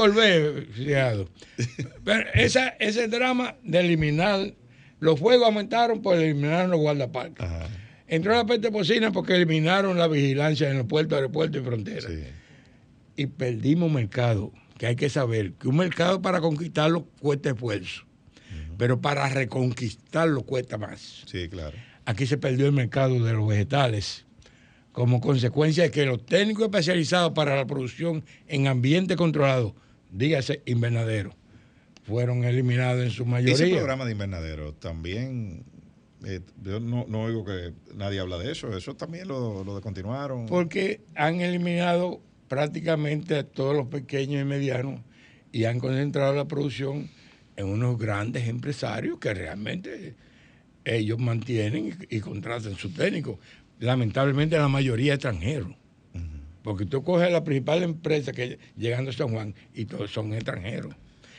fíjate. 0.73 1.27
Pero 2.05 2.25
esa, 2.35 2.69
ese 2.79 3.09
drama 3.09 3.57
de 3.65 3.81
eliminar, 3.81 4.55
los 5.01 5.19
fuegos 5.19 5.47
aumentaron 5.47 6.03
por 6.03 6.17
eliminar 6.17 6.69
los 6.69 6.81
guardaparques. 6.81 7.47
Entró 8.09 8.35
la 8.35 8.47
peste 8.47 8.71
porcina 8.71 9.13
porque 9.13 9.35
eliminaron 9.35 9.99
la 9.99 10.09
vigilancia 10.09 10.71
en 10.71 10.79
los 10.79 10.87
puertos, 10.87 11.17
aeropuertos 11.17 11.61
y 11.61 11.65
fronteras. 11.65 12.11
Y 13.17 13.27
perdimos 13.27 13.91
mercado, 13.91 14.53
que 14.79 14.87
hay 14.87 14.97
que 14.97 15.09
saber 15.09 15.53
que 15.55 15.69
un 15.69 15.77
mercado 15.77 16.23
para 16.23 16.41
conquistarlo 16.41 17.05
cuesta 17.21 17.51
esfuerzo, 17.51 18.05
pero 18.77 19.01
para 19.01 19.29
reconquistarlo 19.29 20.43
cuesta 20.43 20.79
más. 20.79 21.25
Sí, 21.27 21.49
claro. 21.49 21.77
Aquí 22.05 22.27
se 22.27 22.39
perdió 22.39 22.67
el 22.67 22.73
mercado 22.73 23.23
de 23.25 23.33
los 23.33 23.49
vegetales 23.49 24.27
como 24.93 25.21
consecuencia 25.21 25.85
de 25.85 25.91
que 25.91 26.07
los 26.07 26.25
técnicos 26.25 26.65
especializados 26.65 27.33
para 27.33 27.55
la 27.55 27.67
producción 27.67 28.25
en 28.47 28.67
ambiente 28.67 29.17
controlado, 29.17 29.75
dígase 30.11 30.63
invernadero, 30.65 31.35
fueron 32.07 32.45
eliminados 32.45 33.03
en 33.03 33.11
su 33.11 33.23
Ese 33.23 33.31
mayoría. 33.31 33.77
programa 33.77 34.05
de 34.05 34.13
invernadero 34.13 34.73
también, 34.75 35.65
eh, 36.25 36.41
yo 36.63 36.81
no, 36.81 37.05
no 37.09 37.23
oigo 37.23 37.45
que 37.45 37.73
nadie 37.95 38.21
habla 38.21 38.39
de 38.39 38.53
eso, 38.53 38.77
eso 38.77 38.95
también 38.95 39.29
lo, 39.29 39.65
lo 39.65 39.75
descontinuaron. 39.75 40.47
Porque 40.47 41.01
han 41.15 41.41
eliminado 41.41 42.21
prácticamente 42.49 43.37
a 43.37 43.45
todos 43.45 43.75
los 43.77 43.89
pequeños 43.89 44.41
y 44.41 44.45
medianos 44.45 45.01
y 45.53 45.65
han 45.65 45.81
concentrado 45.81 46.35
la 46.35 46.47
producción 46.47 47.11
en 47.57 47.67
unos 47.67 47.99
grandes 47.99 48.49
empresarios 48.49 49.19
que 49.19 49.35
realmente 49.35 50.15
ellos 50.85 51.19
mantienen 51.19 51.97
y, 52.09 52.17
y 52.17 52.21
contratan 52.21 52.77
sus 52.77 52.95
técnicos. 52.95 53.39
Lamentablemente 53.81 54.57
la 54.57 54.69
mayoría 54.69 55.15
extranjeros. 55.15 55.73
Porque 56.63 56.85
tú 56.85 57.05
coges 57.05 57.31
la 57.31 57.45
principal 57.45 57.83
empresa 57.85 58.33
que 58.33 58.59
llegando 58.77 59.11
a 59.11 59.13
San 59.13 59.29
Juan 59.29 59.55
y 59.73 59.85
todos 59.85 60.11
son 60.11 60.35
extranjeros. 60.35 60.95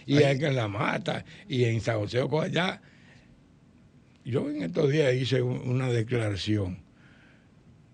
Y 0.08 0.18
Ay. 0.18 0.24
hay 0.24 0.40
que 0.40 0.48
en 0.48 0.56
La 0.56 0.68
Mata 0.68 1.24
y 1.48 1.66
en 1.66 1.80
San 1.82 2.00
José 2.00 2.22
allá. 2.42 2.82
Yo 4.26 4.50
en 4.50 4.64
estos 4.64 4.90
días 4.92 5.14
hice 5.14 5.42
un- 5.42 5.60
una 5.70 5.90
declaración 5.90 6.80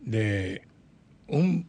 de 0.02 0.62
un 1.28 1.68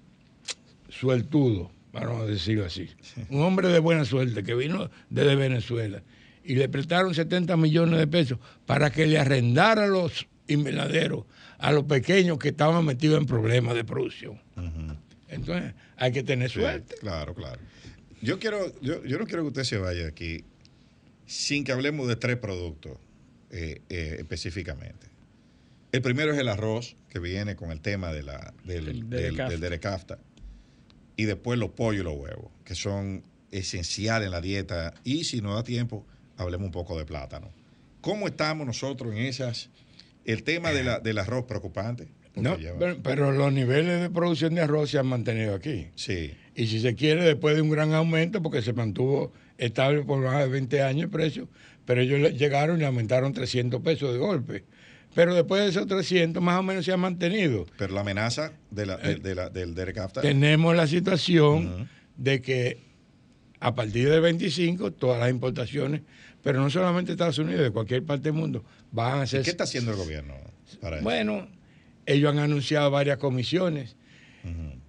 sueltudo, 0.88 1.70
vamos 1.92 2.22
a 2.22 2.26
decirlo 2.26 2.64
así, 2.66 2.88
un 3.30 3.42
hombre 3.42 3.68
de 3.68 3.78
buena 3.78 4.04
suerte 4.04 4.42
que 4.42 4.54
vino 4.54 4.90
desde 5.10 5.34
Venezuela 5.36 6.02
y 6.44 6.54
le 6.56 6.68
prestaron 6.68 7.14
70 7.14 7.56
millones 7.56 7.98
de 7.98 8.06
pesos 8.06 8.38
para 8.66 8.90
que 8.90 9.06
le 9.06 9.18
arrendara 9.18 9.86
los 9.86 10.26
invernaderos 10.46 11.24
a 11.58 11.72
los 11.72 11.84
pequeños 11.84 12.38
que 12.38 12.48
estaban 12.48 12.84
metidos 12.84 13.18
en 13.18 13.26
problemas 13.26 13.74
de 13.74 13.84
producción. 13.84 14.40
Entonces 15.28 15.72
hay 15.96 16.12
que 16.12 16.22
tener 16.22 16.50
Sí, 16.50 16.60
suerte. 16.60 16.96
claro, 17.00 17.34
claro. 17.34 17.60
Yo 18.24 18.38
quiero, 18.38 18.80
yo, 18.80 19.04
yo 19.04 19.18
no 19.18 19.26
quiero 19.26 19.42
que 19.42 19.48
usted 19.48 19.64
se 19.64 19.78
vaya 19.78 20.06
aquí 20.08 20.44
sin 21.26 21.64
que 21.64 21.72
hablemos 21.72 22.06
de 22.08 22.16
tres 22.16 22.36
productos 22.36 22.98
eh, 23.50 23.80
eh, 23.88 24.16
específicamente. 24.18 25.06
El 25.92 26.02
primero 26.02 26.32
es 26.32 26.38
el 26.38 26.48
arroz, 26.48 26.96
que 27.08 27.18
viene 27.20 27.54
con 27.56 27.70
el 27.70 27.80
tema 27.80 28.12
de 28.12 28.22
la, 28.24 28.52
del, 28.64 28.88
El 28.88 29.10
del, 29.10 29.36
del 29.36 29.60
Derecafta. 29.60 30.18
Y 31.16 31.24
después 31.24 31.58
los 31.58 31.70
pollos 31.70 32.00
y 32.00 32.04
los 32.04 32.16
huevos, 32.16 32.50
que 32.64 32.74
son 32.74 33.22
esenciales 33.52 34.26
en 34.26 34.32
la 34.32 34.40
dieta. 34.40 34.92
Y 35.04 35.24
si 35.24 35.40
no 35.40 35.54
da 35.54 35.62
tiempo, 35.62 36.04
hablemos 36.36 36.66
un 36.66 36.72
poco 36.72 36.98
de 36.98 37.04
plátano. 37.04 37.52
¿Cómo 38.00 38.26
estamos 38.26 38.66
nosotros 38.66 39.12
en 39.14 39.18
esas? 39.20 39.70
El 40.24 40.42
tema 40.42 40.72
de 40.72 40.82
la, 40.82 40.98
del 40.98 41.18
arroz 41.18 41.44
preocupante. 41.44 42.08
No, 42.34 42.58
lleva- 42.58 42.78
pero, 42.80 42.98
pero 43.02 43.32
los 43.32 43.52
niveles 43.52 44.00
de 44.00 44.10
producción 44.10 44.54
de 44.56 44.62
arroz 44.62 44.90
se 44.90 44.98
han 44.98 45.06
mantenido 45.06 45.54
aquí. 45.54 45.86
Sí. 45.94 46.34
Y 46.54 46.66
si 46.68 46.80
se 46.80 46.94
quiere, 46.94 47.22
después 47.24 47.56
de 47.56 47.62
un 47.62 47.70
gran 47.70 47.92
aumento, 47.94 48.42
porque 48.42 48.62
se 48.62 48.72
mantuvo 48.72 49.32
estable 49.58 50.02
por 50.02 50.20
más 50.22 50.38
de 50.40 50.48
20 50.48 50.82
años 50.82 51.04
el 51.04 51.10
precio, 51.10 51.48
pero 51.84 52.00
ellos 52.00 52.20
le- 52.20 52.32
llegaron 52.32 52.80
y 52.80 52.84
aumentaron 52.84 53.32
300 53.32 53.80
pesos 53.82 54.12
de 54.12 54.18
golpe. 54.18 54.64
Pero 55.14 55.34
después 55.34 55.62
de 55.62 55.68
esos 55.68 55.86
300, 55.86 56.42
más 56.42 56.58
o 56.58 56.62
menos 56.62 56.84
se 56.84 56.92
ha 56.92 56.96
mantenido. 56.96 57.66
Pero 57.78 57.94
la 57.94 58.00
amenaza 58.00 58.52
de 58.70 58.86
la, 58.86 58.96
de- 58.96 59.16
de 59.16 59.34
la- 59.34 59.48
del 59.50 59.74
Derecafta. 59.74 60.20
Tenemos 60.20 60.74
la 60.76 60.86
situación 60.86 61.88
de 62.16 62.40
que 62.42 62.78
a 63.60 63.74
partir 63.74 64.08
del 64.10 64.20
25, 64.20 64.92
todas 64.92 65.20
las 65.20 65.30
importaciones, 65.30 66.02
pero 66.42 66.60
no 66.60 66.68
solamente 66.68 67.08
de 67.08 67.12
Estados 67.14 67.38
Unidos, 67.38 67.62
de 67.62 67.70
cualquier 67.70 68.02
parte 68.04 68.24
del 68.24 68.34
mundo, 68.34 68.64
van 68.92 69.20
a 69.20 69.24
¿Y 69.24 69.26
ser 69.28 69.42
¿Qué 69.42 69.50
está 69.50 69.64
haciendo 69.64 69.92
el 69.92 69.96
gobierno 69.96 70.34
para 70.80 70.96
eso? 70.96 71.04
bueno, 71.04 71.48
ellos 72.06 72.30
han 72.32 72.38
anunciado 72.40 72.90
varias 72.90 73.16
comisiones, 73.18 73.96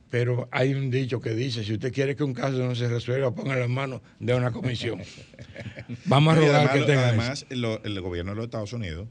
pero 0.09 0.47
hay 0.51 0.73
un 0.73 0.89
dicho 0.91 1.19
que 1.19 1.31
dice, 1.31 1.63
si 1.63 1.73
usted 1.73 1.91
quiere 1.93 2.15
que 2.15 2.23
un 2.23 2.33
caso 2.33 2.57
no 2.57 2.75
se 2.75 2.87
resuelva, 2.87 3.33
ponga 3.33 3.55
las 3.55 3.69
manos 3.69 4.01
de 4.19 4.33
una 4.35 4.51
comisión. 4.51 5.01
Vamos 6.05 6.35
a 6.35 6.39
rogar 6.39 6.55
además, 6.55 6.73
que 6.75 6.81
tengan 6.85 7.03
además, 7.05 7.45
lo- 7.49 7.83
el 7.83 7.99
gobierno 8.01 8.31
de 8.31 8.35
los 8.37 8.45
Estados 8.45 8.73
Unidos 8.73 9.07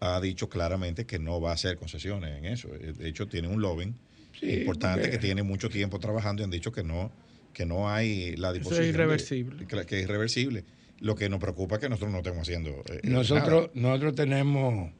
ha 0.00 0.20
dicho 0.20 0.48
claramente 0.48 1.06
que 1.06 1.18
no 1.18 1.40
va 1.40 1.50
a 1.50 1.54
hacer 1.54 1.76
concesiones 1.76 2.36
en 2.38 2.44
eso. 2.46 2.68
De 2.68 3.08
hecho, 3.08 3.28
tiene 3.28 3.48
un 3.48 3.60
lobbying 3.60 3.94
Sí, 4.38 4.50
importante 4.60 5.02
porque- 5.02 5.12
que 5.12 5.18
tiene 5.18 5.42
mucho 5.42 5.68
tiempo 5.68 5.98
trabajando 5.98 6.42
y 6.42 6.44
han 6.44 6.50
dicho 6.50 6.72
que 6.72 6.82
no, 6.82 7.12
que 7.52 7.66
no 7.66 7.90
hay 7.90 8.34
la 8.36 8.48
Eso 8.48 8.54
disposición. 8.54 8.84
es 8.86 8.92
de- 8.92 8.98
irreversible. 8.98 9.66
que, 9.66 9.86
que 9.86 9.98
es 9.98 10.04
irreversible. 10.04 10.64
Lo 11.00 11.14
que 11.16 11.28
nos 11.28 11.38
preocupa 11.40 11.74
es 11.76 11.80
que 11.82 11.88
nosotros 11.88 12.10
no 12.12 12.18
estemos 12.18 12.40
haciendo. 12.42 12.70
eh, 12.88 13.00
Nosotros, 13.04 13.70
nosotros 13.74 14.14
tenemos 14.14 14.90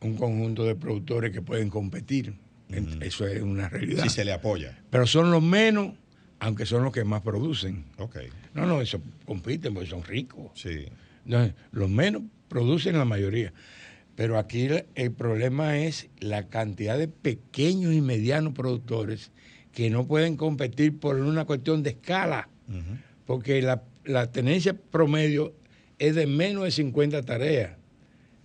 un 0.00 0.16
conjunto 0.16 0.64
de 0.64 0.76
productores 0.76 1.32
que 1.32 1.42
pueden 1.42 1.68
competir. 1.70 2.34
En- 2.70 3.02
Eso 3.02 3.26
es 3.26 3.40
una 3.42 3.68
realidad. 3.68 4.02
Si 4.04 4.08
se 4.10 4.24
le 4.24 4.32
apoya. 4.32 4.78
Pero 4.90 5.06
son 5.06 5.30
los 5.30 5.42
menos, 5.42 5.94
aunque 6.38 6.66
son 6.66 6.84
los 6.84 6.92
que 6.92 7.04
más 7.04 7.22
producen. 7.22 7.84
Ok. 7.98 8.16
No, 8.54 8.66
no, 8.66 8.80
eso 8.80 9.00
compiten 9.24 9.74
porque 9.74 9.88
son 9.90 10.02
ricos. 10.04 10.50
Sí. 10.54 10.86
No, 11.24 11.50
los 11.72 11.88
menos 11.90 12.22
producen 12.48 12.96
la 12.98 13.04
mayoría. 13.04 13.52
Pero 14.16 14.38
aquí 14.38 14.62
el, 14.62 14.86
el 14.96 15.12
problema 15.12 15.78
es 15.78 16.08
la 16.18 16.48
cantidad 16.48 16.98
de 16.98 17.08
pequeños 17.08 17.94
y 17.94 18.00
medianos 18.00 18.52
productores 18.52 19.30
que 19.72 19.90
no 19.90 20.06
pueden 20.06 20.36
competir 20.36 20.98
por 20.98 21.16
una 21.16 21.44
cuestión 21.44 21.82
de 21.82 21.90
escala. 21.90 22.48
Porque 23.26 23.62
la, 23.62 23.82
la 24.04 24.30
tenencia 24.32 24.74
promedio 24.74 25.54
es 25.98 26.14
de 26.14 26.26
menos 26.26 26.64
de 26.64 26.70
50 26.70 27.22
tareas, 27.22 27.76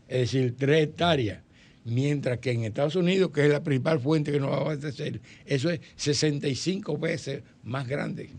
es 0.08 0.32
decir, 0.32 0.56
3 0.58 0.84
hectáreas. 0.84 1.42
Mientras 1.86 2.38
que 2.40 2.52
en 2.52 2.64
Estados 2.64 2.96
Unidos, 2.96 3.32
que 3.32 3.46
es 3.46 3.52
la 3.52 3.62
principal 3.62 4.00
fuente 4.00 4.32
que 4.32 4.40
nos 4.40 4.52
va 4.52 4.58
a 4.58 4.62
abastecer, 4.62 5.20
eso 5.46 5.70
es 5.70 5.82
65 5.98 6.98
veces 6.98 7.44
más 7.64 7.88
grande. 7.88 8.30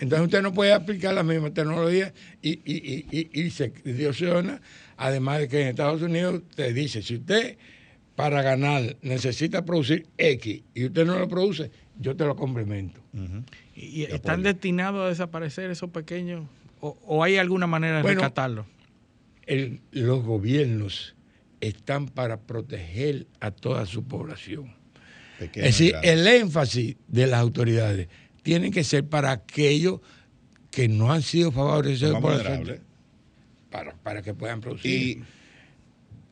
Entonces 0.00 0.24
usted 0.26 0.40
no 0.42 0.54
puede 0.54 0.72
aplicar 0.72 1.12
la 1.14 1.22
misma 1.22 1.52
tecnología 1.52 2.14
y, 2.40 2.50
y, 2.64 3.06
y, 3.10 3.28
y- 3.34 3.40
y 3.42 3.50
se 3.50 3.68
distorsiona. 3.84 4.62
Además 4.96 5.40
de 5.40 5.48
que 5.48 5.60
en 5.62 5.68
Estados 5.68 6.00
Unidos 6.00 6.42
te 6.54 6.72
dice, 6.72 7.02
si 7.02 7.16
usted 7.16 7.58
para 8.16 8.40
ganar 8.42 8.96
necesita 9.02 9.64
producir 9.64 10.06
X 10.16 10.62
y 10.74 10.86
usted 10.86 11.04
no 11.04 11.18
lo 11.18 11.28
produce, 11.28 11.70
yo 12.00 12.16
te 12.16 12.24
lo 12.24 12.36
complemento. 12.36 13.00
¿Y 13.76 14.00
y 14.00 14.02
están 14.04 14.42
destinados 14.42 15.04
a 15.04 15.08
desaparecer 15.08 15.70
esos 15.70 15.90
pequeños? 15.90 16.46
¿O, 16.80 16.96
o 17.06 17.22
hay 17.22 17.36
alguna 17.36 17.66
manera 17.66 17.96
de 17.98 18.02
Bueno, 18.02 18.20
rescatarlos? 18.22 18.66
el- 19.46 19.80
los 19.92 20.24
gobiernos 20.24 21.14
están 21.60 22.06
para 22.06 22.40
proteger 22.40 23.26
a 23.40 23.50
toda 23.50 23.86
su 23.86 24.04
población. 24.04 24.74
Es 25.40 25.52
decir, 25.52 25.94
el 26.02 26.26
énfasis 26.26 26.96
de 27.06 27.26
las 27.26 27.40
autoridades 27.40 28.08
tiene 28.42 28.70
que 28.70 28.82
ser 28.82 29.06
para 29.06 29.30
aquellos 29.30 30.00
que 30.70 30.88
no 30.88 31.12
han 31.12 31.22
sido 31.22 31.52
favorecidos 31.52 32.20
por 32.20 32.42
la 32.42 32.78
para, 33.70 33.94
para 33.96 34.22
que 34.22 34.34
puedan 34.34 34.60
producir. 34.60 34.90
Y 34.92 35.22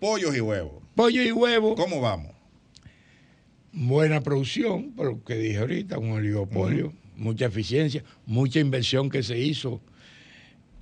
pollos 0.00 0.36
y 0.36 0.40
huevos. 0.40 0.82
Pollo 0.94 1.22
y 1.22 1.32
huevo. 1.32 1.74
¿Cómo 1.74 2.00
vamos? 2.00 2.32
Buena 3.72 4.22
producción, 4.22 4.92
por 4.92 5.06
lo 5.06 5.24
que 5.24 5.36
dije 5.36 5.58
ahorita, 5.58 5.98
un 5.98 6.12
oligopolio, 6.12 6.94
mucha 7.16 7.46
eficiencia, 7.46 8.02
mucha 8.24 8.58
inversión 8.58 9.10
que 9.10 9.22
se 9.22 9.38
hizo 9.38 9.82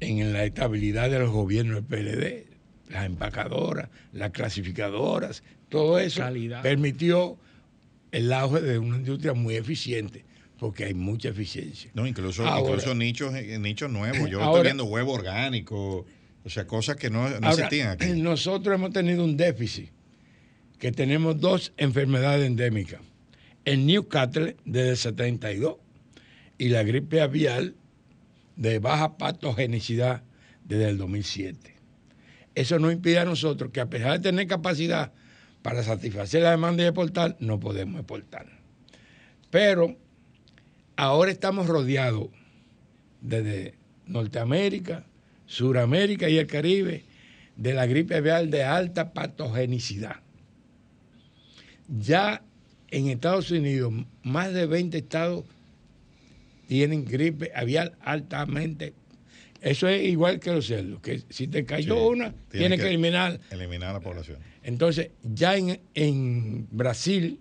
en 0.00 0.32
la 0.32 0.44
estabilidad 0.44 1.10
de 1.10 1.18
los 1.18 1.30
gobiernos 1.30 1.76
del 1.76 1.84
PLD, 1.84 2.53
las 2.94 3.06
empacadoras, 3.06 3.88
las 4.12 4.30
clasificadoras, 4.30 5.42
todo 5.68 5.98
eso 5.98 6.20
Calidad. 6.20 6.62
permitió 6.62 7.36
el 8.12 8.32
auge 8.32 8.60
de 8.60 8.78
una 8.78 8.98
industria 8.98 9.34
muy 9.34 9.56
eficiente, 9.56 10.24
porque 10.60 10.84
hay 10.84 10.94
mucha 10.94 11.30
eficiencia. 11.30 11.90
No, 11.94 12.06
incluso, 12.06 12.46
Ahora- 12.46 12.60
incluso 12.76 12.94
nichos, 12.94 13.34
eh, 13.34 13.58
nichos 13.58 13.90
nuevos. 13.90 14.30
Yo 14.30 14.40
Ahora- 14.40 14.58
estoy 14.58 14.62
viendo 14.68 14.84
huevo 14.84 15.12
orgánico, 15.12 16.06
o 16.44 16.48
sea, 16.48 16.66
cosas 16.68 16.94
que 16.96 17.10
no, 17.10 17.28
no 17.28 17.34
Ahora, 17.34 17.50
existían 17.50 17.88
aquí. 17.90 18.06
Nosotros 18.20 18.72
hemos 18.76 18.92
tenido 18.92 19.24
un 19.24 19.36
déficit, 19.36 19.88
que 20.78 20.92
tenemos 20.92 21.40
dos 21.40 21.72
enfermedades 21.76 22.46
endémicas. 22.46 23.00
El 23.64 23.86
Newcastle 23.86 24.56
desde 24.64 24.90
el 24.90 24.96
72 24.96 25.76
y 26.58 26.68
la 26.68 26.84
gripe 26.84 27.20
aviar 27.20 27.72
de 28.54 28.78
baja 28.78 29.16
patogenicidad 29.16 30.22
desde 30.64 30.90
el 30.90 30.98
2007. 30.98 31.73
Eso 32.54 32.78
no 32.78 32.90
impide 32.90 33.18
a 33.18 33.24
nosotros 33.24 33.70
que 33.72 33.80
a 33.80 33.90
pesar 33.90 34.12
de 34.12 34.30
tener 34.30 34.46
capacidad 34.46 35.12
para 35.62 35.82
satisfacer 35.82 36.42
la 36.42 36.50
demanda 36.50 36.82
de 36.82 36.90
exportar, 36.90 37.36
no 37.40 37.58
podemos 37.58 38.00
exportar. 38.00 38.46
Pero 39.50 39.96
ahora 40.96 41.30
estamos 41.30 41.66
rodeados 41.66 42.28
desde 43.20 43.74
Norteamérica, 44.06 45.06
Suramérica 45.46 46.28
y 46.28 46.38
el 46.38 46.46
Caribe 46.46 47.04
de 47.56 47.74
la 47.74 47.86
gripe 47.86 48.16
aviar 48.16 48.48
de 48.48 48.64
alta 48.64 49.12
patogenicidad. 49.12 50.16
Ya 51.88 52.42
en 52.90 53.08
Estados 53.08 53.50
Unidos, 53.50 53.92
más 54.22 54.52
de 54.52 54.66
20 54.66 54.98
estados 54.98 55.44
tienen 56.66 57.04
gripe 57.04 57.50
aviar 57.54 57.96
altamente. 58.00 58.94
Eso 59.64 59.88
es 59.88 60.02
igual 60.04 60.40
que 60.40 60.52
los 60.52 60.66
cerdos, 60.66 61.00
que 61.00 61.22
si 61.30 61.48
te 61.48 61.64
cayó 61.64 61.94
Sí, 61.96 62.00
una, 62.12 62.34
tienes 62.50 62.78
que, 62.78 62.84
que- 62.84 62.90
eliminar. 62.90 63.40
Eliminar 63.50 63.90
a 63.90 63.92
la 63.94 64.00
población. 64.00 64.38
Entonces, 64.62 65.10
ya 65.22 65.56
en, 65.56 65.80
en 65.94 66.68
Brasil, 66.70 67.40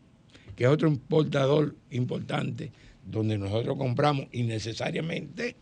que 0.55 0.63
es 0.63 0.69
otro 0.69 0.87
importador 0.87 1.75
importante, 1.91 2.71
donde 3.05 3.37
nosotros 3.37 3.77
compramos 3.77 4.27
innecesariamente, 4.31 5.57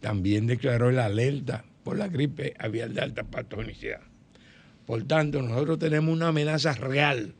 también 0.00 0.46
declaró 0.46 0.92
la 0.92 1.06
alerta 1.06 1.64
por 1.82 1.98
la 1.98 2.06
gripe 2.06 2.54
aviar 2.58 2.90
de 2.90 3.00
alta 3.00 3.24
patogenicidad. 3.24 4.00
Por 4.86 5.02
tanto, 5.04 5.42
nosotros 5.42 5.78
tenemos 5.80 6.14
una 6.14 6.28
amenaza 6.28 6.72
real 6.74 7.34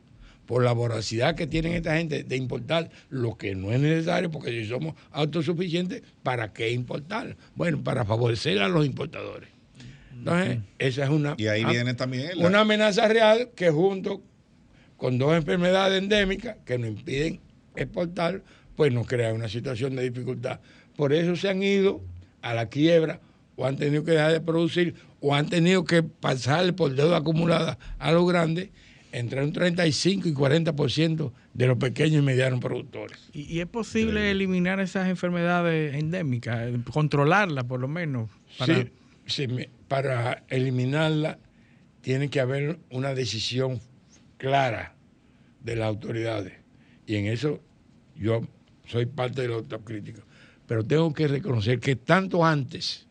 por 0.49 0.63
la 0.63 0.71
voracidad 0.71 1.35
que 1.35 1.45
tienen 1.45 1.73
esta 1.73 1.95
gente 1.95 2.23
de 2.23 2.35
importar 2.35 2.89
lo 3.11 3.37
que 3.37 3.53
no 3.53 3.71
es 3.71 3.79
necesario, 3.79 4.31
porque 4.31 4.49
si 4.49 4.65
somos 4.67 4.95
autosuficientes, 5.11 6.01
¿para 6.23 6.53
qué 6.53 6.71
importar? 6.71 7.37
Bueno, 7.53 7.83
para 7.83 8.03
favorecer 8.03 8.57
a 8.59 8.67
los 8.67 8.83
importadores. 8.83 9.47
Entonces, 10.11 10.57
esa 10.79 11.03
es 11.03 11.09
una, 11.11 11.35
Y 11.37 11.45
ahí 11.45 11.63
viene 11.65 11.93
también 11.93 12.31
la- 12.39 12.47
una 12.47 12.61
amenaza 12.61 13.07
real 13.07 13.51
que 13.55 13.69
junto 13.69 14.23
con 14.97 15.19
dos 15.19 15.35
enfermedades 15.35 16.01
endémicas 16.01 16.57
que 16.65 16.79
nos 16.79 16.89
impiden 16.89 17.39
exportar, 17.75 18.41
pues 18.75 18.91
nos 18.91 19.05
crea 19.05 19.31
una 19.35 19.49
situación 19.49 19.95
de 19.95 20.09
dificultad. 20.09 20.61
Por 20.95 21.13
eso 21.13 21.35
se 21.35 21.47
han 21.49 21.61
ido 21.61 22.01
a 22.41 22.55
la 22.55 22.69
quiebra 22.69 23.21
o 23.55 23.67
han 23.67 23.77
tenido 23.77 24.03
que 24.03 24.13
dejar 24.13 24.31
de 24.31 24.41
producir 24.41 24.95
o 25.19 25.35
han 25.35 25.47
tenido 25.47 25.85
que 25.85 26.01
pasar 26.01 26.73
por 26.73 26.95
deuda 26.95 27.17
acumulada 27.17 27.77
a 27.99 28.11
los 28.11 28.27
grandes 28.27 28.69
entre 29.11 29.43
un 29.43 29.51
35 29.51 30.27
y 30.27 30.33
40% 30.33 31.31
de 31.53 31.67
los 31.67 31.77
pequeños 31.77 32.21
y 32.21 32.25
medianos 32.25 32.59
productores. 32.59 33.17
¿Y, 33.33 33.41
y 33.53 33.59
es 33.59 33.67
posible 33.67 34.31
eliminar 34.31 34.79
esas 34.79 35.09
enfermedades 35.09 35.95
endémicas, 35.95 36.71
controlarlas 36.91 37.65
por 37.65 37.79
lo 37.79 37.87
menos? 37.87 38.29
Para, 38.57 38.85
Sí, 39.29 39.47
para 39.87 40.43
eliminarla 40.49 41.37
tiene 42.01 42.29
que 42.29 42.39
haber 42.39 42.79
una 42.89 43.13
decisión 43.13 43.79
clara 44.37 44.95
de 45.61 45.75
las 45.75 45.87
autoridades. 45.87 46.53
Y 47.05 47.15
en 47.15 47.27
eso 47.27 47.61
yo 48.15 48.41
soy 48.87 49.05
parte 49.05 49.43
de 49.43 49.49
los 49.49 49.57
autocríticos. 49.57 50.23
Pero 50.65 50.83
tengo 50.83 51.13
que 51.13 51.27
reconocer 51.27 51.79
que 51.79 51.95
tanto 51.95 52.45
antes, 52.45 53.07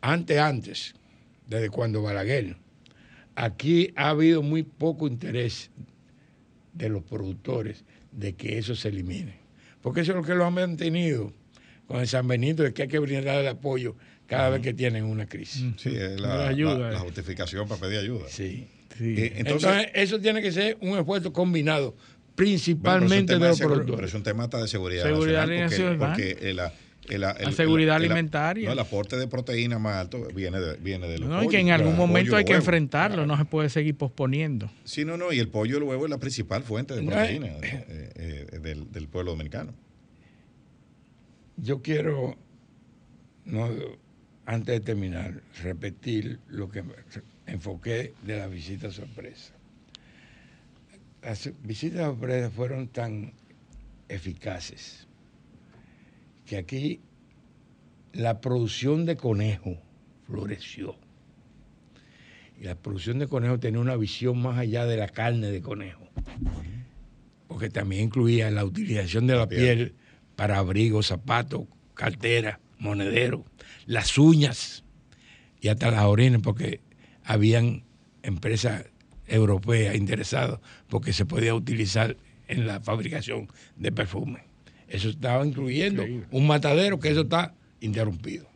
antes, 0.00 0.38
antes, 0.38 0.94
desde 1.46 1.68
cuando 1.68 2.02
Balaguer, 2.02 2.56
aquí 3.44 3.92
ha 3.96 4.10
habido 4.10 4.42
muy 4.42 4.62
poco 4.62 5.06
interés 5.06 5.70
de 6.72 6.88
los 6.88 7.02
productores 7.02 7.84
de 8.12 8.34
que 8.34 8.58
eso 8.58 8.74
se 8.74 8.88
elimine. 8.88 9.34
Porque 9.82 10.00
eso 10.02 10.12
es 10.12 10.16
lo 10.16 10.22
que 10.22 10.34
lo 10.34 10.44
han 10.46 10.54
mantenido 10.54 11.32
con 11.86 12.00
el 12.00 12.06
San 12.08 12.28
Benito, 12.28 12.62
de 12.62 12.72
que 12.72 12.82
hay 12.82 12.88
que 12.88 12.98
brindar 12.98 13.40
el 13.40 13.48
apoyo 13.48 13.96
cada 14.26 14.50
vez 14.50 14.60
que 14.60 14.72
tienen 14.72 15.04
una 15.04 15.26
crisis. 15.26 15.64
Sí, 15.76 15.88
es 15.96 16.20
la, 16.20 16.36
La 16.36 16.48
ayuda, 16.48 16.78
la- 16.78 16.90
la 16.92 16.96
eh. 16.98 17.00
justificación 17.00 17.66
para 17.66 17.80
pedir 17.80 17.98
ayuda. 17.98 18.26
Sí. 18.28 18.68
Eh, 19.00 19.32
Entonces, 19.36 19.68
entonces, 19.70 19.86
eso 19.94 20.20
tiene 20.20 20.42
que 20.42 20.52
ser 20.52 20.76
un 20.80 20.98
esfuerzo 20.98 21.32
combinado, 21.32 21.96
principalmente 22.34 23.34
de 23.34 23.38
los 23.40 23.58
productores. 23.58 23.94
Pero 23.96 24.06
es 24.06 24.14
un 24.14 24.22
tema 24.22 24.44
hasta 24.44 24.60
de 24.60 24.68
seguridad, 24.68 25.02
Seguridad 25.04 25.46
nacional. 25.46 25.98
Porque, 25.98 25.98
nacional. 25.98 26.08
porque 26.38 26.50
el, 26.50 26.60
el- 27.08 27.14
el- 27.14 27.20
La 27.22 27.52
seguridad 27.52 27.96
el- 27.96 28.04
el- 28.04 28.10
alimentaria. 28.12 28.66
no, 28.66 28.72
el 28.72 28.78
aporte 28.78 29.16
de 29.16 29.26
proteína 29.26 29.78
más 29.78 29.96
alto 29.96 30.28
viene 30.34 30.60
de, 30.60 30.76
viene 30.76 31.08
del 31.08 31.22
No, 31.28 31.36
y 31.42 31.46
pollo, 31.46 31.50
que 31.50 31.58
en 31.60 31.70
algún 31.70 31.92
claro, 31.94 32.06
momento 32.06 32.30
pollo, 32.30 32.36
hay 32.38 32.44
que 32.44 32.52
huevo. 32.52 32.60
enfrentarlo, 32.62 33.26
no 33.26 33.36
se 33.36 33.44
puede 33.46 33.68
seguir 33.70 33.96
posponiendo. 33.96 34.70
Sí, 34.84 35.04
no, 35.04 35.16
no, 35.16 35.32
y 35.32 35.38
el 35.38 35.48
pollo 35.48 35.74
y 35.74 35.78
el 35.78 35.82
huevo 35.84 36.04
es 36.04 36.10
la 36.10 36.18
principal 36.18 36.62
fuente 36.62 36.94
de 36.94 37.02
No, 37.02 37.10
proteína 37.10 37.46
eh, 37.46 38.12
eh, 38.52 38.58
del, 38.60 38.92
del 38.92 39.08
pueblo 39.08 39.32
dominicano. 39.32 39.72
Yo 41.56 41.82
quiero, 41.82 42.36
no, 43.44 43.68
antes 44.46 44.74
de 44.74 44.80
terminar, 44.80 45.42
repetir 45.62 46.38
lo 46.48 46.70
que 46.70 46.82
enfoqué 47.46 48.14
de 48.22 48.38
la 48.38 48.46
visita 48.46 48.90
sorpresa. 48.90 49.52
Las 51.22 51.50
visitas 51.62 52.00
sorpresa 52.06 52.50
fueron 52.50 52.88
tan 52.88 53.32
eficaces 54.08 55.06
que 56.50 56.56
aquí 56.56 57.00
la 58.12 58.40
producción 58.40 59.06
de 59.06 59.16
conejo 59.16 59.78
floreció. 60.26 60.96
Y 62.60 62.64
la 62.64 62.74
producción 62.74 63.20
de 63.20 63.28
conejo 63.28 63.60
tenía 63.60 63.78
una 63.78 63.94
visión 63.94 64.42
más 64.42 64.58
allá 64.58 64.84
de 64.84 64.96
la 64.96 65.06
carne 65.06 65.52
de 65.52 65.62
conejo, 65.62 66.08
porque 67.46 67.70
también 67.70 68.06
incluía 68.06 68.50
la 68.50 68.64
utilización 68.64 69.28
de 69.28 69.36
la 69.36 69.48
piel 69.48 69.94
para 70.34 70.58
abrigos, 70.58 71.06
zapatos, 71.06 71.68
cartera, 71.94 72.58
monedero, 72.80 73.44
las 73.86 74.18
uñas 74.18 74.82
y 75.60 75.68
hasta 75.68 75.92
las 75.92 76.02
orejas, 76.02 76.40
porque 76.42 76.80
habían 77.22 77.84
empresas 78.24 78.86
europeas 79.28 79.94
interesadas 79.94 80.58
porque 80.88 81.12
se 81.12 81.26
podía 81.26 81.54
utilizar 81.54 82.16
en 82.48 82.66
la 82.66 82.80
fabricación 82.80 83.46
de 83.76 83.92
perfume. 83.92 84.49
Eso 84.90 85.08
estaba 85.08 85.46
incluyendo 85.46 86.04
un 86.32 86.46
matadero 86.48 86.98
que 86.98 87.10
eso 87.10 87.20
está 87.22 87.54
interrumpido. 87.80 88.46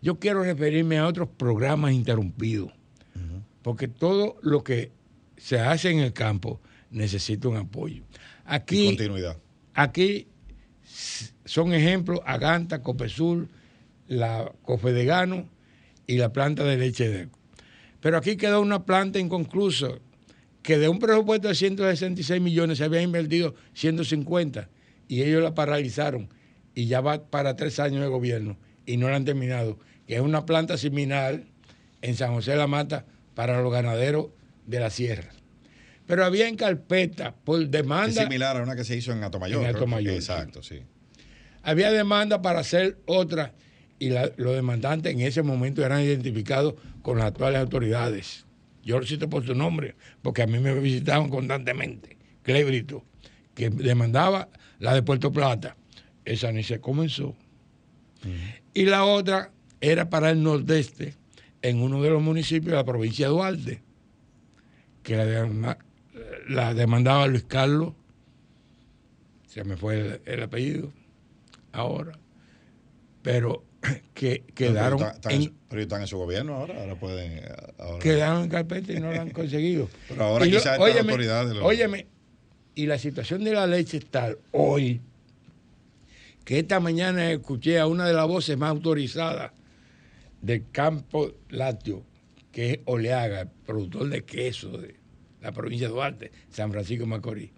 Yo 0.00 0.20
quiero 0.20 0.44
referirme 0.44 0.98
a 0.98 1.06
otros 1.08 1.28
programas 1.36 1.92
interrumpidos, 1.92 2.70
porque 3.62 3.88
todo 3.88 4.36
lo 4.42 4.62
que 4.62 4.92
se 5.36 5.58
hace 5.58 5.90
en 5.90 5.98
el 5.98 6.12
campo 6.12 6.60
necesita 6.90 7.48
un 7.48 7.56
apoyo. 7.56 8.04
Aquí, 8.44 8.84
Y 8.84 8.86
continuidad. 8.86 9.38
Aquí 9.74 10.28
son 11.44 11.74
ejemplos 11.74 12.20
Aganta, 12.24 12.80
Copesur, 12.80 13.48
la 14.06 14.52
Cofedegano 14.62 15.48
y 16.06 16.16
la 16.18 16.32
planta 16.32 16.62
de 16.62 16.76
leche 16.76 17.08
de 17.08 17.22
Eco. 17.22 17.40
Pero 18.00 18.18
aquí 18.18 18.36
quedó 18.36 18.60
una 18.60 18.84
planta 18.84 19.18
inconclusa 19.18 19.88
que 20.62 20.78
de 20.78 20.88
un 20.88 21.00
presupuesto 21.00 21.48
de 21.48 21.56
166 21.56 22.40
millones 22.40 22.78
se 22.78 22.84
había 22.84 23.02
invertido 23.02 23.56
150 23.74 24.68
y 25.08 25.22
ellos 25.22 25.42
la 25.42 25.54
paralizaron 25.54 26.28
y 26.74 26.86
ya 26.86 27.00
va 27.00 27.28
para 27.30 27.56
tres 27.56 27.78
años 27.80 28.00
de 28.02 28.08
gobierno 28.08 28.56
y 28.86 28.96
no 28.96 29.08
la 29.08 29.16
han 29.16 29.24
terminado, 29.24 29.78
que 30.06 30.14
es 30.16 30.20
una 30.20 30.46
planta 30.46 30.76
similar 30.76 31.42
en 32.02 32.14
San 32.16 32.32
José 32.34 32.52
de 32.52 32.56
la 32.58 32.66
Mata 32.66 33.04
para 33.34 33.60
los 33.62 33.72
ganaderos 33.72 34.28
de 34.66 34.80
la 34.80 34.90
sierra. 34.90 35.30
Pero 36.06 36.24
había 36.24 36.46
en 36.48 36.56
carpeta 36.56 37.34
por 37.44 37.62
Es 37.62 37.70
demanda 37.70 38.22
similar 38.22 38.56
a 38.56 38.62
una 38.62 38.76
que 38.76 38.84
se 38.84 38.96
hizo 38.96 39.12
en 39.12 39.24
Atomayor. 39.24 39.62
En. 39.64 39.74
Atomayor. 39.74 40.14
Exacto, 40.14 40.62
sí. 40.62 40.80
había 41.62 41.90
demanda 41.90 42.42
para 42.42 42.60
hacer 42.60 42.98
otra 43.06 43.54
y 43.98 44.10
la- 44.10 44.30
los 44.36 44.54
demandantes 44.54 45.12
en 45.12 45.20
ese 45.20 45.42
momento 45.42 45.84
eran 45.84 46.02
identificados 46.02 46.74
con 47.02 47.18
las 47.18 47.26
actuales 47.28 47.60
autoridades. 47.60 48.44
Yo 48.84 49.00
lo 49.00 49.06
cito 49.06 49.28
por 49.28 49.44
su 49.44 49.54
nombre, 49.54 49.96
porque 50.22 50.42
a 50.42 50.46
mí 50.46 50.58
me 50.60 50.72
visitaban 50.74 51.28
constantemente. 51.28 52.16
Clebrito, 52.42 53.04
que 53.56 53.70
demandaba 53.70 54.48
la 54.78 54.94
de 54.94 55.02
Puerto 55.02 55.32
Plata. 55.32 55.76
Esa 56.24 56.52
ni 56.52 56.62
se 56.62 56.80
comenzó. 56.80 57.34
Y 58.74 58.84
la 58.84 59.04
otra 59.04 59.50
era 59.80 60.08
para 60.10 60.30
el 60.30 60.42
nordeste, 60.42 61.14
en 61.62 61.80
uno 61.80 62.00
de 62.02 62.10
los 62.10 62.22
municipios 62.22 62.70
de 62.72 62.76
la 62.76 62.84
provincia 62.84 63.26
de 63.26 63.32
Duarte, 63.32 63.82
que 65.02 65.16
la, 65.16 65.24
dema- 65.26 65.78
la 66.48 66.74
demandaba 66.74 67.26
Luis 67.26 67.44
Carlos, 67.44 67.94
se 69.46 69.64
me 69.64 69.76
fue 69.76 69.98
el, 70.00 70.20
el 70.26 70.42
apellido 70.42 70.92
ahora, 71.72 72.18
pero 73.22 73.64
que 74.14 74.44
quedaron, 74.54 74.98
pero, 74.98 75.10
están, 75.12 75.32
en, 75.32 75.42
en, 75.42 75.54
pero 75.68 75.82
están 75.82 76.00
en 76.02 76.06
su 76.08 76.18
gobierno 76.18 76.54
ahora, 76.56 76.80
ahora 76.80 76.94
pueden. 76.96 77.42
Ahora. 77.78 77.98
quedaron 78.00 78.42
en 78.44 78.48
carpeta 78.50 78.92
y 78.92 79.00
no 79.00 79.12
lo 79.12 79.20
han 79.20 79.30
conseguido. 79.40 79.88
Pero 80.08 80.24
ahora 80.24 80.44
quizás 80.46 80.78
óyeme, 80.78 81.12
autoridades 81.12 81.54
lo- 81.54 81.64
óyeme, 81.64 82.06
y 82.76 82.86
la 82.86 82.98
situación 82.98 83.42
de 83.42 83.52
la 83.52 83.66
leche 83.66 83.96
es 83.96 84.06
tal 84.06 84.38
hoy 84.52 85.00
que 86.44 86.60
esta 86.60 86.78
mañana 86.78 87.32
escuché 87.32 87.80
a 87.80 87.86
una 87.86 88.06
de 88.06 88.12
las 88.12 88.28
voces 88.28 88.56
más 88.56 88.70
autorizadas 88.70 89.50
del 90.42 90.70
campo 90.70 91.32
lácteo, 91.48 92.04
que 92.52 92.70
es 92.70 92.78
Oleaga, 92.84 93.50
productor 93.64 94.08
de 94.10 94.24
queso 94.24 94.76
de 94.78 94.94
la 95.40 95.50
provincia 95.50 95.88
de 95.88 95.94
Duarte, 95.94 96.32
San 96.50 96.70
Francisco 96.70 97.06
Macorís, 97.06 97.50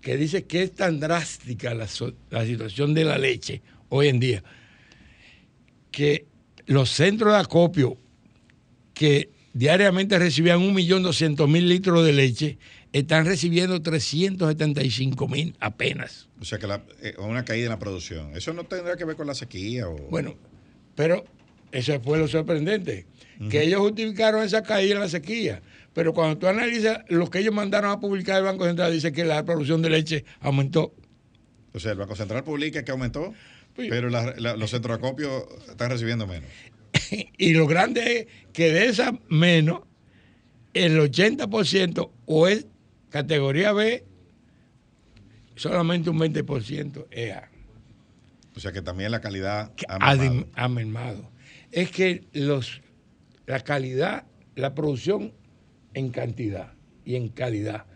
que 0.00 0.16
dice 0.16 0.44
que 0.44 0.62
es 0.62 0.74
tan 0.74 1.00
drástica 1.00 1.74
la, 1.74 1.88
la 2.28 2.46
situación 2.46 2.94
de 2.94 3.04
la 3.04 3.18
leche 3.18 3.62
hoy 3.88 4.08
en 4.08 4.20
día 4.20 4.44
que 5.90 6.26
los 6.66 6.90
centros 6.90 7.32
de 7.32 7.38
acopio 7.40 7.96
que 8.92 9.30
diariamente 9.54 10.18
recibían 10.18 10.60
1.200.000 10.60 11.62
litros 11.62 12.04
de 12.04 12.12
leche 12.12 12.58
están 12.92 13.24
recibiendo 13.26 13.80
375.000 13.82 15.54
apenas. 15.60 16.28
O 16.40 16.44
sea 16.44 16.58
que 16.58 16.66
la, 16.66 16.82
eh, 17.02 17.14
una 17.18 17.44
caída 17.44 17.64
en 17.66 17.70
la 17.70 17.78
producción. 17.78 18.34
Eso 18.36 18.52
no 18.52 18.64
tendrá 18.64 18.96
que 18.96 19.04
ver 19.04 19.16
con 19.16 19.26
la 19.26 19.34
sequía 19.34 19.88
o. 19.88 19.96
Bueno, 20.10 20.36
pero 20.94 21.24
eso 21.72 22.00
fue 22.00 22.18
lo 22.18 22.26
sorprendente, 22.28 23.06
que 23.48 23.62
ellos 23.62 23.80
justificaron 23.80 24.42
esa 24.42 24.62
caída 24.62 24.94
en 24.94 25.00
la 25.00 25.08
sequía. 25.08 25.62
Pero 25.92 26.12
cuando 26.14 26.38
tú 26.38 26.46
analizas 26.46 27.00
lo 27.08 27.28
que 27.30 27.40
ellos 27.40 27.54
mandaron 27.54 27.90
a 27.90 28.00
publicar 28.00 28.38
el 28.38 28.44
Banco 28.44 28.64
Central, 28.64 28.92
dice 28.92 29.12
que 29.12 29.24
la 29.24 29.44
producción 29.44 29.82
de 29.82 29.90
leche 29.90 30.24
aumentó. 30.40 30.94
O 31.72 31.80
sea, 31.80 31.92
el 31.92 31.98
Banco 31.98 32.16
Central 32.16 32.44
publica 32.44 32.84
que 32.84 32.90
aumentó, 32.92 33.32
pero 33.74 34.08
la- 34.10 34.34
la- 34.38 34.56
los 34.56 34.70
centros 34.70 34.98
de 35.00 35.06
acopio 35.06 35.48
están 35.68 35.90
recibiendo 35.90 36.26
menos. 36.26 36.48
Y 37.38 37.54
lo 37.54 37.66
grande 37.66 38.18
es 38.18 38.26
que 38.52 38.72
de 38.72 38.86
esa 38.86 39.18
menos, 39.28 39.80
el 40.74 40.98
80% 41.00 42.10
o 42.26 42.46
es 42.48 42.66
categoría 43.10 43.72
B, 43.72 44.04
solamente 45.56 46.10
un 46.10 46.18
20% 46.18 47.06
es 47.10 47.32
A. 47.34 47.48
O 48.56 48.60
sea 48.60 48.72
que 48.72 48.82
también 48.82 49.10
la 49.10 49.20
calidad 49.20 49.72
ha 49.88 49.98
mermado. 49.98 50.22
dim- 50.22 50.46
ha 50.54 50.68
mermado. 50.68 51.30
Es 51.70 51.90
que 51.90 52.24
los, 52.32 52.80
la 53.46 53.60
calidad, 53.60 54.24
la 54.56 54.74
producción 54.74 55.32
en 55.94 56.10
cantidad 56.10 56.72
y 57.04 57.14
en 57.16 57.28
calidad 57.28 57.86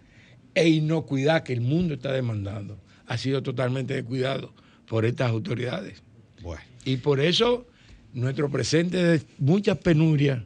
e 0.55 0.69
inocuidad 0.69 1.43
que 1.43 1.53
el 1.53 1.61
mundo 1.61 1.95
está 1.95 2.12
demandando 2.12 2.81
ha 3.07 3.19
sido 3.19 3.43
totalmente 3.43 3.95
descuidado 3.95 4.55
por 4.86 5.05
estas 5.05 5.31
autoridades. 5.31 6.03
Bueno, 6.43 6.62
Y 6.85 6.99
por 6.99 7.20
eso 7.20 7.66
nuestro 8.12 8.49
presente 8.51 8.97
de 9.03 9.23
muchas 9.39 9.78
penurias 9.78 10.43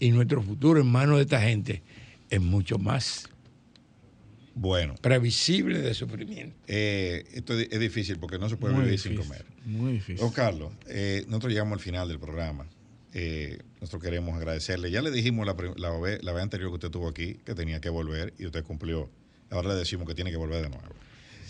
y 0.00 0.10
nuestro 0.10 0.42
futuro 0.42 0.80
en 0.80 0.86
manos 0.86 1.16
de 1.16 1.22
esta 1.22 1.40
gente 1.40 1.82
es 2.30 2.40
mucho 2.40 2.78
más 2.78 3.28
bueno. 4.54 4.94
previsible 5.00 5.80
de 5.80 5.94
sufrimiento. 5.94 6.56
Eh, 6.66 7.24
esto 7.32 7.58
es 7.58 7.80
difícil 7.80 8.18
porque 8.18 8.38
no 8.38 8.48
se 8.48 8.56
puede 8.56 8.74
Muy 8.74 8.84
vivir 8.84 8.98
difícil, 8.98 9.18
sin 9.18 9.26
comer. 9.28 9.44
Muy 9.64 9.92
difícil. 9.94 10.16
Don 10.16 10.30
Carlos, 10.32 10.72
eh, 10.88 11.24
nosotros 11.28 11.52
llegamos 11.52 11.74
al 11.74 11.80
final 11.80 12.08
del 12.08 12.18
programa. 12.18 12.66
Eh, 13.14 13.58
nosotros 13.80 14.02
queremos 14.02 14.36
agradecerle. 14.36 14.90
Ya 14.90 15.02
le 15.02 15.10
dijimos 15.10 15.46
la, 15.46 15.52
vez, 15.54 16.22
la 16.22 16.32
vez 16.32 16.42
anterior 16.42 16.70
que 16.70 16.74
usted 16.74 16.88
estuvo 16.88 17.08
aquí 17.08 17.34
que 17.44 17.54
tenía 17.54 17.80
que 17.80 17.88
volver 17.90 18.32
y 18.38 18.46
usted 18.46 18.62
cumplió. 18.64 19.10
Ahora 19.50 19.70
le 19.70 19.74
decimos 19.74 20.06
que 20.08 20.14
tiene 20.14 20.30
que 20.30 20.36
volver 20.38 20.62
de 20.62 20.70
nuevo. 20.70 20.94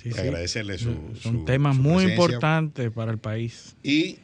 Sí, 0.02 0.08
Y 0.08 0.12
sí. 0.12 0.18
agradecerle 0.20 0.76
su. 0.78 0.92
Son 1.20 1.38
su- 1.40 1.44
temas 1.44 1.76
su 1.76 1.82
muy 1.82 2.04
importantes 2.04 2.90
para 2.90 3.12
el 3.12 3.18
país. 3.18 3.76
Y 3.84 4.18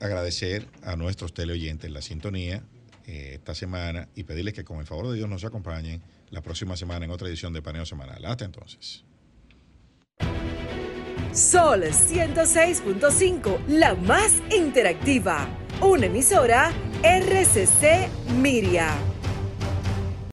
agradecer 0.00 0.66
a 0.82 0.96
nuestros 0.96 1.32
teleoyentes 1.32 1.90
la 1.90 2.02
sintonía 2.02 2.62
eh, 3.06 3.32
esta 3.34 3.54
semana 3.54 4.08
y 4.16 4.24
pedirles 4.24 4.54
que 4.54 4.64
con 4.64 4.80
el 4.80 4.86
favor 4.86 5.08
de 5.10 5.16
Dios 5.16 5.28
nos 5.28 5.44
acompañen 5.44 6.02
la 6.32 6.42
próxima 6.42 6.76
semana 6.76 7.04
en 7.04 7.12
otra 7.12 7.28
edición 7.28 7.52
de 7.52 7.62
Paneo 7.62 7.86
Semanal. 7.86 8.24
Hasta 8.24 8.44
entonces. 8.44 9.04
Sol 11.32 11.82
106.5, 11.84 13.66
la 13.68 13.94
más 13.94 14.42
interactiva. 14.54 15.46
Una 15.80 16.06
emisora 16.06 16.72
RCC 17.02 18.08
Miria. 18.40 18.90